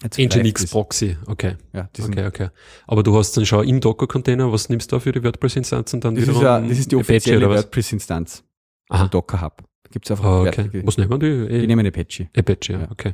Jetzt 0.01 0.17
Nginx. 0.17 0.67
Proxy, 0.71 1.15
okay. 1.27 1.55
Ja, 1.71 1.89
sind- 1.95 2.09
Okay, 2.17 2.25
okay. 2.27 2.49
Aber 2.87 3.03
du 3.03 3.15
hast 3.17 3.37
dann 3.37 3.45
schon 3.45 3.67
im 3.67 3.79
Docker-Container, 3.79 4.51
was 4.51 4.67
nimmst 4.69 4.91
du 4.91 4.95
da 4.95 4.99
für 4.99 5.11
die 5.11 5.23
WordPress-Instanzen 5.23 6.01
dann 6.01 6.15
das, 6.15 6.23
ist 6.23 6.29
wiederum? 6.29 6.43
ja, 6.43 6.59
das 6.61 6.77
ist 6.79 6.91
die 6.91 6.95
offizielle? 6.97 7.47
WordPress-Instanz. 7.49 8.43
Aha. 8.89 8.99
Von 9.03 9.09
Docker 9.11 9.41
Hub. 9.41 9.63
Gibt's 9.91 10.11
einfach 10.11 10.25
Ah, 10.25 10.41
okay. 10.41 10.69
Was 10.83 10.97
nehmen 10.97 11.19
die? 11.19 11.47
Die 11.47 11.53
Eh, 11.63 11.67
nehmen 11.67 11.85
Apache. 11.85 12.27
Apache, 12.35 12.73
ja, 12.73 12.79
Ja. 12.81 12.91
okay. 12.91 13.13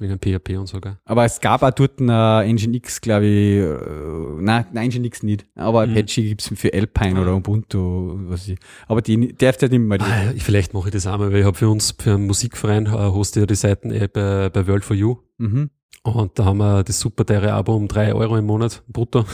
Wegen 0.00 0.18
PHP 0.18 0.56
und 0.58 0.66
so, 0.66 0.80
gell? 0.80 0.98
Aber 1.04 1.24
es 1.24 1.40
gab 1.40 1.62
auch 1.62 1.70
dort 1.70 2.00
ein 2.00 2.08
äh, 2.08 2.52
Nginx, 2.52 3.00
glaube 3.00 3.26
ich, 3.26 3.58
äh, 3.58 4.42
nein, 4.42 4.66
nein, 4.72 4.88
Nginx 4.90 5.22
nicht. 5.22 5.46
Aber 5.54 5.86
Mhm. 5.86 5.96
Apache 5.96 6.22
gibt's 6.22 6.50
für 6.54 6.72
Alpine 6.74 7.18
Ah. 7.18 7.22
oder 7.22 7.36
Ubuntu, 7.36 8.28
was 8.28 8.40
weiß 8.42 8.48
ich. 8.48 8.58
Aber 8.88 9.02
die 9.02 9.34
darf 9.34 9.60
ja 9.62 9.68
nicht 9.68 9.78
mehr 9.80 9.98
die. 9.98 10.04
Ah, 10.04 10.32
ich- 10.34 10.42
Vielleicht 10.42 10.74
mache 10.74 10.88
ich 10.88 10.92
das 10.94 11.06
auch 11.06 11.16
mal, 11.18 11.32
weil 11.32 11.40
ich 11.40 11.46
habe 11.46 11.56
für 11.56 11.68
uns, 11.68 11.94
für 11.98 12.14
einen 12.14 12.26
Musikverein, 12.26 12.86
äh, 12.86 12.90
hoste 12.90 13.40
ja 13.40 13.46
die 13.46 13.54
Seiten 13.54 13.90
eh 13.90 14.06
bei, 14.08 14.50
bei 14.50 14.66
World 14.66 14.84
for 14.84 14.94
You. 14.96 15.16
Mhm. 15.38 15.70
Und 16.02 16.38
da 16.38 16.44
haben 16.44 16.58
wir 16.58 16.82
das 16.84 17.00
super 17.00 17.24
teure 17.24 17.52
Abo 17.52 17.74
um 17.76 17.88
drei 17.88 18.12
Euro 18.14 18.36
im 18.36 18.44
Monat, 18.44 18.82
brutto. 18.88 19.24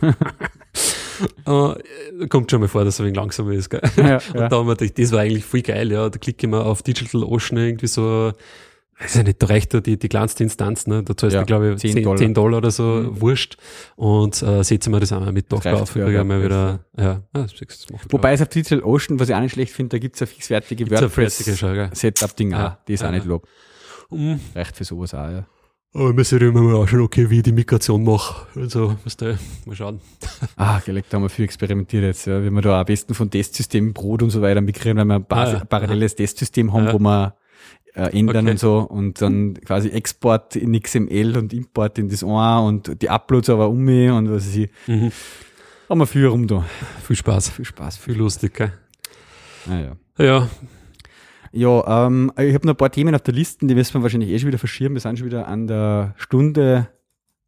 äh, 1.46 2.26
kommt 2.28 2.50
schon 2.50 2.60
mal 2.60 2.68
vor, 2.68 2.84
dass 2.84 2.94
es 2.94 3.00
ein 3.00 3.06
wenig 3.06 3.16
langsamer 3.16 3.52
ist, 3.52 3.68
gell? 3.70 3.80
Ja, 3.96 4.16
Und 4.16 4.34
ja. 4.40 4.48
da 4.48 4.56
haben 4.56 4.66
wir 4.68 4.76
gedacht, 4.76 4.98
das 4.98 5.12
war 5.12 5.20
eigentlich 5.20 5.44
voll 5.44 5.62
geil, 5.62 5.90
ja. 5.92 6.08
Da 6.08 6.18
klicke 6.18 6.46
ich 6.46 6.50
mal 6.50 6.62
auf 6.62 6.82
Digital 6.82 7.24
Ocean 7.24 7.58
irgendwie 7.58 7.88
so, 7.88 8.32
weiß 9.00 9.16
ich 9.16 9.24
nicht, 9.24 9.42
da 9.42 9.46
reicht 9.48 9.74
da 9.74 9.80
die, 9.80 9.98
die 9.98 10.08
kleinste 10.08 10.44
Instanz, 10.44 10.86
ne? 10.86 11.02
Da 11.02 11.16
zahlst 11.16 11.34
Ja, 11.34 11.40
du, 11.40 11.46
glaube 11.46 11.72
ich, 11.72 11.78
10 11.80 11.92
10 11.94 12.02
Dollar. 12.04 12.16
10 12.18 12.34
Dollar 12.34 12.58
oder 12.58 12.70
so, 12.70 12.84
Mhm. 12.84 13.20
wurscht. 13.20 13.56
Und 13.96 14.40
äh, 14.42 14.62
setzen 14.62 14.92
wir 14.92 15.00
das 15.00 15.12
einmal 15.12 15.32
mit 15.32 15.50
Docker 15.50 15.82
auf. 15.82 15.96
Ich 15.96 16.02
kriege 16.02 16.22
mal 16.24 16.42
wieder, 16.44 16.80
ja, 16.96 17.22
macht 17.32 18.12
Wobei 18.12 18.34
es 18.34 18.42
auf 18.42 18.48
Digital 18.48 18.82
Ocean, 18.84 19.18
was 19.18 19.28
ich 19.28 19.34
auch 19.34 19.40
nicht 19.40 19.52
schlecht 19.54 19.72
finde, 19.72 19.96
da 19.96 19.98
gibt's 19.98 20.22
eine 20.22 20.28
fertige 20.28 20.84
schon, 20.86 20.94
gell? 20.94 21.02
WordPress-Setup-Ding 21.88 22.52
Ja, 22.52 22.68
auch. 22.68 22.84
Die 22.86 22.92
ist 22.94 23.00
ja, 23.00 23.08
auch 23.08 23.12
nicht 23.12 23.24
ja. 23.24 23.30
lob. 23.30 23.48
Mhm. 24.10 24.40
Reicht 24.54 24.76
für 24.76 24.84
sowas 24.84 25.12
auch, 25.14 25.28
ja. 25.28 25.44
Aber 25.92 26.16
wir 26.16 26.22
sollten 26.24 26.48
immer 26.50 26.62
mal 26.62 26.80
anschauen, 26.80 27.00
okay, 27.00 27.28
wie 27.30 27.38
ich 27.38 27.42
die 27.42 27.50
Migration 27.52 28.04
mache. 28.04 28.46
Also, 28.56 28.96
was 29.04 29.16
da, 29.16 29.36
mal 29.66 29.74
schauen. 29.74 30.00
Ah, 30.56 30.78
gelegt, 30.78 31.08
da 31.12 31.16
haben 31.16 31.24
wir 31.24 31.28
viel 31.30 31.44
experimentiert 31.44 32.04
jetzt, 32.04 32.26
ja. 32.26 32.42
Wie 32.44 32.50
wir 32.50 32.62
da 32.62 32.78
am 32.80 32.86
besten 32.86 33.12
von 33.14 33.28
Testsystemen 33.28 33.92
Brot 33.92 34.22
und 34.22 34.30
so 34.30 34.40
weiter 34.40 34.60
migrieren, 34.60 34.98
weil 34.98 35.04
wir 35.06 35.14
ein 35.16 35.26
Ah, 35.28 35.52
ja. 35.52 35.64
paralleles 35.64 36.14
Testsystem 36.14 36.72
haben, 36.72 36.86
Ja. 36.86 36.92
wo 36.92 36.98
wir 37.00 37.34
äh, 37.96 38.16
ändern 38.16 38.44
Okay. 38.44 38.50
und 38.52 38.60
so 38.60 38.78
und 38.78 39.20
dann 39.20 39.54
quasi 39.64 39.88
Export 39.88 40.54
in 40.54 40.80
XML 40.80 41.36
und 41.36 41.52
Import 41.52 41.98
in 41.98 42.08
das 42.08 42.22
eine 42.22 42.60
und 42.62 43.02
die 43.02 43.10
Uploads 43.10 43.50
aber 43.50 43.68
um 43.68 43.80
mich 43.80 44.08
und 44.12 44.30
was 44.30 44.46
weiß 44.46 44.56
ich. 44.56 44.70
Mhm. 44.86 45.10
Haben 45.88 45.98
wir 45.98 46.06
viel 46.06 46.26
rum 46.26 46.46
da. 46.46 46.64
Viel 47.04 47.16
Spaß. 47.16 47.50
Viel 47.50 47.64
Spaß. 47.64 47.96
Viel 47.96 48.14
lustig, 48.14 48.54
gell? 48.54 48.72
Ah, 49.68 49.76
ja. 49.80 50.24
Ja, 50.24 50.48
Ja, 51.52 52.06
ähm, 52.06 52.32
ich 52.38 52.54
habe 52.54 52.66
noch 52.66 52.74
ein 52.74 52.76
paar 52.76 52.92
Themen 52.92 53.14
auf 53.14 53.22
der 53.22 53.34
Liste, 53.34 53.66
die 53.66 53.74
müssen 53.74 53.94
wir 53.94 54.02
wahrscheinlich 54.02 54.30
eh 54.30 54.38
schon 54.38 54.48
wieder 54.48 54.58
verschieben. 54.58 54.94
Wir 54.94 55.00
sind 55.00 55.18
schon 55.18 55.26
wieder 55.26 55.48
an 55.48 55.66
der 55.66 56.14
Stunde 56.16 56.88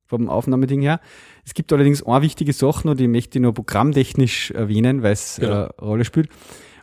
vom 0.06 0.28
Aufnahmeding 0.28 0.80
her. 0.82 1.00
Es 1.44 1.54
gibt 1.54 1.72
allerdings 1.72 2.02
eine 2.02 2.20
wichtige 2.22 2.52
Sache 2.52 2.86
noch, 2.86 2.94
die 2.94 3.06
möchte 3.08 3.38
ich 3.38 3.42
noch 3.42 3.52
programmtechnisch 3.52 4.50
erwähnen, 4.50 5.02
weil 5.02 5.12
es 5.12 5.36
Genau. 5.40 5.52
äh, 5.52 5.54
eine 5.54 5.70
Rolle 5.80 6.04
spielt. 6.04 6.28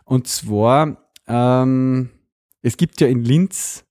Und 0.04 0.26
zwar, 0.28 0.96
ähm, 1.28 2.08
es 2.62 2.76
gibt 2.76 3.00
ja 3.00 3.06
in 3.06 3.22
Linz 3.22 3.84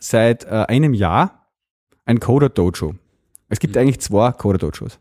seit 0.00 0.44
äh, 0.44 0.64
einem 0.68 0.94
Jahr 0.94 1.46
ein 2.04 2.18
Coder 2.20 2.48
Dojo. 2.48 2.94
Es 3.48 3.60
gibt 3.60 3.76
Mhm. 3.76 3.82
eigentlich 3.82 4.00
zwei 4.00 4.32
Coder 4.32 4.58
Dojos. 4.58 4.98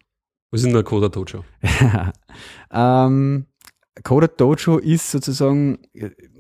was 0.52 0.62
ist 0.62 0.66
denn 0.68 0.74
der 0.74 0.84
Coda 0.84 1.10
Dojo? 1.10 1.44
ähm, 2.72 3.47
Coder 4.04 4.28
Dojo 4.28 4.78
ist 4.78 5.12
sozusagen, 5.12 5.80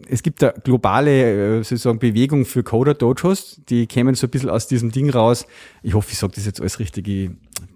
es 0.08 0.24
gibt 0.24 0.44
eine 0.44 0.54
globale 0.64 1.60
äh, 1.60 1.64
sozusagen 1.64 2.00
Bewegung 2.00 2.46
für 2.46 2.64
Coder 2.64 2.94
Dojos, 2.94 3.62
die 3.70 3.88
kämen 3.88 4.16
so 4.16 4.28
ein 4.28 4.30
bisschen 4.30 4.50
aus 4.50 4.68
diesem 4.68 4.92
Ding 4.92 5.10
raus. 5.10 5.46
Ich 5.84 5.94
hoffe, 5.94 6.10
ich 6.12 6.18
sage 6.18 6.34
das 6.36 6.46
jetzt 6.46 6.60
alles 6.60 6.80
richtig, 6.80 7.08
ich, 7.08 7.30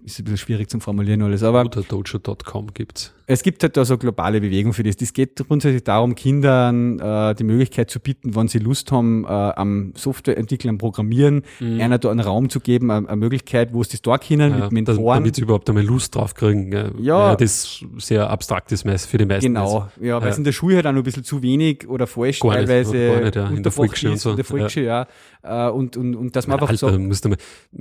ist 0.04 0.18
ein 0.18 0.24
bisschen 0.24 0.38
schwierig 0.38 0.68
zum 0.70 0.80
Formulieren 0.80 1.22
alles, 1.22 1.42
aber 1.42 1.62
CodaDojo.com 1.64 2.74
gibt's. 2.74 3.12
es 3.26 3.42
gibt 3.42 3.62
halt 3.62 3.76
da 3.76 3.84
so 3.84 3.96
globale 3.98 4.40
Bewegung 4.40 4.72
für 4.72 4.82
das. 4.82 4.96
Das 4.96 5.12
geht 5.12 5.36
grundsätzlich 5.36 5.84
darum, 5.84 6.14
Kindern 6.14 6.98
äh, 6.98 7.34
die 7.34 7.44
Möglichkeit 7.44 7.90
zu 7.90 8.00
bieten, 8.00 8.34
wenn 8.34 8.48
sie 8.48 8.58
Lust 8.58 8.90
haben, 8.92 9.24
äh, 9.24 9.28
am 9.28 9.92
Softwareentwickeln, 9.96 10.70
am 10.70 10.78
Programmieren, 10.78 11.42
einer 11.60 11.98
da 11.98 12.10
einen 12.10 12.20
Raum 12.20 12.48
zu 12.50 12.60
geben, 12.60 12.90
eine, 12.90 13.08
eine 13.08 13.16
Möglichkeit, 13.16 13.72
wo 13.72 13.80
es 13.80 13.88
das 13.88 14.02
da 14.02 14.18
können 14.18 14.52
Ja, 14.52 14.64
mit 14.64 14.72
Mentoren. 14.72 15.18
Damit 15.18 15.36
sie 15.36 15.42
überhaupt 15.42 15.68
einmal 15.68 15.84
Lust 15.84 16.14
drauf 16.14 16.34
kriegen. 16.34 16.72
Ja, 16.72 16.90
Ja. 16.98 17.30
ja 17.30 17.36
das 17.36 17.84
sehr 17.98 18.28
abstrakt 18.28 18.72
ist 18.72 18.82
für 19.06 19.18
die 19.18 19.24
meisten. 19.26 19.54
Genau, 19.54 19.88
ja, 20.00 20.16
weil 20.16 20.24
Ja. 20.24 20.28
es 20.28 20.38
in 20.38 20.44
der 20.44 20.52
Schule 20.52 20.76
halt 20.76 20.86
auch 20.86 20.92
noch 20.92 20.98
ein 20.98 21.04
bisschen 21.04 21.24
zu 21.24 21.42
wenig 21.42 21.88
oder 21.88 22.06
falsch 22.06 22.40
Gar 22.40 22.50
nicht, 22.56 22.66
teilweise 22.66 23.06
gar 23.06 23.20
nicht, 23.20 23.36
ja, 23.36 23.48
in 23.48 23.62
der 23.62 23.72
Volksschule 23.72 24.10
und 24.12 24.16
ist, 24.16 24.22
so, 24.22 24.30
In 24.30 24.36
der 24.36 24.44
Volksschule, 24.44 24.86
ja. 24.86 25.06
Äh, 25.42 25.70
Und, 25.70 25.96
und, 25.96 26.14
und 26.14 26.36
dass 26.36 26.46
man 26.46 26.56
Mein 26.56 26.62
einfach 26.68 26.70
Alter, 26.72 26.90
sagt, 26.96 27.02
musst 27.02 27.24
du 27.24 27.30
mal, 27.30 27.38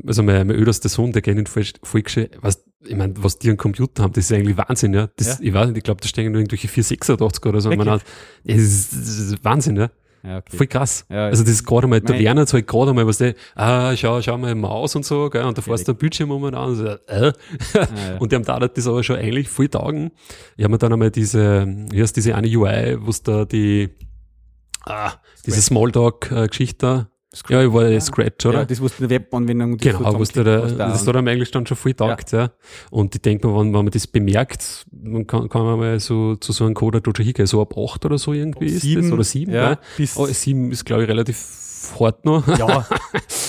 also 0.07 0.23
mein, 0.23 0.47
mein 0.47 0.55
ältester 0.57 0.89
Sohn, 0.89 1.11
der 1.11 1.21
geht 1.21 1.37
in 1.37 1.45
die 1.45 1.51
Volksschule, 1.91 2.29
was, 2.41 2.63
ich 2.83 2.95
meine, 2.95 3.13
was 3.17 3.37
die 3.37 3.49
an 3.49 3.57
Computer 3.57 4.03
haben, 4.03 4.13
das 4.13 4.25
ist 4.25 4.31
eigentlich 4.31 4.57
Wahnsinn, 4.57 4.93
ja. 4.93 5.09
Das, 5.17 5.39
Ja. 5.39 5.45
Ich 5.45 5.53
weiß 5.53 5.67
nicht, 5.67 5.77
ich 5.77 5.83
glaube, 5.83 6.01
da 6.01 6.07
stehen 6.07 6.31
nur 6.31 6.41
irgendwelche 6.41 6.67
486 6.67 7.45
oder 7.45 7.61
so. 7.61 7.69
Man 7.69 7.89
hat, 7.89 8.03
das, 8.43 8.57
ist, 8.57 8.93
das 8.93 9.17
ist 9.19 9.45
Wahnsinn, 9.45 9.75
ja. 9.75 9.91
ja, 10.23 10.37
okay. 10.37 10.57
Voll 10.57 10.67
krass. 10.67 11.05
Ja, 11.09 11.25
also 11.25 11.43
das 11.43 11.51
ist 11.51 11.65
gerade 11.65 11.87
mal, 11.87 12.01
da 12.01 12.13
lernen 12.13 12.45
sie 12.47 12.53
halt 12.53 12.67
gerade 12.67 12.89
einmal, 12.91 13.05
was 13.05 13.17
der, 13.19 13.35
ah, 13.55 13.95
schau, 13.95 14.21
schau 14.21 14.37
mal 14.37 14.55
Maus 14.55 14.95
und 14.95 15.05
so, 15.05 15.29
gell, 15.29 15.43
und 15.43 15.57
da 15.57 15.61
fährst 15.61 15.87
du 15.87 15.93
den 15.93 15.99
Bildschirm 15.99 16.31
um 16.31 16.43
und 16.43 16.55
an 16.55 16.69
und 16.69 16.75
so, 16.75 16.85
äh. 16.85 16.97
ja. 17.07 17.33
Und 18.19 18.31
die 18.31 18.35
haben 18.35 18.45
da 18.45 18.59
das 18.59 18.87
aber 18.87 19.03
schon 19.03 19.17
eigentlich 19.17 19.49
voll 19.49 19.67
taugen. 19.67 20.11
Ich 20.57 20.63
habe 20.63 20.71
mir 20.71 20.77
dann 20.77 20.93
einmal 20.93 21.11
diese, 21.11 21.67
wie 21.91 22.01
heißt 22.01 22.15
diese 22.15 22.35
eine 22.35 22.47
UI, 22.47 22.97
wo 22.99 23.09
es 23.09 23.21
da 23.21 23.45
die, 23.45 23.89
ah, 24.85 25.13
diese 25.45 25.61
Smalltalk-Geschichte 25.61 27.07
da, 27.31 27.53
ja, 27.53 27.63
ich 27.63 27.73
war 27.73 27.87
ja 27.87 27.99
Scratch, 28.01 28.45
oder? 28.45 28.59
ja, 28.59 28.65
das 28.65 28.81
was 28.81 28.99
eine 28.99 29.09
Webanwendung 29.09 29.77
Genau, 29.77 29.99
wo 29.99 30.23
du 30.23 30.43
da, 30.43 30.63
was 30.63 30.75
da 30.75 30.89
das 30.89 31.07
hat 31.07 31.15
einem 31.15 31.27
eigentlich 31.27 31.51
dann 31.51 31.65
schon 31.65 31.77
voll 31.77 31.93
taugt, 31.93 32.31
ja. 32.33 32.51
Und 32.89 33.15
ich 33.15 33.21
denke 33.21 33.47
mir, 33.47 33.53
wenn, 33.53 33.67
wenn 33.67 33.85
man 33.85 33.91
das 33.91 34.05
bemerkt, 34.05 34.85
man 34.91 35.25
kann, 35.25 35.47
kann 35.47 35.63
man 35.63 35.79
mal 35.79 35.99
so 35.99 36.35
zu 36.35 36.51
so 36.51 36.65
einem 36.65 36.73
Coder 36.73 36.99
Dojo 36.99 37.23
hingehen, 37.23 37.47
so 37.47 37.61
ab 37.61 37.77
8 37.77 38.05
oder 38.05 38.17
so 38.17 38.33
irgendwie 38.33 38.65
ist 38.65 38.83
das, 38.83 39.11
oder 39.11 39.23
7, 39.23 39.53
ja, 39.53 39.71
ja. 39.71 39.79
bis 39.95 40.17
Oh, 40.17 40.25
7 40.25 40.71
ist, 40.71 40.85
glaube 40.85 41.03
ich, 41.03 41.09
relativ 41.09 41.37
fort 41.87 42.23
noch. 42.25 42.47
Ja, 42.57 42.85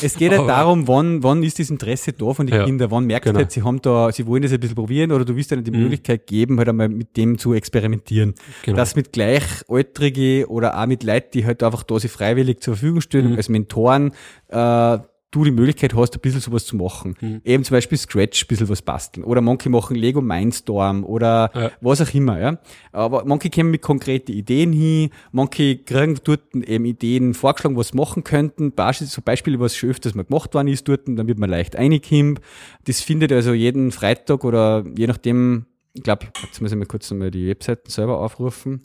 es 0.03 0.17
geht 0.17 0.33
halt 0.33 0.49
darum, 0.49 0.89
wann, 0.89 1.23
wann 1.23 1.43
ist 1.43 1.59
das 1.59 1.71
Interesse 1.71 2.13
da 2.13 2.33
von 2.33 2.47
den 2.47 2.57
Ja, 2.57 2.65
Kindern, 2.65 2.91
wann 2.91 3.05
merkst 3.05 3.25
genau. 3.25 3.39
du 3.39 3.45
halt, 3.45 3.53
sie 3.53 3.63
haben 3.63 3.81
da, 3.83 4.11
sie 4.13 4.27
wollen 4.27 4.43
das 4.43 4.53
ein 4.53 4.61
bisschen 4.61 4.75
probieren 4.77 5.13
oder 5.13 5.25
du 5.25 5.37
willst 5.37 5.53
ihnen 5.53 5.65
die 5.65 5.71
Mhm. 5.71 5.81
Möglichkeit 5.83 6.27
geben, 6.27 6.59
halt 6.59 6.69
einmal 6.69 6.89
mit 6.89 7.17
dem 7.17 7.39
zu 7.39 7.53
experimentieren. 7.55 8.35
Genau. 8.65 8.77
Dass 8.77 8.97
mit 8.97 9.13
Gleichaltrige 9.13 10.47
oder 10.49 10.79
auch 10.81 10.87
mit 10.87 11.03
Leuten, 11.05 11.29
die 11.35 11.47
halt 11.47 11.63
einfach 11.63 11.83
da 11.83 11.99
sich 11.99 12.11
freiwillig 12.11 12.61
zur 12.61 12.75
Verfügung 12.77 13.01
stellen, 13.01 13.31
Mhm. 13.33 13.37
als 13.37 13.49
Mentoren, 13.49 14.13
äh, 14.49 14.99
du 15.33 15.43
die 15.45 15.51
Möglichkeit 15.51 15.95
hast, 15.95 16.15
ein 16.15 16.21
bisschen 16.21 16.41
sowas 16.41 16.65
zu 16.67 16.77
machen. 16.77 17.17
Mhm. 17.21 17.41
Eben 17.43 17.65
zum 17.65 17.75
Beispiel 17.75 17.99
Scratch, 17.99 18.45
ein 18.45 18.47
bisschen 18.47 18.69
was 18.69 18.83
basteln. 18.83 19.25
Oder 19.25 19.41
manche 19.41 19.69
machen 19.71 19.97
Lego 19.97 20.21
Mindstorm 20.21 21.05
oder 21.05 21.51
Ja. 21.55 21.71
was 21.81 22.01
auch 22.01 22.15
immer, 22.15 22.39
ja. 22.39 22.59
Aber 22.93 23.25
manche 23.25 23.51
kommen 23.51 23.71
mit 23.73 23.83
konkreten 23.83 24.31
Ideen 24.33 24.73
hin, 24.73 25.11
manche 25.33 25.79
kriegen 25.79 26.21
dort 26.23 26.55
eben 26.55 26.85
Ideen 26.85 27.35
vorgeschlagen, 27.35 27.77
was 27.77 27.89
sie 27.89 27.97
machen 27.97 28.23
könnten. 28.23 28.73
Beispiel, 28.73 29.07
so 29.09 29.23
Beispiele, 29.23 29.59
was 29.59 29.75
schon 29.75 29.91
öfters 29.91 30.15
mal 30.15 30.25
gemacht 30.25 30.55
worden 30.55 30.69
ist 30.69 30.87
dort, 30.87 31.09
dann 31.09 31.27
wird 31.27 31.39
man 31.39 31.51
leicht 31.51 31.75
reinkommen. 31.77 32.39
Das 32.85 33.01
findet 33.01 33.33
also 33.33 33.53
jeden 33.55 33.91
Freitag 33.91 34.45
oder 34.45 34.85
je 34.97 35.07
nachdem, 35.07 35.65
ich 35.95 36.03
glaube, 36.03 36.27
jetzt 36.43 36.61
muss 36.61 36.71
ich 36.73 36.79
mal 36.79 36.85
kurz 36.87 37.11
nochmal 37.11 37.31
die 37.31 37.49
Webseiten 37.49 37.91
selber 37.91 38.21
aufrufen. 38.21 38.83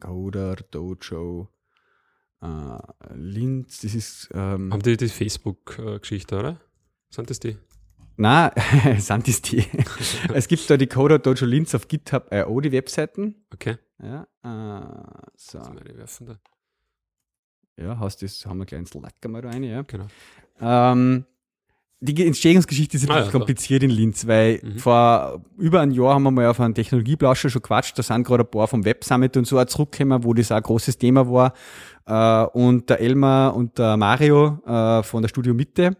Coder 0.00 0.56
Dojo 0.72 1.48
äh, 2.42 3.14
Linz, 3.14 3.80
das 3.80 3.94
ist 3.94 4.28
ähm, 4.34 4.72
Haben 4.72 4.82
die 4.82 4.96
die 4.96 5.08
Facebook-Geschichte, 5.08 6.38
oder? 6.38 6.60
Sind 7.10 7.30
das 7.30 7.40
die? 7.40 7.56
Na, 8.16 8.52
sind 8.98 9.28
das 9.28 9.42
die. 9.42 9.64
es 10.34 10.48
gibt 10.48 10.68
da 10.68 10.76
die 10.76 10.86
Coder 10.86 11.18
Dojo 11.18 11.46
Linz 11.46 11.74
auf 11.74 11.88
GitHub.io, 11.88 12.60
die 12.60 12.72
Webseiten. 12.72 13.44
Okay. 13.52 13.78
Ja, 14.02 14.26
äh, 14.42 15.28
so. 15.36 15.60
Ja, 17.76 17.98
hast 17.98 18.22
das, 18.22 18.44
haben 18.44 18.58
wir 18.58 18.66
gleich 18.66 18.80
ins 18.80 18.94
Lacker 18.94 19.28
mal 19.28 19.42
da 19.42 19.50
rein, 19.50 19.62
ja. 19.62 19.82
Genau. 19.82 20.06
Ähm, 20.60 21.24
die 22.04 22.26
Entstehungsgeschichte 22.26 22.96
ist 22.96 23.04
ein 23.08 23.10
Ah, 23.16 23.24
ja, 23.24 23.30
kompliziert 23.30 23.82
in 23.82 23.90
Linz, 23.90 24.26
weil 24.26 24.60
Mhm. 24.62 24.78
vor 24.78 25.40
über 25.56 25.80
einem 25.80 25.92
Jahr 25.92 26.14
haben 26.14 26.24
wir 26.24 26.30
mal 26.32 26.46
auf 26.48 26.58
einen 26.60 26.74
Technologieplauscher 26.74 27.48
schon 27.48 27.62
quatscht, 27.62 27.96
da 27.98 28.02
sind 28.02 28.24
gerade 28.26 28.42
ein 28.42 28.50
paar 28.50 28.66
vom 28.68 28.84
Web 28.84 29.04
Summit 29.04 29.36
und 29.36 29.46
so 29.46 29.58
auch 29.58 29.64
zurückgekommen, 29.66 30.24
wo 30.24 30.34
das 30.34 30.50
auch 30.50 30.56
ein 30.56 30.62
großes 30.62 30.98
Thema 30.98 31.28
war. 31.30 31.52
Äh, 32.06 32.46
und 32.58 32.90
der 32.90 33.00
Elmar 33.00 33.54
und 33.54 33.78
der 33.78 33.96
Mario 33.96 34.58
äh, 34.66 35.02
von 35.04 35.22
der 35.22 35.28
Studio 35.28 35.54
Mitte, 35.54 35.96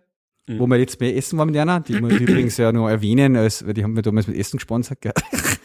Mhm. 0.48 0.58
wo 0.58 0.66
wir 0.66 0.76
jetzt 0.76 0.98
mehr 1.00 1.16
essen 1.16 1.38
waren 1.38 1.46
mit 1.50 1.56
einer, 1.56 1.78
die 1.78 2.00
muss 2.00 2.12
ich 2.14 2.20
übrigens 2.22 2.56
ja 2.56 2.72
noch 2.72 2.88
erwähnen, 2.88 3.36
als, 3.36 3.64
weil 3.64 3.74
die 3.74 3.84
haben 3.84 3.92
mir 3.92 4.02
damals 4.02 4.26
mit 4.26 4.36
Essen 4.36 4.56
gesponsert. 4.56 5.00
Gell? 5.00 5.12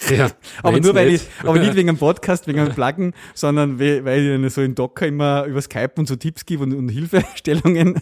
Ja, 0.09 0.31
Aber 0.63 0.79
nur 0.79 0.93
weil 0.95 1.11
nicht. 1.11 1.27
ich, 1.41 1.45
aber 1.47 1.59
nicht 1.59 1.75
wegen 1.75 1.89
einem 1.89 1.97
Podcast, 1.97 2.47
wegen 2.47 2.59
einem 2.59 2.71
Plugin, 2.75 3.13
sondern 3.33 3.79
weil, 3.79 4.43
ich 4.45 4.53
so 4.53 4.61
in 4.61 4.75
Docker 4.75 5.07
immer 5.07 5.45
über 5.45 5.61
Skype 5.61 5.91
und 5.97 6.07
so 6.07 6.15
Tipps 6.15 6.45
gebe 6.45 6.63
und, 6.63 6.73
und 6.73 6.89
Hilfestellungen. 6.89 8.01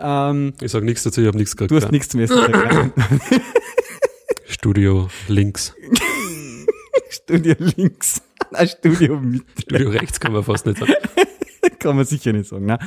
Ähm, 0.00 0.52
Ich 0.60 0.70
sage 0.72 0.84
nichts 0.84 1.02
dazu, 1.02 1.20
ich 1.20 1.26
habe 1.26 1.36
nichts 1.36 1.54
du 1.56 1.66
gekriegt. 1.66 1.84
hast 1.84 1.92
nichts 1.92 2.12
gekriegt. 2.12 2.92
Studio 4.46 5.08
links. 5.28 5.74
Studio 7.10 7.54
links. 7.58 8.22
Nein, 8.50 8.68
Studio 8.68 9.18
mit. 9.20 9.42
Studio 9.60 9.90
rechts 9.90 10.20
kann 10.20 10.32
man 10.32 10.42
fast 10.44 10.66
nicht 10.66 10.78
sagen. 10.78 10.92
Kann 11.84 11.96
man 11.96 12.04
sicher 12.04 12.32
nicht 12.32 12.48
sagen. 12.48 12.66
Ne? 12.66 12.78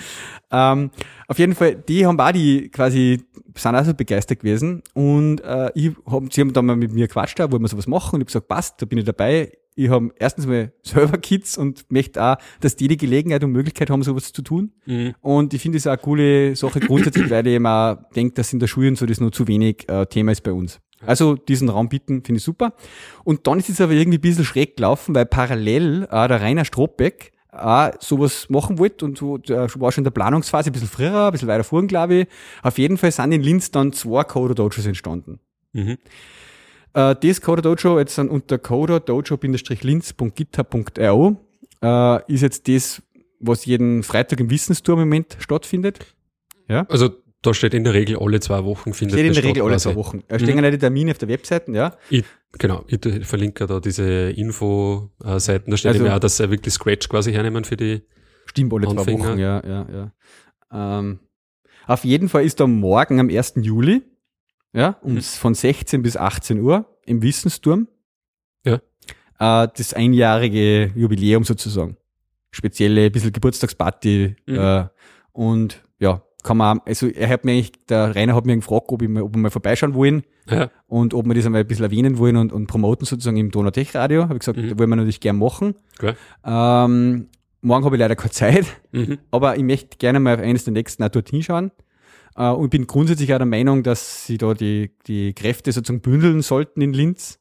Ähm, 0.52 0.90
auf 1.28 1.38
jeden 1.40 1.56
Fall, 1.56 1.76
die 1.76 2.06
haben 2.06 2.20
auch 2.20 2.32
die 2.32 2.70
quasi, 2.70 3.24
sind 3.56 3.76
auch 3.76 3.86
so 3.86 3.94
begeistert 3.94 4.40
gewesen. 4.40 4.82
Und 4.94 5.40
äh, 5.42 5.72
ich 5.76 5.92
hab, 6.06 6.34
sie 6.34 6.42
haben 6.42 6.54
dann 6.54 6.66
mal 6.66 6.76
mit 6.76 6.92
mir 6.92 7.08
gequatscht, 7.08 7.40
wollen 7.40 7.62
wir 7.62 7.68
sowas 7.68 7.88
machen. 7.88 8.16
Und 8.16 8.22
ich 8.22 8.26
habe 8.26 8.26
gesagt, 8.26 8.48
passt, 8.48 8.82
da 8.82 8.86
bin 8.86 8.98
ich 8.98 9.06
dabei. 9.06 9.52
Ich 9.76 9.90
habe 9.90 10.10
erstens 10.18 10.48
mal 10.48 10.72
selber 10.82 11.20
Kids 11.20 11.58
und 11.58 11.86
möchte 11.92 12.24
auch, 12.24 12.38
dass 12.60 12.76
die 12.76 12.88
die 12.88 12.98
Gelegenheit 12.98 13.44
und 13.44 13.52
Möglichkeit 13.52 13.92
haben, 13.92 14.02
sowas 14.02 14.34
zu 14.34 14.42
tun. 14.42 14.72
Mhm. 14.86 15.14
Und 15.22 15.54
ich 15.54 15.62
finde 15.62 15.78
es 15.78 15.86
auch 15.86 15.92
eine 15.92 16.02
coole 16.02 16.56
Sache 16.56 16.80
grundsätzlich, 16.80 17.30
weil 17.30 17.46
ich 17.46 17.54
eben 17.54 17.68
auch 17.68 17.98
denke, 18.16 18.34
dass 18.34 18.52
in 18.52 18.60
der 18.60 18.68
Schule 18.68 18.88
und 18.88 18.98
so 18.98 19.06
das 19.06 19.22
noch 19.22 19.30
zu 19.30 19.48
wenig 19.48 19.88
äh, 19.88 20.08
Thema 20.08 20.32
ist 20.32 20.42
bei 20.42 20.52
uns. 20.52 20.80
Also 21.06 21.36
diesen 21.36 21.70
Raum 21.70 21.90
bieten, 21.90 22.24
finde 22.24 22.40
ich 22.40 22.44
super. 22.44 22.74
Und 23.24 23.46
dann 23.46 23.60
ist 23.60 23.70
es 23.70 23.80
aber 23.80 23.94
irgendwie 23.94 24.18
ein 24.18 24.22
bisschen 24.22 24.46
schräg 24.46 24.78
gelaufen, 24.78 25.14
weil 25.14 25.26
parallel 25.26 26.08
äh, 26.10 26.28
der 26.28 26.42
Rainer 26.42 26.66
Strohbeck 26.66 27.34
auch 27.52 27.92
sowas 28.00 28.50
machen 28.50 28.78
wollte 28.78 29.06
und 29.06 29.18
so, 29.18 29.38
der 29.38 29.68
war 29.76 29.92
schon 29.92 30.02
in 30.02 30.06
der 30.06 30.12
Planungsphase 30.12 30.70
ein 30.70 30.74
bisschen 30.74 30.88
früher, 30.88 31.28
ein 31.28 31.32
bisschen 31.32 31.48
weiter 31.48 31.64
vorn, 31.64 31.88
glaube 31.88 32.16
ich. 32.16 32.28
Auf 32.62 32.78
jeden 32.78 32.98
Fall 32.98 33.12
sind 33.12 33.32
in 33.32 33.42
Linz 33.42 33.72
dann 33.72 33.94
zwei 33.94 34.24
Coder 34.24 34.54
Dojos 34.56 34.86
entstanden. 34.86 35.40
Mhm. 35.74 35.98
Äh, 36.94 37.16
das 37.16 37.42
Coder 37.42 37.62
Dojo 37.62 38.00
jetzt 38.00 38.18
dann 38.18 38.30
unter 38.30 38.58
coder-dojo-linz.github.io 38.58 41.38
äh, 41.82 42.34
ist 42.34 42.42
jetzt 42.42 42.68
das, 42.68 43.02
was 43.40 43.66
jeden 43.66 44.04
Freitag 44.04 44.40
im 44.40 44.50
Wissensturm 44.50 45.00
im 45.00 45.08
Moment 45.08 45.38
stattfindet. 45.40 46.16
Ja. 46.68 46.86
Also 46.90 47.12
da 47.42 47.54
steht 47.54 47.74
in 47.74 47.84
der 47.84 47.94
Regel 47.94 48.18
alle 48.20 48.40
zwei 48.40 48.64
Wochen 48.66 48.94
findet 48.94 49.18
Steht 49.20 49.28
in 49.28 49.34
der 49.34 49.44
Regel 49.44 49.64
alle 49.64 49.78
zwei 49.78 49.96
Wochen. 49.96 50.24
Da 50.28 50.40
stehen 50.40 50.62
ja 50.64 50.72
die 50.72 50.78
Termine 50.78 51.12
auf 51.12 51.18
der 51.18 51.30
Webseite, 51.30 51.72
ja. 51.72 51.96
Ich, 52.10 52.24
genau, 52.58 52.84
ich 52.88 53.00
verlinke 53.28 53.68
da 53.68 53.80
diese 53.80 54.32
Info-Seiten. 54.32 55.72
Da 55.72 55.78
steht 55.78 55.94
Also- 55.94 56.06
immer 56.06 56.16
auch, 56.16 56.20
dass 56.20 56.38
sie 56.38 56.50
wirklich 56.50 56.74
Scratch 56.74 57.08
quasi 57.10 57.32
hernehmen 57.32 57.64
für 57.64 57.78
die. 57.78 58.02
Stimmt, 58.48 58.74
alle 58.74 58.88
zwei 58.88 58.92
Anfänger. 59.00 59.30
Wochen, 59.30 59.40
ja, 59.40 59.62
ja, 59.66 59.88
ja. 60.72 61.00
Ähm, 61.00 61.20
auf 61.86 62.04
jeden 62.04 62.28
Fall 62.30 62.44
ist 62.44 62.60
da 62.60 62.68
morgen 62.68 63.20
am 63.20 63.30
1. 63.30 63.64
Juli, 63.64 64.02
ja, 64.74 64.98
um, 65.02 65.14
Mhm. 65.16 65.22
von 65.22 65.54
16 65.54 66.02
bis 66.02 66.18
18 66.18 66.60
Uhr 66.60 66.86
im 67.06 67.22
Wissensturm. 67.22 67.88
Ja. 68.66 68.76
Äh, 69.40 69.68
das 69.78 69.94
einjährige 69.94 70.92
Jubiläum 70.96 71.44
sozusagen. 71.44 71.98
Spezielle, 72.52 73.12
bisschen 73.12 73.32
Geburtstagsparty. 73.34 74.36
Mhm. 74.48 74.56
Äh, 74.56 74.88
und 75.34 75.84
ja, 76.00 76.24
kann 76.48 76.58
man, 76.58 76.80
also 76.86 77.08
er 77.08 77.28
hat 77.30 77.46
mir 77.46 77.52
eigentlich, 77.52 77.72
der 77.90 78.16
Rainer 78.16 78.34
hat 78.36 78.46
mir 78.46 78.56
gefragt, 78.56 78.86
ob, 78.90 79.02
ich 79.02 79.10
mal, 79.10 79.22
ob 79.24 79.36
wir 79.36 79.40
mal 79.42 79.52
vorbeischauen 79.52 79.94
wollen 79.94 80.24
Ja, 80.50 80.70
und 80.88 81.14
ob 81.14 81.26
wir 81.26 81.34
das 81.34 81.46
einmal 81.46 81.62
ein 81.62 81.68
bisschen 81.68 81.84
erwähnen 81.86 82.18
wollen 82.18 82.38
und, 82.38 82.54
und 82.54 82.68
promoten 82.68 83.06
sozusagen 83.06 83.38
im 83.38 83.52
Donau-Tech 83.52 83.94
Radio. 83.96 84.24
Habe 84.24 84.36
ich 84.36 84.40
gesagt, 84.40 84.58
Mhm. 84.58 84.70
da 84.70 84.80
wollen 84.80 84.90
wir 84.90 84.96
natürlich 84.96 85.20
gern 85.20 85.38
machen. 85.38 85.76
klar. 85.98 86.16
Ähm, 86.46 87.28
morgen 87.62 87.86
habe 87.86 87.96
ich 87.96 88.00
leider 88.00 88.16
keine 88.16 88.32
Zeit, 88.32 88.66
Mhm. 88.92 89.18
aber 89.32 89.58
ich 89.58 89.64
möchte 89.64 89.98
gerne 89.98 90.20
mal 90.20 90.36
auf 90.36 90.42
eines 90.42 90.64
der 90.64 90.74
nächsten 90.74 91.04
auch 91.04 91.10
dorthin 91.10 91.44
schauen. 91.44 91.72
Äh, 92.36 92.50
und 92.50 92.66
ich 92.66 92.70
bin 92.70 92.88
grundsätzlich 92.88 93.34
auch 93.34 93.38
der 93.40 93.46
Meinung, 93.46 93.84
dass 93.84 94.26
sie 94.26 94.38
da 94.38 94.54
die, 94.54 94.92
die 95.08 95.34
Kräfte 95.34 95.72
sozusagen 95.72 96.02
bündeln 96.02 96.42
sollten 96.42 96.82
in 96.82 96.94
Linz. 96.94 97.40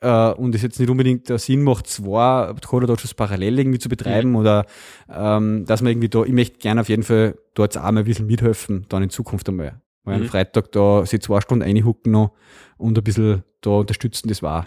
Äh, 0.00 0.30
und 0.32 0.54
es 0.54 0.62
jetzt 0.62 0.78
nicht 0.78 0.90
unbedingt 0.90 1.28
der 1.28 1.38
Sinn 1.38 1.62
macht, 1.62 1.86
zwei 1.86 2.52
Coder-Dojos 2.66 3.14
parallel 3.14 3.58
irgendwie 3.58 3.78
zu 3.78 3.88
betreiben 3.88 4.34
oder 4.36 4.66
ähm, 5.10 5.64
dass 5.66 5.80
man 5.80 5.92
irgendwie 5.92 6.08
da, 6.10 6.22
ich 6.24 6.32
möchte 6.32 6.58
gerne 6.58 6.82
auf 6.82 6.88
jeden 6.90 7.02
Fall 7.02 7.36
dort 7.54 7.76
auch 7.78 7.82
mal 7.90 7.98
ein 7.98 8.04
bisschen 8.04 8.26
mithelfen, 8.26 8.84
dann 8.90 9.02
in 9.02 9.10
Zukunft 9.10 9.48
einmal. 9.48 9.80
Weil 10.04 10.16
am 10.16 10.20
Mhm. 10.22 10.26
Freitag 10.26 10.70
da 10.72 11.04
sich 11.06 11.22
zwei 11.22 11.40
Stunden 11.40 11.62
reinhucken 11.64 12.12
noch 12.12 12.32
und 12.76 12.96
ein 12.98 13.02
bisschen 13.04 13.42
da 13.62 13.70
unterstützen, 13.70 14.28
das 14.28 14.42
war, 14.42 14.66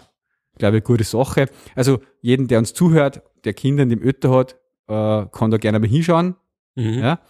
glaube 0.58 0.76
ich, 0.76 0.82
eine 0.82 0.86
gute 0.86 1.04
Sache. 1.04 1.46
Also 1.76 2.00
jeden, 2.20 2.48
der 2.48 2.58
uns 2.58 2.74
zuhört, 2.74 3.22
der 3.44 3.54
Kinder 3.54 3.84
in 3.84 3.88
dem 3.88 4.02
Ötter 4.02 4.30
hat, 4.32 4.56
äh, 4.88 5.26
kann 5.30 5.50
da 5.52 5.56
gerne 5.58 5.78
mal 5.78 5.88
hinschauen. 5.88 6.34
Mhm. 6.74 6.98
Ja, 6.98 7.20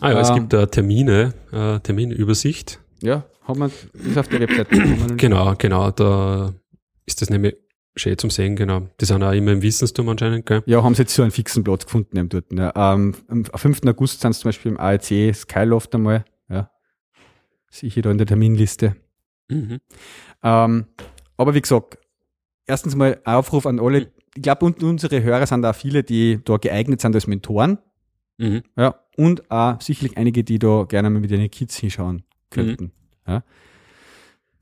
Ah 0.00 0.10
ja, 0.12 0.20
es 0.20 0.28
Ähm, 0.28 0.34
gibt 0.36 0.52
da 0.52 0.66
Termine, 0.66 1.34
äh, 1.52 1.78
Terminübersicht. 1.80 2.78
ja, 3.00 3.24
haben 3.44 3.60
wir, 3.60 3.70
ist 3.94 4.18
auf 4.18 4.28
der 4.28 4.40
Webseite. 4.40 4.76
Genau, 5.16 5.54
genau, 5.56 5.90
da 5.90 6.52
ist 7.06 7.20
das 7.20 7.30
nämlich 7.30 7.56
schön 7.96 8.16
zum 8.18 8.30
Sehen, 8.30 8.56
genau. 8.56 8.88
Die 9.00 9.04
sind 9.04 9.22
auch 9.22 9.32
immer 9.32 9.52
im 9.52 9.62
Wissensturm 9.62 10.08
anscheinend, 10.08 10.46
gell? 10.46 10.62
Ja, 10.66 10.82
haben 10.82 10.94
sie 10.94 11.02
jetzt 11.02 11.14
so 11.14 11.22
einen 11.22 11.30
fixen 11.30 11.64
Platz 11.64 11.84
gefunden 11.84 12.16
eben 12.16 12.28
dort. 12.28 12.52
Ne? 12.52 12.72
Ähm, 12.74 13.14
am 13.28 13.44
5. 13.44 13.82
August 13.86 14.20
sind 14.20 14.32
sie 14.32 14.40
zum 14.40 14.48
Beispiel 14.48 14.72
im 14.72 14.80
AEC 14.80 15.34
Skyloft 15.34 15.94
einmal. 15.94 16.24
Ja. 16.48 16.70
Sehe 17.70 17.88
ich 17.88 17.94
hier 17.94 18.02
da 18.02 18.10
in 18.10 18.18
der 18.18 18.26
Terminliste. 18.26 18.96
Mhm. 19.48 19.80
Ähm, 20.42 20.86
aber 21.36 21.54
wie 21.54 21.60
gesagt, 21.60 21.98
erstens 22.66 22.94
mal 22.94 23.20
Aufruf 23.24 23.66
an 23.66 23.80
alle. 23.80 24.10
Ich 24.34 24.42
glaube, 24.42 24.64
und 24.64 24.82
unsere 24.82 25.22
Hörer 25.22 25.46
sind 25.46 25.64
auch 25.64 25.74
viele, 25.74 26.02
die 26.02 26.40
da 26.42 26.56
geeignet 26.56 27.00
sind 27.00 27.14
als 27.14 27.26
Mentoren. 27.26 27.78
Mhm. 28.38 28.62
Ja. 28.76 28.98
Und 29.16 29.50
auch 29.50 29.80
sicherlich 29.80 30.16
einige, 30.16 30.42
die 30.42 30.58
da 30.58 30.84
gerne 30.88 31.10
mal 31.10 31.20
mit 31.20 31.30
ihren 31.30 31.50
Kids 31.50 31.76
hinschauen 31.76 32.22
könnten. 32.48 32.92
Ja. 33.26 33.44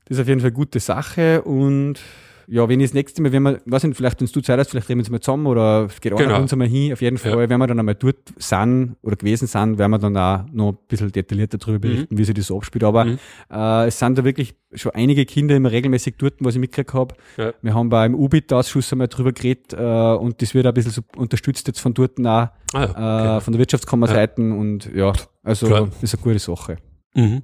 Das 0.05 0.17
ist 0.17 0.21
auf 0.21 0.27
jeden 0.27 0.41
Fall 0.41 0.49
eine 0.49 0.55
gute 0.55 0.81
Sache 0.81 1.41
und 1.43 2.01
ja, 2.47 2.67
wenn 2.69 2.79
ich 2.79 2.87
das 2.89 2.93
nächste 2.93 3.21
Mal, 3.21 3.31
wenn 3.31 3.43
wir, 3.43 3.61
weiß 3.65 3.83
nicht, 3.83 3.95
vielleicht, 3.97 4.19
wenn 4.21 4.27
du 4.27 4.41
Zeit 4.41 4.59
hast, 4.59 4.69
vielleicht 4.69 4.89
reden 4.89 4.99
wir 4.99 5.01
uns 5.03 5.09
mal 5.09 5.19
zusammen 5.19 5.47
oder 5.47 5.85
es 5.85 5.99
geht 6.01 6.13
auch 6.13 6.17
Genau. 6.17 6.39
uns 6.41 6.51
einmal 6.53 6.67
hin. 6.67 6.93
Auf 6.93 7.01
jeden 7.01 7.17
Fall, 7.17 7.31
Ja. 7.31 7.49
wenn 7.49 7.59
wir 7.59 7.67
dann 7.67 7.79
einmal 7.79 7.95
dort 7.95 8.17
sind 8.37 8.95
oder 9.01 9.15
gewesen 9.15 9.47
sind, 9.47 9.77
werden 9.77 9.91
wir 9.91 9.99
dann 9.99 10.17
auch 10.17 10.45
noch 10.51 10.69
ein 10.73 10.77
bisschen 10.87 11.11
detaillierter 11.11 11.57
darüber 11.57 11.79
berichten, 11.79 12.17
wie 12.17 12.23
sich 12.23 12.35
das 12.35 12.47
so 12.47 12.57
abspielt. 12.57 12.83
Aber 12.83 13.05
Mhm. 13.05 13.19
äh, 13.51 13.87
es 13.87 13.97
sind 13.99 14.17
da 14.17 14.23
wirklich 14.23 14.53
schon 14.73 14.91
einige 14.93 15.25
Kinder 15.25 15.55
immer 15.55 15.71
regelmäßig 15.71 16.15
dort, 16.17 16.35
was 16.39 16.55
ich 16.55 16.61
mitgekriegt 16.61 16.93
habe. 16.93 17.15
Ja. 17.37 17.53
Wir 17.61 17.73
haben 17.73 17.89
beim 17.89 18.15
UBIT-Ausschuss 18.15 18.91
einmal 18.93 19.07
drüber 19.07 19.31
geredet 19.33 19.73
äh, 19.73 19.77
und 20.15 20.41
das 20.41 20.53
wird 20.53 20.65
auch 20.65 20.71
ein 20.71 20.73
bisschen 20.73 20.91
so 20.91 21.01
unterstützt 21.17 21.67
jetzt 21.67 21.79
von 21.79 21.93
dort 21.93 22.19
auch, 22.19 22.23
Ah 22.23 22.51
äh, 22.73 22.77
ja, 22.77 23.35
okay. 23.35 23.43
von 23.43 23.51
der 23.53 23.59
Wirtschaftskammerseiten 23.59 24.51
und 24.53 24.89
ja, 24.95 25.11
also 25.43 25.67
Klar. 25.67 25.87
das 25.99 26.03
ist 26.03 26.15
eine 26.15 26.23
gute 26.23 26.39
Sache. 26.39 26.77
Mhm. 27.15 27.41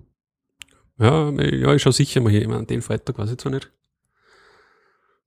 Ja, 0.99 1.29
ja, 1.29 1.73
ich 1.75 1.81
schaue 1.81 1.93
sicher 1.93 2.21
mal 2.21 2.31
hier. 2.31 2.41
Ich 2.41 2.47
meine, 2.47 2.65
den 2.65 2.81
Freitag 2.81 3.17
weiß 3.19 3.31
ich 3.31 3.37
zwar 3.37 3.51
nicht. 3.51 3.69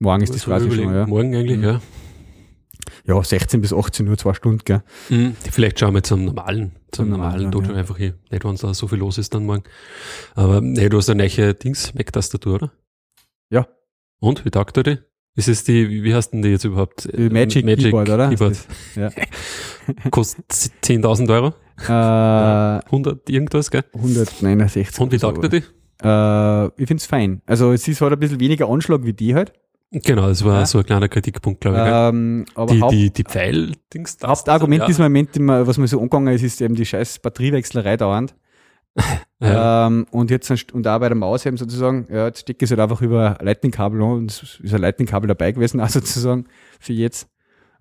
Morgen 0.01 0.23
ist 0.23 0.33
das 0.33 0.45
quasi 0.45 0.71
schon, 0.71 0.93
ja. 0.93 1.05
Morgen 1.05 1.35
eigentlich, 1.35 1.57
Mhm. 1.59 1.63
ja. 1.63 1.81
ja, 3.05 3.23
16 3.23 3.61
bis 3.61 3.71
18 3.71 4.07
Uhr, 4.07 4.17
zwei 4.17 4.33
Stunden, 4.33 4.61
gell? 4.65 4.81
Mhm. 5.09 5.35
Vielleicht 5.51 5.79
schauen 5.79 5.93
wir 5.93 6.01
zum 6.01 6.25
normalen, 6.25 6.71
zum, 6.91 7.05
Zum 7.05 7.09
normalen 7.09 7.43
normalen, 7.43 7.51
Dojo 7.51 7.71
ja. 7.73 7.77
einfach 7.77 7.97
hin. 7.97 8.13
Nicht, 8.31 8.43
wenn 8.43 8.55
da 8.55 8.73
so 8.73 8.87
viel 8.87 8.97
los 8.97 9.19
ist 9.19 9.33
dann 9.35 9.45
morgen. 9.45 9.63
Aber 10.33 10.59
nee, 10.59 10.89
du 10.89 10.97
hast 10.97 11.09
eine 11.11 11.23
neue 11.27 11.53
Dings, 11.53 11.93
Mac-Tastatur, 11.93 12.55
oder? 12.55 12.71
Ja. 13.51 13.67
Und, 14.19 14.43
wie 14.43 14.49
taugt 14.49 14.75
er 14.77 14.83
die? 14.83 14.97
Ist 15.35 15.47
es 15.47 15.63
die, 15.63 16.03
wie 16.03 16.13
heißt 16.15 16.33
denn 16.33 16.41
die 16.41 16.49
jetzt 16.49 16.65
überhaupt? 16.65 17.07
Die 17.15 17.29
Magic 17.29 17.63
Keyboard, 17.65 18.09
oder? 18.09 18.29
Keyboard. 18.29 18.57
Ja. 18.95 19.09
Kostet 20.11 20.45
10.000 20.83 21.31
Euro? 21.31 21.53
Äh, 21.87 22.83
100 22.85 23.29
irgendwas, 23.29 23.69
gell? 23.71 23.83
169. 23.93 24.99
Und 24.99 25.11
wie 25.11 25.17
taugt 25.19 25.43
er 25.43 25.49
die? 25.49 25.63
Äh, 26.03 26.81
ich 26.81 26.87
find's 26.87 27.05
fein. 27.05 27.41
Also 27.45 27.71
es 27.71 27.87
ist 27.87 28.01
halt 28.01 28.13
ein 28.13 28.19
bisschen 28.19 28.39
weniger 28.39 28.67
Anschlag 28.67 29.05
wie 29.05 29.13
die 29.13 29.35
halt. 29.35 29.53
Genau, 29.91 30.27
das 30.29 30.43
war 30.45 30.59
Ja. 30.59 30.65
so 30.65 30.77
ein 30.79 30.85
kleiner 30.85 31.09
Kritikpunkt, 31.09 31.59
glaube 31.61 31.77
ich. 31.77 31.83
Ähm, 31.85 32.45
aber 32.55 32.73
die, 32.73 32.81
Haupt, 32.81 32.93
die, 32.93 33.09
die 33.11 33.23
Pfeil-Dings. 33.23 34.19
Hauptargument 34.23 34.87
ja. 34.87 34.95
im 34.95 35.01
Moment, 35.03 35.29
was 35.67 35.77
mir 35.77 35.87
so 35.87 35.97
angegangen 35.99 36.33
ist, 36.33 36.43
ist 36.43 36.61
eben 36.61 36.75
die 36.75 36.85
scheiß 36.85 37.19
Batteriewechslerei 37.19 37.97
dauernd. 37.97 38.33
Ja. 39.43 39.87
Ähm, 39.87 40.05
und 40.11 40.29
jetzt 40.29 40.51
und- 40.71 40.87
auch 40.87 40.99
bei 40.99 41.07
der 41.09 41.15
Maus 41.17 41.47
eben 41.47 41.57
sozusagen, 41.57 42.05
ja, 42.11 42.27
jetzt 42.27 42.41
stecke 42.41 42.63
ich 42.63 42.67
es 42.67 42.77
halt 42.77 42.79
einfach 42.81 43.01
über 43.01 43.37
Lightning-Kabel 43.41 43.99
an 44.03 44.11
und 44.11 44.31
es 44.31 44.59
ist 44.61 44.71
ein 44.73 44.81
Lightning-Kabel 44.81 45.27
dabei 45.27 45.51
gewesen, 45.51 45.81
auch 45.81 45.89
sozusagen 45.89 46.45
für 46.79 46.93
jetzt. 46.93 47.27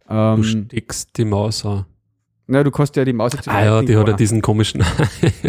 Du 0.09 0.15
Ähm, 0.15 0.43
steckst 0.43 1.11
die 1.19 1.27
Maus 1.27 1.67
an. 1.67 1.85
Na, 2.51 2.63
du 2.63 2.71
kannst 2.71 2.97
ja 2.97 3.05
die 3.05 3.13
Maus 3.13 3.33
jetzt 3.33 3.49
Ah 3.49 3.65
ja, 3.65 3.83
die 3.83 3.97
hat 3.97 4.07
ja 4.09 4.15
diesen 4.15 4.43
komischen, 4.43 4.83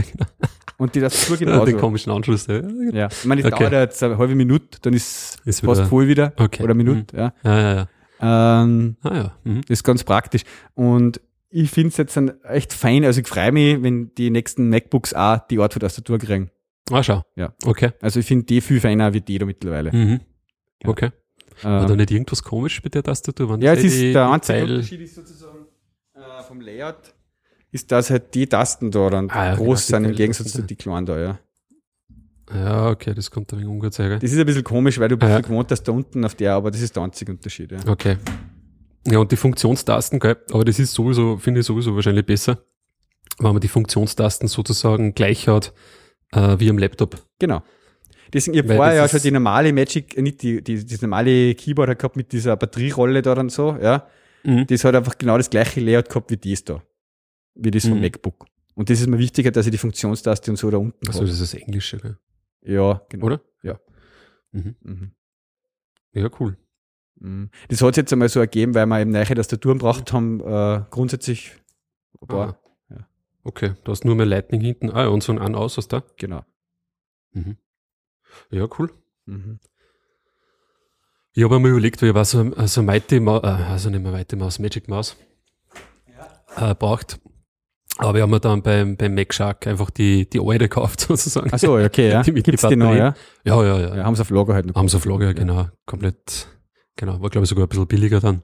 und 0.77 0.95
die 0.95 0.99
Tastatur 1.01 1.37
den 1.37 1.47
genauso. 1.47 1.77
komischen 1.77 2.11
Anschluss. 2.11 2.47
Ja, 2.47 2.61
Ja, 2.91 3.07
ich 3.11 3.25
meine, 3.25 3.41
das 3.41 3.51
Okay. 3.53 3.63
dauert 3.69 3.73
jetzt 3.73 4.01
eine 4.03 4.17
halbe 4.17 4.35
Minute, 4.35 4.79
dann 4.81 4.93
ist 4.93 5.39
Ist 5.45 5.61
fast 5.61 5.79
wieder- 5.81 5.89
voll 5.89 6.07
wieder. 6.07 6.33
Okay. 6.37 6.63
Oder 6.63 6.73
eine 6.73 6.83
Minute, 6.83 7.15
ja. 7.17 7.33
ja, 7.43 7.59
ja. 7.59 7.73
ja. 7.75 8.61
Ähm, 8.63 8.97
Ah 9.01 9.15
ja. 9.15 9.31
Mhm. 9.43 9.61
das 9.61 9.69
ist 9.79 9.83
ganz 9.83 10.03
praktisch. 10.03 10.43
Und 10.75 11.19
ich 11.49 11.69
finde 11.69 11.89
es 11.89 11.97
jetzt 11.97 12.15
dann 12.15 12.31
echt 12.43 12.71
fein. 12.73 13.03
Also 13.03 13.19
ich 13.21 13.27
freue 13.27 13.51
mich, 13.51 13.81
wenn 13.83 14.13
die 14.15 14.29
nächsten 14.29 14.69
MacBooks 14.69 15.13
auch 15.13 15.39
die 15.49 15.59
Art 15.59 15.73
von 15.73 15.79
Tastatur 15.81 16.17
kriegen. 16.19 16.49
Ah, 16.91 17.03
schau. 17.03 17.23
Ja. 17.35 17.53
Okay. 17.65 17.91
Also 18.01 18.19
ich 18.19 18.25
finde 18.25 18.45
die 18.45 18.61
viel 18.61 18.79
feiner 18.79 19.13
wie 19.13 19.21
die 19.21 19.37
da 19.37 19.45
mittlerweile. 19.45 19.91
Mhm. 19.91 20.19
Ja. 20.83 20.89
Okay. 20.89 21.09
War 21.63 21.85
da 21.85 21.91
Ähm, 21.93 21.97
nicht 21.97 22.11
irgendwas 22.11 22.41
komisch 22.43 22.81
bei 22.81 22.89
der 22.89 23.03
Tastatur? 23.03 23.49
Waren 23.49 23.61
ja, 23.61 23.75
das 23.75 23.83
es 23.83 23.93
ist 23.93 24.01
die- 24.01 24.13
der 24.13 24.29
einzige 24.31 24.63
Unterschied 24.63 25.01
ist 25.01 25.15
sozusagen 25.15 25.65
vom 26.41 26.61
Layout, 26.61 27.13
ist, 27.71 27.91
dass 27.91 28.09
halt 28.09 28.33
die 28.33 28.47
Tasten 28.47 28.91
da 28.91 29.09
dann 29.09 29.29
Ah, 29.29 29.47
ja, 29.47 29.55
groß 29.55 29.87
genau, 29.87 29.99
sind 29.99 30.09
im 30.11 30.15
Gegensatz 30.15 30.51
zu 30.51 30.61
die 30.61 30.75
kleinen 30.75 31.05
da, 31.05 31.19
ja. 31.19 31.39
Ja, 32.53 32.89
okay, 32.89 33.13
das 33.13 33.31
kommt 33.31 33.53
ein 33.53 33.59
wenig 33.59 33.95
gell? 33.95 34.19
Das 34.19 34.31
ist 34.31 34.37
ein 34.37 34.45
bisschen 34.45 34.63
komisch, 34.63 34.99
weil 34.99 35.07
du 35.07 35.17
bist 35.17 35.29
Ja. 35.29 35.35
ja. 35.37 35.41
gewohnt 35.41 35.71
hast 35.71 35.83
da 35.83 35.91
unten 35.91 36.25
auf 36.25 36.35
der, 36.35 36.53
aber 36.53 36.69
das 36.69 36.81
ist 36.81 36.95
der 36.95 37.03
einzige 37.03 37.31
Unterschied, 37.31 37.71
ja. 37.71 37.79
Okay. 37.87 38.17
Ja, 39.07 39.19
und 39.19 39.31
die 39.31 39.37
Funktionstasten, 39.37 40.19
gell? 40.19 40.37
aber 40.51 40.65
das 40.65 40.77
ist 40.77 40.93
sowieso, 40.93 41.37
finde 41.37 41.61
ich 41.61 41.65
sowieso 41.65 41.95
wahrscheinlich 41.95 42.25
besser, 42.25 42.63
wenn 43.39 43.53
man 43.53 43.61
die 43.61 43.69
Funktionstasten 43.69 44.47
sozusagen 44.47 45.13
gleich 45.15 45.47
hat 45.47 45.73
äh, 46.33 46.59
wie 46.59 46.69
am 46.69 46.77
Laptop. 46.77 47.25
Genau. 47.39 47.63
Deswegen, 48.33 48.55
ich 48.55 48.59
habe 48.59 48.69
Weil 48.69 48.77
vorher 48.77 48.95
ja 48.95 49.01
das 49.03 49.11
schon 49.11 49.21
die 49.21 49.31
normale 49.31 49.73
Magic, 49.73 50.17
äh, 50.17 50.21
nicht 50.21 50.41
die, 50.41 50.61
die, 50.63 50.85
das 50.85 51.01
normale 51.01 51.55
Keyboard 51.55 51.89
halt 51.89 51.99
gehabt 51.99 52.15
mit 52.15 52.31
dieser 52.31 52.55
Batterierolle 52.57 53.21
da 53.21 53.33
und 53.33 53.51
so, 53.51 53.77
ja. 53.81 54.07
Mhm. 54.43 54.65
Das 54.67 54.83
hat 54.83 54.95
einfach 54.95 55.17
genau 55.17 55.37
das 55.37 55.49
gleiche 55.49 55.79
Layout 55.81 56.09
gehabt 56.09 56.31
wie 56.31 56.37
dies 56.37 56.63
da. 56.63 56.81
Wie 57.55 57.71
das 57.71 57.83
vom 57.85 57.95
Mhm. 57.95 58.01
MacBook. 58.01 58.45
Und 58.75 58.89
das 58.89 58.99
ist 59.01 59.07
mir 59.07 59.17
wichtiger, 59.19 59.51
dass 59.51 59.65
ich 59.65 59.71
die 59.71 59.77
Funktionstaste 59.77 60.49
und 60.51 60.57
so 60.57 60.69
da 60.71 60.77
unten 60.77 61.05
Also 61.07 61.19
habe. 61.19 61.27
das 61.29 61.39
ist 61.39 61.53
das 61.53 61.61
Englische, 61.61 61.97
gell? 61.97 62.17
Ja, 62.61 63.01
genau. 63.09 63.25
oder? 63.25 63.41
Ja. 63.63 63.79
Mhm. 64.51 64.75
Mhm. 64.81 65.11
Ja, 66.13 66.29
cool. 66.39 66.57
Mhm. 67.19 67.49
Das 67.67 67.81
hat 67.81 67.91
es 67.91 67.97
jetzt 67.97 68.13
einmal 68.13 68.29
so 68.29 68.39
ergeben, 68.39 68.73
weil 68.73 68.85
wir 68.87 68.99
eben 69.01 69.11
neue 69.11 69.25
Tastaturen 69.25 69.77
braucht 69.77 70.11
haben, 70.13 70.39
äh, 70.39 70.83
grundsätzlich. 70.89 71.53
Aha. 72.27 72.57
ja. 72.89 73.07
Okay, 73.43 73.73
du 73.83 73.91
hast 73.91 74.05
nur 74.05 74.15
mehr 74.15 74.25
Lightning 74.25 74.61
hinten. 74.61 74.89
Ah, 74.91 75.03
ja, 75.03 75.07
und 75.09 75.21
so 75.23 75.31
ein 75.31 75.39
An 75.39 75.55
aus 75.55 75.77
hast 75.77 75.89
da. 75.89 76.03
genau. 76.17 76.43
Mhm. 77.33 77.57
Ja, 78.49 78.67
cool. 78.79 78.91
Mhm. 79.25 79.59
Ich 81.33 81.43
habe 81.43 81.59
mir 81.59 81.69
überlegt, 81.69 82.01
weil 82.01 82.09
ich 82.09 82.15
war 82.15 82.25
so, 82.25 82.51
so 82.65 82.83
Mighty 82.83 83.19
Maus, 83.19 83.43
äh, 83.43 83.47
also 83.47 83.89
nicht 83.89 84.01
mehr 84.03 84.11
Mighty 84.11 84.35
Maus, 84.35 84.59
Magic 84.59 84.87
Maus 84.89 85.15
äh, 86.57 86.75
braucht. 86.75 87.19
Aber 87.97 88.17
ich 88.17 88.21
habe 88.21 88.31
mir 88.31 88.39
dann 88.39 88.61
beim, 88.61 88.97
beim 88.97 89.13
Mac 89.13 89.33
Shark 89.33 89.67
einfach 89.67 89.89
die, 89.91 90.29
die 90.29 90.39
alte 90.39 90.65
gekauft, 90.67 91.01
sozusagen. 91.07 91.51
Achso, 91.53 91.77
okay, 91.77 92.09
ja. 92.09 92.23
Die 92.23 92.33
Gibt's 92.33 92.65
die 92.67 92.75
noch, 92.75 92.93
ja? 92.93 93.13
Ja, 93.45 93.63
ja, 93.63 93.79
ja. 93.79 93.95
Ja, 93.97 94.03
haben 94.05 94.15
sie 94.15 94.21
auf 94.21 94.29
Lager 94.29 94.53
halt 94.53 94.65
noch. 94.65 94.75
Haben 94.75 94.87
sie 94.89 94.97
auf 94.97 95.05
Lager, 95.05 95.33
genau. 95.33 95.67
Komplett, 95.85 96.47
genau. 96.95 97.21
War, 97.21 97.29
glaube 97.29 97.43
ich, 97.43 97.49
sogar 97.49 97.65
ein 97.65 97.69
bisschen 97.69 97.87
billiger 97.87 98.19
dann. 98.19 98.41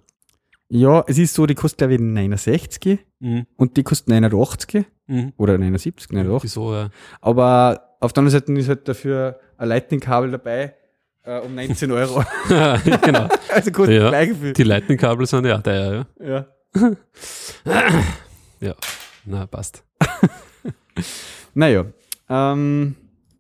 Ja, 0.70 1.04
es 1.08 1.18
ist 1.18 1.34
so, 1.34 1.46
die 1.46 1.56
kostet, 1.56 1.78
glaube 1.80 1.96
ich, 1.96 2.00
69 2.02 3.00
Mhm. 3.20 3.48
und 3.56 3.78
die 3.78 3.84
kostet 3.84 4.10
89 4.10 4.86
Mhm. 5.08 5.34
oder 5.38 5.58
79, 5.58 6.12
89. 6.12 6.44
Wieso, 6.44 6.74
ja. 6.74 6.90
Aber 7.22 7.96
auf 8.00 8.14
der 8.14 8.22
anderen 8.22 8.40
Seite 8.40 8.52
ist 8.54 8.68
halt 8.70 8.88
dafür 8.88 9.40
ein 9.58 9.70
Lightning-Kabel 9.70 10.30
dabei 10.32 10.76
äh, 11.28 11.40
um 11.40 11.54
19 11.54 11.92
Euro. 11.92 12.24
genau. 12.50 13.28
also 13.54 13.72
kostet 13.72 14.02
Ja. 14.02 14.10
gleich 14.10 14.32
viel. 14.34 14.54
Die 14.54 14.64
Lightning-Kabel 14.64 15.26
sind 15.26 15.46
ja 15.46 15.60
teuer, 15.60 16.06
ja. 16.20 16.46
Ja. 16.74 16.92
Ja, 18.60 18.74
na, 19.26 19.46
passt. 19.46 19.84
Naja. 21.54 21.86
Ähm, 22.28 22.96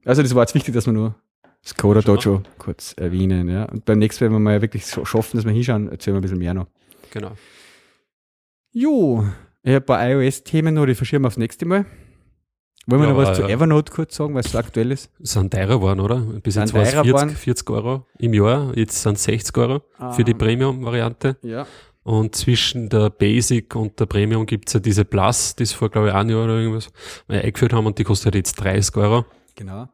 also 0.05 0.21
das 0.21 0.35
war 0.35 0.43
jetzt 0.43 0.53
wichtig, 0.53 0.73
dass 0.75 0.85
wir 0.85 0.93
nur 0.93 1.15
das 1.63 1.75
Coda 1.75 2.01
Dojo 2.01 2.43
kurz 2.59 2.93
erwähnen. 2.97 3.49
Ja. 3.49 3.65
Und 3.65 3.83
beim 3.85 3.97
nächsten 3.99 4.23
Mal, 4.23 4.27
wenn 4.29 4.35
wir 4.35 4.51
mal 4.51 4.61
wirklich 4.61 4.85
so 4.85 5.05
schaffen, 5.05 5.37
dass 5.37 5.45
wir 5.45 5.51
hinschauen, 5.53 5.89
erzählen 5.89 6.15
wir 6.15 6.19
ein 6.19 6.21
bisschen 6.21 6.37
mehr 6.37 6.53
noch. 6.53 6.67
Genau. 7.11 7.31
Jo, 8.71 9.25
ich 9.63 9.73
habe 9.73 9.83
ein 9.83 9.85
paar 9.85 10.07
iOS-Themen 10.07 10.75
noch, 10.75 10.85
die 10.85 10.93
verschieben 10.95 11.23
wir 11.23 11.27
aufs 11.27 11.37
nächste 11.37 11.65
Mal. 11.65 11.85
Wollen 12.87 13.01
wir 13.01 13.07
Ja, 13.09 13.13
noch 13.13 13.19
was 13.21 13.37
zu. 13.37 13.43
Evernote 13.43 13.91
kurz 13.91 14.15
sagen, 14.15 14.33
was 14.33 14.51
so 14.51 14.57
aktuell 14.57 14.91
ist? 14.91 15.09
Sind 15.19 15.53
teurer 15.53 15.75
geworden, 15.75 15.99
oder? 15.99 16.15
Bis 16.41 16.55
jetzt 16.55 16.73
war 16.73 16.81
es 16.83 16.91
teurer 16.91 17.03
40, 17.03 17.13
geworden. 17.13 17.35
40 17.35 17.69
Euro 17.69 18.05
im 18.17 18.33
Jahr, 18.33 18.77
jetzt 18.77 19.01
sind 19.01 19.17
es 19.17 19.23
60 19.25 19.57
Euro 19.57 19.81
für 20.13 20.23
die 20.23 20.31
Ähm, 20.31 20.37
Premium-Variante. 20.37 21.37
Ja. 21.43 21.67
Und 22.03 22.35
zwischen 22.35 22.87
der 22.87 23.09
Basic 23.09 23.75
und 23.75 23.99
der 23.99 24.05
Premium 24.05 24.45
gibt's 24.45 24.71
ja 24.71 24.79
diese 24.79 25.03
Plus, 25.03 25.55
die 25.57 25.63
es 25.63 25.73
vor, 25.73 25.89
glaube 25.89 26.07
ich, 26.07 26.13
ein 26.13 26.29
Jahr 26.29 26.45
oder 26.45 26.57
irgendwas 26.59 26.89
eingeführt 27.27 27.73
haben 27.73 27.85
und 27.85 27.97
die 27.99 28.05
kostet 28.05 28.33
jetzt 28.35 28.55
30 28.55 28.95
Euro. 28.95 29.25
Genau. 29.55 29.89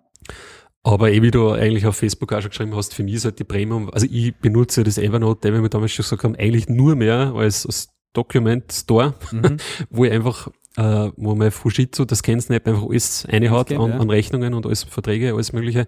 Aber 0.83 1.11
eh, 1.11 1.21
wie 1.23 1.31
du 1.31 1.49
eigentlich 1.49 1.87
auf 1.87 1.95
Facebook 1.95 2.31
auch 2.33 2.41
schon 2.41 2.49
geschrieben 2.51 2.75
hast, 2.75 2.93
für 2.93 3.03
mich 3.03 3.15
ist 3.15 3.25
halt 3.25 3.39
die 3.39 3.45
Premium, 3.45 3.89
also 3.91 4.05
ich 4.11 4.35
benutze 4.35 4.83
das 4.83 4.97
Evernote, 4.99 5.51
wie 5.53 5.61
wir 5.61 5.69
damals 5.69 5.93
schon 5.93 6.03
gesagt 6.03 6.23
haben, 6.25 6.35
eigentlich 6.35 6.67
nur 6.69 6.95
mehr 6.95 7.33
als, 7.35 7.65
als 7.65 7.87
Document 8.13 8.71
Store, 8.71 9.15
Mhm. 9.31 9.57
wo 9.89 10.05
ich 10.05 10.11
einfach, 10.11 10.49
äh, 10.77 11.09
wo 11.17 11.35
mein 11.35 11.51
Fujitsu, 11.51 12.05
das 12.05 12.23
kennst 12.23 12.49
du 12.49 12.53
nicht, 12.53 12.65
einfach 12.67 12.83
alles 12.89 13.27
reinhaut 13.29 13.71
an, 13.71 13.89
ja. 13.91 13.97
an 13.99 14.09
Rechnungen 14.09 14.53
und 14.53 14.65
alles 14.65 14.83
Verträge, 14.83 15.33
alles 15.33 15.53
mögliche. 15.53 15.87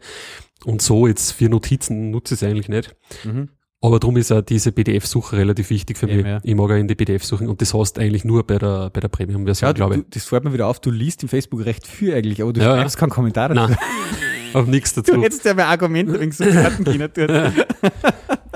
Und 0.64 0.82
so 0.82 1.08
jetzt 1.08 1.32
für 1.34 1.50
Notizen 1.50 2.12
nutze 2.12 2.36
ich 2.36 2.42
es 2.42 2.48
eigentlich 2.48 2.70
nicht. 2.70 2.96
Mhm. 3.24 3.50
Aber 3.82 4.00
darum 4.00 4.18
ist 4.18 4.32
auch 4.32 4.42
diese 4.42 4.72
PDF-Suche 4.72 5.38
relativ 5.38 5.70
wichtig 5.70 5.98
für 5.98 6.08
Eben, 6.08 6.18
mich. 6.18 6.26
ja. 6.26 6.40
Ich 6.42 6.56
mag 6.56 6.72
auch 6.72 6.76
in 6.76 6.88
die 6.88 6.96
PDF 6.96 7.24
suchen 7.24 7.48
und 7.50 7.62
das 7.62 7.74
hast 7.74 7.94
du 7.98 8.02
eigentlich 8.02 8.26
nur 8.26 8.46
bei 8.48 8.58
der, 8.58 8.90
bei 8.90 9.00
der 9.00 9.10
Premium-Version, 9.10 9.68
Ja, 9.68 9.74
glaube 9.74 9.96
du, 9.96 10.02
ich. 10.02 10.08
das 10.10 10.24
fällt 10.26 10.44
mir 10.44 10.54
wieder 10.54 10.66
auf, 10.68 10.80
du 10.80 10.90
liest 10.90 11.22
im 11.22 11.30
Facebook 11.30 11.64
recht 11.66 11.86
viel 11.86 12.14
eigentlich, 12.16 12.42
aber 12.42 12.52
du 12.54 12.62
Ja, 12.62 12.78
schreibst 12.78 12.98
keinen 12.98 13.10
Kommentar 13.12 13.50
dazu. 13.50 13.74
Nein, 13.74 13.78
auf 14.54 14.66
nichts 14.66 14.94
Du 14.96 15.02
dazu. 15.02 15.22
hättest 15.22 15.46
ja 15.46 15.54
mein 15.54 15.66
Argument 15.68 16.20
wegen 16.20 16.32
so 16.32 16.46
Karten 16.46 16.84
können. 16.84 17.54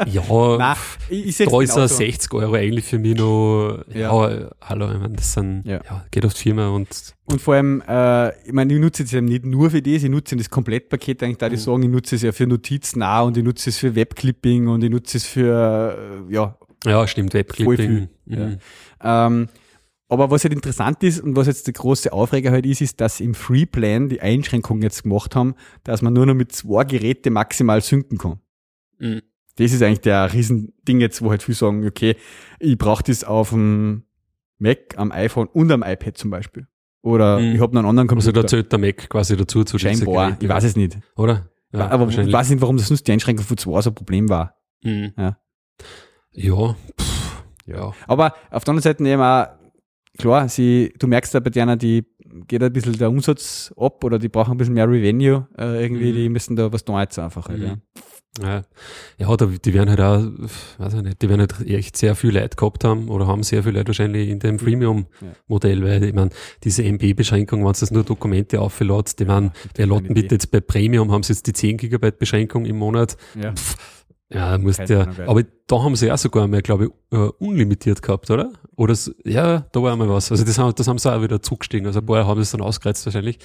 Ja, 0.07 0.21
Nein, 0.57 0.75
ich, 1.09 1.37
da 1.37 1.43
ist 1.43 1.49
genauso. 1.49 1.87
60 1.87 2.33
Euro 2.33 2.53
eigentlich 2.55 2.85
für 2.85 2.99
mich 2.99 3.17
noch, 3.17 3.83
ja, 3.93 4.29
Ja. 4.29 4.49
hallo, 4.61 4.91
ich 4.91 4.99
meine, 4.99 5.15
das 5.15 5.33
sind, 5.33 5.63
Ja. 5.65 5.81
ja. 5.89 6.05
geht 6.11 6.25
auf 6.25 6.33
die 6.33 6.41
Firma 6.43 6.69
und 6.69 6.87
Und 7.25 7.41
vor 7.41 7.55
allem, 7.55 7.81
äh, 7.87 8.29
ich 8.47 8.53
meine, 8.53 8.73
ich 8.73 8.79
nutze 8.79 9.03
es 9.03 9.11
ja 9.11 9.21
nicht 9.21 9.45
nur 9.45 9.69
für 9.71 9.81
das, 9.81 10.03
ich 10.03 10.09
nutze 10.09 10.35
das 10.35 10.49
Komplettpaket 10.49 11.21
eigentlich, 11.23 11.37
da 11.37 11.47
Mhm. 11.49 11.53
ich 11.55 11.61
sagen, 11.63 11.83
ich 11.83 11.89
nutze 11.89 12.15
es 12.15 12.21
ja 12.21 12.31
für 12.31 12.47
Notizen 12.47 13.03
auch 13.03 13.27
und 13.27 13.37
ich 13.37 13.43
nutze 13.43 13.69
es 13.69 13.77
für 13.77 13.93
Webclipping 13.95 14.67
und 14.67 14.83
ich 14.83 14.89
nutze 14.89 15.17
es 15.17 15.25
für, 15.25 16.25
äh, 16.29 16.33
ja, 16.33 16.57
ja, 16.85 17.05
stimmt, 17.07 17.33
Webclipping. 17.33 18.07
Mhm. 18.25 18.57
ähm, 19.03 19.49
aber 20.11 20.31
was 20.31 20.43
halt 20.43 20.53
interessant 20.53 21.03
ist 21.03 21.19
und 21.21 21.35
was 21.35 21.45
jetzt 21.45 21.67
der 21.67 21.73
große 21.75 22.11
Aufreger 22.11 22.49
halt 22.51 22.65
ist, 22.65 22.81
ist, 22.81 22.99
dass 22.99 23.19
im 23.19 23.35
Freeplan 23.35 24.09
die 24.09 24.21
Einschränkung 24.21 24.81
jetzt 24.81 25.03
gemacht 25.03 25.35
haben, 25.35 25.53
dass 25.83 26.01
man 26.01 26.13
nur 26.13 26.25
noch 26.25 26.33
mit 26.33 26.51
zwei 26.51 26.83
Geräte 26.83 27.29
maximal 27.29 27.81
synken 27.81 28.17
kann. 28.17 28.39
Mhm. 28.97 29.21
Das 29.59 29.71
ist 29.73 29.81
eigentlich 29.83 30.01
der 30.01 30.31
Riesending 30.33 31.01
jetzt, 31.01 31.21
wo 31.21 31.29
halt 31.29 31.43
viele 31.43 31.55
sagen, 31.55 31.85
okay, 31.85 32.15
ich 32.59 32.77
brauche 32.77 33.03
das 33.03 33.23
auf 33.23 33.49
dem 33.49 34.03
Mac, 34.57 34.95
am 34.97 35.11
iPhone 35.11 35.47
und 35.47 35.71
am 35.71 35.83
iPad 35.83 36.17
zum 36.17 36.31
Beispiel. 36.31 36.67
Oder 37.01 37.39
Mhm. 37.39 37.55
ich 37.55 37.61
habe 37.61 37.73
noch 37.73 37.79
einen 37.81 37.89
anderen 37.89 38.09
Also 38.09 38.29
Computer. 38.31 38.41
da 38.41 38.47
zählt 38.47 38.71
der 38.71 38.79
Mac 38.79 39.09
quasi 39.09 39.37
dazu 39.37 39.63
zu 39.63 39.77
Scheinbar, 39.77 40.37
ich 40.39 40.49
weiß 40.49 40.63
es 40.63 40.75
nicht. 40.75 40.97
Oder? 41.15 41.49
Ja, 41.71 41.89
aber 41.91 42.07
ich 42.09 42.17
weiß 42.31 42.49
nicht, 42.49 42.61
warum 42.61 42.77
das 42.77 42.87
sonst 42.87 43.07
die 43.07 43.11
Einschränkung 43.11 43.45
von 43.45 43.57
zwei 43.57 43.79
so 43.81 43.91
ein 43.91 43.95
Problem 43.95 44.27
war. 44.27 44.55
Mhm. 44.83 45.11
Ja. 45.17 45.37
Ja, 46.33 46.75
pff, 46.99 47.43
ja. 47.65 47.93
Aber 48.07 48.33
auf 48.51 48.63
der 48.63 48.71
anderen 48.71 48.81
Seite 48.81 49.03
eben 49.07 49.21
auch, 49.21 49.47
klar, 50.17 50.49
sie, 50.49 50.93
du 50.99 51.07
merkst 51.07 51.33
ja 51.33 51.39
bei 51.39 51.49
denen, 51.49 51.77
die 51.79 52.05
geht 52.47 52.61
ein 52.63 52.71
bisschen 52.73 52.97
der 52.97 53.09
Umsatz 53.09 53.73
ab 53.77 54.03
oder 54.03 54.19
die 54.19 54.29
brauchen 54.29 54.51
ein 54.51 54.57
bisschen 54.57 54.73
mehr 54.73 54.87
Revenue, 54.89 55.47
äh, 55.57 55.81
irgendwie, 55.83 56.11
Mhm. 56.11 56.15
die 56.15 56.29
müssen 56.29 56.55
da 56.55 56.71
was 56.71 56.83
tun 56.83 56.99
jetzt 56.99 57.17
einfach. 57.19 57.47
Halt, 57.49 57.59
Mhm. 57.59 57.65
ja. 57.65 57.77
Ja, 58.41 58.61
ja 59.17 59.35
die 59.37 59.73
werden 59.73 59.89
halt 59.89 59.99
auch, 59.99 60.23
weiß 60.77 60.93
ich 60.93 61.01
nicht, 61.01 61.21
die 61.21 61.29
werden 61.29 61.41
halt 61.41 61.67
echt 61.67 61.97
sehr 61.97 62.15
viel 62.15 62.31
Leute 62.37 62.55
gehabt 62.55 62.83
haben 62.83 63.09
oder 63.09 63.27
haben 63.27 63.43
sehr 63.43 63.63
viel 63.63 63.73
Leute 63.73 63.87
wahrscheinlich 63.87 64.29
in 64.29 64.39
dem 64.39 64.55
Mhm. 64.55 64.59
Freemium-Modell, 64.59 65.83
weil 65.83 66.03
ich 66.03 66.13
meine, 66.13 66.29
diese 66.63 66.83
MB-Beschränkung, 66.83 67.59
wenn 67.65 67.73
du 67.73 67.79
das 67.79 67.91
nur 67.91 68.03
Dokumente 68.03 68.61
auflädst, 68.61 69.19
die 69.19 69.27
waren, 69.27 69.51
wer 69.75 69.87
lotten 69.87 70.13
bitte 70.13 70.35
jetzt 70.35 70.51
bei 70.51 70.61
Premium, 70.61 71.11
haben 71.11 71.23
sie 71.23 71.33
jetzt 71.33 71.47
die 71.47 71.53
10 71.53 71.77
Gigabyte 71.77 72.17
Beschränkung 72.19 72.65
im 72.65 72.77
Monat. 72.77 73.17
Ja. 73.41 73.53
Ja, 74.31 74.57
muss 74.59 74.77
Keine 74.77 74.87
der, 74.87 75.01
Ahnung, 75.01 75.13
wer- 75.17 75.29
aber 75.29 75.43
da 75.65 75.81
haben 75.83 75.95
sie 75.95 76.05
ja 76.05 76.15
sogar 76.15 76.47
mal, 76.47 76.61
glaube 76.61 76.85
ich, 76.85 77.17
äh, 77.17 77.29
unlimitiert 77.39 78.03
gehabt, 78.03 78.29
oder? 78.29 78.53
Oder, 78.75 78.95
ja, 79.25 79.61
da 79.71 79.81
war 79.81 79.91
einmal 79.91 80.07
was. 80.07 80.31
Also 80.31 80.45
das 80.45 80.57
haben, 80.59 80.71
das 80.75 80.87
haben 80.87 80.99
sie 80.99 81.11
auch 81.11 81.21
wieder 81.23 81.41
zugestiegen. 81.41 81.87
Also 81.87 81.99
ein 81.99 82.05
paar 82.05 82.27
haben 82.27 82.39
es 82.39 82.51
dann 82.51 82.61
ausgereizt 82.61 83.03
wahrscheinlich. 83.07 83.39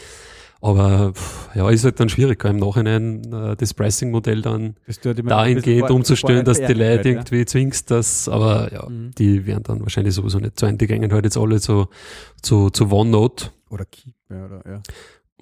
Aber 0.64 1.12
pff, 1.12 1.54
ja, 1.54 1.68
ist 1.68 1.84
halt 1.84 2.00
dann 2.00 2.08
schwierig, 2.08 2.42
im 2.46 2.56
Nachhinein 2.56 3.30
äh, 3.30 3.54
das 3.54 3.74
Pricing-Modell 3.74 4.40
dann 4.40 4.76
Das 4.86 4.98
ein 5.04 5.26
dahingehend 5.26 5.90
umzustellen, 5.90 6.42
dass 6.42 6.56
die 6.56 6.72
Leute 6.72 7.10
ja. 7.10 7.16
irgendwie 7.16 7.44
zwingst, 7.44 7.90
dass, 7.90 8.30
aber 8.30 8.72
ja, 8.72 8.88
Mhm. 8.88 9.10
die 9.18 9.44
werden 9.44 9.62
dann 9.64 9.80
wahrscheinlich 9.82 10.14
sowieso 10.14 10.38
nicht 10.38 10.58
zu 10.58 10.64
Ende 10.64 10.86
gehen, 10.86 11.12
halt 11.12 11.26
jetzt 11.26 11.36
alle 11.36 11.60
zu, 11.60 11.88
zu, 12.40 12.70
zu 12.70 12.90
OneNote. 12.90 13.50
Oder 13.68 13.84
Keep, 13.84 14.14
ja, 14.30 14.46
oder, 14.46 14.62
ja. 14.66 14.82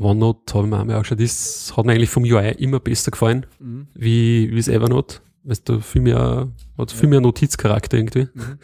OneNote 0.01 0.55
habe 0.55 0.67
ich 0.67 0.71
mir 0.73 0.79
auch 0.79 0.97
angeschaut, 0.97 1.21
das 1.21 1.73
hat 1.77 1.87
mir 1.87 1.93
eigentlich 1.93 2.11
vom 2.11 2.25
UI 2.25 2.51
immer 2.59 2.81
besser 2.81 3.13
gefallen, 3.13 3.47
Mhm. 3.61 3.87
wie, 3.95 4.51
wie 4.51 4.57
das 4.57 4.67
Evernote. 4.67 5.21
Weißt 5.45 5.69
du, 5.69 5.81
viel 5.81 6.03
mehr, 6.03 6.49
hat 6.79 6.93
viel 6.93 7.09
mehr 7.09 7.21
Notizcharakter 7.21 7.97
irgendwie. 7.97 8.29
Mhm. 8.33 8.59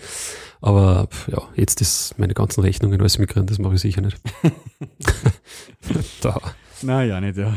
Aber 0.60 1.08
ja, 1.26 1.42
jetzt 1.54 1.80
ist 1.80 2.18
meine 2.18 2.34
ganzen 2.34 2.60
Rechnungen 2.60 3.00
alles 3.00 3.18
migrieren, 3.18 3.46
das 3.46 3.58
mache 3.58 3.74
ich 3.74 3.80
sicher 3.80 4.00
nicht. 4.00 4.20
da. 6.20 6.40
Naja, 6.82 7.20
nicht, 7.20 7.36
ja. 7.36 7.52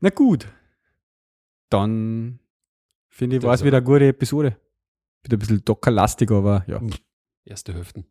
Na 0.00 0.10
gut. 0.10 0.46
Dann 1.70 2.38
finde 3.08 3.36
ich, 3.36 3.42
war 3.42 3.54
es 3.54 3.64
wieder 3.64 3.78
eine 3.78 3.86
gute 3.86 4.08
Episode. 4.08 4.56
Wieder 5.22 5.36
ein 5.36 5.38
bisschen 5.38 5.64
dockerlastig, 5.64 6.30
aber 6.30 6.64
ja. 6.66 6.80
Erste 7.44 7.72
Hälften. 7.72 8.04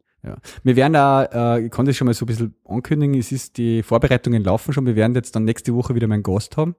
Wir 0.63 0.75
werden 0.75 0.93
da, 0.93 1.55
äh, 1.55 1.65
ich 1.65 1.71
kann 1.71 1.85
das 1.85 1.95
schon 1.95 2.05
mal 2.05 2.13
so 2.13 2.25
ein 2.25 2.27
bisschen 2.27 2.55
ankündigen, 2.65 3.15
es 3.15 3.31
ist, 3.31 3.57
die 3.57 3.81
Vorbereitungen 3.81 4.43
laufen 4.43 4.71
schon. 4.71 4.85
Wir 4.85 4.95
werden 4.95 5.15
jetzt 5.15 5.35
dann 5.35 5.45
nächste 5.45 5.73
Woche 5.73 5.95
wieder 5.95 6.07
meinen 6.07 6.23
Gast 6.23 6.57
haben. 6.57 6.75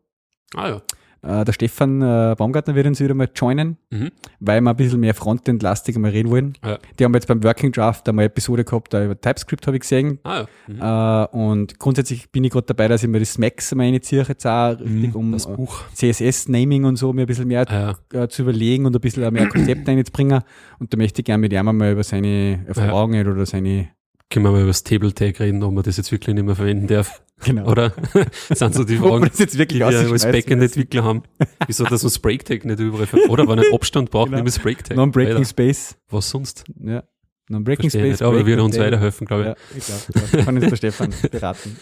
Ah 0.54 0.68
ja. 0.68 0.82
Äh, 1.22 1.44
der 1.44 1.52
Stefan 1.52 2.02
äh, 2.02 2.34
Baumgartner 2.36 2.74
wird 2.74 2.86
uns 2.86 3.00
wieder 3.00 3.14
mal 3.14 3.28
joinen, 3.34 3.76
Mhm. 3.90 4.10
weil 4.40 4.60
wir 4.60 4.70
ein 4.70 4.76
bisschen 4.76 4.98
mehr 5.00 5.14
Frontend-lastig 5.14 5.96
mal 5.98 6.10
reden 6.10 6.30
wollen. 6.30 6.54
Ja. 6.64 6.78
Die 6.98 7.04
haben 7.04 7.14
jetzt 7.14 7.28
beim 7.28 7.44
Working 7.44 7.70
Draft 7.70 8.08
einmal 8.08 8.24
eine 8.24 8.26
Episode 8.32 8.64
gehabt, 8.64 8.92
da 8.92 9.04
über 9.04 9.20
TypeScript 9.20 9.66
habe 9.66 9.76
ich 9.76 9.82
gesehen. 9.82 10.18
Ah 10.24 10.46
ja. 10.68 11.28
Mhm. 11.28 11.34
Äh, 11.34 11.36
und 11.36 11.78
grundsätzlich 11.78 12.30
bin 12.30 12.42
ich 12.42 12.50
gerade 12.50 12.66
dabei, 12.66 12.88
dass 12.88 13.02
ich 13.04 13.08
mir 13.08 13.20
das 13.20 13.38
Max 13.38 13.72
mal 13.74 13.84
initiiere, 13.86 14.26
jetzt 14.28 14.46
auch 14.46 14.78
richtig, 14.80 15.14
um 15.14 15.30
das 15.32 15.46
äh. 15.46 15.56
CSS-Naming 15.94 16.84
und 16.84 16.96
so 16.96 17.12
mir 17.12 17.22
ein 17.22 17.26
bisschen 17.26 17.48
mehr 17.48 17.66
ja. 17.70 18.22
äh, 18.22 18.28
zu 18.28 18.42
überlegen 18.42 18.86
und 18.86 18.94
ein 18.96 19.00
bisschen 19.00 19.32
mehr 19.32 19.48
Konzepte 19.48 19.90
reinzubringen. 19.92 20.42
Und 20.78 20.92
da 20.92 20.96
möchte 20.96 21.20
ich 21.20 21.24
gerne 21.24 21.40
mit 21.40 21.52
ihm 21.52 21.64
mal 21.64 21.92
über 21.92 22.02
seine 22.02 22.64
Erfahrungen 22.66 23.26
oder 23.28 23.46
seine, 23.46 23.88
Können 24.30 24.44
wir 24.44 24.50
mal 24.52 24.58
über 24.60 24.68
das 24.68 24.82
Table 24.82 25.12
Tag 25.14 25.38
reden, 25.40 25.62
ob 25.62 25.72
man 25.72 25.84
das 25.84 25.96
jetzt 25.98 26.10
wirklich 26.10 26.34
nicht 26.34 26.44
mehr 26.44 26.56
verwenden 26.56 26.86
darf, 26.88 27.22
genau. 27.44 27.68
oder? 27.70 27.92
sind 28.50 28.74
so 28.74 28.84
die 28.84 28.96
Fragen, 28.98 29.26
das 29.28 29.38
jetzt 29.38 29.54
die 29.54 29.58
wirklich 29.58 29.80
wir 29.80 30.12
als. 30.12 30.24
Backend-Entwickler 30.24 31.04
haben. 31.04 31.22
Wieso, 31.66 31.84
dass 31.84 32.02
man 32.02 32.10
das 32.10 32.18
Break-Tag 32.18 32.64
nicht 32.64 32.80
überall 32.80 33.06
ver 33.06 33.18
Oder 33.28 33.46
wenn 33.48 33.58
ein 33.58 33.66
Abstand 33.72 34.10
braucht, 34.10 34.26
Genau. 34.26 34.38
nehmen 34.42 34.52
wir 34.54 34.62
Break-Tag. 34.62 34.96
Non-Breaking 34.96 35.44
Space. 35.44 35.96
Was 36.08 36.30
sonst? 36.30 36.64
Ja. 36.82 37.02
Non-Breaking 37.48 37.90
Space. 37.90 38.02
nicht, 38.02 38.22
aber 38.22 38.38
er 38.38 38.46
Break 38.46 38.60
uns 38.60 38.78
weiterhelfen, 38.78 39.26
glaube 39.26 39.56
ich. 39.76 39.88
Ja, 39.88 39.96
ich 40.00 40.12
glaube. 40.14 40.44
Kann 40.44 40.56
uns 40.56 40.68
der 40.68 40.76
Stefan 40.76 41.12
beraten. 41.30 41.76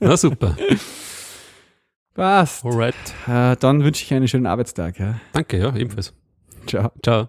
Na 0.00 0.16
super. 0.16 0.56
Passt. 2.14 2.64
Alright. 2.64 2.94
Äh, 3.28 3.56
dann 3.60 3.84
wünsche 3.84 4.02
ich 4.04 4.12
einen 4.12 4.26
schönen 4.26 4.46
Arbeitstag. 4.46 4.98
Ja. 4.98 5.20
Danke, 5.32 5.58
ja, 5.58 5.74
ebenfalls. 5.76 6.12
Ciao. 6.66 6.90
Ciao. 7.02 7.28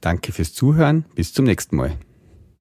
Danke 0.00 0.32
fürs 0.32 0.52
Zuhören. 0.52 1.04
Bis 1.14 1.32
zum 1.32 1.44
nächsten 1.44 1.76
Mal. 1.76 1.98